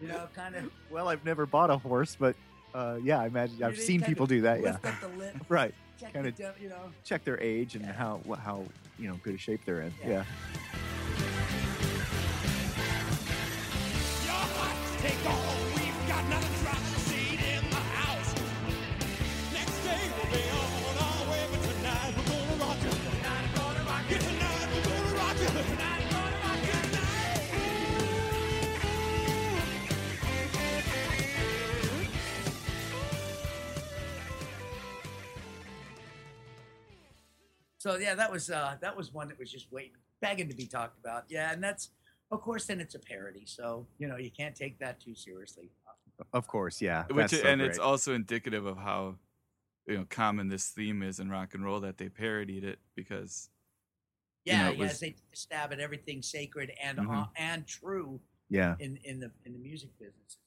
you 0.01 0.09
know, 0.09 0.27
kind 0.35 0.55
of. 0.55 0.69
Well, 0.91 1.07
I've 1.07 1.23
never 1.25 1.45
bought 1.45 1.69
a 1.69 1.77
horse, 1.77 2.17
but 2.19 2.35
uh, 2.77 2.99
yeah, 3.03 3.19
I 3.19 3.25
imagine 3.27 3.63
I've 3.63 3.77
seen 3.79 4.01
people 4.01 4.27
do 4.27 4.41
that. 4.41 4.61
Yeah. 4.61 4.77
the 5.01 5.07
lip, 5.17 5.35
right. 5.49 5.73
check 5.99 6.13
Kind 6.13 6.27
of 6.27 6.35
dem- 6.35 6.53
you 6.61 6.69
know. 6.69 6.91
check 7.03 7.23
their 7.23 7.41
age 7.41 7.75
and 7.75 7.83
how 7.85 8.19
wh- 8.29 8.37
how 8.37 8.63
you 8.99 9.07
know 9.09 9.19
good 9.23 9.35
a 9.35 9.37
shape 9.37 9.61
they're 9.65 9.81
in. 9.81 9.93
Yeah. 10.03 10.09
Yeah. 10.09 10.23
Take 15.01 15.25
all 15.29 15.55
we've 15.75 16.07
got, 16.07 16.27
not 16.29 16.56
So 37.87 37.95
yeah, 37.95 38.15
that 38.15 38.29
was 38.29 38.49
uh, 38.49 38.75
that 38.81 38.97
was 38.97 39.13
one 39.13 39.29
that 39.29 39.39
was 39.39 39.49
just 39.49 39.71
waiting, 39.71 39.93
begging 40.19 40.49
to 40.49 40.55
be 40.55 40.65
talked 40.65 40.99
about. 40.99 41.23
Yeah, 41.29 41.53
and 41.53 41.63
that's 41.63 41.91
of 42.31 42.41
course 42.41 42.65
then 42.65 42.81
it's 42.81 42.95
a 42.95 42.99
parody, 42.99 43.45
so 43.45 43.87
you 43.97 44.09
know 44.09 44.17
you 44.17 44.29
can't 44.29 44.53
take 44.53 44.77
that 44.79 44.99
too 44.99 45.15
seriously. 45.15 45.69
Of 46.33 46.47
course. 46.47 46.81
Yeah. 46.81 47.05
Which 47.09 47.31
so 47.31 47.47
and 47.47 47.61
it's 47.61 47.79
also 47.79 48.13
indicative 48.13 48.65
of 48.65 48.77
how 48.77 49.15
you 49.87 49.99
know 49.99 50.05
common 50.09 50.49
this 50.49 50.67
theme 50.67 51.01
is 51.01 51.21
in 51.21 51.29
rock 51.29 51.53
and 51.53 51.63
roll 51.63 51.79
that 51.79 51.97
they 51.97 52.09
parodied 52.09 52.65
it 52.65 52.79
because 52.93 53.47
you 54.43 54.51
Yeah, 54.51 54.63
know, 54.65 54.71
it 54.71 54.79
yes, 54.79 54.89
was- 54.91 54.99
they 54.99 55.07
take 55.11 55.17
a 55.33 55.37
stab 55.37 55.71
at 55.71 55.79
everything 55.79 56.21
sacred 56.21 56.73
and 56.83 56.97
Mhm. 56.97 57.23
uh, 57.23 57.27
and 57.37 57.65
true. 57.65 58.19
Yeah. 58.49 58.75
In 58.79 58.97
in 59.05 59.21
the 59.21 59.31
in 59.45 59.53
the 59.53 59.59
music 59.59 59.91
business. 59.97 60.39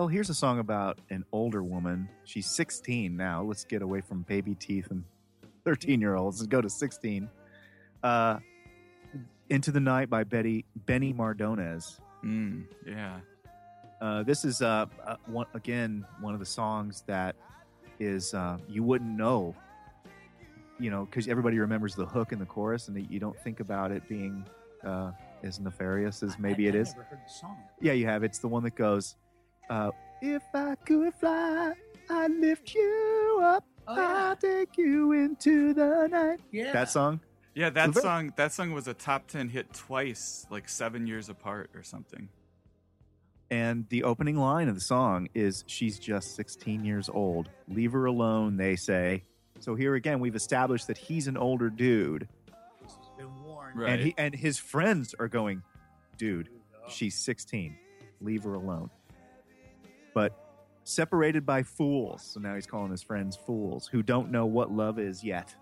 Well, 0.00 0.08
here's 0.08 0.30
a 0.30 0.34
song 0.34 0.60
about 0.60 0.98
an 1.10 1.26
older 1.30 1.62
woman. 1.62 2.08
She's 2.24 2.46
16 2.46 3.14
now. 3.14 3.42
Let's 3.42 3.64
get 3.64 3.82
away 3.82 4.00
from 4.00 4.22
baby 4.22 4.54
teeth 4.54 4.90
and 4.90 5.04
13 5.66 6.00
year 6.00 6.14
olds 6.14 6.40
and 6.40 6.48
go 6.48 6.62
to 6.62 6.70
16. 6.70 7.28
Uh, 8.02 8.38
Into 9.50 9.70
the 9.70 9.78
Night 9.78 10.08
by 10.08 10.24
Betty 10.24 10.64
Benny 10.86 11.12
Mardones. 11.12 12.00
Mm, 12.24 12.64
yeah. 12.86 13.20
Uh, 14.00 14.22
this 14.22 14.46
is 14.46 14.62
uh, 14.62 14.86
uh, 15.04 15.16
one 15.26 15.44
again 15.52 16.06
one 16.22 16.32
of 16.32 16.40
the 16.40 16.46
songs 16.46 17.04
that 17.06 17.36
is 17.98 18.32
uh, 18.32 18.56
you 18.70 18.82
wouldn't 18.82 19.14
know, 19.14 19.54
you 20.78 20.90
know, 20.90 21.04
because 21.04 21.28
everybody 21.28 21.58
remembers 21.58 21.94
the 21.94 22.06
hook 22.06 22.32
and 22.32 22.40
the 22.40 22.46
chorus, 22.46 22.88
and 22.88 23.06
you 23.10 23.20
don't 23.20 23.38
think 23.40 23.60
about 23.60 23.92
it 23.92 24.08
being 24.08 24.46
uh, 24.82 25.10
as 25.42 25.60
nefarious 25.60 26.22
as 26.22 26.38
maybe 26.38 26.64
I, 26.64 26.70
it 26.70 26.74
I 26.74 26.78
is. 26.78 26.88
never 26.92 27.02
heard 27.02 27.18
the 27.18 27.30
song. 27.30 27.58
Yeah, 27.82 27.92
you 27.92 28.06
have. 28.06 28.24
It's 28.24 28.38
the 28.38 28.48
one 28.48 28.62
that 28.62 28.76
goes, 28.76 29.16
uh, 29.70 29.90
"If 30.20 30.42
I 30.54 30.74
could 30.84 31.14
fly, 31.14 31.72
I'd 32.10 32.30
lift 32.32 32.74
you 32.74 33.40
up. 33.42 33.64
I'll 33.88 34.36
take 34.36 34.76
you 34.76 35.12
into 35.12 35.72
the 35.72 36.06
night." 36.08 36.40
Yeah. 36.52 36.72
that 36.72 36.90
song. 36.90 37.20
Yeah, 37.54 37.70
that 37.70 37.90
Very- 37.90 38.02
song 38.02 38.32
that 38.36 38.52
song 38.52 38.72
was 38.72 38.86
a 38.86 38.94
top 38.94 39.26
10 39.26 39.48
hit 39.48 39.72
twice, 39.72 40.46
like 40.50 40.68
7 40.68 41.06
years 41.06 41.28
apart 41.28 41.70
or 41.74 41.82
something. 41.82 42.28
And 43.50 43.88
the 43.88 44.04
opening 44.04 44.36
line 44.36 44.68
of 44.68 44.76
the 44.76 44.80
song 44.80 45.28
is 45.34 45.64
She's 45.66 45.98
just 45.98 46.36
16 46.36 46.84
years 46.84 47.08
old. 47.08 47.50
Leave 47.66 47.92
her 47.92 48.04
alone, 48.04 48.56
they 48.56 48.76
say. 48.76 49.24
So 49.58 49.74
here 49.74 49.96
again, 49.96 50.20
we've 50.20 50.36
established 50.36 50.86
that 50.86 50.96
he's 50.96 51.26
an 51.26 51.36
older 51.36 51.68
dude. 51.68 52.28
This 52.80 52.94
has 52.94 53.08
been 53.18 53.42
warned. 53.42 53.78
Right. 53.80 53.90
And 53.90 54.00
he 54.02 54.14
and 54.16 54.34
his 54.34 54.58
friends 54.58 55.14
are 55.18 55.28
going, 55.28 55.62
dude, 56.16 56.48
she's 56.88 57.16
16. 57.16 57.76
Leave 58.20 58.44
her 58.44 58.54
alone. 58.54 58.90
But 60.14 60.36
separated 60.84 61.46
by 61.46 61.62
fools. 61.62 62.22
So 62.22 62.40
now 62.40 62.54
he's 62.54 62.66
calling 62.66 62.90
his 62.90 63.02
friends 63.02 63.36
fools 63.36 63.86
who 63.86 64.02
don't 64.02 64.30
know 64.30 64.46
what 64.46 64.72
love 64.72 64.98
is 64.98 65.22
yet. 65.22 65.54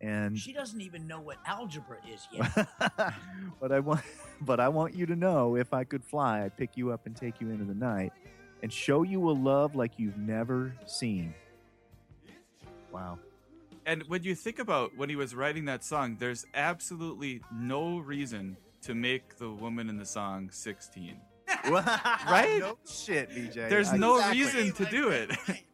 And 0.00 0.38
She 0.38 0.52
doesn't 0.52 0.80
even 0.80 1.06
know 1.06 1.20
what 1.20 1.38
algebra 1.44 1.98
is 2.08 2.28
yet. 2.32 2.68
but 3.60 3.72
I 3.72 3.80
want 3.80 4.02
but 4.40 4.60
I 4.60 4.68
want 4.68 4.94
you 4.94 5.06
to 5.06 5.16
know 5.16 5.56
if 5.56 5.72
I 5.72 5.82
could 5.82 6.04
fly, 6.04 6.44
I'd 6.44 6.56
pick 6.56 6.76
you 6.76 6.92
up 6.92 7.06
and 7.06 7.16
take 7.16 7.40
you 7.40 7.50
into 7.50 7.64
the 7.64 7.74
night 7.74 8.12
and 8.62 8.72
show 8.72 9.02
you 9.02 9.28
a 9.28 9.32
love 9.32 9.74
like 9.74 9.92
you've 9.96 10.18
never 10.18 10.72
seen. 10.86 11.34
Wow. 12.92 13.18
And 13.86 14.02
when 14.04 14.22
you 14.22 14.34
think 14.34 14.58
about 14.58 14.96
when 14.96 15.08
he 15.08 15.16
was 15.16 15.34
writing 15.34 15.64
that 15.64 15.82
song, 15.82 16.16
there's 16.18 16.46
absolutely 16.54 17.40
no 17.52 17.98
reason 17.98 18.56
to 18.82 18.94
make 18.94 19.38
the 19.38 19.50
woman 19.50 19.88
in 19.88 19.96
the 19.96 20.04
song 20.04 20.50
16. 20.50 21.16
Right? 21.64 22.58
No 22.60 22.78
shit, 22.88 23.30
BJ. 23.30 23.68
There's 23.68 23.88
I- 23.90 23.96
no 23.96 24.16
Exactly. 24.16 24.40
reason 24.42 24.72
to 24.72 24.84
do 24.86 25.08
it. 25.10 25.30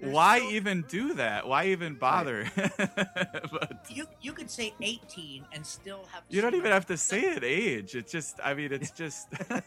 Why 0.00 0.40
even 0.50 0.82
do 0.88 1.14
that? 1.14 1.46
Why 1.46 1.66
even 1.68 1.94
bother? 1.94 2.44
but 2.56 3.86
you 3.88 4.04
you 4.20 4.32
could 4.34 4.50
say 4.50 4.74
18 4.82 5.46
and 5.52 5.64
still 5.64 6.04
have. 6.12 6.24
you 6.28 6.42
don't 6.42 6.54
even 6.54 6.72
have 6.72 6.84
to 6.86 6.96
say 6.98 7.20
it 7.22 7.42
age. 7.44 7.94
It's 7.94 8.12
just, 8.12 8.38
I 8.44 8.52
mean, 8.54 8.72
it's 8.72 8.90
just. 8.90 9.28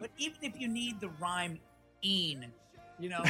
But 0.00 0.10
even 0.18 0.36
if 0.42 0.60
you 0.60 0.68
need 0.68 1.00
the 1.00 1.08
rhyme 1.18 1.58
"een," 2.04 2.52
you 2.98 3.08
know, 3.08 3.22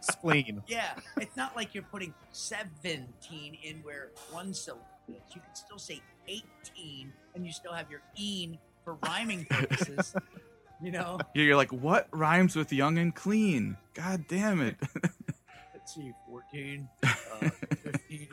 spleen. 0.00 0.62
yeah, 0.66 0.94
it's 1.20 1.36
not 1.36 1.54
like 1.54 1.74
you're 1.74 1.82
putting 1.84 2.14
17 2.32 3.58
in 3.62 3.76
where 3.82 4.10
one 4.30 4.54
syllable 4.54 4.86
is. 5.08 5.14
You 5.34 5.42
can 5.42 5.54
still 5.54 5.78
say 5.78 6.00
18, 6.26 7.12
and 7.34 7.44
you 7.44 7.52
still 7.52 7.72
have 7.74 7.90
your 7.90 8.00
"een" 8.18 8.58
for 8.84 8.94
rhyming 9.04 9.46
purposes. 9.46 10.14
you 10.82 10.92
know, 10.92 11.18
You're 11.34 11.56
like, 11.56 11.72
what 11.72 12.08
rhymes 12.12 12.56
with 12.56 12.72
young 12.72 12.98
and 12.98 13.14
clean? 13.14 13.76
God 13.94 14.24
damn 14.28 14.60
it. 14.60 14.76
let's 15.74 15.94
see, 15.94 16.12
14, 16.28 16.88
uh, 17.02 17.08
15. 17.82 18.28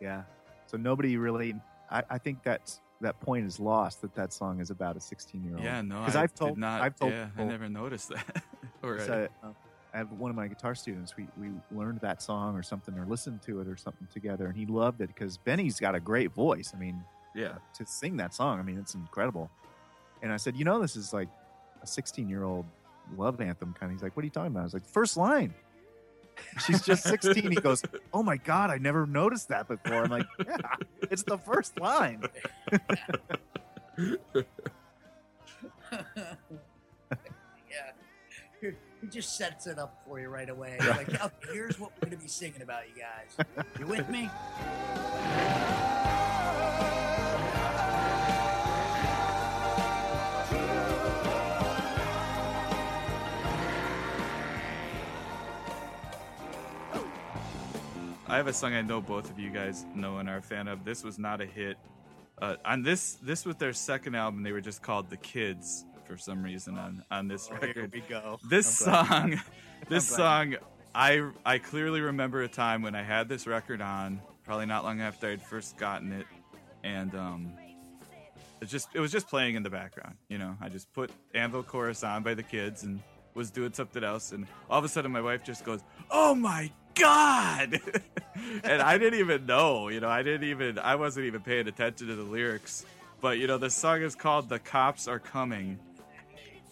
Yeah. 0.00 0.22
So 0.66 0.76
nobody 0.76 1.16
really 1.16 1.54
I, 1.90 2.02
I 2.10 2.18
think 2.18 2.42
that's 2.42 2.80
that 3.00 3.20
point 3.20 3.46
is 3.46 3.60
lost 3.60 4.00
that 4.02 4.14
that 4.14 4.32
song 4.32 4.60
is 4.60 4.70
about 4.70 4.96
a 4.96 5.00
16 5.00 5.44
year 5.44 5.54
old. 5.54 5.64
yeah, 5.64 5.82
no, 5.82 6.00
because 6.00 6.16
I 6.16 6.22
I've 6.22 6.34
told 6.34 6.52
did 6.52 6.60
not. 6.60 6.80
I've 6.80 6.96
told 6.96 7.12
yeah, 7.12 7.28
I 7.36 7.44
never 7.44 7.68
noticed 7.68 8.08
that. 8.08 8.42
Or 8.82 8.98
So, 8.98 9.28
uh, 9.44 9.48
I 9.94 9.98
have 9.98 10.10
one 10.12 10.30
of 10.30 10.36
my 10.36 10.48
guitar 10.48 10.74
students. 10.74 11.14
We 11.16 11.28
we 11.38 11.50
learned 11.70 12.00
that 12.00 12.22
song 12.22 12.56
or 12.56 12.62
something, 12.62 12.98
or 12.98 13.04
listened 13.04 13.42
to 13.42 13.60
it 13.60 13.68
or 13.68 13.76
something 13.76 14.08
together, 14.12 14.46
and 14.46 14.56
he 14.56 14.66
loved 14.66 15.00
it 15.02 15.08
because 15.08 15.36
Benny's 15.36 15.78
got 15.78 15.94
a 15.94 16.00
great 16.00 16.32
voice. 16.32 16.72
I 16.74 16.78
mean, 16.78 17.04
Yeah. 17.34 17.54
to 17.74 17.86
sing 17.86 18.16
that 18.18 18.34
song, 18.34 18.58
I 18.58 18.62
mean, 18.62 18.78
it's 18.78 18.94
incredible. 18.94 19.50
And 20.22 20.32
I 20.32 20.36
said, 20.36 20.56
you 20.56 20.64
know, 20.64 20.80
this 20.80 20.96
is 20.96 21.12
like 21.12 21.28
a 21.82 21.86
16 21.86 22.28
year 22.28 22.44
old 22.44 22.66
love 23.16 23.40
anthem 23.40 23.74
kind 23.78 23.90
of. 23.90 23.96
He's 23.96 24.02
like, 24.02 24.16
what 24.16 24.22
are 24.22 24.26
you 24.26 24.30
talking 24.30 24.52
about? 24.52 24.60
I 24.60 24.64
was 24.64 24.74
like, 24.74 24.86
first 24.86 25.16
line. 25.16 25.54
She's 26.66 26.82
just 26.82 27.04
16. 27.04 27.50
He 27.50 27.56
goes, 27.56 27.82
oh 28.12 28.22
my 28.22 28.36
god, 28.36 28.70
I 28.70 28.78
never 28.78 29.06
noticed 29.06 29.48
that 29.48 29.68
before. 29.68 30.04
I'm 30.04 30.10
like, 30.10 30.26
yeah, 30.46 30.56
it's 31.10 31.22
the 31.22 31.38
first 31.38 31.78
line. 31.80 32.22
yeah. 32.72 32.76
He 38.60 39.08
just 39.08 39.36
sets 39.36 39.66
it 39.66 39.78
up 39.78 40.02
for 40.06 40.20
you 40.20 40.28
right 40.28 40.48
away. 40.48 40.76
Like, 40.80 41.08
okay, 41.20 41.28
here's 41.52 41.78
what 41.78 41.90
we're 41.96 42.08
going 42.08 42.18
to 42.18 42.22
be 42.22 42.28
singing 42.28 42.62
about, 42.62 42.82
you 42.88 43.02
guys. 43.02 43.66
You 43.78 43.86
with 43.86 44.08
me? 44.08 44.30
I 58.32 58.36
have 58.36 58.46
a 58.46 58.52
song 58.54 58.72
I 58.72 58.80
know 58.80 59.02
both 59.02 59.30
of 59.30 59.38
you 59.38 59.50
guys 59.50 59.84
know 59.94 60.16
and 60.16 60.26
are 60.26 60.38
a 60.38 60.42
fan 60.42 60.66
of. 60.66 60.86
This 60.86 61.04
was 61.04 61.18
not 61.18 61.42
a 61.42 61.44
hit. 61.44 61.76
Uh, 62.40 62.56
on 62.64 62.82
this, 62.82 63.18
this 63.22 63.44
was 63.44 63.56
their 63.56 63.74
second 63.74 64.14
album. 64.14 64.42
They 64.42 64.52
were 64.52 64.62
just 64.62 64.80
called 64.80 65.10
The 65.10 65.18
Kids 65.18 65.84
for 66.06 66.16
some 66.16 66.42
reason 66.42 66.78
on 66.78 67.04
on 67.10 67.28
this 67.28 67.50
Oh, 67.52 67.56
here 67.56 67.68
record. 67.68 67.92
we 67.92 68.00
go. 68.00 68.38
This 68.48 68.86
I'm 68.86 69.06
glad. 69.06 69.06
song, 69.08 69.40
this 69.90 70.10
I'm 70.12 70.16
song, 70.16 70.56
I 70.94 71.30
I 71.44 71.58
clearly 71.58 72.00
remember 72.00 72.40
a 72.40 72.48
time 72.48 72.80
when 72.80 72.94
I 72.94 73.02
had 73.02 73.28
this 73.28 73.46
record 73.46 73.82
on, 73.82 74.18
probably 74.44 74.64
not 74.64 74.82
long 74.82 75.02
after 75.02 75.28
I'd 75.28 75.42
first 75.42 75.76
gotten 75.76 76.10
it, 76.12 76.26
and 76.82 77.14
um, 77.14 77.52
it 78.62 78.66
just 78.70 78.88
it 78.94 79.00
was 79.00 79.12
just 79.12 79.28
playing 79.28 79.56
in 79.56 79.62
the 79.62 79.70
background. 79.70 80.14
You 80.30 80.38
know, 80.38 80.56
I 80.58 80.70
just 80.70 80.90
put 80.94 81.10
Anvil 81.34 81.64
Chorus 81.64 82.02
on 82.02 82.22
by 82.22 82.32
the 82.32 82.42
Kids 82.42 82.82
and 82.82 83.02
was 83.34 83.50
doing 83.50 83.74
something 83.74 84.02
else, 84.02 84.32
and 84.32 84.46
all 84.70 84.78
of 84.78 84.86
a 84.86 84.88
sudden 84.88 85.12
my 85.12 85.20
wife 85.20 85.44
just 85.44 85.66
goes, 85.66 85.80
"Oh 86.10 86.34
my 86.34 86.70
god!" 86.94 87.80
and 88.64 88.82
I 88.82 88.98
didn't 88.98 89.18
even 89.20 89.46
know. 89.46 89.88
You 89.88 90.00
know, 90.00 90.08
I 90.08 90.22
didn't 90.22 90.48
even 90.48 90.78
I 90.78 90.96
wasn't 90.96 91.26
even 91.26 91.40
paying 91.40 91.68
attention 91.68 92.08
to 92.08 92.14
the 92.16 92.22
lyrics. 92.22 92.84
But 93.20 93.38
you 93.38 93.46
know, 93.46 93.58
the 93.58 93.70
song 93.70 94.02
is 94.02 94.14
called 94.14 94.48
"The 94.48 94.58
Cops 94.58 95.06
Are 95.08 95.18
Coming." 95.18 95.78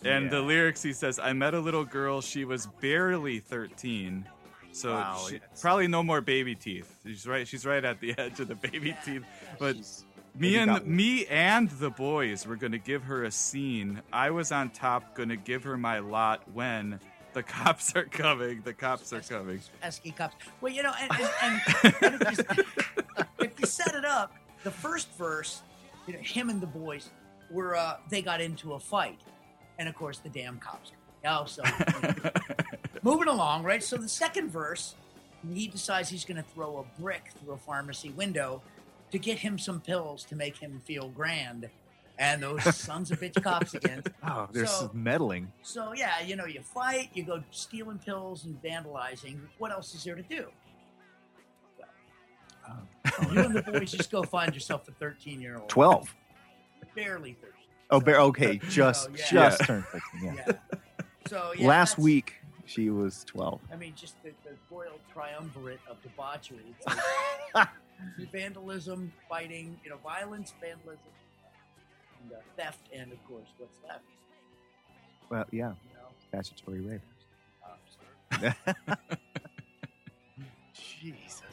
And 0.02 0.30
the 0.30 0.40
lyrics, 0.40 0.82
he 0.82 0.94
says, 0.94 1.18
I 1.18 1.34
met 1.34 1.52
a 1.52 1.60
little 1.60 1.84
girl. 1.84 2.22
She 2.22 2.46
was 2.46 2.66
barely 2.80 3.38
13. 3.38 4.24
So 4.72 4.94
Wow, 4.94 5.26
she- 5.28 5.34
yes. 5.34 5.60
probably 5.60 5.88
no 5.88 6.02
more 6.02 6.22
baby 6.22 6.54
teeth. 6.54 6.90
She's 7.04 7.26
right. 7.26 7.46
She's 7.46 7.66
right 7.66 7.84
at 7.84 8.00
the 8.00 8.14
edge 8.18 8.40
of 8.40 8.48
the 8.48 8.54
baby 8.54 8.96
teeth. 9.04 9.24
But 9.58 9.76
me 10.38 10.56
and 10.56 10.86
me 10.86 11.26
and 11.26 11.68
the 11.68 11.90
boys 11.90 12.46
were 12.46 12.56
gonna 12.56 12.78
give 12.78 13.02
her 13.02 13.24
a 13.24 13.30
scene. 13.30 14.00
I 14.10 14.30
was 14.30 14.52
on 14.52 14.70
top, 14.70 15.14
gonna 15.14 15.36
give 15.36 15.64
her 15.64 15.76
my 15.76 15.98
lot 15.98 16.44
when 16.50 16.98
the 17.32 17.42
cops 17.42 17.94
are 17.96 18.04
coming. 18.04 18.62
The 18.64 18.74
cops 18.74 19.12
are 19.12 19.20
coming. 19.20 19.60
pesky 19.80 20.12
cops. 20.12 20.36
Well, 20.60 20.72
you 20.72 20.82
know, 20.82 20.92
and, 21.00 21.10
and, 21.42 21.62
and, 22.02 22.22
if, 22.22 22.58
you, 22.58 22.64
if 23.38 23.60
you 23.60 23.66
set 23.66 23.94
it 23.94 24.04
up, 24.04 24.34
the 24.64 24.70
first 24.70 25.10
verse, 25.16 25.62
you 26.06 26.14
know, 26.14 26.20
him 26.20 26.50
and 26.50 26.60
the 26.60 26.66
boys 26.66 27.10
were 27.50 27.76
uh, 27.76 27.96
they 28.08 28.22
got 28.22 28.40
into 28.40 28.74
a 28.74 28.78
fight, 28.78 29.20
and 29.78 29.88
of 29.88 29.94
course 29.94 30.18
the 30.18 30.28
damn 30.28 30.58
cops. 30.58 30.92
Oh, 31.26 31.44
so 31.44 31.62
moving 33.02 33.28
along, 33.28 33.64
right? 33.64 33.82
So 33.82 33.96
the 33.96 34.08
second 34.08 34.50
verse, 34.50 34.94
he 35.52 35.66
decides 35.66 36.08
he's 36.08 36.24
going 36.24 36.42
to 36.42 36.48
throw 36.50 36.78
a 36.78 37.00
brick 37.00 37.30
through 37.38 37.54
a 37.54 37.58
pharmacy 37.58 38.10
window 38.10 38.62
to 39.10 39.18
get 39.18 39.38
him 39.38 39.58
some 39.58 39.80
pills 39.80 40.24
to 40.24 40.36
make 40.36 40.56
him 40.56 40.80
feel 40.84 41.08
grand, 41.08 41.68
and 42.20 42.40
those 42.42 42.76
sons 42.76 43.10
of 43.10 43.18
bitch 43.18 43.42
cops 43.42 43.74
again. 43.74 44.02
Oh, 44.22 44.48
there's 44.52 44.70
So- 44.70 44.90
meddling. 44.94 45.50
So 45.62 45.92
yeah, 45.94 46.20
you 46.24 46.36
know, 46.36 46.44
you 46.46 46.60
fight, 46.60 47.10
you 47.14 47.24
go 47.24 47.42
stealing 47.50 47.98
pills 47.98 48.44
and 48.44 48.62
vandalizing. 48.62 49.40
What 49.58 49.72
else 49.72 49.94
is 49.94 50.04
there 50.04 50.14
to 50.14 50.22
do? 50.22 50.46
Um, 52.68 52.86
you 53.32 53.40
and 53.40 53.54
the 53.56 53.62
boys 53.62 53.90
just 53.90 54.10
go 54.12 54.22
find 54.22 54.54
yourself 54.54 54.86
a 54.88 54.92
13 54.92 55.40
year 55.40 55.56
old. 55.58 55.68
12. 55.68 56.14
Barely 56.94 57.32
13. 57.40 57.54
Oh, 57.90 58.00
bear, 58.00 58.20
okay, 58.20 58.60
just 58.68 59.04
So, 59.04 59.10
yeah. 59.10 59.16
just 59.30 59.60
Yeah. 59.60 59.66
turned 59.66 59.84
15. 59.86 60.22
Yeah. 60.22 60.32
Yeah. 60.46 60.52
So 61.26 61.52
yeah, 61.56 61.66
Last 61.66 61.98
week 61.98 62.34
she 62.66 62.90
was 62.90 63.24
12. 63.24 63.60
I 63.72 63.76
mean, 63.76 63.94
just 63.96 64.22
the, 64.22 64.30
the 64.44 64.54
royal 64.70 64.98
triumvirate 65.12 65.80
of 65.90 66.00
debauchery. 66.02 66.74
Like 67.54 67.68
vandalism, 68.32 69.12
fighting, 69.28 69.78
you 69.82 69.90
know, 69.90 69.96
violence, 70.04 70.54
vandalism, 70.60 71.00
and 72.22 72.32
uh, 72.32 72.36
theft, 72.56 72.88
and 72.94 73.12
of 73.12 73.24
course, 73.28 73.48
what's 73.58 73.78
left? 73.88 74.04
Well, 75.30 75.44
yeah, 75.52 75.70
You 75.70 75.94
know? 75.96 76.08
statutory 76.28 76.80
rape. 76.80 77.00
Uh, 77.62 78.54
Jesus. 81.00 81.49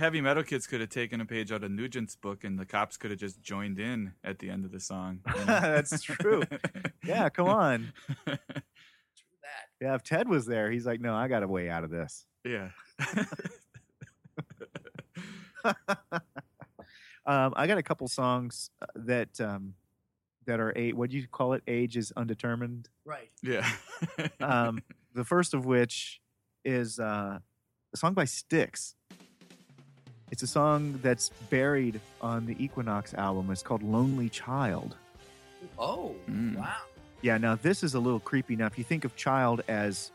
Heavy 0.00 0.20
metal 0.20 0.42
kids 0.42 0.66
could 0.66 0.80
have 0.80 0.88
taken 0.88 1.20
a 1.20 1.26
page 1.26 1.52
out 1.52 1.62
of 1.62 1.70
Nugent's 1.70 2.16
book, 2.16 2.42
and 2.42 2.58
the 2.58 2.64
cops 2.64 2.96
could 2.96 3.10
have 3.10 3.20
just 3.20 3.40
joined 3.42 3.78
in 3.78 4.14
at 4.24 4.38
the 4.38 4.50
end 4.50 4.64
of 4.64 4.72
the 4.72 4.80
song. 4.80 5.20
you 5.34 5.44
know? 5.44 5.60
That's 5.60 6.02
true. 6.02 6.42
Yeah, 7.04 7.28
come 7.28 7.48
on. 7.66 7.92
that. 8.26 8.40
Yeah, 9.80 9.94
if 9.94 10.02
Ted 10.02 10.28
was 10.28 10.46
there, 10.46 10.70
he's 10.70 10.86
like, 10.86 11.00
no, 11.00 11.14
I 11.14 11.28
got 11.28 11.42
a 11.42 11.48
way 11.48 11.68
out 11.68 11.84
of 11.84 11.90
this. 11.90 12.26
yeah. 12.44 12.70
Um, 17.26 17.52
I 17.54 17.66
got 17.66 17.76
a 17.76 17.82
couple 17.82 18.08
songs 18.08 18.70
uh, 18.80 18.86
that 18.94 19.40
um, 19.40 19.74
that 20.46 20.58
are 20.58 20.72
a 20.74 20.92
what 20.94 21.10
do 21.10 21.18
you 21.18 21.28
call 21.28 21.52
it? 21.52 21.62
Age 21.68 21.96
is 21.98 22.12
undetermined. 22.16 22.88
Right. 23.04 23.30
Yeah. 23.42 23.70
Um, 24.40 24.82
the 25.14 25.22
first 25.22 25.52
of 25.54 25.66
which 25.66 26.20
is 26.64 26.98
uh, 26.98 27.38
a 27.92 27.96
song 27.96 28.14
by 28.14 28.24
Styx. 28.24 28.96
It's 30.30 30.42
a 30.42 30.46
song 30.46 30.98
that's 31.02 31.30
buried 31.50 32.00
on 32.20 32.46
the 32.46 32.62
Equinox 32.62 33.14
album. 33.14 33.50
It's 33.50 33.62
called 33.62 33.82
"Lonely 33.82 34.28
Child." 34.28 34.96
Oh, 35.78 36.14
Mm. 36.28 36.56
wow. 36.56 36.76
Yeah, 37.22 37.36
now 37.36 37.54
this 37.56 37.82
is 37.82 37.94
a 37.94 38.00
little 38.00 38.20
creepy. 38.20 38.56
Now, 38.56 38.66
if 38.66 38.78
you 38.78 38.84
think 38.84 39.04
of 39.04 39.14
child 39.16 39.62
as 39.68 40.10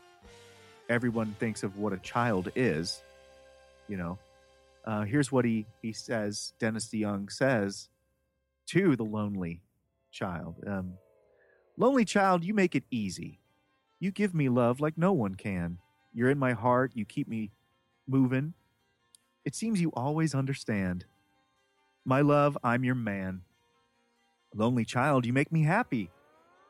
everyone 0.88 1.34
thinks 1.38 1.62
of 1.62 1.76
what 1.78 1.92
a 1.92 1.98
child 1.98 2.50
is, 2.56 3.00
you 3.88 3.96
know, 3.96 4.18
uh, 4.84 5.02
here's 5.02 5.30
what 5.30 5.44
he 5.44 5.66
he 5.82 5.92
says. 5.92 6.52
Dennis 6.58 6.86
DeYoung 6.88 7.30
says 7.30 7.88
to 8.68 8.96
the 8.96 9.04
lonely 9.04 9.60
child, 10.10 10.56
um, 10.66 10.94
"Lonely 11.76 12.04
child, 12.04 12.42
you 12.44 12.54
make 12.54 12.74
it 12.74 12.84
easy. 12.90 13.38
You 14.00 14.10
give 14.10 14.34
me 14.34 14.48
love 14.48 14.80
like 14.80 14.96
no 14.98 15.12
one 15.12 15.34
can. 15.34 15.78
You're 16.12 16.30
in 16.30 16.38
my 16.38 16.52
heart. 16.54 16.92
You 16.94 17.04
keep 17.04 17.28
me 17.28 17.50
moving. 18.08 18.54
It 19.46 19.54
seems 19.54 19.80
you 19.80 19.92
always 19.94 20.34
understand. 20.34 21.06
My 22.04 22.20
love, 22.20 22.58
I'm 22.62 22.84
your 22.84 22.94
man. 22.94 23.40
Lonely 24.54 24.84
child, 24.84 25.24
you 25.24 25.32
make 25.32 25.50
me 25.50 25.62
happy." 25.62 26.10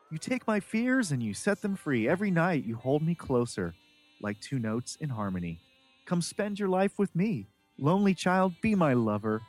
You 0.09 0.17
take 0.17 0.47
my 0.47 0.61
fears 0.61 1.11
and 1.11 1.21
you 1.21 1.33
set 1.33 1.61
them 1.61 1.75
free. 1.75 2.07
Every 2.07 2.31
night 2.31 2.63
you 2.63 2.75
hold 2.75 3.01
me 3.03 3.13
closer, 3.13 3.73
like 4.21 4.39
two 4.39 4.57
notes 4.57 4.97
in 5.01 5.09
harmony. 5.09 5.59
Come 6.05 6.21
spend 6.21 6.59
your 6.59 6.69
life 6.69 6.97
with 6.97 7.13
me. 7.13 7.47
Lonely 7.77 8.13
child, 8.13 8.53
be 8.61 8.73
my 8.73 8.93
lover. 8.93 9.41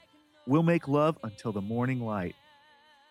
We'll 0.47 0.65
make 0.65 0.89
love 0.89 1.17
until 1.23 1.53
the 1.53 1.61
morning 1.61 2.01
light. 2.01 2.35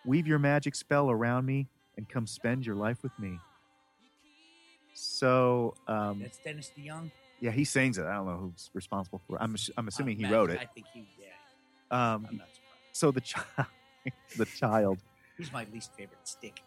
Weave 0.05 0.27
your 0.27 0.39
magic 0.39 0.75
spell 0.75 1.09
around 1.09 1.45
me 1.45 1.67
and 1.95 2.09
come 2.09 2.27
spend 2.27 2.65
your 2.65 2.75
life 2.75 3.01
with 3.01 3.17
me. 3.17 3.39
So, 4.93 5.73
um, 5.87 6.19
That's 6.19 6.39
Dennis 6.39 6.71
DeYoung. 6.77 7.11
Yeah, 7.39 7.51
he 7.51 7.63
sings 7.63 7.97
it. 7.97 8.05
I 8.05 8.13
don't 8.15 8.25
know 8.25 8.37
who's 8.37 8.69
responsible 8.73 9.21
for 9.27 9.35
it. 9.37 9.41
I'm, 9.41 9.55
I'm 9.77 9.87
assuming 9.87 10.17
he 10.17 10.25
Uh, 10.25 10.31
wrote 10.31 10.49
it. 10.51 10.59
I 10.61 10.65
think 10.65 10.87
he, 10.93 11.07
yeah. 11.19 11.27
Um, 11.91 12.27
I'm 12.29 12.37
not 12.37 12.47
surprised. 12.53 12.93
so 12.93 13.11
the 13.11 13.21
child, 13.21 13.67
the 14.37 14.45
child, 14.45 14.97
Who's 15.37 15.51
my 15.53 15.65
least 15.71 15.93
favorite 15.95 16.17
stick. 16.27 16.63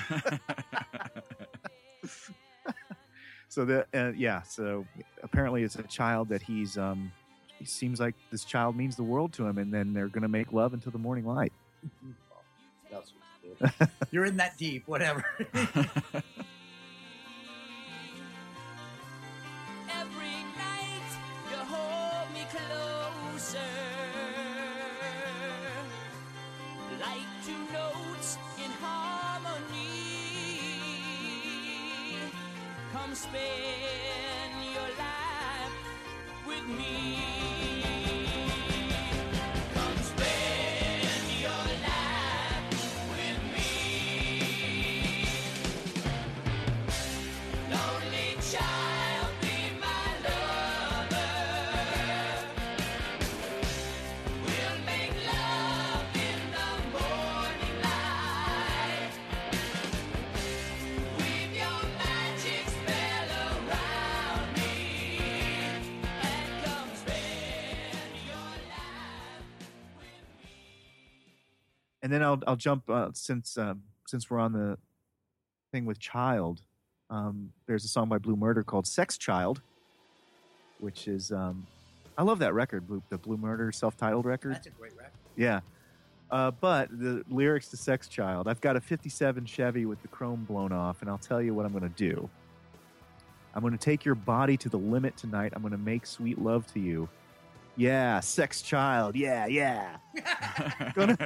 so 3.48 3.64
the 3.64 3.86
uh, 3.94 4.12
yeah 4.16 4.42
so 4.42 4.86
apparently 5.22 5.62
it's 5.62 5.76
a 5.76 5.82
child 5.84 6.28
that 6.30 6.42
he's 6.42 6.78
um 6.78 7.12
he 7.58 7.64
seems 7.66 8.00
like 8.00 8.14
this 8.30 8.44
child 8.44 8.74
means 8.74 8.96
the 8.96 9.02
world 9.02 9.32
to 9.34 9.46
him 9.46 9.58
and 9.58 9.72
then 9.72 9.92
they're 9.92 10.08
gonna 10.08 10.28
make 10.28 10.52
love 10.52 10.72
until 10.74 10.90
the 10.92 10.98
morning 10.98 11.26
light. 11.26 11.52
You're 14.10 14.24
in 14.24 14.36
that 14.38 14.56
deep, 14.58 14.88
whatever. 14.88 15.24
Come 33.22 34.11
and 72.12 72.20
then 72.20 72.28
i'll 72.28 72.40
i'll 72.46 72.56
jump 72.56 72.88
uh, 72.90 73.08
since 73.14 73.56
um 73.56 73.80
since 74.06 74.28
we're 74.28 74.38
on 74.38 74.52
the 74.52 74.76
thing 75.72 75.86
with 75.86 75.98
child 75.98 76.60
um 77.08 77.50
there's 77.66 77.86
a 77.86 77.88
song 77.88 78.06
by 78.06 78.18
blue 78.18 78.36
murder 78.36 78.62
called 78.62 78.86
sex 78.86 79.16
child 79.16 79.62
which 80.78 81.08
is 81.08 81.32
um 81.32 81.66
i 82.18 82.22
love 82.22 82.38
that 82.38 82.52
record 82.52 82.86
blue, 82.86 83.02
the 83.08 83.16
blue 83.16 83.38
murder 83.38 83.72
self-titled 83.72 84.26
record 84.26 84.54
That's 84.54 84.66
a 84.66 84.70
great 84.70 84.94
record. 84.96 85.12
Yeah. 85.36 85.60
Uh, 86.30 86.50
but 86.50 86.88
the 86.90 87.22
lyrics 87.28 87.68
to 87.68 87.76
Sex 87.76 88.08
Child, 88.08 88.48
I've 88.48 88.60
got 88.62 88.74
a 88.74 88.80
57 88.80 89.44
Chevy 89.44 89.84
with 89.84 90.00
the 90.00 90.08
chrome 90.08 90.44
blown 90.44 90.72
off, 90.72 91.02
and 91.02 91.10
I'll 91.10 91.18
tell 91.18 91.42
you 91.42 91.52
what 91.52 91.66
I'm 91.66 91.72
going 91.72 91.82
to 91.82 91.90
do. 91.90 92.28
I'm 93.54 93.60
going 93.60 93.76
to 93.76 93.78
take 93.78 94.02
your 94.06 94.14
body 94.14 94.56
to 94.56 94.70
the 94.70 94.78
limit 94.78 95.14
tonight. 95.18 95.52
I'm 95.54 95.60
going 95.60 95.72
to 95.72 95.78
make 95.78 96.06
sweet 96.06 96.38
love 96.38 96.66
to 96.72 96.80
you. 96.80 97.06
Yeah, 97.76 98.20
Sex 98.20 98.62
Child. 98.62 99.16
Yeah, 99.16 99.46
yeah. 99.46 99.96
gonna, 100.94 101.16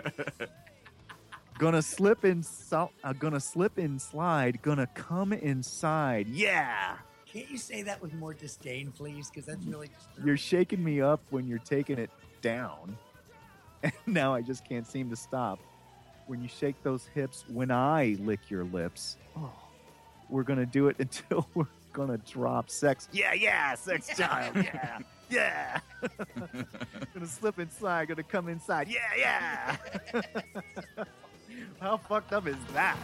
Gonna 1.59 1.81
slip 1.81 2.25
in, 2.27 2.43
so, 2.43 2.91
uh, 3.03 3.15
gonna 3.15 3.41
slip 3.41 3.79
in, 3.79 3.99
slide. 3.99 4.61
Gonna 4.61 4.87
come 4.89 5.33
inside. 5.33 6.29
Yeah. 6.29 6.97
Can't 7.25 7.51
you 7.51 7.57
say 7.57 7.83
that 7.83 8.01
with 8.03 8.13
more 8.15 8.35
disdain, 8.35 8.93
please? 8.93 9.31
Because 9.31 9.47
that's 9.47 9.65
really 9.65 9.89
disturbing. 9.89 10.27
You're 10.27 10.37
shaking 10.37 10.85
me 10.85 11.01
up 11.01 11.21
when 11.31 11.47
you're 11.47 11.59
taking 11.59 11.99
it 11.99 12.11
down, 12.43 12.97
and 13.83 13.93
now 14.07 14.35
I 14.35 14.43
just 14.43 14.67
can't 14.67 14.87
seem 14.87 15.09
to 15.11 15.17
stop. 15.17 15.59
When 16.27 16.43
you 16.43 16.49
shake 16.49 16.83
those 16.83 17.07
hips, 17.15 17.45
when 17.49 17.71
I 17.71 18.17
lick 18.21 18.51
your 18.51 18.65
lips, 18.65 19.17
oh, 19.37 19.53
we're 20.29 20.43
gonna 20.43 20.67
do 20.67 20.89
it 20.89 20.97
until 21.01 21.49
we're 21.55 21.67
gonna 21.95 22.19
drop 22.19 22.69
sex. 22.69 23.09
Yeah, 23.13 23.33
yeah, 23.33 23.75
sex 23.77 24.09
child. 24.15 24.57
Yeah, 24.57 24.99
yeah. 25.31 25.81
gonna 27.15 27.27
slip 27.27 27.59
inside. 27.59 28.09
Gonna 28.09 28.23
come 28.23 28.49
inside. 28.49 28.89
Yeah, 28.89 29.77
yeah. 30.15 31.05
How 31.81 31.97
fucked 31.97 32.33
up 32.33 32.47
is 32.47 32.57
that? 32.73 32.97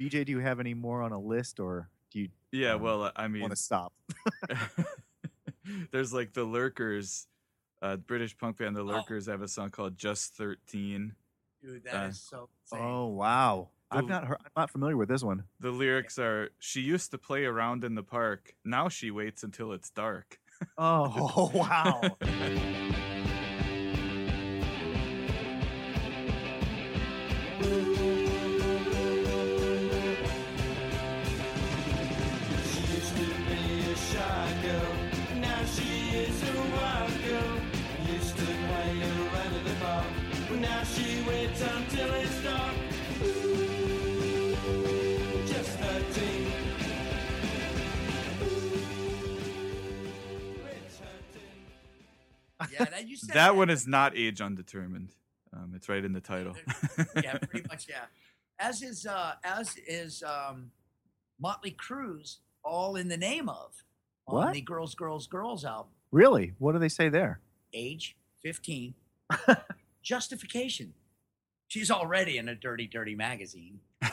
BJ, 0.00 0.24
do 0.24 0.32
you 0.32 0.38
have 0.38 0.60
any 0.60 0.74
more 0.74 1.02
on 1.02 1.12
a 1.12 1.18
list, 1.20 1.58
or 1.60 1.88
do 2.10 2.20
you? 2.20 2.28
Yeah, 2.52 2.74
um, 2.74 2.82
well, 2.82 3.12
I 3.16 3.28
mean, 3.28 3.42
want 3.42 3.52
to 3.52 3.56
stop? 3.56 3.92
there's 5.90 6.12
like 6.12 6.32
the 6.32 6.44
Lurkers, 6.44 7.26
uh, 7.82 7.96
British 7.96 8.36
punk 8.36 8.58
band. 8.58 8.76
The 8.76 8.80
Oh. 8.82 8.84
Lurkers 8.84 9.26
have 9.26 9.42
a 9.42 9.48
song 9.48 9.70
called 9.70 9.96
"Just 9.96 10.34
13." 10.36 11.14
Dude, 11.62 11.84
that 11.84 12.08
is 12.10 12.28
Uh, 12.32 12.36
so 12.36 12.48
insane. 12.62 12.86
Oh 12.88 13.06
wow! 13.08 13.68
I've 13.90 14.06
not 14.06 14.24
heard, 14.26 14.38
I'm 14.44 14.50
not 14.56 14.70
familiar 14.70 14.96
with 14.96 15.08
this 15.08 15.22
one. 15.24 15.44
The 15.60 15.70
lyrics 15.70 16.18
are: 16.18 16.50
"She 16.58 16.80
used 16.80 17.10
to 17.10 17.18
play 17.18 17.44
around 17.44 17.82
in 17.84 17.94
the 17.94 18.02
park. 18.04 18.54
Now 18.64 18.88
she 18.88 19.10
waits 19.10 19.42
until 19.42 19.72
it's 19.72 19.90
dark." 19.90 20.38
Oh 20.76 21.50
wow! 21.54 22.16
Yeah, 52.78 52.84
that 52.86 53.08
you 53.08 53.16
said 53.16 53.34
that 53.34 53.56
one 53.56 53.70
is 53.70 53.86
not 53.86 54.16
age 54.16 54.40
undetermined. 54.40 55.14
Um, 55.52 55.72
it's 55.74 55.88
right 55.88 56.04
in 56.04 56.12
the 56.12 56.20
title. 56.20 56.54
yeah, 57.22 57.38
pretty 57.38 57.66
much. 57.68 57.86
Yeah, 57.88 58.04
as 58.58 58.82
is 58.82 59.06
uh, 59.06 59.32
as 59.44 59.76
is 59.86 60.22
um, 60.22 60.70
Motley 61.40 61.70
Crue's 61.72 62.38
"All 62.64 62.96
in 62.96 63.08
the 63.08 63.16
Name 63.16 63.48
of" 63.48 63.72
on 64.26 64.34
What? 64.46 64.52
the 64.54 64.60
Girls, 64.60 64.94
Girls, 64.94 65.26
Girls 65.26 65.64
album. 65.64 65.92
Really? 66.12 66.52
What 66.58 66.72
do 66.72 66.78
they 66.78 66.88
say 66.90 67.08
there? 67.08 67.40
Age 67.72 68.16
fifteen, 68.42 68.94
justification. 70.02 70.92
She's 71.68 71.90
already 71.90 72.38
in 72.38 72.48
a 72.48 72.54
dirty, 72.54 72.86
dirty 72.86 73.14
magazine. 73.14 73.80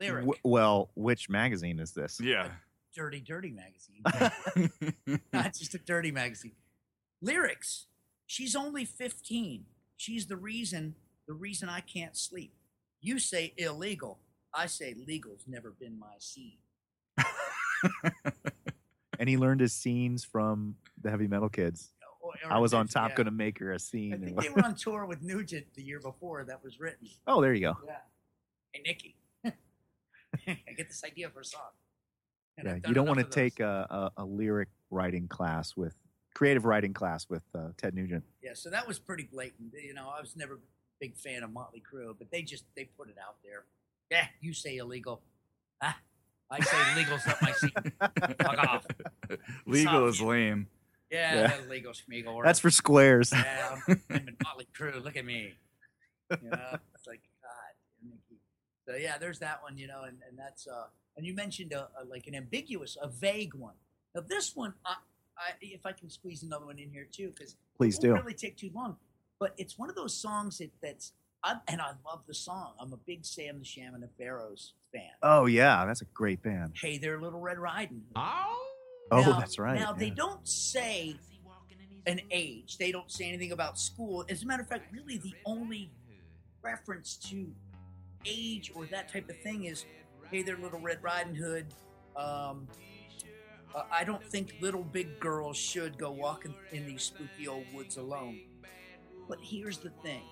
Lyric, 0.00 0.24
W- 0.24 0.32
well, 0.44 0.90
which 0.94 1.28
magazine 1.28 1.78
is 1.80 1.92
this? 1.92 2.20
Yeah. 2.20 2.48
dirty, 2.94 3.20
dirty 3.20 3.50
magazine. 3.50 4.02
Not 5.32 5.54
just 5.54 5.74
a 5.74 5.78
dirty 5.78 6.10
magazine. 6.12 6.52
Lyrics. 7.22 7.86
She's 8.26 8.54
only 8.54 8.84
15. 8.84 9.64
She's 9.96 10.26
the 10.26 10.36
reason, 10.36 10.94
the 11.26 11.34
reason 11.34 11.68
I 11.68 11.80
can't 11.80 12.16
sleep. 12.16 12.52
You 13.00 13.18
say 13.18 13.54
illegal. 13.56 14.18
I 14.54 14.66
say 14.66 14.94
legal's 15.08 15.44
never 15.46 15.70
been 15.70 15.98
my 15.98 16.16
scene. 16.18 16.58
And 19.18 19.28
he 19.28 19.36
learned 19.36 19.60
his 19.60 19.72
scenes 19.72 20.24
from 20.24 20.74
the 21.00 21.08
heavy 21.08 21.28
metal 21.28 21.48
kids. 21.48 21.90
Oh, 22.24 22.32
or- 22.44 22.52
I 22.52 22.58
was 22.58 22.74
on 22.74 22.86
yeah. 22.86 23.00
top 23.02 23.14
going 23.14 23.26
to 23.26 23.30
make 23.30 23.56
her 23.60 23.72
a 23.72 23.78
scene. 23.78 24.14
I 24.14 24.16
think 24.16 24.40
they 24.40 24.48
were 24.48 24.64
on 24.64 24.74
tour 24.74 25.06
with 25.06 25.22
Nugent 25.22 25.66
the 25.76 25.82
year 25.82 26.00
before 26.00 26.42
that 26.42 26.64
was 26.64 26.80
written. 26.80 27.06
oh, 27.28 27.40
there 27.40 27.54
you 27.54 27.60
go. 27.60 27.76
Yeah. 27.86 27.96
Hey, 28.72 28.82
Nikki. 28.84 29.14
I 29.44 30.72
get 30.76 30.88
this 30.88 31.04
idea 31.04 31.30
for 31.30 31.40
a 31.40 31.44
song. 31.44 31.60
And 32.58 32.66
Yeah, 32.66 32.88
you 32.88 32.94
don't 32.94 33.06
want 33.06 33.18
to 33.18 33.20
enough 33.20 33.28
of 33.28 33.34
those. 33.36 33.42
take 33.44 33.60
a, 33.60 34.10
a, 34.16 34.22
a 34.22 34.24
lyric 34.24 34.70
writing 34.90 35.28
class 35.28 35.76
with 35.76 35.94
creative 36.34 36.64
writing 36.64 36.92
class 36.94 37.28
with 37.28 37.42
uh, 37.54 37.68
Ted 37.76 37.94
Nugent. 37.94 38.24
Yeah, 38.42 38.52
so 38.54 38.70
that 38.70 38.86
was 38.88 38.98
pretty 38.98 39.24
blatant. 39.24 39.72
You 39.82 39.94
know, 39.94 40.08
I 40.16 40.20
was 40.20 40.34
never 40.36 40.54
a 40.54 40.58
big 41.00 41.16
fan 41.16 41.42
of 41.42 41.52
Motley 41.52 41.82
Crue, 41.82 42.14
but 42.18 42.30
they 42.30 42.42
just 42.42 42.64
they 42.76 42.84
put 42.84 43.08
it 43.08 43.16
out 43.24 43.36
there. 43.44 43.64
Yeah, 44.10 44.26
you 44.40 44.52
say 44.52 44.76
illegal. 44.76 45.22
Ah, 45.82 45.96
I 46.50 46.60
say 46.60 46.76
legal's 46.96 47.26
up 47.26 47.40
my 47.42 47.52
seat. 47.52 47.72
Fuck 48.00 48.58
off. 48.58 48.86
Legal 49.66 49.92
Stop. 49.92 50.08
is 50.08 50.20
lame. 50.20 50.66
Yeah, 51.10 51.34
Yeah. 51.34 51.46
that's 51.48 51.68
legal 51.68 51.92
schmeagle. 51.92 52.34
or- 52.34 52.44
That's 52.44 52.58
for 52.58 52.70
squares. 52.70 53.32
Yeah, 53.32 53.76
I'm, 53.88 54.00
I'm 54.10 54.28
in 54.28 54.36
Motley 54.44 54.66
Crue. 54.78 55.02
Look 55.02 55.16
at 55.16 55.24
me. 55.24 55.54
You 56.30 56.48
know, 56.50 56.76
it's 56.94 57.06
like 57.06 57.20
God, 57.42 58.10
So 58.88 58.96
yeah, 58.96 59.18
there's 59.18 59.38
that 59.40 59.62
one. 59.62 59.76
You 59.76 59.86
know, 59.88 60.02
and, 60.04 60.18
and 60.28 60.38
that's 60.38 60.66
uh, 60.66 60.86
and 61.16 61.26
you 61.26 61.34
mentioned 61.34 61.72
a, 61.72 61.88
a 62.00 62.04
like 62.04 62.26
an 62.26 62.34
ambiguous, 62.34 62.96
a 63.00 63.08
vague 63.08 63.54
one. 63.54 63.74
Now 64.14 64.22
this 64.26 64.54
one, 64.56 64.74
I, 64.84 64.96
I 65.46 65.52
if 65.60 65.84
I 65.86 65.92
can 65.92 66.08
squeeze 66.10 66.42
another 66.42 66.66
one 66.66 66.78
in 66.78 66.90
here 66.90 67.06
too, 67.10 67.32
because 67.34 67.56
Please 67.76 67.98
it 67.98 68.06
won't 68.08 68.18
do. 68.18 68.22
really 68.22 68.34
take 68.34 68.56
too 68.56 68.70
long. 68.74 68.96
But 69.38 69.54
it's 69.58 69.78
one 69.78 69.88
of 69.88 69.96
those 69.96 70.14
songs 70.16 70.58
that 70.58 70.70
that's 70.82 71.12
I, 71.44 71.56
and 71.68 71.80
I 71.80 71.92
love 72.06 72.22
the 72.28 72.34
song. 72.34 72.74
I'm 72.78 72.92
a 72.92 72.96
big 72.98 73.24
Sam 73.24 73.58
the 73.58 73.64
Sham 73.64 73.94
and 73.94 74.02
the 74.02 74.08
Pharaohs 74.18 74.74
fan. 74.92 75.10
Oh 75.22 75.46
yeah, 75.46 75.84
that's 75.86 76.00
a 76.02 76.06
great 76.06 76.42
band. 76.42 76.74
Hey 76.80 76.98
there, 76.98 77.20
Little 77.20 77.40
Red 77.40 77.58
Riding. 77.58 78.02
Hood. 78.14 78.22
Oh, 79.10 79.20
Now- 79.20 79.38
that's 79.40 79.58
right. 79.58 79.78
Now 79.78 79.92
they 79.92 80.10
don't 80.10 80.46
say 80.46 81.16
an 82.06 82.20
age. 82.30 82.78
They 82.78 82.90
don't 82.92 83.10
say 83.10 83.26
anything 83.28 83.52
about 83.52 83.78
school. 83.78 84.24
As 84.28 84.42
a 84.42 84.46
matter 84.46 84.62
of 84.62 84.68
fact, 84.68 84.92
really 84.92 85.18
the 85.18 85.34
only 85.46 85.90
reference 86.62 87.16
to 87.30 87.46
age 88.24 88.72
or 88.74 88.86
that 88.86 89.12
type 89.12 89.28
of 89.28 89.36
thing 89.40 89.64
is, 89.64 89.84
"Hey 90.30 90.42
there, 90.42 90.56
Little 90.56 90.80
Red 90.80 91.02
Riding 91.02 91.34
Hood." 91.34 91.66
Um, 92.16 92.68
uh, 93.74 93.82
I 93.90 94.04
don't 94.04 94.24
think 94.24 94.54
little 94.60 94.82
big 94.84 95.18
girls 95.20 95.56
should 95.56 95.98
go 95.98 96.10
walking 96.10 96.54
in 96.72 96.86
these 96.86 97.02
spooky 97.02 97.48
old 97.48 97.64
woods 97.72 97.96
alone. 97.96 98.40
But 99.28 99.38
here's 99.40 99.78
the 99.78 99.90
thing: 100.02 100.22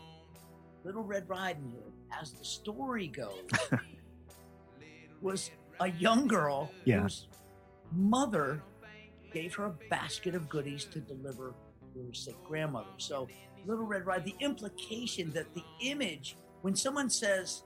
Little 0.85 1.03
Red 1.05 1.29
Riding 1.29 1.73
Hood, 1.73 1.93
as 2.21 2.33
the 2.33 2.45
story 2.45 3.07
goes, 3.09 3.47
was 5.21 5.51
a 5.81 5.89
young 5.91 6.27
girl 6.27 6.71
Yeah. 6.85 7.03
whose 7.03 7.27
mother 7.93 8.63
gave 9.33 9.55
her 9.55 9.67
a 9.67 9.75
basket 9.89 10.35
of 10.35 10.49
goodies 10.49 10.85
to 10.87 11.01
deliver 11.01 11.55
to 11.95 12.07
her 12.07 12.15
sick 12.15 12.37
grandmother. 12.45 12.91
So, 12.99 13.29
Little 13.67 13.85
Red 13.87 14.07
Riding, 14.07 14.35
the 14.39 14.45
implication 14.45 15.31
that 15.33 15.53
the 15.55 15.63
image, 15.83 16.37
when 16.63 16.75
someone 16.75 17.11
says, 17.11 17.63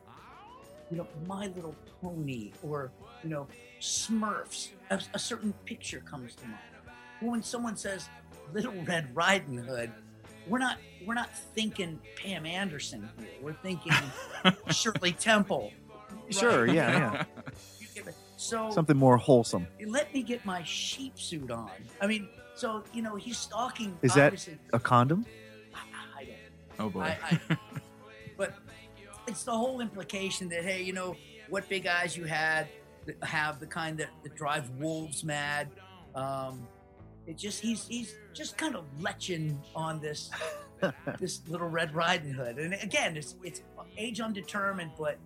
you 0.91 0.97
know, 0.99 1.07
My 1.27 1.47
Little 1.49 1.75
Pony 2.03 2.53
or, 2.63 2.93
you 3.23 3.31
know, 3.31 3.47
Smurfs, 3.85 4.71
a, 4.91 4.99
a 5.13 5.19
certain 5.19 5.53
picture 5.67 6.01
comes 6.01 6.35
to 6.37 6.45
mind. 6.47 6.59
When 7.21 7.43
someone 7.43 7.77
says, 7.77 8.09
Little 8.55 8.73
Red 8.87 9.15
Riding 9.15 9.59
Hood, 9.59 9.93
we're 10.47 10.59
not 10.59 10.79
we're 11.07 11.15
not 11.15 11.37
thinking 11.55 12.01
Pam 12.17 12.47
Anderson 12.47 13.09
here. 13.19 13.29
We're 13.43 13.53
thinking 13.53 13.93
Shirley 14.71 15.13
Temple. 15.13 15.73
Sure, 16.31 16.65
yeah, 16.67 16.75
yeah. 16.91 17.25
You 17.81 17.87
get 17.95 18.07
it. 18.07 18.15
So 18.39 18.71
Something 18.71 18.97
more 18.97 19.19
wholesome. 19.19 19.67
let 19.87 20.15
me 20.15 20.23
get 20.23 20.43
my 20.47 20.63
sheep 20.63 21.19
suit 21.19 21.51
on. 21.51 21.71
I 22.01 22.07
mean, 22.07 22.29
so 22.55 22.83
you 22.95 23.03
know 23.03 23.15
he's 23.17 23.37
stalking. 23.37 23.99
Is 24.01 24.15
that 24.15 24.49
a 24.73 24.79
condom? 24.79 25.27
I 25.75 26.25
don't. 26.25 26.37
Oh 26.79 26.89
boy. 26.89 27.01
I, 27.01 27.41
I, 27.51 27.59
but 28.39 28.55
it's 29.27 29.45
the 29.45 29.53
whole 29.53 29.81
implication 29.83 30.49
that 30.49 30.65
hey, 30.65 30.83
you 30.83 30.95
know 30.95 31.15
what 31.51 31.69
big 31.69 31.87
eyes 31.87 32.17
you 32.17 32.25
had 32.25 32.69
that 33.07 33.23
have 33.25 33.61
the 33.61 33.67
kind 33.67 33.99
that, 33.99 34.11
that 34.23 34.35
drive 34.35 34.71
wolves 34.71 35.25
mad. 35.25 35.69
Um, 36.15 36.67
it 37.27 37.39
just 37.39 37.61
he's 37.61 37.87
he's 37.87 38.15
just 38.33 38.57
kind 38.59 38.77
of 38.77 38.85
leching 39.01 39.57
on 39.75 40.01
this 40.01 40.31
this 41.19 41.43
little 41.49 41.69
Red 41.69 41.95
Riding 41.95 42.33
Hood, 42.33 42.59
and 42.59 42.75
again, 42.75 43.17
it's 43.17 43.37
it's 43.43 43.63
age 43.97 44.21
undetermined, 44.21 44.93
but 44.99 45.19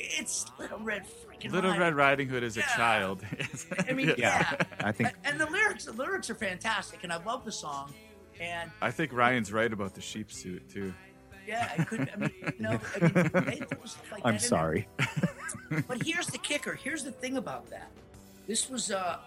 it's 0.00 0.46
little 0.58 0.78
red 0.78 1.04
freaking 1.04 1.52
Little 1.52 1.70
Riding 1.70 1.82
Red 1.82 1.94
Riding 1.94 2.28
Hood 2.28 2.42
is 2.42 2.56
a 2.56 2.62
child. 2.62 3.24
I 3.88 3.92
mean, 3.92 4.14
yeah. 4.16 4.54
I 4.80 4.92
think 4.92 5.10
And, 5.24 5.32
and 5.32 5.40
the 5.40 5.50
lyrics, 5.52 5.84
the 5.84 5.92
lyrics 5.92 6.30
are 6.30 6.34
fantastic, 6.34 7.04
and 7.04 7.12
I 7.12 7.22
love 7.22 7.44
the 7.44 7.52
song. 7.52 7.92
And 8.40 8.70
I 8.80 8.90
think 8.90 9.12
Ryan's 9.12 9.52
right 9.52 9.70
about 9.70 9.94
the 9.94 10.00
sheep 10.00 10.32
suit 10.32 10.68
too. 10.70 10.94
Yeah, 11.50 11.72
I 11.76 11.84
couldn't. 11.84 12.10
I 12.12 12.16
mean, 12.16 12.30
you 12.56 12.62
know, 12.62 12.80
I 13.00 13.40
mean, 13.40 13.66
like 14.12 14.22
I'm 14.24 14.38
sorry. 14.38 14.88
But 15.86 16.02
here's 16.02 16.26
the 16.26 16.38
kicker. 16.38 16.74
Here's 16.74 17.04
the 17.04 17.12
thing 17.12 17.36
about 17.36 17.70
that. 17.70 17.90
This 18.48 18.68
was 18.68 18.90
uh, 18.90 19.18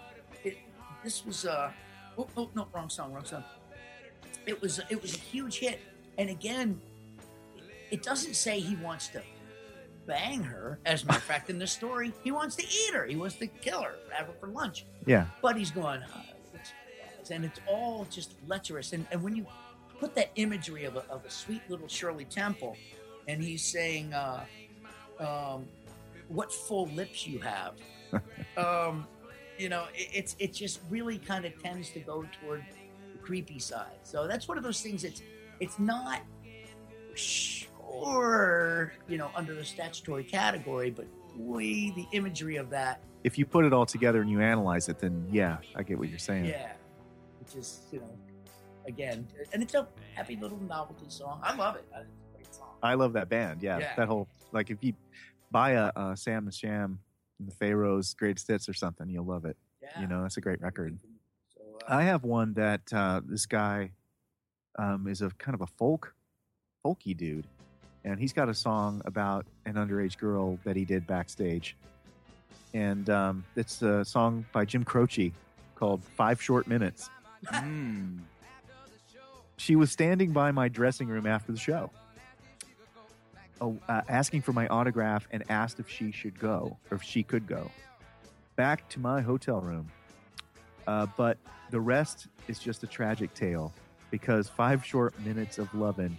it, 0.43 0.57
this 1.01 1.26
was 1.26 1.45
uh, 1.45 1.71
oh, 2.17 2.28
oh 2.36 2.49
no, 2.53 2.67
wrong 2.74 2.89
song, 2.89 3.13
wrong 3.13 3.24
song. 3.24 3.45
It 4.45 4.61
was 4.61 4.82
it 4.89 5.01
was 5.01 5.15
a 5.15 5.19
huge 5.19 5.59
hit, 5.59 5.80
and 6.17 6.30
again, 6.30 6.82
it 7.91 8.03
doesn't 8.03 8.36
say 8.36 8.59
he 8.59 8.76
wants 8.76 9.07
to 9.09 9.21
bang 10.05 10.43
her. 10.43 10.80
As 10.86 11.03
a 11.03 11.05
matter 11.05 11.19
of 11.19 11.24
fact, 11.24 11.49
in 11.49 11.59
the 11.59 11.67
story, 11.67 12.11
he 12.24 12.32
wants 12.32 12.57
to 12.57 12.63
eat 12.63 12.93
her. 12.93 13.05
He 13.05 13.15
wants 13.15 13.36
to 13.36 13.47
kill 13.47 13.82
her, 13.82 13.95
have 14.11 14.28
her 14.28 14.34
for 14.34 14.47
lunch. 14.47 14.86
Yeah. 15.05 15.28
But 15.41 15.57
he's 15.57 15.71
going, 15.71 16.01
uh, 16.01 16.21
it's, 17.21 17.32
and 17.32 17.45
it's 17.45 17.59
all 17.67 18.05
just 18.09 18.34
lecherous. 18.47 18.91
And, 18.91 19.05
and 19.11 19.24
when 19.24 19.36
you 19.36 19.45
put 20.04 20.14
that 20.16 20.32
imagery 20.36 20.84
of 20.84 20.97
a, 20.97 21.06
of 21.10 21.24
a 21.24 21.30
sweet 21.30 21.62
little 21.70 21.88
Shirley 21.88 22.26
Temple, 22.26 22.76
and 23.30 23.41
he's 23.41 23.64
saying, 23.64 24.14
uh, 24.14 24.43
um, 25.18 25.66
"What 26.28 26.51
full 26.51 26.88
lips 26.88 27.26
you 27.26 27.39
have," 27.39 27.76
um, 28.58 29.08
you 29.58 29.70
know, 29.70 29.86
it, 29.95 30.10
it's 30.14 30.36
it 30.39 30.54
just 30.54 30.82
really 30.89 31.18
kind 31.18 31.45
of 31.45 31.58
tends 31.64 31.89
to 31.91 32.01
go 32.01 32.26
toward 32.41 32.66
the 33.14 33.18
creepy 33.20 33.60
side. 33.60 33.95
So 34.04 34.28
that's 34.28 34.45
one 34.45 34.58
of 34.58 34.64
those 34.66 34.82
things. 34.82 35.06
It's 35.06 35.22
it's 35.62 35.80
not 35.80 36.22
sure, 37.16 38.91
you 39.08 39.18
know, 39.18 39.32
under 39.36 39.56
the 39.56 39.64
statutory 39.64 40.26
category, 40.26 40.91
but 40.91 41.08
we 41.38 41.91
the 41.91 42.06
imagery 42.12 42.58
of 42.58 42.70
that 42.72 42.99
If 43.24 43.38
you 43.38 43.45
put 43.45 43.64
it 43.64 43.72
all 43.72 43.86
together 43.86 44.20
and 44.20 44.30
you 44.30 44.41
analyze 44.41 44.89
it, 44.89 44.99
then 44.99 45.26
yeah, 45.32 45.60
I 45.78 45.84
get 45.84 45.97
what 45.97 46.10
you're 46.10 46.20
saying. 46.20 46.43
Yeah, 46.43 46.74
which 47.39 47.56
is 47.56 47.84
you 47.89 47.99
know, 47.99 48.10
again, 48.86 49.28
and 49.54 49.62
it's 49.64 49.74
a 49.74 49.88
happy 50.16 50.36
little 50.36 50.60
novelty 50.60 51.06
song. 51.10 51.40
I 51.44 51.56
love 51.56 51.76
it. 51.76 51.86
It's 51.92 51.98
a 52.00 52.34
great 52.36 52.54
song. 52.56 52.68
I 52.82 52.94
love 52.96 53.14
that 53.14 53.30
band. 53.30 53.62
Yeah, 53.64 53.80
Yeah. 53.80 53.96
that 53.96 54.08
whole 54.08 54.28
like 54.52 54.70
if 54.70 54.78
you 54.82 54.94
buy 55.52 55.72
a, 55.72 55.92
a 55.96 56.18
Sam 56.18 56.46
the 56.46 56.52
Sham 56.52 57.00
and 57.40 57.48
the 57.48 57.54
Pharaohs 57.56 58.14
greatest 58.14 58.48
hits 58.48 58.68
or 58.70 58.74
something, 58.74 59.10
you'll 59.10 59.26
love 59.26 59.46
it. 59.46 59.58
Yeah. 59.82 60.02
You 60.02 60.08
know, 60.08 60.22
that's 60.24 60.38
a 60.38 60.42
great 60.42 60.62
record. 60.62 60.98
So, 61.56 61.62
uh, 61.88 61.94
I 61.96 62.04
have 62.04 62.24
one 62.24 62.54
that 62.54 62.82
uh, 62.94 63.22
this 63.26 63.46
guy 63.46 63.92
um, 64.80 65.08
is 65.08 65.22
a 65.22 65.30
kind 65.38 65.54
of 65.56 65.62
a 65.62 65.68
folk, 65.68 66.14
folky 66.86 67.16
dude, 67.16 67.46
and 68.06 68.20
he's 68.20 68.34
got 68.34 68.50
a 68.50 68.54
song 68.54 69.02
about 69.06 69.46
an 69.66 69.74
underage 69.76 70.18
girl 70.18 70.58
that 70.64 70.76
he 70.76 70.86
did 70.86 71.06
backstage, 71.08 71.76
and 72.74 73.10
um, 73.10 73.44
it's 73.56 73.82
a 73.82 74.04
song 74.04 74.46
by 74.52 74.66
Jim 74.66 74.84
Croce 74.84 75.32
called 75.76 76.04
Five 76.04 76.42
Short 76.42 76.68
Minutes. 76.68 77.10
Hmm. 77.48 78.18
She 79.58 79.76
was 79.76 79.91
standing 79.91 80.32
by 80.32 80.51
my 80.51 80.68
dressing 80.68 81.08
room 81.08 81.26
after 81.26 81.51
the 81.51 81.60
show, 81.60 81.91
oh, 83.62 83.78
uh, 83.88 84.01
asking 84.10 84.41
for 84.41 84.54
my 84.54 84.68
autograph, 84.68 85.28
and 85.32 85.43
asked 85.49 85.80
if 85.80 85.89
she 85.89 86.12
should 86.12 86.39
go 86.39 86.78
or 86.91 86.95
if 86.95 87.04
she 87.04 87.24
could 87.24 87.47
go 87.47 87.70
back 88.56 88.88
to 88.89 88.99
my 88.99 89.22
hotel 89.22 89.62
room. 89.62 89.89
Uh, 90.88 91.08
but 91.18 91.38
the 91.70 91.80
rest 91.80 92.28
is 92.47 92.60
just 92.60 92.84
a 92.84 92.88
tragic 92.88 93.34
tale 93.34 93.74
because 94.12 94.49
five 94.49 94.86
short 94.86 95.18
minutes 95.22 95.58
of 95.58 95.74
loving 95.74 96.18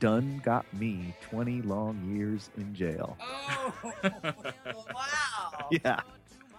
done 0.00 0.40
got 0.44 0.64
me 0.74 1.14
20 1.22 1.62
long 1.62 1.98
years 2.14 2.50
in 2.56 2.74
jail. 2.74 3.16
Oh, 3.20 3.72
wow! 4.94 5.68
Yeah. 5.70 6.00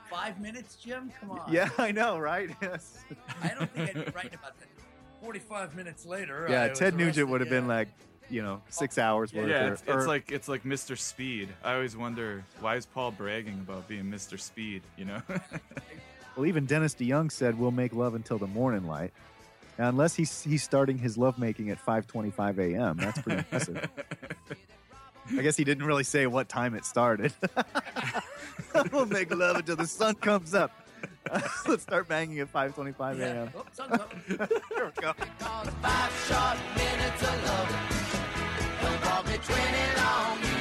Five 0.09 0.39
minutes, 0.39 0.76
Jim. 0.76 1.11
Come 1.19 1.32
on. 1.32 1.51
Yeah, 1.51 1.69
I 1.78 1.91
know, 1.91 2.17
right? 2.17 2.49
Yes. 2.61 3.03
I 3.41 3.49
don't 3.49 3.71
think 3.71 3.89
I'd 3.89 4.05
be 4.05 4.11
writing 4.11 4.36
about 4.36 4.59
that. 4.59 4.67
Forty-five 5.24 5.74
minutes 5.74 6.05
later. 6.05 6.47
Yeah, 6.49 6.65
I 6.65 6.69
Ted 6.69 6.95
Nugent 6.95 7.30
would 7.30 7.39
have 7.39 7.49
been 7.49 7.65
like, 7.65 7.88
you 8.30 8.41
know, 8.43 8.61
six 8.67 8.97
hours 8.97 9.34
worth. 9.34 9.47
Yeah, 9.47 9.67
or- 9.67 9.74
it's, 9.74 9.84
it's 9.88 10.05
like 10.05 10.32
it's 10.34 10.49
like 10.49 10.63
Mr. 10.63 10.97
Speed. 10.97 11.47
I 11.63 11.76
always 11.76 11.95
wonder 11.95 12.43
why 12.59 12.76
is 12.76 12.86
Paul 12.86 13.11
bragging 13.11 13.59
about 13.65 13.88
being 13.88 14.05
Mr. 14.05 14.38
Speed? 14.39 14.82
You 14.97 15.05
know. 15.05 15.21
Well, 16.36 16.47
even 16.47 16.65
Dennis 16.65 16.95
DeYoung 16.95 17.32
said 17.32 17.59
we'll 17.59 17.69
make 17.69 17.93
love 17.93 18.15
until 18.15 18.39
the 18.39 18.47
morning 18.47 18.88
light. 18.88 19.13
Now, 19.78 19.89
unless 19.89 20.15
he's 20.15 20.41
he's 20.43 20.63
starting 20.63 20.97
his 20.97 21.15
lovemaking 21.15 21.69
at 21.69 21.78
5:25 21.84 22.57
a.m. 22.57 22.97
That's 22.97 23.21
pretty 23.21 23.38
impressive. 23.38 23.88
I 25.38 25.41
guess 25.43 25.55
he 25.55 25.63
didn't 25.63 25.86
really 25.86 26.03
say 26.03 26.26
what 26.26 26.49
time 26.49 26.74
it 26.74 26.86
started. 26.86 27.34
we'll 28.91 29.05
make 29.05 29.34
love 29.34 29.57
until 29.57 29.76
the 29.76 29.86
sun 29.86 30.15
comes 30.15 30.55
up. 30.55 30.82
Let's 31.67 31.84
start 31.84 32.07
banging 32.07 32.39
at 32.39 32.51
5:25 32.51 33.19
a.m. 33.19 33.49
Oh, 33.55 33.65
sun's 33.71 33.93
up. 33.93 34.13
there 34.28 34.38
we 34.38 35.01
go. 35.01 35.13
Five 35.39 36.13
short 36.28 36.57
minutes 36.76 37.21
of 37.21 37.43
love. 37.45 37.69
Don't 38.82 39.01
call 39.01 39.24
me 39.24 39.38
20 39.38 39.61
long 39.97 40.39
years. 40.39 40.53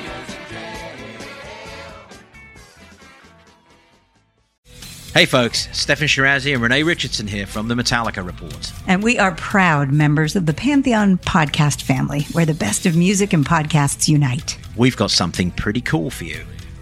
Hey 5.12 5.26
folks, 5.26 5.66
Steffan 5.72 6.08
Chirazi 6.08 6.54
and 6.54 6.62
Renee 6.62 6.84
Richardson 6.84 7.26
here 7.26 7.44
from 7.44 7.68
the 7.68 7.74
Metallica 7.74 8.24
Report. 8.24 8.72
And 8.86 9.02
we 9.02 9.18
are 9.18 9.32
proud 9.32 9.92
members 9.92 10.36
of 10.36 10.46
the 10.46 10.54
Pantheon 10.54 11.18
podcast 11.18 11.82
family, 11.82 12.22
where 12.32 12.46
the 12.46 12.54
best 12.54 12.86
of 12.86 12.96
music 12.96 13.34
and 13.34 13.44
podcasts 13.44 14.08
unite. 14.08 14.58
We've 14.74 14.96
got 14.96 15.10
something 15.10 15.50
pretty 15.50 15.82
cool 15.82 16.08
for 16.08 16.24
you. 16.24 16.42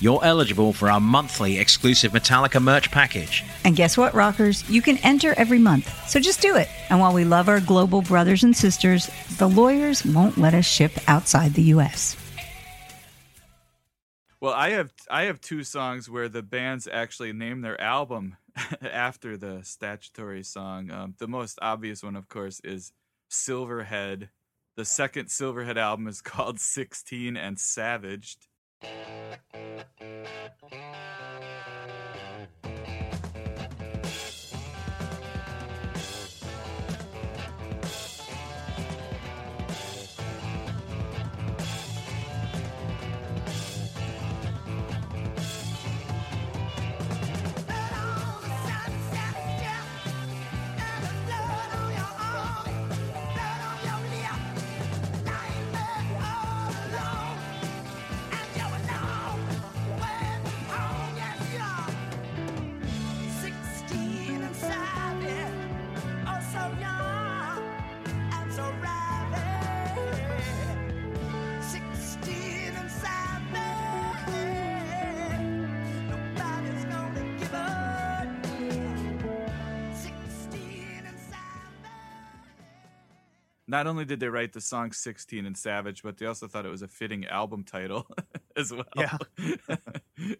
you're 0.00 0.24
eligible 0.24 0.72
for 0.72 0.90
our 0.90 1.00
monthly 1.00 1.58
exclusive 1.58 2.12
Metallica 2.12 2.60
merch 2.60 2.90
package. 2.90 3.44
And 3.64 3.76
guess 3.76 3.96
what, 3.96 4.14
rockers? 4.14 4.68
You 4.68 4.82
can 4.82 4.98
enter 4.98 5.34
every 5.36 5.58
month. 5.58 6.08
So 6.08 6.18
just 6.18 6.40
do 6.40 6.56
it. 6.56 6.68
And 6.88 6.98
while 6.98 7.12
we 7.12 7.24
love 7.24 7.48
our 7.48 7.60
global 7.60 8.02
brothers 8.02 8.42
and 8.42 8.56
sisters, 8.56 9.10
the 9.38 9.48
lawyers 9.48 10.04
won't 10.04 10.38
let 10.38 10.54
us 10.54 10.64
ship 10.64 10.92
outside 11.06 11.54
the 11.54 11.62
U.S. 11.74 12.16
Well, 14.40 14.54
I 14.54 14.70
have 14.70 14.92
I 15.10 15.24
have 15.24 15.40
two 15.40 15.62
songs 15.64 16.08
where 16.08 16.28
the 16.28 16.42
bands 16.42 16.88
actually 16.90 17.34
name 17.34 17.60
their 17.60 17.78
album 17.78 18.38
after 18.82 19.36
the 19.36 19.60
statutory 19.62 20.42
song. 20.42 20.90
Um, 20.90 21.14
the 21.18 21.28
most 21.28 21.58
obvious 21.60 22.02
one, 22.02 22.16
of 22.16 22.28
course, 22.28 22.60
is 22.64 22.92
Silverhead. 23.30 24.30
The 24.76 24.84
second 24.86 25.26
Silverhead 25.26 25.76
album 25.76 26.08
is 26.08 26.22
called 26.22 26.58
16 26.60 27.36
and 27.36 27.58
Savaged. 27.58 28.46
Now 28.82 28.88
not 83.70 83.86
only 83.86 84.04
did 84.04 84.18
they 84.18 84.28
write 84.28 84.52
the 84.52 84.60
song 84.60 84.90
16 84.90 85.46
and 85.46 85.56
Savage, 85.56 86.02
but 86.02 86.18
they 86.18 86.26
also 86.26 86.48
thought 86.48 86.66
it 86.66 86.70
was 86.70 86.82
a 86.82 86.88
fitting 86.88 87.24
album 87.26 87.62
title 87.62 88.04
as 88.56 88.72
well. 88.72 88.84
Yeah. 88.96 89.16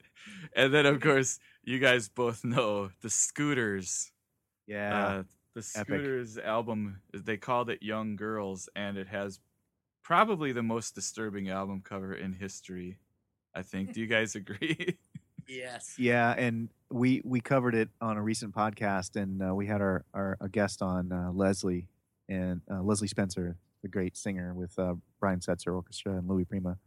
and 0.56 0.74
then, 0.74 0.84
of 0.84 1.00
course, 1.00 1.38
you 1.62 1.78
guys 1.78 2.08
both 2.08 2.44
know 2.44 2.90
the 3.02 3.08
Scooters. 3.08 4.10
Yeah. 4.66 5.06
Uh, 5.06 5.22
the 5.54 5.62
Scooters 5.62 6.38
album, 6.38 7.00
they 7.14 7.36
called 7.36 7.70
it 7.70 7.84
Young 7.84 8.16
Girls, 8.16 8.68
and 8.74 8.98
it 8.98 9.06
has 9.06 9.38
probably 10.02 10.50
the 10.50 10.64
most 10.64 10.96
disturbing 10.96 11.50
album 11.50 11.82
cover 11.84 12.12
in 12.12 12.32
history. 12.32 12.98
I 13.54 13.62
think. 13.62 13.92
Do 13.92 14.00
you 14.00 14.06
guys 14.06 14.34
agree? 14.34 14.98
Yes. 15.48 15.96
Yeah, 15.98 16.32
and 16.38 16.68
we 16.92 17.22
we 17.24 17.40
covered 17.40 17.74
it 17.74 17.88
on 18.00 18.16
a 18.16 18.22
recent 18.22 18.54
podcast, 18.54 19.20
and 19.20 19.42
uh, 19.42 19.52
we 19.52 19.66
had 19.66 19.80
our 19.80 20.04
our 20.14 20.36
a 20.40 20.48
guest 20.48 20.80
on 20.80 21.10
uh, 21.10 21.32
Leslie 21.32 21.88
and 22.30 22.62
uh, 22.70 22.80
Leslie 22.80 23.08
Spencer, 23.08 23.56
the 23.82 23.88
great 23.88 24.16
singer 24.16 24.54
with 24.54 24.78
uh, 24.78 24.94
Brian 25.18 25.40
Setzer 25.40 25.74
Orchestra 25.74 26.16
and 26.16 26.28
Louis 26.28 26.44
Prima, 26.44 26.78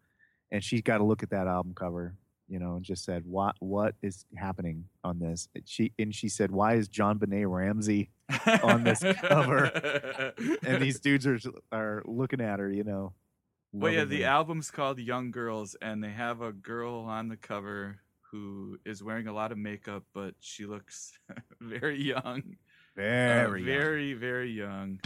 and 0.52 0.64
she 0.64 0.82
got 0.82 1.00
to 1.00 1.04
look 1.04 1.22
at 1.22 1.30
that 1.32 1.48
album 1.48 1.74
cover, 1.76 2.16
you 2.48 2.58
know, 2.58 2.76
and 2.76 2.84
just 2.84 3.04
said, 3.04 3.24
"What 3.26 3.56
what 3.60 3.96
is 4.02 4.26
happening 4.36 4.86
on 5.04 5.20
this?" 5.20 5.50
And 5.54 5.64
she 5.68 5.92
and 6.00 6.16
she 6.16 6.30
said, 6.30 6.50
"Why 6.50 6.76
is 6.76 6.88
JonBenét 6.88 7.50
Ramsey 7.50 8.10
on 8.64 8.84
this 8.84 9.04
cover?" 9.22 9.66
and 10.66 10.82
these 10.82 11.00
dudes 11.00 11.28
are 11.28 11.40
are 11.72 12.02
looking 12.06 12.42
at 12.42 12.60
her, 12.60 12.72
you 12.72 12.84
know. 12.84 13.14
Well, 13.74 13.92
yeah, 13.92 14.06
the 14.06 14.26
album's 14.26 14.70
called 14.70 15.00
Young 15.00 15.32
Girls, 15.32 15.76
and 15.82 16.04
they 16.04 16.12
have 16.12 16.42
a 16.42 16.52
girl 16.54 17.00
on 17.00 17.28
the 17.28 17.38
cover 17.38 17.98
who 18.32 18.78
is 18.86 19.04
wearing 19.04 19.28
a 19.28 19.34
lot 19.34 19.52
of 19.52 19.58
makeup, 19.58 20.04
but 20.14 20.36
she 20.40 20.66
looks 20.66 21.18
very 21.62 22.02
young. 22.02 22.56
Uh, 22.96 23.02
Very 23.02 23.62
young. 23.64 23.66
very, 23.66 24.14
very 24.14 24.52
young. 24.52 25.00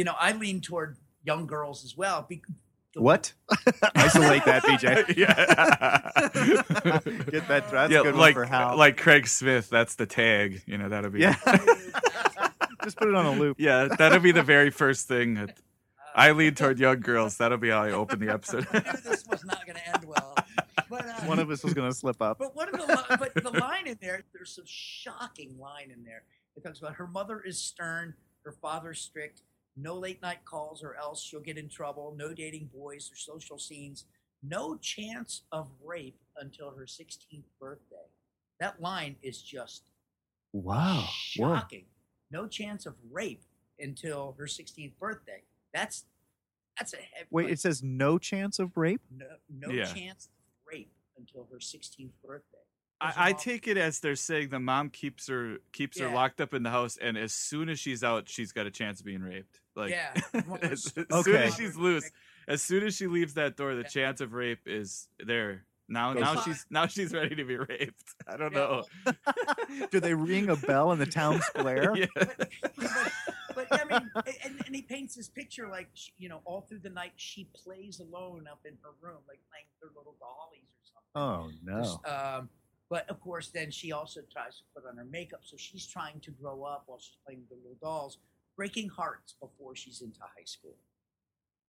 You 0.00 0.04
know, 0.04 0.14
I 0.18 0.32
lean 0.32 0.62
toward 0.62 0.96
young 1.24 1.46
girls 1.46 1.84
as 1.84 1.94
well. 1.94 2.24
Be- 2.26 2.40
What? 2.94 3.34
Isolate 3.94 4.46
that, 4.46 4.62
BJ. 4.62 5.14
yeah. 5.14 5.34
Get 7.30 7.48
that. 7.48 7.70
That's 7.70 7.92
yeah, 7.92 8.00
a 8.00 8.04
good 8.04 8.14
like, 8.14 8.34
one 8.34 8.46
for 8.46 8.50
Hal. 8.50 8.78
Like 8.78 8.96
Craig 8.96 9.26
Smith, 9.28 9.68
that's 9.68 9.96
the 9.96 10.06
tag. 10.06 10.62
You 10.64 10.78
know, 10.78 10.88
that'll 10.88 11.10
be 11.10 11.20
Yeah. 11.20 11.36
Just 12.82 12.96
put 12.96 13.08
it 13.08 13.14
on 13.14 13.26
a 13.26 13.32
loop. 13.32 13.58
Yeah, 13.60 13.88
that'll 13.98 14.20
be 14.20 14.32
the 14.32 14.42
very 14.42 14.70
first 14.70 15.06
thing. 15.06 15.34
That 15.34 15.58
I 16.14 16.30
lean 16.30 16.54
toward 16.54 16.78
young 16.78 17.00
girls. 17.00 17.36
That'll 17.36 17.58
be 17.58 17.68
how 17.68 17.82
I 17.82 17.90
open 17.90 18.20
the 18.20 18.32
episode. 18.32 18.66
I 18.72 18.78
knew 18.78 19.00
this 19.04 19.26
was 19.30 19.44
not 19.44 19.66
going 19.66 19.76
to 19.76 19.86
end 19.86 20.06
well. 20.06 20.34
But, 20.88 21.04
uh, 21.04 21.12
One 21.26 21.38
of 21.40 21.50
us 21.50 21.62
was 21.62 21.74
going 21.74 21.90
to 21.90 21.94
slip 21.94 22.22
up. 22.22 22.38
But 22.38 22.56
what 22.56 22.70
are 22.70 22.78
the 22.78 22.86
li- 22.86 23.16
but 23.18 23.34
the 23.34 23.50
line 23.60 23.86
in 23.86 23.98
there? 24.00 24.22
There's 24.32 24.54
some 24.54 24.64
shocking 24.66 25.58
line 25.58 25.90
in 25.94 26.04
there. 26.04 26.22
It 26.56 26.64
talks 26.64 26.78
about 26.78 26.94
her 26.94 27.06
mother 27.06 27.42
is 27.42 27.60
stern, 27.60 28.14
her 28.46 28.52
father's 28.52 28.98
strict. 28.98 29.42
No 29.80 29.94
late 29.94 30.20
night 30.22 30.44
calls, 30.44 30.82
or 30.82 30.94
else 30.96 31.22
she'll 31.22 31.40
get 31.40 31.56
in 31.58 31.68
trouble. 31.68 32.14
No 32.16 32.34
dating 32.34 32.70
boys 32.74 33.10
or 33.10 33.16
social 33.16 33.58
scenes. 33.58 34.04
No 34.42 34.76
chance 34.76 35.42
of 35.52 35.68
rape 35.84 36.18
until 36.36 36.70
her 36.70 36.84
16th 36.84 37.44
birthday. 37.60 37.96
That 38.58 38.80
line 38.80 39.16
is 39.22 39.40
just 39.42 39.90
Wow. 40.52 41.00
Whoa. 41.36 41.54
shocking. 41.56 41.84
No 42.30 42.46
chance 42.46 42.86
of 42.86 42.94
rape 43.10 43.42
until 43.78 44.34
her 44.38 44.46
16th 44.46 44.96
birthday. 44.98 45.42
That's 45.72 46.04
that's 46.78 46.94
a 46.94 46.96
heavy. 46.96 47.28
Wait, 47.30 47.50
it 47.50 47.60
says 47.60 47.82
no 47.82 48.16
chance 48.18 48.58
of 48.58 48.76
rape? 48.76 49.02
no, 49.10 49.26
no 49.50 49.68
Yeah. 49.70 49.84
chance 49.92 50.26
of 50.26 50.32
rape 50.66 50.92
until 51.18 51.46
her 51.52 51.58
16th 51.58 52.12
birthday. 52.24 52.59
I, 53.00 53.12
I 53.16 53.32
take 53.32 53.66
it 53.66 53.76
as 53.76 54.00
they're 54.00 54.16
saying 54.16 54.50
the 54.50 54.60
mom 54.60 54.90
keeps 54.90 55.28
her 55.28 55.56
keeps 55.72 55.98
her 55.98 56.10
locked 56.10 56.40
up 56.40 56.52
in 56.54 56.62
the 56.62 56.70
house, 56.70 56.98
and 57.00 57.16
as 57.16 57.32
soon 57.32 57.68
as 57.68 57.78
she's 57.78 58.04
out, 58.04 58.28
she's 58.28 58.52
got 58.52 58.66
a 58.66 58.70
chance 58.70 59.00
of 59.00 59.06
being 59.06 59.22
raped. 59.22 59.60
Like, 59.74 59.90
Yeah. 59.90 60.12
as, 60.62 60.92
as 61.10 61.24
soon 61.24 61.36
as 61.36 61.54
she's 61.54 61.76
loose, 61.76 62.10
as 62.46 62.62
soon 62.62 62.84
as 62.84 62.94
she 62.96 63.06
leaves 63.06 63.34
that 63.34 63.56
door, 63.56 63.74
the 63.74 63.84
chance 63.84 64.20
of 64.20 64.32
rape 64.32 64.60
is 64.66 65.08
there. 65.24 65.64
Now, 65.88 66.12
Goes 66.12 66.22
now 66.22 66.34
high. 66.34 66.42
she's 66.44 66.66
now 66.70 66.86
she's 66.86 67.12
ready 67.12 67.34
to 67.34 67.44
be 67.44 67.56
raped. 67.56 68.14
I 68.28 68.36
don't 68.36 68.52
know. 68.54 68.84
Do 69.90 69.98
they 69.98 70.14
ring 70.14 70.48
a 70.48 70.54
bell 70.56 70.92
in 70.92 70.98
the 71.00 71.06
town 71.06 71.40
square? 71.40 71.96
yeah. 71.96 72.06
but 73.54 73.66
I 73.72 73.84
mean, 73.84 74.10
and, 74.44 74.62
and 74.66 74.74
he 74.74 74.82
paints 74.82 75.16
this 75.16 75.28
picture 75.28 75.68
like 75.68 75.88
she, 75.94 76.12
you 76.18 76.28
know, 76.28 76.42
all 76.44 76.60
through 76.68 76.78
the 76.80 76.90
night 76.90 77.12
she 77.16 77.48
plays 77.64 77.98
alone 77.98 78.44
up 78.50 78.60
in 78.64 78.74
her 78.82 78.90
room, 79.00 79.18
like 79.26 79.40
playing 79.50 79.64
with 79.80 79.90
her 79.90 79.98
little 79.98 80.14
dollies 80.20 80.68
or 80.76 80.84
something. 80.84 81.10
Oh 81.16 81.50
no. 81.64 81.82
Just, 81.82 82.06
um, 82.06 82.48
but 82.90 83.08
of 83.08 83.20
course, 83.20 83.48
then 83.48 83.70
she 83.70 83.92
also 83.92 84.20
tries 84.32 84.56
to 84.58 84.62
put 84.74 84.84
on 84.88 84.96
her 84.98 85.04
makeup, 85.04 85.40
so 85.44 85.56
she's 85.56 85.86
trying 85.86 86.20
to 86.20 86.30
grow 86.32 86.64
up 86.64 86.82
while 86.86 86.98
she's 86.98 87.16
playing 87.24 87.40
with 87.40 87.48
the 87.50 87.56
little 87.56 87.78
dolls. 87.80 88.18
breaking 88.56 88.88
hearts 88.90 89.34
before 89.40 89.74
she's 89.76 90.02
into 90.02 90.20
high 90.20 90.44
school. 90.44 90.74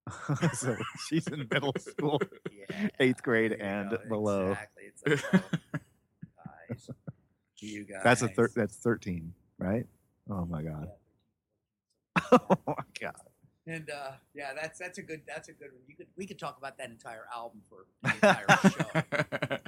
so 0.54 0.76
she's 1.08 1.28
in 1.28 1.48
middle 1.52 1.74
school, 1.80 2.20
Yeah, 2.52 2.90
eighth 3.00 3.22
grade 3.22 3.54
and 3.54 3.92
go. 3.92 3.98
below. 4.10 4.52
Exactly. 4.52 4.84
It's 5.06 5.24
like, 5.24 5.34
oh, 5.34 5.60
guys, 6.70 6.90
you 7.60 7.86
guys. 7.86 8.02
That's 8.04 8.22
a 8.24 8.28
thir- 8.28 8.50
that's 8.56 8.76
thirteen, 8.78 9.34
right? 9.60 9.86
Oh 10.30 10.46
my 10.46 10.64
god. 10.64 10.90
Oh 12.32 12.58
my 12.68 12.74
god. 13.00 13.16
And 13.68 13.90
uh, 13.90 14.12
yeah, 14.34 14.54
that's 14.60 14.80
that's 14.80 14.98
a 14.98 15.02
good 15.04 15.22
that's 15.28 15.50
a 15.50 15.54
good 15.54 15.72
one. 15.72 15.82
You 15.88 15.96
could 15.96 16.08
we 16.18 16.26
could 16.26 16.40
talk 16.40 16.58
about 16.58 16.78
that 16.80 16.90
entire 16.90 17.26
album 17.34 17.62
for 17.70 17.86
the 18.02 18.14
entire 18.16 18.46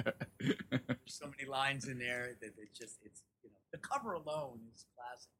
show. 0.04 0.12
There's 0.70 0.98
so 1.06 1.26
many 1.26 1.48
lines 1.48 1.88
in 1.88 1.98
there 1.98 2.36
that 2.40 2.50
it's 2.58 2.78
just 2.78 2.98
it's 3.04 3.22
you 3.42 3.50
know 3.50 3.56
the 3.72 3.78
cover 3.78 4.12
alone 4.12 4.60
is 4.74 4.84
classic. 4.96 5.30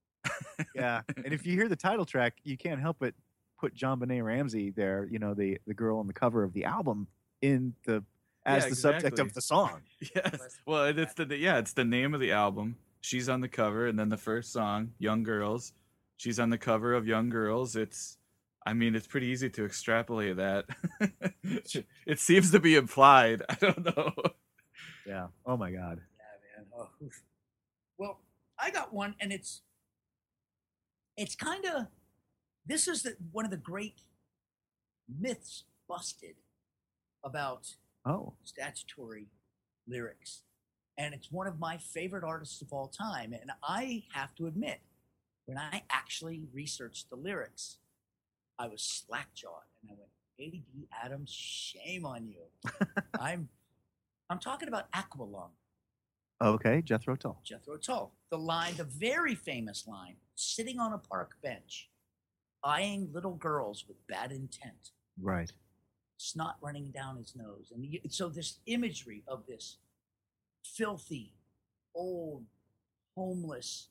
Yeah. 0.74 1.02
and 1.16 1.32
if 1.32 1.46
you 1.46 1.54
hear 1.54 1.68
the 1.68 1.76
title 1.76 2.04
track, 2.04 2.34
you 2.44 2.56
can't 2.56 2.80
help 2.80 2.96
but 3.00 3.14
put 3.58 3.74
JonBenét 3.74 4.24
Ramsey 4.24 4.70
there, 4.70 5.06
you 5.10 5.18
know, 5.18 5.34
the 5.34 5.58
the 5.66 5.74
girl 5.74 5.98
on 5.98 6.06
the 6.06 6.12
cover 6.12 6.42
of 6.42 6.52
the 6.52 6.64
album 6.64 7.08
in 7.42 7.74
the 7.84 8.04
as 8.46 8.64
Yeah, 8.64 8.68
the 8.70 8.76
subject 8.76 9.18
of 9.18 9.32
the 9.34 9.40
song. 9.40 9.80
Yes. 10.14 10.58
Well, 10.66 10.84
it's 10.84 11.14
the 11.14 11.36
yeah, 11.36 11.58
it's 11.58 11.72
the 11.72 11.84
name 11.84 12.14
of 12.14 12.20
the 12.20 12.32
album. 12.32 12.76
She's 13.00 13.28
on 13.28 13.40
the 13.40 13.48
cover, 13.48 13.86
and 13.86 13.98
then 13.98 14.08
the 14.08 14.16
first 14.16 14.52
song, 14.52 14.92
"Young 14.98 15.22
Girls." 15.22 15.72
She's 16.16 16.38
on 16.38 16.50
the 16.50 16.58
cover 16.58 16.94
of 16.94 17.06
"Young 17.06 17.28
Girls." 17.28 17.76
It's, 17.76 18.18
I 18.66 18.72
mean, 18.72 18.94
it's 18.94 19.06
pretty 19.06 19.26
easy 19.26 19.50
to 19.50 19.64
extrapolate 19.64 20.36
that. 20.36 20.66
it 22.06 22.18
seems 22.18 22.50
to 22.52 22.60
be 22.60 22.76
implied. 22.76 23.42
I 23.48 23.54
don't 23.54 23.84
know. 23.96 24.12
Yeah. 25.06 25.26
Oh 25.46 25.56
my 25.56 25.70
god. 25.70 26.00
Yeah, 26.18 26.62
man. 26.62 26.66
Oh. 26.76 26.88
Well, 27.98 28.20
I 28.58 28.70
got 28.70 28.92
one, 28.92 29.14
and 29.20 29.32
it's 29.32 29.62
it's 31.16 31.34
kind 31.36 31.64
of 31.66 31.86
this 32.66 32.88
is 32.88 33.02
the, 33.02 33.16
one 33.32 33.44
of 33.44 33.50
the 33.50 33.56
great 33.56 34.00
myths 35.20 35.64
busted 35.88 36.36
about 37.22 37.74
Oh. 38.06 38.34
statutory 38.44 39.28
lyrics, 39.86 40.42
and 40.98 41.14
it's 41.14 41.30
one 41.32 41.46
of 41.46 41.58
my 41.58 41.78
favorite 41.78 42.24
artists 42.24 42.60
of 42.62 42.72
all 42.72 42.88
time. 42.88 43.32
And 43.32 43.50
I 43.62 44.04
have 44.12 44.34
to 44.36 44.46
admit, 44.46 44.80
when 45.46 45.56
I 45.58 45.82
actually 45.90 46.42
researched 46.52 47.08
the 47.10 47.16
lyrics, 47.16 47.78
I 48.58 48.66
was 48.68 48.82
slack-jawed, 48.82 49.62
and 49.82 49.90
I 49.90 49.94
went, 49.98 50.10
"A.D. 50.38 50.64
Adams, 51.02 51.30
shame 51.30 52.04
on 52.04 52.26
you." 52.26 52.42
I'm 53.20 53.48
I'm 54.30 54.38
talking 54.38 54.68
about 54.68 54.90
Aqualung. 54.92 55.50
Okay, 56.42 56.82
Jethro 56.82 57.16
Tull. 57.16 57.40
Jethro 57.44 57.76
Tull. 57.76 58.12
The 58.30 58.38
line, 58.38 58.74
the 58.76 58.84
very 58.84 59.34
famous 59.34 59.86
line, 59.86 60.16
sitting 60.34 60.78
on 60.80 60.92
a 60.92 60.98
park 60.98 61.36
bench, 61.42 61.90
eyeing 62.62 63.10
little 63.12 63.34
girls 63.34 63.84
with 63.86 64.04
bad 64.08 64.32
intent, 64.32 64.90
Right. 65.20 65.52
snot 66.16 66.56
running 66.60 66.90
down 66.90 67.16
his 67.18 67.36
nose. 67.36 67.72
And 67.74 67.86
so 68.12 68.28
this 68.28 68.58
imagery 68.66 69.22
of 69.28 69.46
this 69.46 69.78
filthy, 70.64 71.32
old, 71.94 72.44
homeless, 73.14 73.88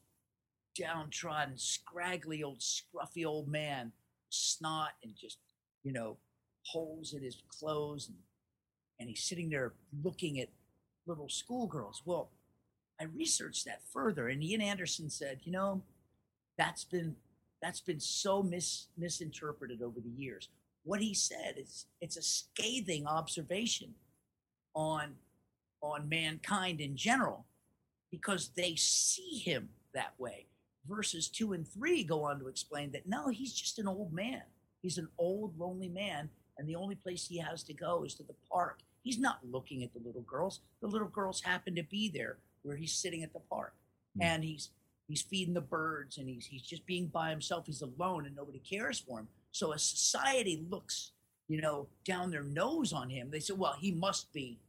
downtrodden, 0.75 1.57
scraggly 1.57 2.43
old, 2.43 2.59
scruffy 2.59 3.25
old 3.25 3.47
man, 3.47 3.93
snot 4.29 4.91
and 5.03 5.15
just, 5.15 5.37
you 5.83 5.93
know, 5.93 6.17
holes 6.65 7.13
in 7.13 7.21
his 7.21 7.41
clothes 7.47 8.09
and 8.09 8.17
and 8.99 9.09
he's 9.09 9.23
sitting 9.23 9.49
there 9.49 9.73
looking 10.03 10.39
at 10.39 10.49
little 11.05 11.29
schoolgirls. 11.29 12.01
Well, 12.05 12.29
I 12.99 13.05
researched 13.05 13.65
that 13.65 13.81
further, 13.91 14.29
and 14.29 14.43
Ian 14.43 14.61
Anderson 14.61 15.09
said, 15.09 15.39
you 15.43 15.51
know, 15.51 15.81
that's 16.57 16.83
been 16.83 17.15
that's 17.61 17.81
been 17.81 17.99
so 17.99 18.43
mis 18.43 18.87
misinterpreted 18.97 19.81
over 19.81 19.99
the 19.99 20.09
years. 20.09 20.49
What 20.83 21.01
he 21.01 21.13
said 21.13 21.55
is 21.57 21.85
it's 22.01 22.17
a 22.17 22.21
scathing 22.21 23.07
observation 23.07 23.93
on 24.75 25.15
on 25.81 26.07
mankind 26.07 26.81
in 26.81 26.95
general 26.95 27.45
because 28.11 28.49
they 28.55 28.75
see 28.75 29.37
him 29.39 29.69
that 29.93 30.13
way. 30.17 30.45
Verses 30.87 31.27
two 31.27 31.53
and 31.53 31.67
three 31.67 32.03
go 32.03 32.23
on 32.23 32.39
to 32.39 32.47
explain 32.47 32.91
that 32.91 33.07
no, 33.07 33.29
he's 33.29 33.53
just 33.53 33.79
an 33.79 33.87
old 33.87 34.13
man. 34.13 34.43
He's 34.81 34.97
an 34.97 35.07
old, 35.17 35.57
lonely 35.57 35.87
man, 35.87 36.29
and 36.57 36.67
the 36.67 36.75
only 36.75 36.95
place 36.95 37.27
he 37.27 37.37
has 37.39 37.63
to 37.63 37.73
go 37.73 38.03
is 38.03 38.13
to 38.15 38.23
the 38.23 38.35
park. 38.51 38.79
He's 39.03 39.19
not 39.19 39.39
looking 39.51 39.83
at 39.83 39.93
the 39.93 39.99
little 40.05 40.21
girls. 40.21 40.61
The 40.81 40.87
little 40.87 41.07
girls 41.07 41.41
happen 41.41 41.75
to 41.75 41.83
be 41.83 42.09
there 42.09 42.37
where 42.63 42.75
he's 42.77 42.93
sitting 42.93 43.23
at 43.23 43.33
the 43.33 43.39
park. 43.39 43.73
Hmm. 44.15 44.23
And 44.23 44.43
he's 44.43 44.69
he's 45.07 45.21
feeding 45.21 45.53
the 45.53 45.61
birds 45.61 46.17
and 46.17 46.29
he's 46.29 46.45
he's 46.45 46.61
just 46.61 46.85
being 46.85 47.07
by 47.07 47.29
himself. 47.29 47.65
He's 47.65 47.81
alone 47.81 48.25
and 48.25 48.35
nobody 48.35 48.59
cares 48.59 48.99
for 48.99 49.19
him. 49.19 49.27
So 49.51 49.71
as 49.73 49.83
society 49.83 50.63
looks, 50.69 51.11
you 51.47 51.59
know, 51.61 51.87
down 52.05 52.31
their 52.31 52.43
nose 52.43 52.93
on 52.93 53.09
him, 53.09 53.29
they 53.31 53.39
say, 53.39 53.53
Well, 53.53 53.75
he 53.79 53.91
must 53.91 54.31
be 54.31 54.59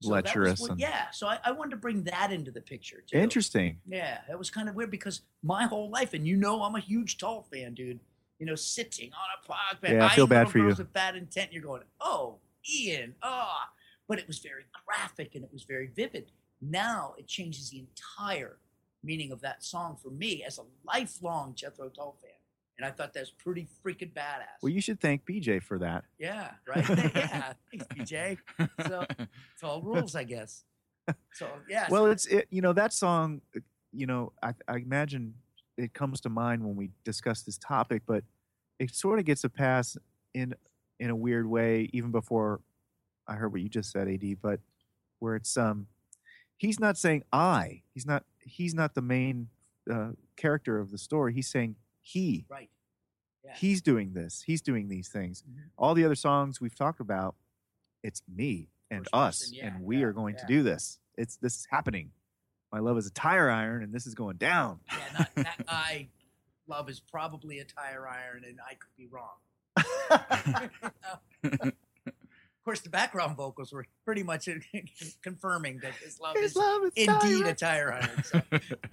so 0.00 0.10
Lecherous 0.10 0.58
what- 0.60 0.72
and- 0.72 0.80
yeah. 0.80 1.10
So 1.10 1.26
I, 1.28 1.38
I 1.44 1.52
wanted 1.52 1.72
to 1.72 1.76
bring 1.76 2.02
that 2.04 2.32
into 2.32 2.50
the 2.50 2.60
picture 2.60 3.04
too. 3.06 3.18
Interesting. 3.18 3.78
Yeah, 3.86 4.18
it 4.30 4.36
was 4.38 4.50
kind 4.50 4.68
of 4.68 4.74
weird 4.74 4.90
because 4.90 5.20
my 5.42 5.64
whole 5.66 5.90
life, 5.90 6.12
and 6.14 6.26
you 6.26 6.36
know, 6.36 6.62
I'm 6.62 6.74
a 6.74 6.80
huge 6.80 7.18
Tull 7.18 7.46
fan, 7.52 7.74
dude. 7.74 8.00
You 8.38 8.46
know, 8.46 8.54
sitting 8.56 9.10
on 9.12 9.28
a 9.42 9.46
park 9.46 9.80
bench, 9.80 9.94
Yeah, 9.94 10.06
I 10.06 10.08
feel 10.10 10.24
eyeing 10.24 10.28
bad 10.30 10.50
for 10.50 10.58
you. 10.58 10.66
With 10.66 10.92
bad 10.92 11.16
intent, 11.16 11.52
you're 11.52 11.62
going, 11.62 11.82
oh, 12.00 12.38
Ian, 12.76 13.14
ah. 13.22 13.70
But 14.08 14.18
it 14.18 14.26
was 14.26 14.38
very 14.40 14.64
graphic 14.86 15.34
and 15.34 15.44
it 15.44 15.50
was 15.52 15.62
very 15.62 15.86
vivid. 15.86 16.32
Now 16.60 17.14
it 17.18 17.26
changes 17.28 17.70
the 17.70 17.78
entire 17.80 18.58
meaning 19.04 19.32
of 19.32 19.40
that 19.42 19.64
song 19.64 19.96
for 20.02 20.10
me 20.10 20.44
as 20.46 20.58
a 20.58 20.62
lifelong 20.84 21.54
Jethro 21.54 21.88
Tull 21.88 22.16
fan, 22.22 22.30
and 22.78 22.86
I 22.86 22.90
thought 22.90 23.12
that's 23.12 23.30
pretty 23.30 23.68
freaking 23.84 24.12
badass. 24.12 24.60
Well, 24.62 24.70
you 24.70 24.80
should 24.80 25.00
thank 25.00 25.24
BJ 25.24 25.62
for 25.62 25.78
that. 25.78 26.04
Yeah, 26.18 26.50
right. 26.66 26.88
yeah, 26.88 27.52
thanks, 27.70 27.86
BJ. 27.94 28.38
So 28.86 29.06
it's 29.18 29.62
all 29.62 29.82
rules, 29.82 30.14
I 30.14 30.24
guess. 30.24 30.64
So 31.32 31.48
yeah. 31.68 31.86
Well, 31.90 32.06
it's 32.06 32.26
it, 32.26 32.46
you 32.50 32.60
know 32.62 32.72
that 32.74 32.92
song. 32.92 33.40
uh, 33.56 33.60
You 33.92 34.06
know, 34.06 34.32
I, 34.42 34.54
I 34.68 34.76
imagine 34.76 35.34
it 35.76 35.94
comes 35.94 36.20
to 36.22 36.28
mind 36.28 36.64
when 36.64 36.76
we 36.76 36.90
discuss 37.04 37.42
this 37.42 37.58
topic, 37.58 38.02
but 38.06 38.24
it 38.78 38.94
sort 38.94 39.18
of 39.18 39.24
gets 39.24 39.44
a 39.44 39.48
pass 39.48 39.96
in 40.34 40.54
in 40.98 41.10
a 41.10 41.16
weird 41.16 41.46
way, 41.46 41.88
even 41.92 42.10
before 42.10 42.60
I 43.26 43.34
heard 43.34 43.52
what 43.52 43.60
you 43.62 43.68
just 43.68 43.90
said, 43.90 44.08
Ad. 44.08 44.36
But 44.40 44.60
where 45.18 45.36
it's 45.36 45.56
um, 45.56 45.86
he's 46.56 46.78
not 46.80 46.96
saying 46.98 47.24
I. 47.32 47.82
He's 47.94 48.06
not. 48.06 48.24
He's 48.38 48.74
not 48.74 48.94
the 48.94 49.02
main 49.02 49.48
uh, 49.90 50.10
character 50.36 50.78
of 50.78 50.90
the 50.90 50.98
story. 50.98 51.32
He's 51.32 51.48
saying 51.48 51.76
he. 52.00 52.44
right. 52.48 52.70
Yeah. 53.44 53.54
He's 53.56 53.82
doing 53.82 54.12
this. 54.12 54.44
He's 54.46 54.60
doing 54.62 54.88
these 54.88 55.08
things. 55.08 55.42
Mhm. 55.42 55.70
All 55.76 55.94
the 55.94 56.04
other 56.04 56.14
songs 56.14 56.60
we've 56.60 56.76
talked 56.76 57.00
about, 57.00 57.34
it's 58.04 58.22
me 58.32 58.68
and 58.88 59.00
First 59.00 59.14
us, 59.14 59.38
person, 59.40 59.54
yeah, 59.54 59.66
and 59.66 59.84
we 59.84 59.98
yeah, 59.98 60.06
are 60.06 60.12
going 60.12 60.36
to 60.36 60.46
do 60.46 60.62
this. 60.62 61.00
It's 61.18 61.36
this 61.38 61.56
is 61.56 61.66
happening. 61.68 62.12
My 62.72 62.78
love 62.78 62.96
is 62.96 63.06
a 63.06 63.12
tire 63.12 63.50
iron, 63.50 63.82
and 63.82 63.92
this 63.92 64.06
is 64.06 64.14
going 64.14 64.38
down. 64.38 64.80
Yeah, 64.90 65.18
not, 65.18 65.34
that 65.36 65.64
I 65.68 66.08
love 66.66 66.88
is 66.88 67.00
probably 67.00 67.58
a 67.58 67.64
tire 67.64 68.08
iron, 68.08 68.44
and 68.48 68.58
I 68.66 68.74
could 68.74 68.96
be 68.96 69.06
wrong. 69.06 69.36
of 71.44 72.64
course, 72.64 72.80
the 72.80 72.88
background 72.88 73.36
vocals 73.36 73.72
were 73.72 73.86
pretty 74.06 74.22
much 74.22 74.48
confirming 75.22 75.80
that 75.80 75.92
his 75.96 76.18
love 76.18 76.34
His 76.36 76.52
is 76.52 76.56
love 76.56 76.82
is 76.84 76.92
indeed 76.96 77.42
tire 77.42 77.50
a 77.50 77.54
tire 77.54 77.92
iron. 77.92 78.24
So 78.24 78.40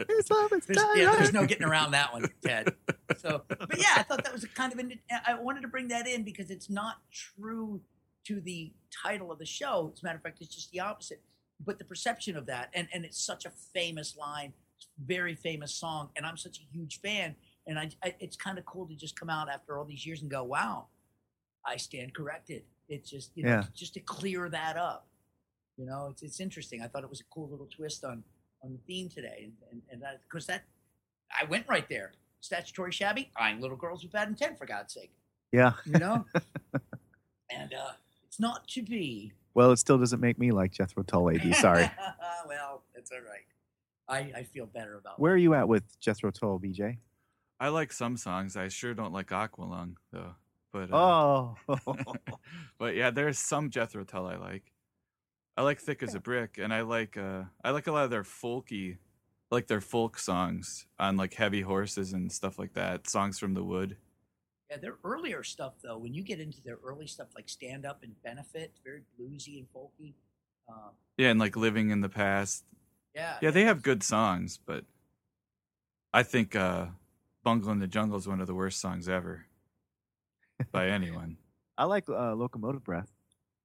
His 0.09 0.29
love 0.29 0.51
is 0.51 0.65
there's, 0.65 0.77
tire 0.77 0.97
yeah, 0.97 1.15
there's 1.15 1.33
no 1.33 1.45
getting 1.45 1.67
around 1.67 1.91
that 1.91 2.11
one, 2.11 2.25
Ted. 2.43 2.73
So, 3.17 3.43
but 3.47 3.77
yeah, 3.77 3.93
I 3.95 4.03
thought 4.03 4.25
that 4.25 4.33
was 4.33 4.43
a 4.43 4.49
kind 4.49 4.73
of. 4.73 4.79
An, 4.79 4.99
I 5.25 5.35
wanted 5.35 5.61
to 5.61 5.69
bring 5.69 5.87
that 5.87 6.05
in 6.05 6.23
because 6.23 6.51
it's 6.51 6.69
not 6.69 6.97
true 7.13 7.79
to 8.25 8.41
the 8.41 8.73
title 9.03 9.31
of 9.31 9.39
the 9.39 9.45
show. 9.45 9.91
As 9.93 10.01
a 10.01 10.05
matter 10.05 10.17
of 10.17 10.23
fact, 10.23 10.39
it's 10.41 10.53
just 10.53 10.71
the 10.71 10.81
opposite. 10.81 11.21
But 11.65 11.77
the 11.77 11.85
perception 11.85 12.37
of 12.37 12.45
that, 12.47 12.69
and 12.73 12.87
and 12.93 13.03
it's 13.05 13.21
such 13.23 13.45
a 13.45 13.49
famous 13.49 14.15
line, 14.17 14.53
very 15.05 15.35
famous 15.35 15.73
song, 15.73 16.09
and 16.15 16.25
I'm 16.25 16.37
such 16.37 16.59
a 16.59 16.63
huge 16.75 17.01
fan, 17.01 17.35
and 17.67 17.77
I, 17.77 17.89
I 18.03 18.15
it's 18.19 18.35
kind 18.37 18.57
of 18.57 18.65
cool 18.65 18.87
to 18.87 18.95
just 18.95 19.19
come 19.19 19.29
out 19.29 19.49
after 19.49 19.77
all 19.77 19.85
these 19.85 20.05
years 20.05 20.21
and 20.21 20.31
go, 20.31 20.43
wow, 20.43 20.87
I 21.65 21.77
stand 21.77 22.13
corrected. 22.13 22.63
It's 22.87 23.09
just 23.09 23.31
you 23.35 23.43
know 23.43 23.49
Yeah. 23.49 23.63
just 23.75 23.93
to 23.95 23.99
clear 23.99 24.49
that 24.49 24.77
up. 24.77 25.05
You 25.77 25.85
know, 25.85 26.07
it's 26.11 26.23
it's 26.23 26.39
interesting. 26.39 26.81
I 26.81 26.87
thought 26.87 27.03
it 27.03 27.09
was 27.09 27.21
a 27.21 27.25
cool 27.33 27.49
little 27.49 27.67
twist 27.67 28.03
on 28.03 28.23
on 28.63 28.71
the 28.73 28.79
theme 28.87 29.09
today, 29.09 29.39
and 29.43 29.53
and, 29.71 29.81
and 29.91 30.01
that 30.01 30.21
because 30.23 30.45
that 30.47 30.63
I 31.31 31.45
went 31.45 31.65
right 31.67 31.87
there. 31.89 32.13
Statutory 32.41 32.93
shabby, 32.93 33.31
eyeing 33.35 33.59
little 33.59 33.75
girls 33.75 34.01
with 34.01 34.13
bad 34.13 34.29
intent, 34.29 34.57
for 34.57 34.65
God's 34.65 34.93
sake. 34.93 35.11
Yeah. 35.51 35.73
You 35.85 35.99
know? 35.99 36.25
and 38.39 38.45
it's 38.45 38.55
not 38.55 38.67
to 38.69 38.81
be. 38.81 39.33
Well, 39.53 39.71
it 39.71 39.77
still 39.77 39.97
doesn't 39.97 40.19
make 40.19 40.39
me 40.39 40.51
like 40.51 40.71
Jethro 40.71 41.03
Tull. 41.03 41.29
Ad. 41.29 41.55
Sorry. 41.55 41.89
well, 42.47 42.83
it's 42.95 43.11
all 43.11 43.19
right. 43.19 43.45
I, 44.07 44.39
I 44.39 44.43
feel 44.43 44.65
better 44.65 44.97
about 44.97 45.19
Where 45.19 45.33
are 45.33 45.37
you 45.37 45.53
at 45.53 45.67
with 45.67 45.99
Jethro 45.99 46.31
Tull, 46.31 46.59
BJ? 46.59 46.97
I 47.59 47.69
like 47.69 47.91
some 47.93 48.17
songs. 48.17 48.55
I 48.55 48.69
sure 48.69 48.93
don't 48.93 49.13
like 49.13 49.27
Aqualung 49.27 49.95
though. 50.11 50.35
But 50.71 50.93
uh, 50.93 50.95
Oh, 50.95 51.55
but 52.79 52.95
yeah, 52.95 53.11
there's 53.11 53.37
some 53.37 53.69
Jethro 53.69 54.03
Tull 54.03 54.27
I 54.27 54.37
like. 54.37 54.71
I 55.57 55.63
like 55.63 55.79
Thick 55.79 56.03
as 56.03 56.15
a 56.15 56.19
Brick, 56.19 56.57
and 56.57 56.73
I 56.73 56.81
like 56.81 57.17
uh, 57.17 57.43
I 57.63 57.71
like 57.71 57.87
a 57.87 57.91
lot 57.91 58.05
of 58.05 58.11
their 58.11 58.23
folky 58.23 58.97
like 59.51 59.67
their 59.67 59.81
folk 59.81 60.19
songs 60.19 60.85
on 60.99 61.17
like 61.17 61.33
heavy 61.33 61.61
horses 61.61 62.13
and 62.13 62.31
stuff 62.31 62.59
like 62.59 62.73
that. 62.73 63.09
Songs 63.09 63.39
from 63.39 63.53
the 63.55 63.63
wood. 63.63 63.97
Yeah, 64.69 64.77
their 64.77 64.97
earlier 65.03 65.43
stuff 65.43 65.73
though, 65.81 65.97
when 65.97 66.13
you 66.13 66.21
get 66.23 66.39
into 66.39 66.61
their 66.61 66.77
early 66.83 67.07
stuff 67.07 67.29
like 67.35 67.49
Stand 67.49 67.85
Up 67.85 68.03
and 68.03 68.13
Benefit, 68.23 68.73
very 68.83 69.01
bluesy 69.19 69.57
and 69.59 69.67
folky. 69.73 70.13
Um, 70.67 70.91
Yeah, 71.17 71.29
and 71.29 71.39
like 71.39 71.55
living 71.55 71.89
in 71.89 72.01
the 72.01 72.09
past. 72.09 72.63
yeah, 73.15 73.37
Yeah, 73.41 73.49
they 73.51 73.63
have 73.63 73.81
good 73.81 74.03
songs, 74.03 74.59
but 74.63 74.85
I 76.13 76.23
think 76.23 76.55
uh 76.55 76.87
Bungle 77.43 77.71
in 77.71 77.79
the 77.79 77.87
Jungle 77.87 78.17
is 78.17 78.27
one 78.27 78.41
of 78.41 78.47
the 78.47 78.53
worst 78.53 78.79
songs 78.81 79.07
ever 79.09 79.45
by 80.71 80.87
anyone. 80.89 81.37
I 81.77 81.85
like 81.85 82.09
uh, 82.09 82.33
Locomotive 82.35 82.83
Breath. 82.83 83.09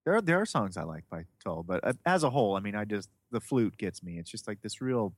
There 0.04 0.14
are 0.14 0.22
there 0.22 0.40
are 0.40 0.46
songs 0.46 0.76
I 0.76 0.84
like 0.84 1.04
by 1.10 1.24
Tull, 1.42 1.64
but 1.64 1.80
uh, 1.84 1.92
as 2.06 2.22
a 2.22 2.30
whole, 2.30 2.56
I 2.56 2.60
mean, 2.60 2.74
I 2.76 2.84
just 2.84 3.10
the 3.30 3.40
flute 3.40 3.76
gets 3.76 4.02
me. 4.02 4.18
It's 4.18 4.30
just 4.30 4.46
like 4.46 4.60
this 4.62 4.80
real 4.80 5.14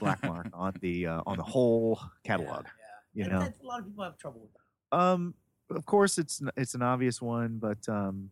black 0.00 0.22
mark 0.24 0.48
on 0.52 0.74
the 0.80 1.06
uh, 1.06 1.22
on 1.26 1.36
the 1.38 1.42
whole 1.44 2.00
catalog. 2.24 2.64
Yeah, 2.66 2.70
You 3.14 3.24
and 3.24 3.32
know, 3.32 3.38
that's- 3.40 3.60
a 3.62 3.66
lot 3.66 3.80
of 3.80 3.86
people 3.86 4.04
have 4.04 4.18
trouble 4.18 4.40
with 4.40 4.52
that. 4.54 4.59
Um, 4.92 5.34
of 5.70 5.86
course 5.86 6.18
it's 6.18 6.42
it's 6.56 6.74
an 6.74 6.82
obvious 6.82 7.22
one, 7.22 7.58
but 7.58 7.88
um, 7.88 8.30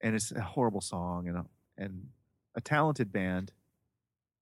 and 0.00 0.14
it's 0.14 0.32
a 0.32 0.40
horrible 0.40 0.80
song 0.80 1.28
and 1.28 1.38
a, 1.38 1.44
and 1.76 2.06
a 2.54 2.60
talented 2.60 3.12
band. 3.12 3.52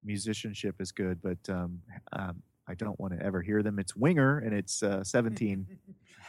Musicianship 0.04 0.80
is 0.80 0.92
good, 0.92 1.20
but 1.22 1.38
um, 1.52 1.80
um, 2.12 2.42
I 2.68 2.74
don't 2.74 2.98
want 2.98 3.18
to 3.18 3.24
ever 3.24 3.42
hear 3.42 3.62
them. 3.62 3.78
It's 3.78 3.96
Winger 3.96 4.38
and 4.38 4.54
it's 4.54 4.82
uh, 4.82 5.04
17 5.04 5.66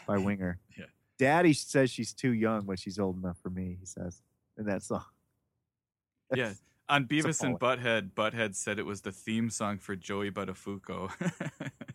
by 0.08 0.18
Winger. 0.20 0.60
Yeah. 0.78 0.86
Daddy 1.18 1.54
says 1.54 1.90
she's 1.90 2.14
too 2.14 2.34
young, 2.34 2.62
but 2.62 2.80
she's 2.80 3.00
old 3.00 3.18
enough 3.18 3.38
for 3.42 3.50
me. 3.50 3.78
He 3.80 3.86
says 3.86 4.22
in 4.58 4.66
that 4.66 4.84
song. 4.84 5.04
Yeah. 6.36 6.52
On 6.90 7.06
Beavis 7.06 7.42
and 7.42 7.58
Butthead, 7.58 8.12
Butthead 8.12 8.54
said 8.54 8.80
it 8.80 8.86
was 8.86 9.00
the 9.00 9.14
theme 9.14 9.50
song 9.50 9.78
for 9.78 9.96
Joey 9.96 10.30
Buttafuoco. 10.30 11.10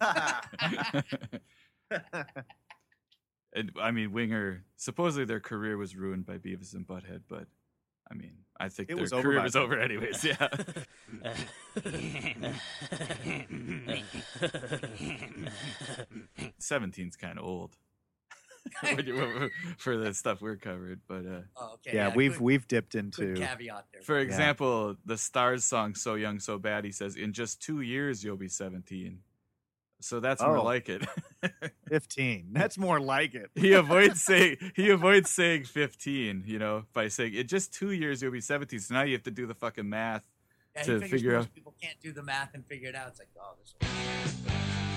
and, 3.54 3.72
I 3.80 3.90
mean, 3.90 4.12
Winger, 4.12 4.64
supposedly 4.76 5.24
their 5.24 5.40
career 5.40 5.76
was 5.76 5.96
ruined 5.96 6.26
by 6.26 6.38
Beavis 6.38 6.74
and 6.74 6.86
Butthead, 6.86 7.22
but 7.28 7.46
I 8.10 8.14
mean, 8.14 8.32
I 8.58 8.68
think 8.68 8.90
It 8.90 8.94
their 8.96 9.02
was 9.02 9.12
career 9.12 9.38
by 9.38 9.44
was 9.44 9.56
over 9.56 9.78
anyways. 9.78 10.24
Yeah. 10.24 10.48
Seventeen's 16.58 17.16
kind 17.16 17.38
of 17.38 17.44
old 17.44 17.76
for 19.78 19.96
the 19.96 20.14
stuff 20.14 20.40
we're 20.40 20.56
covered, 20.56 21.00
but 21.08 21.26
uh, 21.26 21.40
Oh, 21.56 21.72
okay. 21.74 21.96
yeah, 21.96 22.14
we've 22.14 22.40
we've 22.40 22.66
dipped 22.68 22.94
into 22.94 23.34
caveat 23.34 23.86
there. 23.92 24.02
for 24.02 24.18
Yeah. 24.18 24.24
example, 24.24 24.96
the 25.04 25.14
Starz 25.14 25.62
song 25.62 25.94
"So 25.96 26.14
Young, 26.14 26.38
So 26.38 26.58
Bad," 26.58 26.84
he 26.84 26.92
says, 26.92 27.16
"In 27.16 27.32
just 27.32 27.60
two 27.60 27.80
years, 27.80 28.22
you'll 28.22 28.36
be 28.36 28.48
17." 28.48 29.20
So 30.02 30.20
that's 30.20 30.42
more 30.42 30.58
Oh. 30.58 30.64
like 30.64 30.88
it. 30.88 31.02
15. 31.88 32.48
That's 32.52 32.78
more 32.78 33.00
like 33.00 33.34
it. 33.34 33.50
he 33.54 33.72
avoids 33.72 34.22
saying 34.24 34.56
he 34.76 34.90
avoids 34.90 35.30
saying 35.30 35.64
15, 35.64 36.44
you 36.46 36.58
know, 36.58 36.84
by 36.92 37.08
saying 37.08 37.34
in 37.34 37.46
just 37.46 37.72
two 37.72 37.90
years 37.92 38.22
you'll 38.22 38.32
be 38.32 38.40
17. 38.40 38.78
So 38.80 38.94
now 38.94 39.02
you 39.02 39.12
have 39.12 39.22
to 39.24 39.30
do 39.30 39.46
the 39.46 39.54
fucking 39.54 39.88
math 39.88 40.24
Yeah, 40.76 40.82
to 40.82 40.92
figures 41.00 41.10
figure 41.10 41.32
most 41.36 41.44
out. 41.46 41.54
people 41.54 41.74
can't 41.82 42.00
do 42.00 42.12
the 42.12 42.22
math 42.22 42.54
and 42.54 42.64
figure 42.66 42.88
it 42.88 42.94
out. 42.94 43.08
It's 43.08 43.18
like, 43.18 43.28
oh, 43.40 43.54
this. 43.60 44.91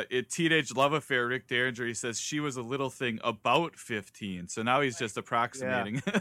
Uh, 0.00 0.04
it 0.08 0.30
teenage 0.30 0.74
love 0.74 0.92
affair. 0.94 1.26
Rick 1.26 1.46
Derringer. 1.46 1.86
He 1.86 1.94
says 1.94 2.18
she 2.18 2.40
was 2.40 2.56
a 2.56 2.62
little 2.62 2.88
thing 2.90 3.18
about 3.22 3.76
15. 3.76 4.48
So 4.48 4.62
now 4.62 4.80
he's 4.80 4.98
just 4.98 5.18
approximating. 5.18 6.02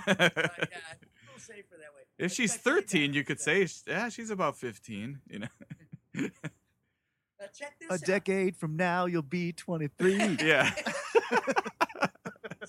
if 2.18 2.34
she's 2.34 2.56
13, 2.56 3.14
you 3.14 3.24
could 3.24 3.40
say, 3.40 3.66
yeah, 3.88 4.10
she's 4.10 4.30
about 4.30 4.58
15. 4.58 5.20
You 5.30 5.40
know. 5.40 5.48
Uh, 7.42 7.48
check 7.58 7.76
this 7.80 7.90
A 7.90 7.94
out. 7.94 8.02
decade 8.02 8.58
from 8.58 8.76
now, 8.76 9.06
you'll 9.06 9.22
be 9.22 9.54
23. 9.54 10.38
yeah. 10.44 10.72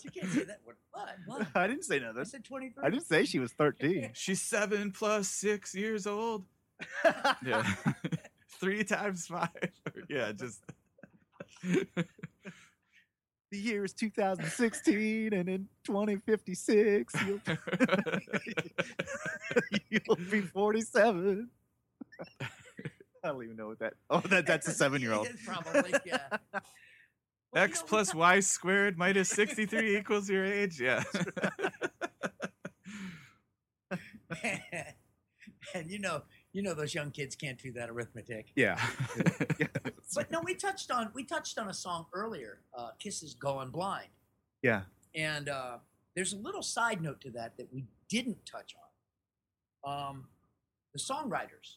You 0.04 0.10
can't 0.12 0.30
say 0.32 0.44
that 0.44 0.60
word. 0.64 0.76
What? 0.92 1.08
What? 1.26 1.46
I 1.56 1.66
didn't 1.66 1.82
say 1.84 1.98
nothing. 1.98 2.20
I 2.20 2.24
said 2.24 2.44
23. 2.44 2.84
I 2.84 2.90
didn't 2.90 3.06
say 3.06 3.24
she 3.24 3.40
was 3.40 3.52
13. 3.52 4.10
She's 4.14 4.40
seven 4.40 4.92
plus 4.92 5.26
six 5.28 5.74
years 5.74 6.06
old. 6.06 6.44
yeah. 7.44 7.66
Three 8.60 8.84
times 8.84 9.26
five. 9.26 9.48
yeah, 10.08 10.32
just. 10.32 10.62
The 13.50 13.58
year 13.58 13.84
is 13.84 13.92
2016, 13.94 15.32
and 15.32 15.48
in 15.48 15.68
2056, 15.84 17.14
you'll, 17.26 17.40
you'll 19.90 20.16
be 20.30 20.40
47. 20.40 21.50
I 22.40 23.28
don't 23.28 23.42
even 23.42 23.56
know 23.56 23.66
what 23.66 23.80
that. 23.80 23.94
Oh, 24.08 24.20
that 24.20 24.46
that's 24.46 24.68
a 24.68 24.70
seven 24.70 25.02
year 25.02 25.14
old. 25.14 25.26
Probably, 25.44 25.92
yeah. 26.06 26.28
X 27.56 27.82
plus 27.84 28.14
Y 28.14 28.38
squared 28.38 28.96
minus 28.96 29.30
63 29.30 29.96
equals 29.96 30.30
your 30.30 30.44
age. 30.44 30.80
Yeah. 30.80 31.02
and 35.74 35.90
you 35.90 35.98
know, 35.98 36.22
you 36.52 36.62
know 36.62 36.74
those 36.74 36.94
young 36.94 37.10
kids 37.10 37.36
can't 37.36 37.58
do 37.58 37.72
that 37.72 37.88
arithmetic. 37.90 38.46
Yeah. 38.56 38.78
But 40.14 40.30
no, 40.30 40.40
we 40.44 40.54
touched 40.54 40.90
on 40.90 41.10
we 41.14 41.24
touched 41.24 41.58
on 41.58 41.68
a 41.68 41.74
song 41.74 42.06
earlier, 42.12 42.58
uh, 42.76 42.90
"Kisses 42.98 43.34
Going 43.34 43.70
Blind," 43.70 44.08
yeah. 44.62 44.82
and 45.14 45.48
uh, 45.48 45.78
there's 46.16 46.32
a 46.32 46.36
little 46.36 46.62
side 46.62 47.00
note 47.00 47.20
to 47.20 47.30
that 47.30 47.56
that 47.58 47.72
we 47.72 47.84
didn't 48.08 48.44
touch 48.44 48.74
on. 49.84 50.08
Um, 50.08 50.24
the 50.92 50.98
songwriters. 50.98 51.76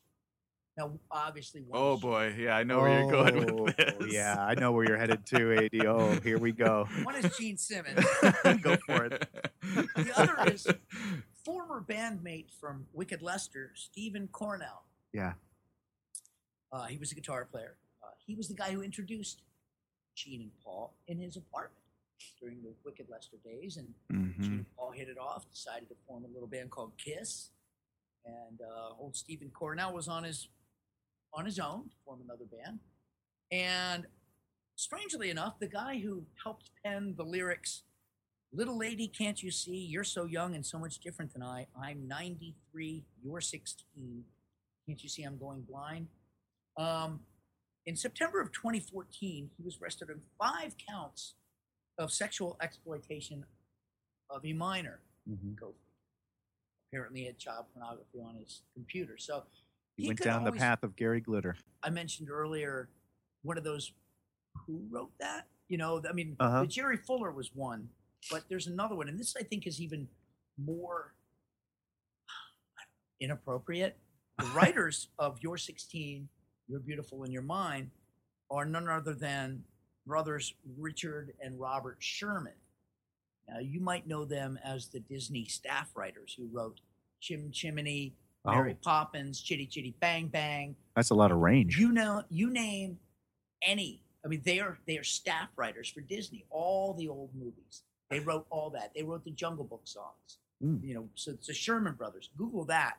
Now, 0.75 0.93
obviously, 1.11 1.63
Oh 1.71 1.97
boy, 1.97 2.33
yeah, 2.35 2.55
I 2.55 2.63
know 2.63 2.79
where 2.79 2.99
you're 3.01 3.11
going 3.11 3.47
Oh, 3.51 3.63
with 3.65 3.77
this. 3.77 4.11
Yeah, 4.11 4.35
I 4.43 4.55
know 4.55 4.71
where 4.71 4.83
you're 4.87 4.97
headed 4.97 5.23
to, 5.27 5.65
AD. 5.65 5.85
Oh, 5.85 6.19
here 6.23 6.39
we 6.39 6.51
go. 6.51 6.87
One 7.03 7.15
is 7.15 7.37
Gene 7.37 7.57
Simmons. 7.57 8.03
Go 8.63 8.75
for 8.87 9.05
it. 9.05 9.27
The 9.61 10.11
other 10.15 10.51
is 10.51 10.65
former 11.45 11.81
bandmate 11.87 12.51
from 12.59 12.87
Wicked 12.93 13.21
Lester, 13.21 13.71
Stephen 13.75 14.27
Coronel. 14.31 14.83
Yeah. 15.11 15.33
Uh, 16.71 16.85
he 16.85 16.97
was 16.97 17.11
a 17.11 17.15
guitar 17.15 17.45
player. 17.45 17.75
Uh, 18.03 18.07
he 18.25 18.35
was 18.35 18.47
the 18.47 18.53
guy 18.55 18.71
who 18.71 18.81
introduced 18.81 19.41
Gene 20.15 20.41
and 20.41 20.51
Paul 20.63 20.93
in 21.07 21.19
his 21.19 21.37
apartment 21.37 21.79
during 22.39 22.61
the 22.61 22.73
Wicked 22.85 23.07
Lester 23.09 23.37
days, 23.43 23.77
and 23.77 23.93
Mhm. 24.09 24.39
Gene 24.41 24.53
and 24.53 24.75
Paul 24.75 24.91
hit 24.91 25.09
it 25.09 25.17
off. 25.17 25.49
Decided 25.49 25.89
to 25.89 25.95
form 26.07 26.23
a 26.23 26.27
little 26.27 26.47
band 26.47 26.71
called 26.71 26.97
Kiss, 26.97 27.51
and 28.25 28.61
uh, 28.61 28.89
old 28.97 29.15
Stephen 29.15 29.51
Coronel 29.51 29.93
was 29.93 30.07
on 30.07 30.23
his 30.23 30.47
on 31.35 31.45
his 31.45 31.57
own 31.59 31.89
to 31.89 31.95
form 32.05 32.21
another 32.21 32.45
band. 32.45 32.79
And 33.51 34.07
strangely 34.75 35.31
enough, 35.31 35.57
the 35.57 35.67
guy 35.67 35.97
who 35.99 36.27
helped 36.43 36.69
pen 36.83 37.15
the 37.15 37.25
lyrics 37.25 37.83
Little 38.55 38.77
lady, 38.77 39.07
can't 39.07 39.41
you 39.41 39.49
see? 39.49 39.75
You're 39.77 40.03
so 40.03 40.25
young 40.25 40.53
and 40.53 40.63
so 40.65 40.77
much 40.77 40.99
different 40.99 41.33
than 41.33 41.41
I. 41.41 41.65
I'm 41.81 42.07
93. 42.07 43.03
You're 43.23 43.41
16. 43.41 44.23
Can't 44.87 45.01
you 45.01 45.09
see 45.09 45.23
I'm 45.23 45.37
going 45.39 45.61
blind? 45.61 46.07
Um, 46.77 47.21
in 47.87 47.95
September 47.95 48.39
of 48.41 48.51
2014, 48.51 49.49
he 49.57 49.63
was 49.63 49.79
arrested 49.81 50.09
on 50.11 50.21
five 50.39 50.75
counts 50.87 51.33
of 51.97 52.11
sexual 52.11 52.55
exploitation 52.61 53.43
of 54.29 54.45
a 54.45 54.53
minor. 54.53 54.99
Mhm. 55.27 55.57
Apparently, 56.91 57.21
he 57.21 57.25
had 57.25 57.39
child 57.39 57.65
pornography 57.73 58.19
on 58.21 58.35
his 58.35 58.61
computer. 58.75 59.17
So 59.17 59.45
He, 59.97 60.07
went 60.07 60.19
could 60.19 60.25
down 60.25 60.43
the 60.43 60.51
path 60.51 60.83
of 60.83 60.95
Gary 60.95 61.21
Glitter. 61.21 61.55
I 61.81 61.89
mentioned 61.89 62.29
earlier 62.29 62.89
one 63.41 63.57
of 63.57 63.63
those 63.63 63.93
who 64.53 64.87
wrote 64.89 65.15
that. 65.19 65.47
You 65.67 65.77
know, 65.77 66.03
I 66.07 66.13
mean, 66.13 66.35
Uh-huh. 66.39 66.61
the 66.61 66.67
Jerry 66.67 66.97
Fuller 66.97 67.31
was 67.31 67.53
one, 67.53 67.89
but 68.31 68.43
there's 68.49 68.67
another 68.67 68.95
one, 68.95 69.07
and 69.09 69.19
this 69.19 69.35
I 69.39 69.43
think 69.43 69.67
is 69.67 69.79
even 69.81 70.07
more 70.57 71.13
inappropriate. 73.19 73.97
The 74.39 74.45
writers 74.55 75.07
of 75.19 75.37
You're 75.41 75.57
16, 75.57 76.27
You're 76.67 76.79
Beautiful 76.79 77.23
in 77.23 77.31
Your 77.31 77.41
Mind 77.43 77.91
are 78.51 78.65
none 78.65 78.87
other 78.89 79.13
than 79.13 79.63
brothers 80.05 80.53
Richard 80.77 81.33
and 81.41 81.59
Robert 81.59 81.97
Sherman. 81.99 82.53
Now, 83.49 83.59
you 83.59 83.79
might 83.79 84.07
know 84.07 84.25
them 84.25 84.57
as 84.63 84.87
the 84.87 84.99
Disney 84.99 85.45
staff 85.45 85.91
writers 85.95 86.33
who 86.37 86.47
wrote 86.51 86.79
Chim 87.19 87.51
Chimney, 87.51 88.13
Mary 88.45 88.73
Oh. 88.73 88.77
Poppins, 88.83 89.41
Chitty 89.41 89.65
Chitty 89.67 89.95
Bang 89.99 90.27
Bang, 90.27 90.75
That's 90.95 91.09
a 91.11 91.15
lot 91.15 91.31
of 91.31 91.37
range. 91.39 91.77
you 91.77 91.91
know, 91.91 92.23
you 92.29 92.49
name 92.49 92.99
any. 93.61 94.01
I 94.25 94.27
mean, 94.29 94.41
they 94.45 94.59
are 94.59 94.77
they 94.87 94.97
are 94.97 95.03
staff 95.03 95.49
writers 95.55 95.89
for 95.89 96.01
Disney. 96.01 96.45
All 96.49 96.93
the 96.93 97.07
old 97.09 97.31
movies, 97.35 97.83
they 98.13 98.19
wrote 98.19 98.45
all 98.49 98.69
that. 98.71 98.91
They 98.95 99.03
wrote 99.03 99.23
the 99.25 99.31
Jungle 99.31 99.65
Book 99.65 99.81
songs. 99.83 100.37
Mm. 100.63 100.83
You 100.83 100.93
know, 100.95 101.09
so 101.15 101.31
it's 101.31 101.47
the 101.47 101.53
Sherman 101.53 101.93
Brothers. 101.93 102.29
Google 102.37 102.65
that. 102.65 102.97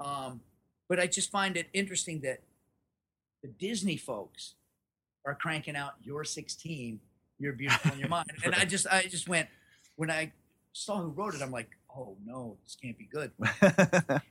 Um, 0.00 0.40
but 0.88 0.98
I 0.98 1.06
just 1.06 1.30
find 1.30 1.56
it 1.56 1.68
interesting 1.72 2.20
that 2.22 2.40
the 3.42 3.48
Disney 3.48 3.96
folks 3.96 4.54
are 5.26 5.34
cranking 5.34 5.76
out 5.76 5.92
"You're 6.02 6.24
16, 6.24 7.00
You're 7.38 7.52
Beautiful 7.52 7.92
in 7.92 7.98
Your 7.98 8.08
Mind," 8.16 8.30
and 8.44 8.54
I 8.54 8.64
just 8.64 8.86
I 8.86 9.02
just 9.02 9.28
went 9.28 9.48
when 9.96 10.10
I 10.10 10.32
saw 10.72 11.00
who 11.00 11.08
wrote 11.08 11.34
it. 11.34 11.42
I'm 11.42 11.52
like, 11.52 11.70
oh 11.96 12.16
no, 12.24 12.56
this 12.64 12.76
can't 12.80 12.98
be 12.98 13.08
good. 13.10 13.32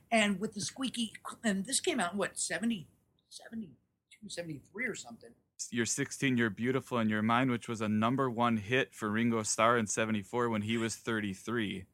and 0.10 0.38
with 0.38 0.54
the 0.54 0.60
squeaky, 0.60 1.12
and 1.42 1.64
this 1.64 1.80
came 1.80 2.00
out 2.00 2.12
in 2.12 2.18
what 2.18 2.38
70, 2.38 2.86
72, 3.30 3.70
73 4.28 4.86
or 4.86 4.94
something. 4.94 5.30
You're 5.70 5.86
16, 5.86 6.36
You're 6.36 6.50
Beautiful 6.50 6.98
in 6.98 7.08
Your 7.08 7.22
Mind, 7.22 7.50
which 7.50 7.68
was 7.68 7.80
a 7.80 7.88
number 7.88 8.30
one 8.30 8.56
hit 8.56 8.94
for 8.94 9.10
Ringo 9.10 9.42
Starr 9.42 9.78
in 9.78 9.86
74 9.86 10.48
when 10.48 10.62
he 10.62 10.76
was 10.76 10.96
33. 10.96 11.84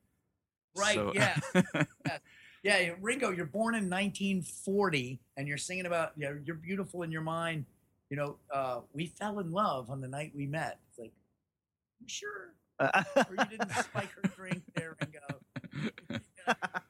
Right, 0.76 0.94
So- 0.94 1.12
yeah. 1.14 1.36
yeah. 2.06 2.18
Yeah, 2.62 2.90
Ringo, 3.00 3.30
you're 3.30 3.46
born 3.46 3.74
in 3.74 3.88
1940 3.88 5.18
and 5.38 5.48
you're 5.48 5.56
singing 5.56 5.86
about, 5.86 6.12
yeah, 6.18 6.32
you're 6.44 6.56
beautiful 6.56 7.02
in 7.02 7.10
your 7.10 7.22
mind. 7.22 7.64
You 8.10 8.18
know, 8.18 8.36
uh, 8.52 8.80
we 8.92 9.06
fell 9.06 9.38
in 9.38 9.50
love 9.50 9.88
on 9.88 10.02
the 10.02 10.08
night 10.08 10.32
we 10.34 10.46
met. 10.46 10.78
It's 10.90 10.98
like, 10.98 11.12
you 12.00 12.06
sure? 12.06 12.54
or 12.80 12.90
you 13.38 13.44
didn't 13.46 13.70
spike 13.72 14.10
her 14.10 14.28
drink 14.36 14.62
there, 14.74 14.94
Ringo. 15.00 16.20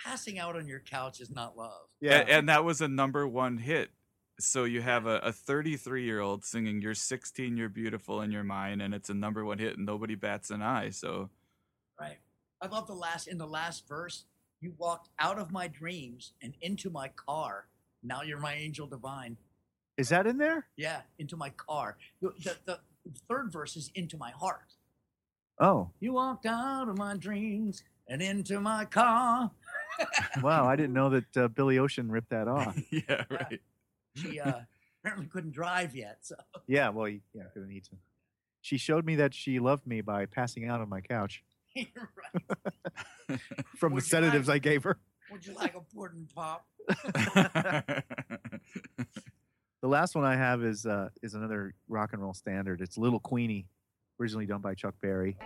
Passing 0.00 0.38
out 0.38 0.56
on 0.56 0.66
your 0.66 0.80
couch 0.80 1.20
is 1.20 1.30
not 1.30 1.56
love. 1.58 1.88
Yeah. 2.00 2.24
And, 2.26 2.48
that 2.48 2.64
was 2.64 2.80
a 2.80 2.88
number 2.88 3.26
one 3.28 3.58
hit. 3.58 3.90
So 4.40 4.64
you 4.64 4.82
have 4.82 5.06
a 5.06 5.32
33 5.32 6.04
year 6.04 6.20
old 6.20 6.44
singing 6.44 6.80
You're 6.80 6.94
16, 6.94 7.56
You're 7.56 7.68
Beautiful 7.68 8.20
in 8.22 8.32
Your 8.32 8.42
Mind, 8.44 8.82
and 8.82 8.92
it's 8.92 9.08
a 9.10 9.14
number 9.14 9.44
one 9.44 9.58
hit, 9.58 9.76
and 9.76 9.86
nobody 9.86 10.16
bats 10.16 10.50
an 10.50 10.62
eye. 10.62 10.90
So 10.90 11.30
Right. 12.00 12.18
I 12.60 12.66
love 12.66 12.86
the 12.86 12.94
last 12.94 13.28
in 13.28 13.38
the 13.38 13.46
last 13.46 13.86
verse. 13.86 14.24
You 14.60 14.72
walked 14.78 15.10
out 15.18 15.38
of 15.38 15.52
my 15.52 15.68
dreams 15.68 16.32
and 16.42 16.54
into 16.60 16.90
my 16.90 17.08
car. 17.08 17.68
Now 18.02 18.22
you're 18.22 18.40
my 18.40 18.54
angel 18.54 18.86
divine. 18.86 19.36
Is 19.96 20.08
that 20.08 20.26
in 20.26 20.38
there? 20.38 20.66
Yeah, 20.76 21.02
into 21.18 21.36
my 21.36 21.50
car. 21.50 21.96
The, 22.20 22.32
the, 22.42 22.56
the 22.66 22.78
third 23.28 23.52
verse 23.52 23.76
is 23.76 23.90
into 23.94 24.16
my 24.16 24.30
heart. 24.30 24.74
Oh, 25.60 25.90
You 26.00 26.14
walked 26.14 26.46
out 26.46 26.88
of 26.88 26.98
my 26.98 27.16
dreams 27.16 27.84
and 28.08 28.20
into 28.20 28.60
my 28.60 28.86
car. 28.86 29.52
wow. 30.42 30.66
I 30.66 30.74
didn't 30.74 30.94
know 30.94 31.10
that 31.10 31.36
uh, 31.36 31.48
Billy 31.48 31.78
Ocean 31.78 32.10
ripped 32.10 32.30
that 32.30 32.48
off. 32.48 32.76
yeah, 32.90 33.24
right. 33.30 33.60
She 34.16 34.40
uh, 34.40 34.60
apparently 35.02 35.26
couldn't 35.26 35.52
drive 35.52 35.94
yet. 35.94 36.18
So 36.22 36.36
Yeah, 36.66 36.88
well, 36.90 37.08
yeah, 37.08 37.20
gonna 37.54 37.66
need 37.66 37.84
to. 37.84 37.96
She 38.60 38.78
showed 38.78 39.04
me 39.04 39.16
that 39.16 39.34
she 39.34 39.58
loved 39.60 39.86
me 39.86 40.00
by 40.00 40.26
passing 40.26 40.68
out 40.68 40.80
on 40.80 40.88
my 40.88 41.00
couch 41.02 41.42
right. 41.76 41.86
from 43.76 43.90
the 43.90 43.94
Would 43.96 44.04
you 44.04 44.08
sedatives 44.08 44.48
like- 44.48 44.56
I 44.56 44.58
gave 44.58 44.84
her. 44.84 44.98
Would 45.30 45.46
you 45.46 45.54
like 45.54 45.74
a 45.74 45.80
pudding 45.80 46.28
pop? 46.34 46.66
The 49.82 49.88
last 49.88 50.14
one 50.14 50.24
I 50.24 50.36
have 50.36 50.62
is 50.64 50.86
uh, 50.86 51.10
is 51.22 51.34
another 51.34 51.74
rock 51.88 52.14
and 52.14 52.22
roll 52.22 52.32
standard. 52.32 52.80
It's 52.80 52.96
Little 52.96 53.20
Queenie, 53.20 53.66
originally 54.18 54.46
done 54.46 54.60
by 54.62 54.74
Chuck 54.74 54.94
Berry. 55.02 55.36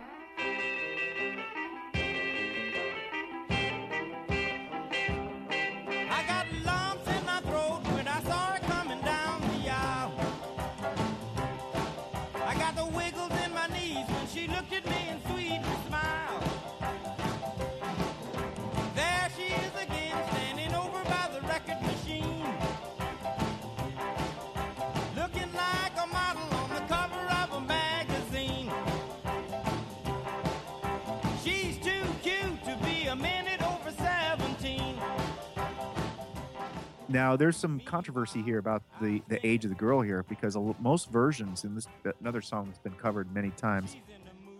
Now, 37.08 37.36
there's 37.36 37.56
some 37.56 37.80
controversy 37.80 38.42
here 38.42 38.58
about 38.58 38.82
the, 39.00 39.22
the 39.28 39.44
age 39.46 39.64
of 39.64 39.70
the 39.70 39.76
girl 39.76 40.02
here 40.02 40.24
because 40.28 40.56
most 40.78 41.10
versions, 41.10 41.64
and 41.64 41.74
this 41.76 41.88
another 42.20 42.42
song 42.42 42.66
that's 42.66 42.78
been 42.78 42.92
covered 42.94 43.32
many 43.34 43.50
times, 43.50 43.96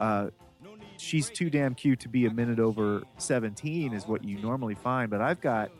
uh, 0.01 0.31
she's 0.97 1.29
too 1.29 1.51
damn 1.51 1.75
cute 1.75 2.01
to 2.01 2.09
be 2.09 2.25
a 2.25 2.31
minute 2.31 2.59
over 2.59 3.03
17 3.19 3.93
is 3.93 4.07
what 4.07 4.25
you 4.25 4.39
normally 4.39 4.75
find. 4.75 5.11
But 5.11 5.21
I've 5.21 5.43
got 5.43 5.71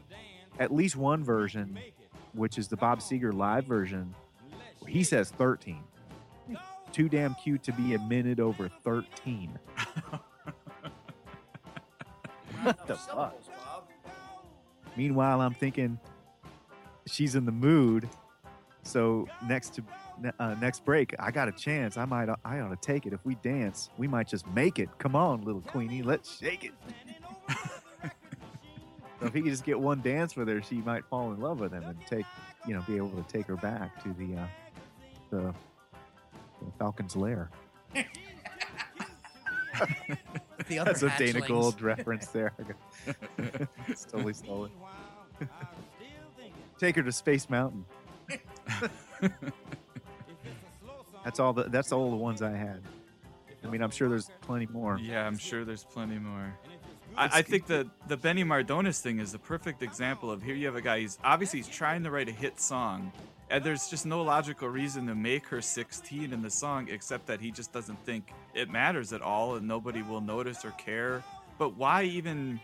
at 0.59 0.73
least 0.73 0.95
one 0.97 1.25
version, 1.25 1.79
which 2.35 2.59
is 2.59 2.69
the 2.69 2.77
Bob 2.77 3.01
Seger 3.01 3.33
live 3.33 3.65
version. 3.65 4.15
He 4.87 5.03
says 5.05 5.31
13. 5.31 5.83
Too 6.93 7.09
damn 7.09 7.35
cute 7.35 7.63
to 7.65 7.73
be 7.73 7.95
a 7.95 7.99
minute 7.99 8.41
over 8.41 8.69
13. 8.85 9.59
what 12.63 12.87
the 12.87 12.97
fuck? 12.97 13.41
Meanwhile, 14.97 15.41
I'm 15.41 15.55
thinking 15.55 15.99
she's 17.11 17.35
in 17.35 17.45
the 17.45 17.53
mood. 17.53 18.09
So 18.83 19.29
next 19.47 19.75
to 19.75 19.83
uh, 20.39 20.55
next 20.61 20.85
break, 20.85 21.15
I 21.19 21.31
got 21.31 21.49
a 21.49 21.53
chance. 21.53 21.97
I 21.97 22.05
might 22.05 22.29
I 22.45 22.61
ought 22.61 22.71
to 22.71 22.77
take 22.81 23.07
it. 23.07 23.13
If 23.13 23.25
we 23.25 23.35
dance, 23.37 23.91
we 23.99 24.09
might 24.09 24.29
just 24.29 24.47
make 24.49 24.79
it. 24.79 24.89
Come 24.99 25.15
on, 25.15 25.43
little 25.43 25.61
queenie, 25.61 26.03
let's 26.03 26.39
shake 26.39 26.65
it. 26.65 26.73
So 29.21 29.27
if 29.27 29.35
he 29.35 29.43
could 29.43 29.51
just 29.51 29.65
get 29.65 29.79
one 29.79 30.01
dance 30.01 30.37
with 30.37 30.47
her, 30.49 30.63
she 30.63 30.77
might 30.77 31.05
fall 31.07 31.33
in 31.33 31.41
love 31.41 31.59
with 31.59 31.73
him 31.73 31.83
and 31.83 31.99
take, 32.07 32.25
you 32.67 32.75
know, 32.75 32.83
be 32.83 32.97
able 32.97 33.11
to 33.11 33.25
take 33.25 33.47
her 33.47 33.57
back 33.57 34.01
to 34.05 34.13
the 34.13 34.41
uh, 34.41 34.47
the, 35.31 35.55
the 36.63 36.73
Falcon's 36.79 37.17
lair. 37.17 37.51
The 40.67 40.81
other 40.81 40.93
That's 40.93 41.03
a 41.03 41.33
Dana. 41.33 41.47
Gold 41.47 41.81
reference 41.81 42.27
there. 42.27 42.53
it's 43.87 44.05
totally 44.05 44.35
stolen. 44.35 44.71
Take 46.79 46.97
her 46.97 47.03
to 47.03 47.13
Space 47.13 47.51
Mountain. 47.51 47.85
that's 51.25 51.41
all 51.41 51.53
the 51.53 51.65
that's 51.65 51.93
all 51.93 52.11
the 52.11 52.17
ones 52.17 52.43
I 52.43 52.53
had. 52.53 52.83
I 53.65 53.67
mean, 53.69 53.83
I'm 53.83 53.91
sure 53.91 54.09
there's 54.09 54.31
plenty 54.41 54.67
more. 54.67 54.99
Yeah, 54.99 55.27
I'm 55.27 55.39
sure 55.39 55.65
there's 55.65 55.85
plenty 55.85 56.19
more. 56.19 56.55
I, 57.17 57.39
I 57.39 57.43
think 57.43 57.67
the 57.67 57.89
the 58.07 58.17
Benny 58.17 58.45
Mardones 58.45 59.01
thing 59.01 59.19
is 59.19 59.33
the 59.33 59.39
perfect 59.39 59.83
example 59.83 60.31
of 60.31 60.43
here 60.43 60.55
you 60.55 60.67
have 60.67 60.77
a 60.77 60.81
guy. 60.81 61.01
He's 61.01 61.19
obviously 61.25 61.59
he's 61.59 61.69
trying 61.69 62.05
to 62.05 62.11
write 62.11 62.29
a 62.29 62.33
hit 62.33 62.61
song, 62.61 63.13
and 63.51 63.65
there's 63.65 63.89
just 63.89 64.07
no 64.07 64.23
logical 64.23 64.69
reason 64.69 65.07
to 65.09 65.15
make 65.15 65.47
her 65.49 65.61
16 65.61 66.33
in 66.33 66.43
the 66.43 66.51
song 66.51 66.89
except 66.91 67.27
that 67.27 67.41
he 67.41 67.51
just 67.51 67.73
doesn't 67.73 67.99
think 68.05 68.33
it 68.55 68.71
matters 68.71 69.13
at 69.13 69.21
all, 69.21 69.57
and 69.57 69.67
nobody 69.67 70.03
will 70.03 70.21
notice 70.21 70.65
or 70.65 70.71
care. 70.73 71.25
But 71.59 71.77
why 71.77 72.05
even? 72.05 72.61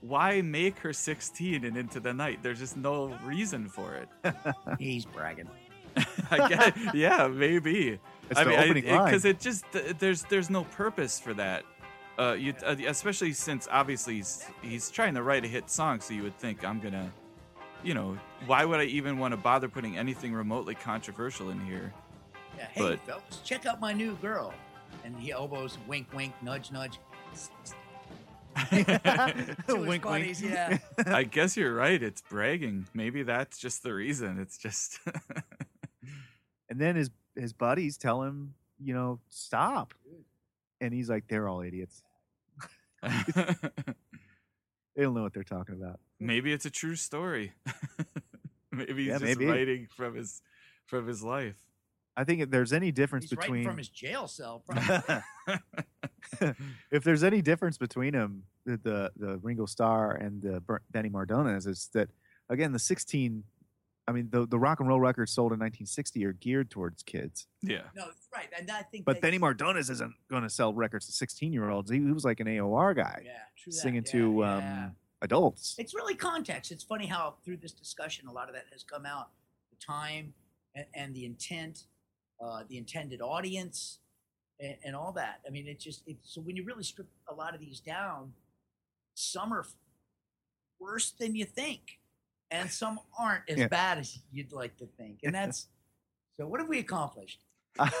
Why 0.00 0.40
make 0.40 0.78
her 0.78 0.92
16 0.92 1.64
and 1.64 1.76
into 1.76 2.00
the 2.00 2.12
night? 2.12 2.42
There's 2.42 2.58
just 2.58 2.76
no 2.76 3.16
reason 3.24 3.68
for 3.68 3.94
it. 3.94 4.08
He's 4.78 5.04
bragging. 5.04 5.48
I 6.30 6.48
guess, 6.48 6.94
yeah, 6.94 7.26
maybe. 7.26 7.98
It's 8.30 8.38
I 8.38 8.44
the 8.44 8.50
mean, 8.50 8.58
opening 8.60 8.82
because 8.84 9.24
line. 9.24 9.30
it 9.32 9.40
just 9.40 9.64
there's 9.98 10.22
there's 10.24 10.48
no 10.48 10.64
purpose 10.64 11.18
for 11.18 11.34
that. 11.34 11.64
Uh, 12.18 12.32
you 12.32 12.54
uh, 12.64 12.76
especially 12.86 13.32
since 13.32 13.66
obviously 13.70 14.14
he's 14.16 14.44
he's 14.62 14.90
trying 14.90 15.14
to 15.14 15.22
write 15.22 15.44
a 15.44 15.48
hit 15.48 15.68
song, 15.68 16.00
so 16.00 16.14
you 16.14 16.22
would 16.22 16.36
think 16.38 16.64
I'm 16.64 16.78
gonna, 16.80 17.12
you 17.82 17.94
know, 17.94 18.16
why 18.46 18.64
would 18.64 18.78
I 18.78 18.84
even 18.84 19.18
want 19.18 19.32
to 19.32 19.36
bother 19.36 19.68
putting 19.68 19.98
anything 19.98 20.32
remotely 20.32 20.76
controversial 20.76 21.50
in 21.50 21.60
here? 21.66 21.92
Yeah, 22.56 22.66
hey, 22.72 22.80
But- 22.80 23.00
fellas, 23.00 23.40
check 23.44 23.66
out 23.66 23.80
my 23.80 23.92
new 23.92 24.14
girl. 24.16 24.54
And 25.04 25.16
he 25.16 25.32
elbows, 25.32 25.78
wink, 25.88 26.08
wink, 26.14 26.34
nudge, 26.42 26.70
nudge. 26.72 26.94
To 26.94 27.00
his 27.30 27.50
Wink, 29.68 30.02
buddies, 30.02 30.42
wink. 30.42 30.54
yeah. 30.54 30.78
I 31.06 31.24
guess 31.24 31.56
you're 31.56 31.74
right. 31.74 32.02
It's 32.02 32.20
bragging. 32.22 32.86
Maybe 32.94 33.22
that's 33.22 33.58
just 33.58 33.82
the 33.82 33.94
reason. 33.94 34.38
It's 34.40 34.58
just 34.58 34.98
And 36.68 36.80
then 36.80 36.96
his 36.96 37.10
his 37.36 37.52
buddies 37.52 37.96
tell 37.96 38.22
him, 38.22 38.54
you 38.78 38.94
know, 38.94 39.20
stop. 39.28 39.94
And 40.80 40.92
he's 40.94 41.10
like, 41.10 41.26
they're 41.28 41.48
all 41.48 41.60
idiots. 41.62 42.02
they 43.02 45.02
don't 45.02 45.14
know 45.14 45.22
what 45.22 45.32
they're 45.32 45.42
talking 45.44 45.76
about. 45.80 46.00
maybe 46.18 46.52
it's 46.52 46.66
a 46.66 46.70
true 46.70 46.96
story. 46.96 47.52
maybe 48.72 49.04
he's 49.04 49.06
Yeah, 49.08 49.18
just 49.18 49.24
maybe. 49.38 49.46
writing 49.46 49.88
from 49.94 50.14
his 50.14 50.42
from 50.86 51.06
his 51.06 51.22
life. 51.22 51.56
I 52.20 52.24
think 52.24 52.42
if 52.42 52.50
there's 52.50 52.72
any 52.74 52.92
difference 52.92 53.24
He's 53.30 53.38
between 53.38 53.64
from 53.64 53.78
his 53.78 53.88
jail 53.88 54.28
cell. 54.28 54.62
Probably. 54.68 55.22
if 56.90 57.02
there's 57.02 57.24
any 57.24 57.40
difference 57.42 57.78
between 57.78 58.12
him, 58.14 58.42
the 58.66 58.76
the, 58.82 59.10
the 59.16 59.38
Ringo 59.38 59.66
Starr 59.66 60.12
and 60.12 60.42
the 60.42 60.60
Ber- 60.60 60.82
Benny 60.90 61.08
Mardones, 61.08 61.66
is 61.66 61.88
that 61.94 62.08
again 62.48 62.72
the 62.72 62.78
16. 62.78 63.42
I 64.08 64.12
mean, 64.12 64.28
the 64.30 64.46
the 64.46 64.58
rock 64.58 64.80
and 64.80 64.88
roll 64.88 65.00
records 65.00 65.32
sold 65.32 65.52
in 65.52 65.58
1960 65.60 66.24
are 66.24 66.32
geared 66.32 66.68
towards 66.70 67.02
kids, 67.04 67.46
Yeah. 67.62 67.82
no, 67.94 68.06
right. 68.34 68.48
And 68.58 68.68
I 68.70 68.82
think 68.82 69.04
but 69.04 69.20
Benny 69.20 69.38
Mardones 69.38 69.88
isn't 69.88 70.12
going 70.28 70.42
to 70.42 70.50
sell 70.50 70.74
records 70.74 71.06
to 71.06 71.12
16 71.12 71.52
year 71.52 71.70
olds. 71.70 71.90
He, 71.90 71.98
he 71.98 72.10
was 72.12 72.24
like 72.24 72.40
an 72.40 72.48
AOR 72.48 72.94
guy, 72.96 73.22
Yeah, 73.24 73.30
true 73.56 73.72
that. 73.72 73.78
singing 73.78 74.04
Yeah, 74.06 74.12
to 74.12 74.36
yeah. 74.40 74.56
um, 74.86 74.96
adults. 75.22 75.76
It's 75.78 75.94
really 75.94 76.16
context. 76.16 76.72
It's 76.72 76.82
funny 76.82 77.06
how 77.06 77.36
through 77.44 77.58
this 77.58 77.72
discussion, 77.72 78.26
a 78.26 78.32
lot 78.32 78.48
of 78.48 78.54
that 78.56 78.64
has 78.72 78.82
come 78.82 79.06
out. 79.06 79.28
The 79.70 79.76
time 79.86 80.34
and, 80.74 80.86
and 80.94 81.14
the 81.14 81.24
intent, 81.24 81.84
uh, 82.40 82.62
the 82.68 82.78
intended 82.78 83.20
audience, 83.20 83.98
and, 84.58 84.76
and 84.84 84.96
all 84.96 85.12
that. 85.12 85.40
I 85.46 85.50
mean, 85.50 85.66
it's 85.66 85.84
just 85.84 86.02
it's, 86.06 86.32
so 86.34 86.40
when 86.40 86.56
you 86.56 86.64
really 86.64 86.82
strip 86.84 87.08
a 87.28 87.34
lot 87.34 87.54
of 87.54 87.60
these 87.60 87.80
down, 87.80 88.32
some 89.14 89.52
are 89.52 89.66
worse 90.78 91.10
than 91.10 91.34
you 91.34 91.44
think, 91.44 91.98
and 92.50 92.70
some 92.70 93.00
aren't 93.18 93.42
as 93.48 93.58
Yeah. 93.58 93.68
bad 93.68 93.98
as 93.98 94.18
you'd 94.32 94.52
like 94.52 94.76
to 94.78 94.86
think. 94.98 95.20
And 95.22 95.34
that's 95.34 95.68
so. 96.38 96.46
What 96.46 96.60
have 96.60 96.68
we 96.68 96.78
accomplished? 96.78 97.40
well, 97.78 97.92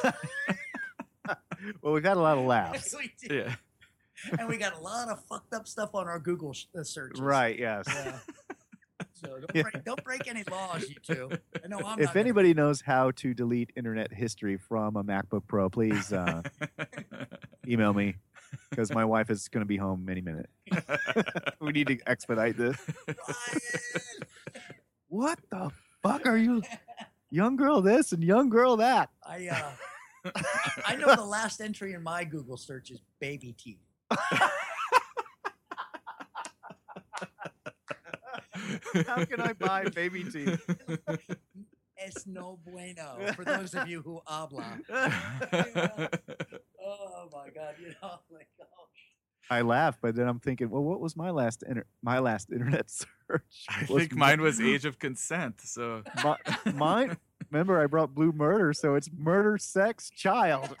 we've 1.92 2.04
had 2.04 2.16
a 2.16 2.20
lot 2.20 2.38
of 2.38 2.44
laughs. 2.44 2.94
We 2.96 3.12
did. 3.20 3.46
Yeah. 3.46 3.54
and 4.38 4.48
we 4.48 4.56
got 4.58 4.76
a 4.78 4.80
lot 4.80 5.08
of 5.08 5.22
fucked 5.26 5.54
up 5.54 5.66
stuff 5.68 5.90
on 5.94 6.06
our 6.08 6.18
Google 6.18 6.54
uh, 6.78 6.82
searches. 6.82 7.20
Right? 7.20 7.58
Yes. 7.58 7.84
Yeah. 7.88 8.18
So 9.20 9.28
don't, 9.38 9.50
Yeah. 9.54 9.62
break, 9.62 9.84
don't 9.84 10.04
break 10.04 10.26
any 10.28 10.42
laws, 10.50 10.88
you 10.88 10.96
two. 11.02 11.30
I 11.62 11.68
know 11.68 11.78
I'm 11.78 11.98
if 11.98 12.06
not 12.06 12.14
gonna- 12.14 12.20
anybody 12.20 12.54
knows 12.54 12.80
how 12.80 13.10
to 13.12 13.34
delete 13.34 13.70
internet 13.76 14.12
history 14.12 14.56
from 14.56 14.96
a 14.96 15.04
MacBook 15.04 15.46
Pro, 15.46 15.68
please 15.68 16.12
uh, 16.12 16.42
email 17.68 17.92
me 17.92 18.16
because 18.70 18.92
my 18.92 19.04
wife 19.04 19.30
is 19.30 19.48
going 19.48 19.60
to 19.62 19.66
be 19.66 19.76
home 19.76 20.08
any 20.10 20.20
minute. 20.20 20.48
we 21.60 21.72
need 21.72 21.86
to 21.88 21.98
expedite 22.06 22.56
this. 22.56 22.76
What 25.08 25.38
the 25.50 25.70
fuck 26.02 26.26
are 26.26 26.36
you? 26.38 26.62
Young 27.30 27.56
girl 27.56 27.80
this 27.80 28.12
and 28.12 28.22
young 28.24 28.48
girl 28.48 28.76
that. 28.78 29.10
I 29.24 29.48
uh, 29.48 30.32
I 30.84 30.96
know 30.96 31.14
the 31.14 31.24
last 31.24 31.60
entry 31.60 31.92
in 31.94 32.02
my 32.02 32.24
Google 32.24 32.56
search 32.56 32.90
is 32.90 33.00
baby 33.20 33.54
teeth. 33.58 33.78
How 39.06 39.24
can 39.24 39.40
I 39.40 39.52
buy 39.52 39.84
baby 39.84 40.24
teeth? 40.24 40.60
Es 41.98 42.26
no 42.26 42.58
bueno 42.64 43.18
for 43.34 43.44
those 43.44 43.74
of 43.74 43.88
you 43.88 44.00
who 44.02 44.20
habla. 44.26 44.78
oh 46.82 47.28
my 47.32 47.50
god, 47.54 47.74
you 47.78 47.94
know, 48.02 48.20
like 48.30 48.48
oh, 48.60 48.86
I 49.50 49.62
laugh, 49.62 49.98
but 50.00 50.14
then 50.14 50.28
I'm 50.28 50.38
thinking, 50.38 50.70
well, 50.70 50.82
what 50.82 51.00
was 51.00 51.16
my 51.16 51.30
last 51.30 51.62
inter- 51.68 51.86
my 52.02 52.18
last 52.20 52.50
internet 52.52 52.90
search? 52.90 53.66
I 53.68 53.86
Was 53.88 54.02
think 54.02 54.14
mine 54.14 54.40
was 54.40 54.60
age 54.60 54.84
of 54.84 54.98
consent. 54.98 55.60
So 55.62 56.02
Mi- 56.24 56.72
mine. 56.72 57.16
Remember, 57.50 57.82
I 57.82 57.86
brought 57.86 58.14
blue 58.14 58.30
murder, 58.30 58.72
so 58.72 58.94
it's 58.94 59.10
murder, 59.12 59.58
sex, 59.58 60.08
child. 60.10 60.76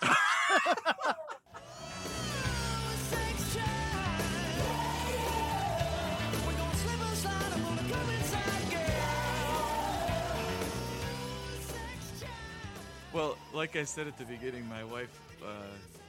Like 13.60 13.76
I 13.76 13.84
said 13.84 14.06
at 14.06 14.16
the 14.16 14.24
beginning, 14.24 14.66
my 14.70 14.82
wife, 14.84 15.20
uh, 15.42 15.48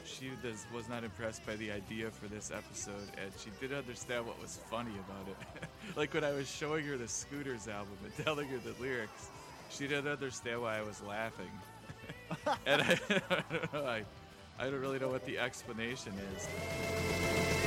she 0.06 0.32
does, 0.41 0.65
was 0.73 0.88
not 0.88 1.03
impressed 1.03 1.45
by 1.45 1.57
the 1.57 1.69
idea 1.69 2.10
for 2.10 2.30
this 2.30 2.49
episode, 2.49 3.10
and 3.22 3.30
she 3.38 3.49
did 3.60 3.78
understand 3.78 4.26
what 4.26 4.41
was 4.41 4.61
funny 4.69 4.94
about 5.06 5.28
it. 5.28 5.68
like 5.98 6.14
when 6.14 6.23
I 6.23 6.32
was 6.32 6.49
showing 6.49 6.86
her 6.86 6.95
the 6.95 7.10
Scooters 7.10 7.68
album 7.68 7.98
and 8.06 8.26
telling 8.26 8.48
her 8.48 8.57
the 8.60 8.73
lyrics, 8.82 9.28
she 9.69 9.86
didn't 9.86 10.10
understand 10.10 10.61
why 10.61 10.78
I 10.78 10.82
was 10.82 11.02
laughing. 11.03 11.52
and 12.65 12.84
I, 12.84 12.98
I 13.10 13.44
don't 13.52 13.73
know, 13.73 13.86
I, 13.86 14.03
I 14.57 14.69
don't 14.69 14.80
really 14.80 14.99
know 14.99 15.10
what 15.10 15.26
the 15.26 15.38
explanation 15.38 16.14
is. 16.34 17.60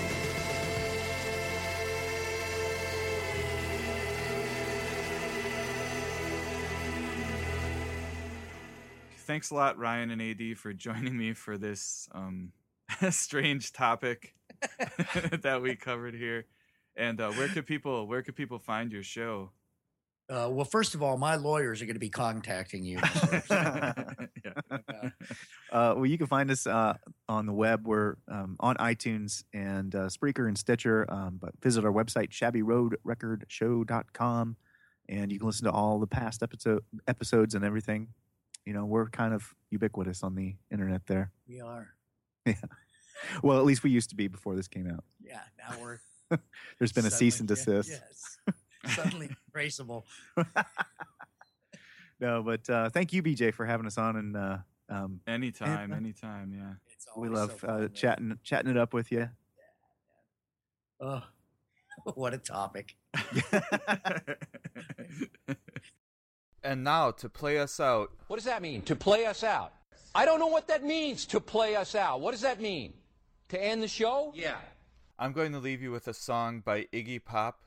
Thanks 9.24 9.51
a 9.51 9.55
lot, 9.55 9.78
Ryan 9.78 10.10
and 10.10 10.20
AD, 10.20 10.59
for 10.59 10.74
joining 10.74 11.16
me 11.16 11.32
for 11.32 11.56
this 11.56 12.09
um, 12.12 12.52
strange 13.10 13.72
topic 13.72 14.34
that 15.42 15.60
we 15.62 15.76
covered 15.76 16.14
here. 16.14 16.44
And 16.96 17.20
uh, 17.20 17.32
where 17.32 17.48
could 17.48 17.66
people 17.66 18.06
where 18.06 18.22
could 18.22 18.36
people 18.36 18.59
find 18.59 18.92
your 18.92 19.02
show? 19.02 19.51
Uh, 20.28 20.48
well, 20.51 20.64
first 20.64 20.94
of 20.94 21.02
all, 21.02 21.18
my 21.18 21.36
lawyers 21.36 21.82
are 21.82 21.86
going 21.86 21.96
to 21.96 22.01
be 22.01 22.10
contacting 22.10 22.84
you. 22.84 22.98
Uh, 25.72 25.94
well, 25.96 26.05
you 26.06 26.16
can 26.16 26.28
find 26.28 26.52
us 26.52 26.68
uh, 26.68 26.94
on 27.28 27.46
the 27.46 27.52
web. 27.52 27.84
We're 27.84 28.14
um, 28.28 28.55
on 28.60 28.76
iTunes 28.76 29.42
and 29.52 29.92
uh, 29.92 30.06
Spreaker 30.06 30.46
and 30.46 30.56
Stitcher. 30.56 31.05
Um, 31.09 31.38
but 31.40 31.51
visit 31.60 31.84
our 31.84 31.90
website, 31.90 32.30
shabbyroadrecordshow.com, 32.30 34.56
and 35.09 35.32
you 35.32 35.38
can 35.40 35.48
listen 35.48 35.64
to 35.64 35.72
all 35.72 35.98
the 35.98 36.06
past 36.06 36.44
episode 36.44 36.84
episodes 37.09 37.56
and 37.56 37.64
everything. 37.64 38.06
You 38.66 38.73
know, 38.73 38.85
we're 38.86 39.09
kind 39.11 39.35
of 39.35 39.55
ubiquitous 39.70 40.23
on 40.23 40.35
the 40.35 40.55
internet 40.70 41.07
there. 41.07 41.32
we 41.49 41.61
are. 41.61 41.89
Yeah. 42.47 42.55
Well, 43.43 43.59
at 43.59 43.65
least 43.65 43.82
we 43.85 43.91
used 43.91 44.11
to 44.11 44.16
be 44.16 44.28
before 44.28 44.55
this 44.55 44.69
came 44.69 44.86
out. 44.91 45.03
Yeah, 45.23 45.41
now 45.57 45.77
we're 45.81 45.99
There's 46.78 46.93
been 46.93 47.07
a 47.07 47.11
cease 47.11 47.41
and 47.41 47.49
suddenly- 47.49 47.73
yeah, 47.73 47.82
desist. 47.82 48.39
Yes, 48.86 48.95
suddenly 48.97 49.31
traceable. 49.53 50.05
No, 52.20 52.43
but 52.43 52.69
uh, 52.69 52.91
thank 52.91 53.12
you, 53.12 53.23
BJ, 53.23 53.55
for 53.55 53.65
having 53.65 53.86
us 53.86 53.97
on. 53.99 54.16
And 54.16 54.36
uh, 54.36 54.59
um, 54.91 55.20
Anytime, 55.27 55.85
and, 55.85 55.93
uh, 55.93 55.97
anytime, 55.97 56.53
yeah. 56.53 56.74
we 57.16 57.28
love 57.28 57.65
uh, 57.66 57.89
chatting 57.89 58.39
chatting 58.43 58.70
it 58.70 58.77
up 58.77 58.93
with 58.93 59.11
you. 59.12 59.28
Oh, 61.01 61.23
what 62.15 62.35
a 62.35 62.39
topic. 62.39 62.97
And 66.65 66.82
now 66.82 67.11
to 67.12 67.28
play 67.28 67.59
us 67.59 67.78
out, 67.78 68.11
What 68.27 68.36
does 68.36 68.47
that 68.47 68.62
mean? 68.62 68.81
To 68.82 68.97
play 68.97 69.27
us 69.27 69.45
out? 69.45 69.74
I 70.15 70.24
don't 70.24 70.41
know 70.41 70.47
what 70.47 70.69
that 70.69 70.82
means. 70.82 71.27
To 71.27 71.41
play 71.41 71.77
us 71.77 71.95
out. 71.95 72.23
What 72.23 72.31
does 72.31 72.41
that 72.41 72.61
mean? 72.61 72.95
To 73.51 73.62
end 73.62 73.82
the 73.82 73.89
show? 73.89 74.32
Yeah. 74.35 74.57
I'm 75.19 75.32
going 75.32 75.53
to 75.53 75.59
leave 75.59 75.82
you 75.82 75.93
with 75.93 76.09
a 76.09 76.15
song 76.15 76.61
by 76.65 76.85
Iggy 76.93 77.23
Pop, 77.23 77.61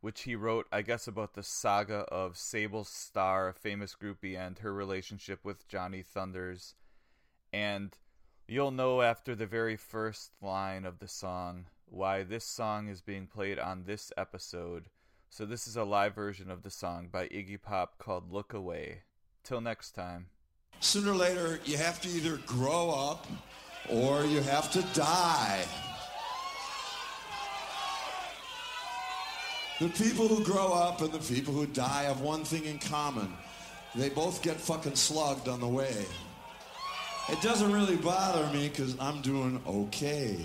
which 0.00 0.22
he 0.22 0.34
wrote, 0.34 0.66
I 0.72 0.82
guess, 0.82 1.06
about 1.06 1.34
the 1.34 1.42
saga 1.44 2.00
of 2.08 2.36
Sable 2.36 2.84
Starr, 2.84 3.48
a 3.48 3.54
famous 3.54 3.94
groupie, 3.94 4.36
and 4.36 4.58
her 4.58 4.72
relationship 4.74 5.44
with 5.44 5.68
Johnny 5.68 6.02
Thunders. 6.02 6.74
And 7.52 7.96
you'll 8.48 8.72
know 8.72 9.00
after 9.00 9.36
the 9.36 9.46
very 9.46 9.76
first 9.76 10.32
line 10.42 10.84
of 10.84 10.98
the 10.98 11.08
song 11.08 11.66
why 11.86 12.24
this 12.24 12.44
song 12.44 12.88
is 12.88 13.00
being 13.00 13.28
played 13.28 13.58
on 13.58 13.84
this 13.84 14.12
episode. 14.16 14.86
So, 15.36 15.44
this 15.44 15.66
is 15.66 15.74
a 15.74 15.82
live 15.82 16.14
version 16.14 16.48
of 16.48 16.62
the 16.62 16.70
song 16.70 17.08
by 17.10 17.26
Iggy 17.26 17.60
Pop 17.60 17.98
called 17.98 18.30
Look 18.30 18.54
Away. 18.54 19.02
Till 19.42 19.60
next 19.60 19.90
time. 19.90 20.26
Sooner 20.78 21.10
or 21.10 21.16
later, 21.16 21.58
you 21.64 21.76
have 21.76 22.00
to 22.02 22.08
either 22.08 22.36
grow 22.46 22.90
up 22.90 23.26
or 23.90 24.24
you 24.26 24.40
have 24.42 24.70
to 24.70 24.82
die. 24.96 25.64
The 29.80 29.88
people 29.88 30.28
who 30.28 30.44
grow 30.44 30.72
up 30.72 31.00
and 31.00 31.10
the 31.10 31.34
people 31.34 31.52
who 31.52 31.66
die 31.66 32.04
have 32.04 32.20
one 32.20 32.44
thing 32.44 32.66
in 32.66 32.78
common. 32.78 33.34
They 33.96 34.10
both 34.10 34.40
get 34.40 34.60
fucking 34.60 34.94
slugged 34.94 35.48
on 35.48 35.58
the 35.58 35.66
way. 35.66 36.06
It 37.28 37.42
doesn't 37.42 37.72
really 37.72 37.96
bother 37.96 38.46
me 38.52 38.68
because 38.68 38.96
I'm 39.00 39.20
doing 39.20 39.60
okay. 39.66 40.36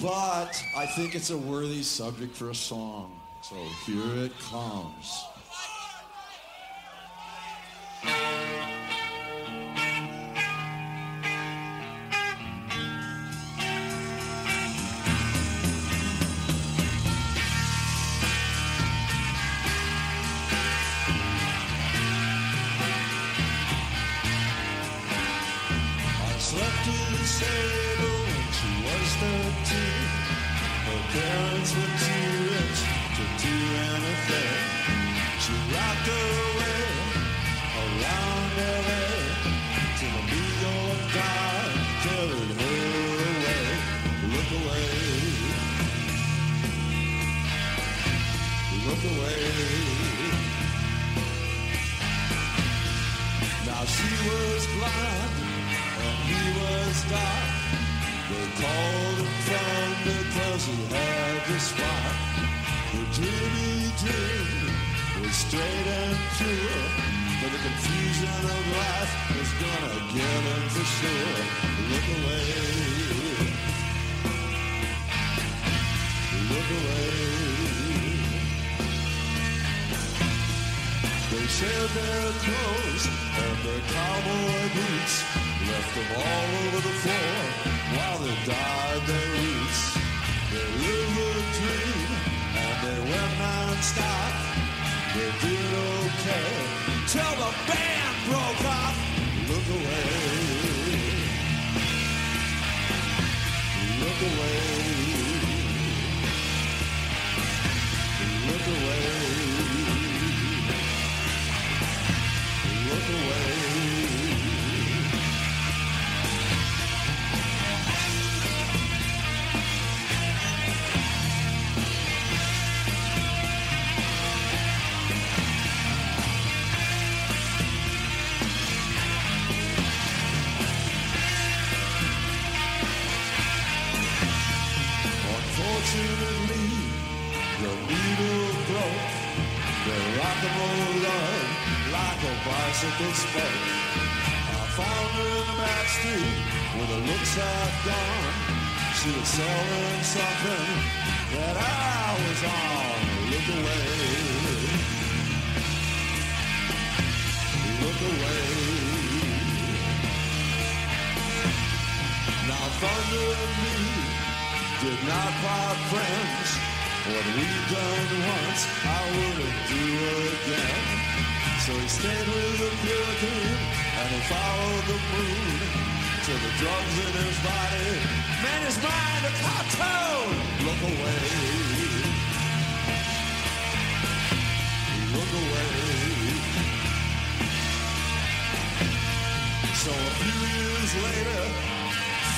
But 0.00 0.62
I 0.76 0.86
think 0.86 1.14
it's 1.14 1.30
a 1.30 1.36
worthy 1.36 1.82
subject 1.82 2.34
for 2.34 2.50
a 2.50 2.54
song. 2.54 3.18
So 3.42 3.56
here 3.84 4.24
it 4.24 4.32
comes. 4.38 5.24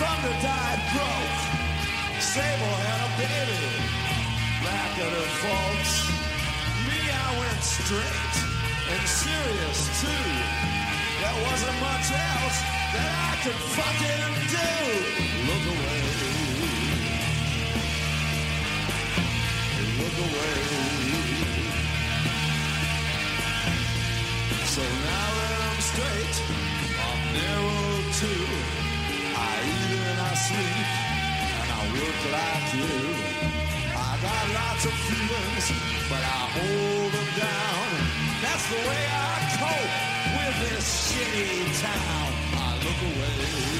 Thunder 0.00 0.32
died 0.40 0.80
broke. 0.96 1.40
Sable 2.24 2.76
had 2.88 3.00
a 3.04 3.10
baby 3.20 3.68
back 4.64 4.96
at 4.96 5.12
her 5.12 5.30
folks. 5.44 5.92
Me, 6.88 7.00
I 7.04 7.28
went 7.36 7.60
straight 7.60 8.36
and 8.96 9.04
serious 9.04 9.80
too. 10.00 10.24
There 11.20 11.38
wasn't 11.44 11.76
much 11.84 12.08
else 12.16 12.58
that 12.96 13.12
I 13.28 13.32
could 13.44 13.60
fucking 13.76 14.32
do. 14.56 14.72
Look 15.52 15.64
away. 15.68 16.00
Look 20.00 20.16
away. 20.24 20.56
So 24.64 24.80
now 24.80 25.28
that 25.38 25.52
I'm 25.68 25.80
straight, 25.92 26.36
I'm 27.04 27.20
narrow 27.36 27.79
sleep 30.50 30.86
and 31.60 31.68
I 31.78 31.80
work 31.94 32.20
like 32.36 32.66
you. 32.78 32.92
I 34.08 34.10
got 34.26 34.44
lots 34.58 34.84
of 34.90 34.94
feelings, 35.08 35.66
but 36.10 36.22
I 36.36 36.40
hold 36.56 37.10
them 37.16 37.30
down. 37.46 37.86
That's 38.42 38.66
the 38.72 38.80
way 38.88 39.02
I 39.26 39.34
cope 39.60 39.94
with 40.36 40.56
this 40.64 40.86
shitty 41.06 41.54
town. 41.84 42.30
I 42.66 42.70
look 42.84 43.00
away. 43.10 43.70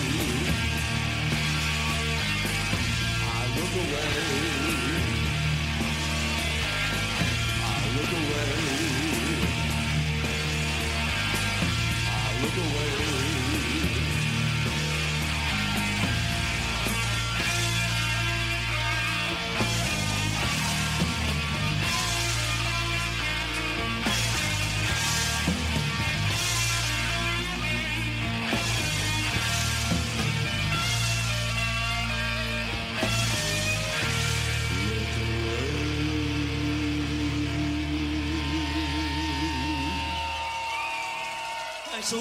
Thanks 12.43 13.37
a 13.37 13.40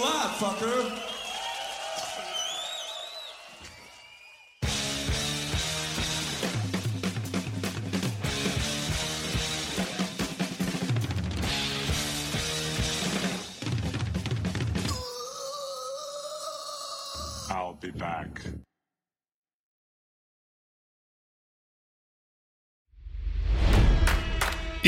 lot, 0.10 0.32
fucker. 0.40 0.99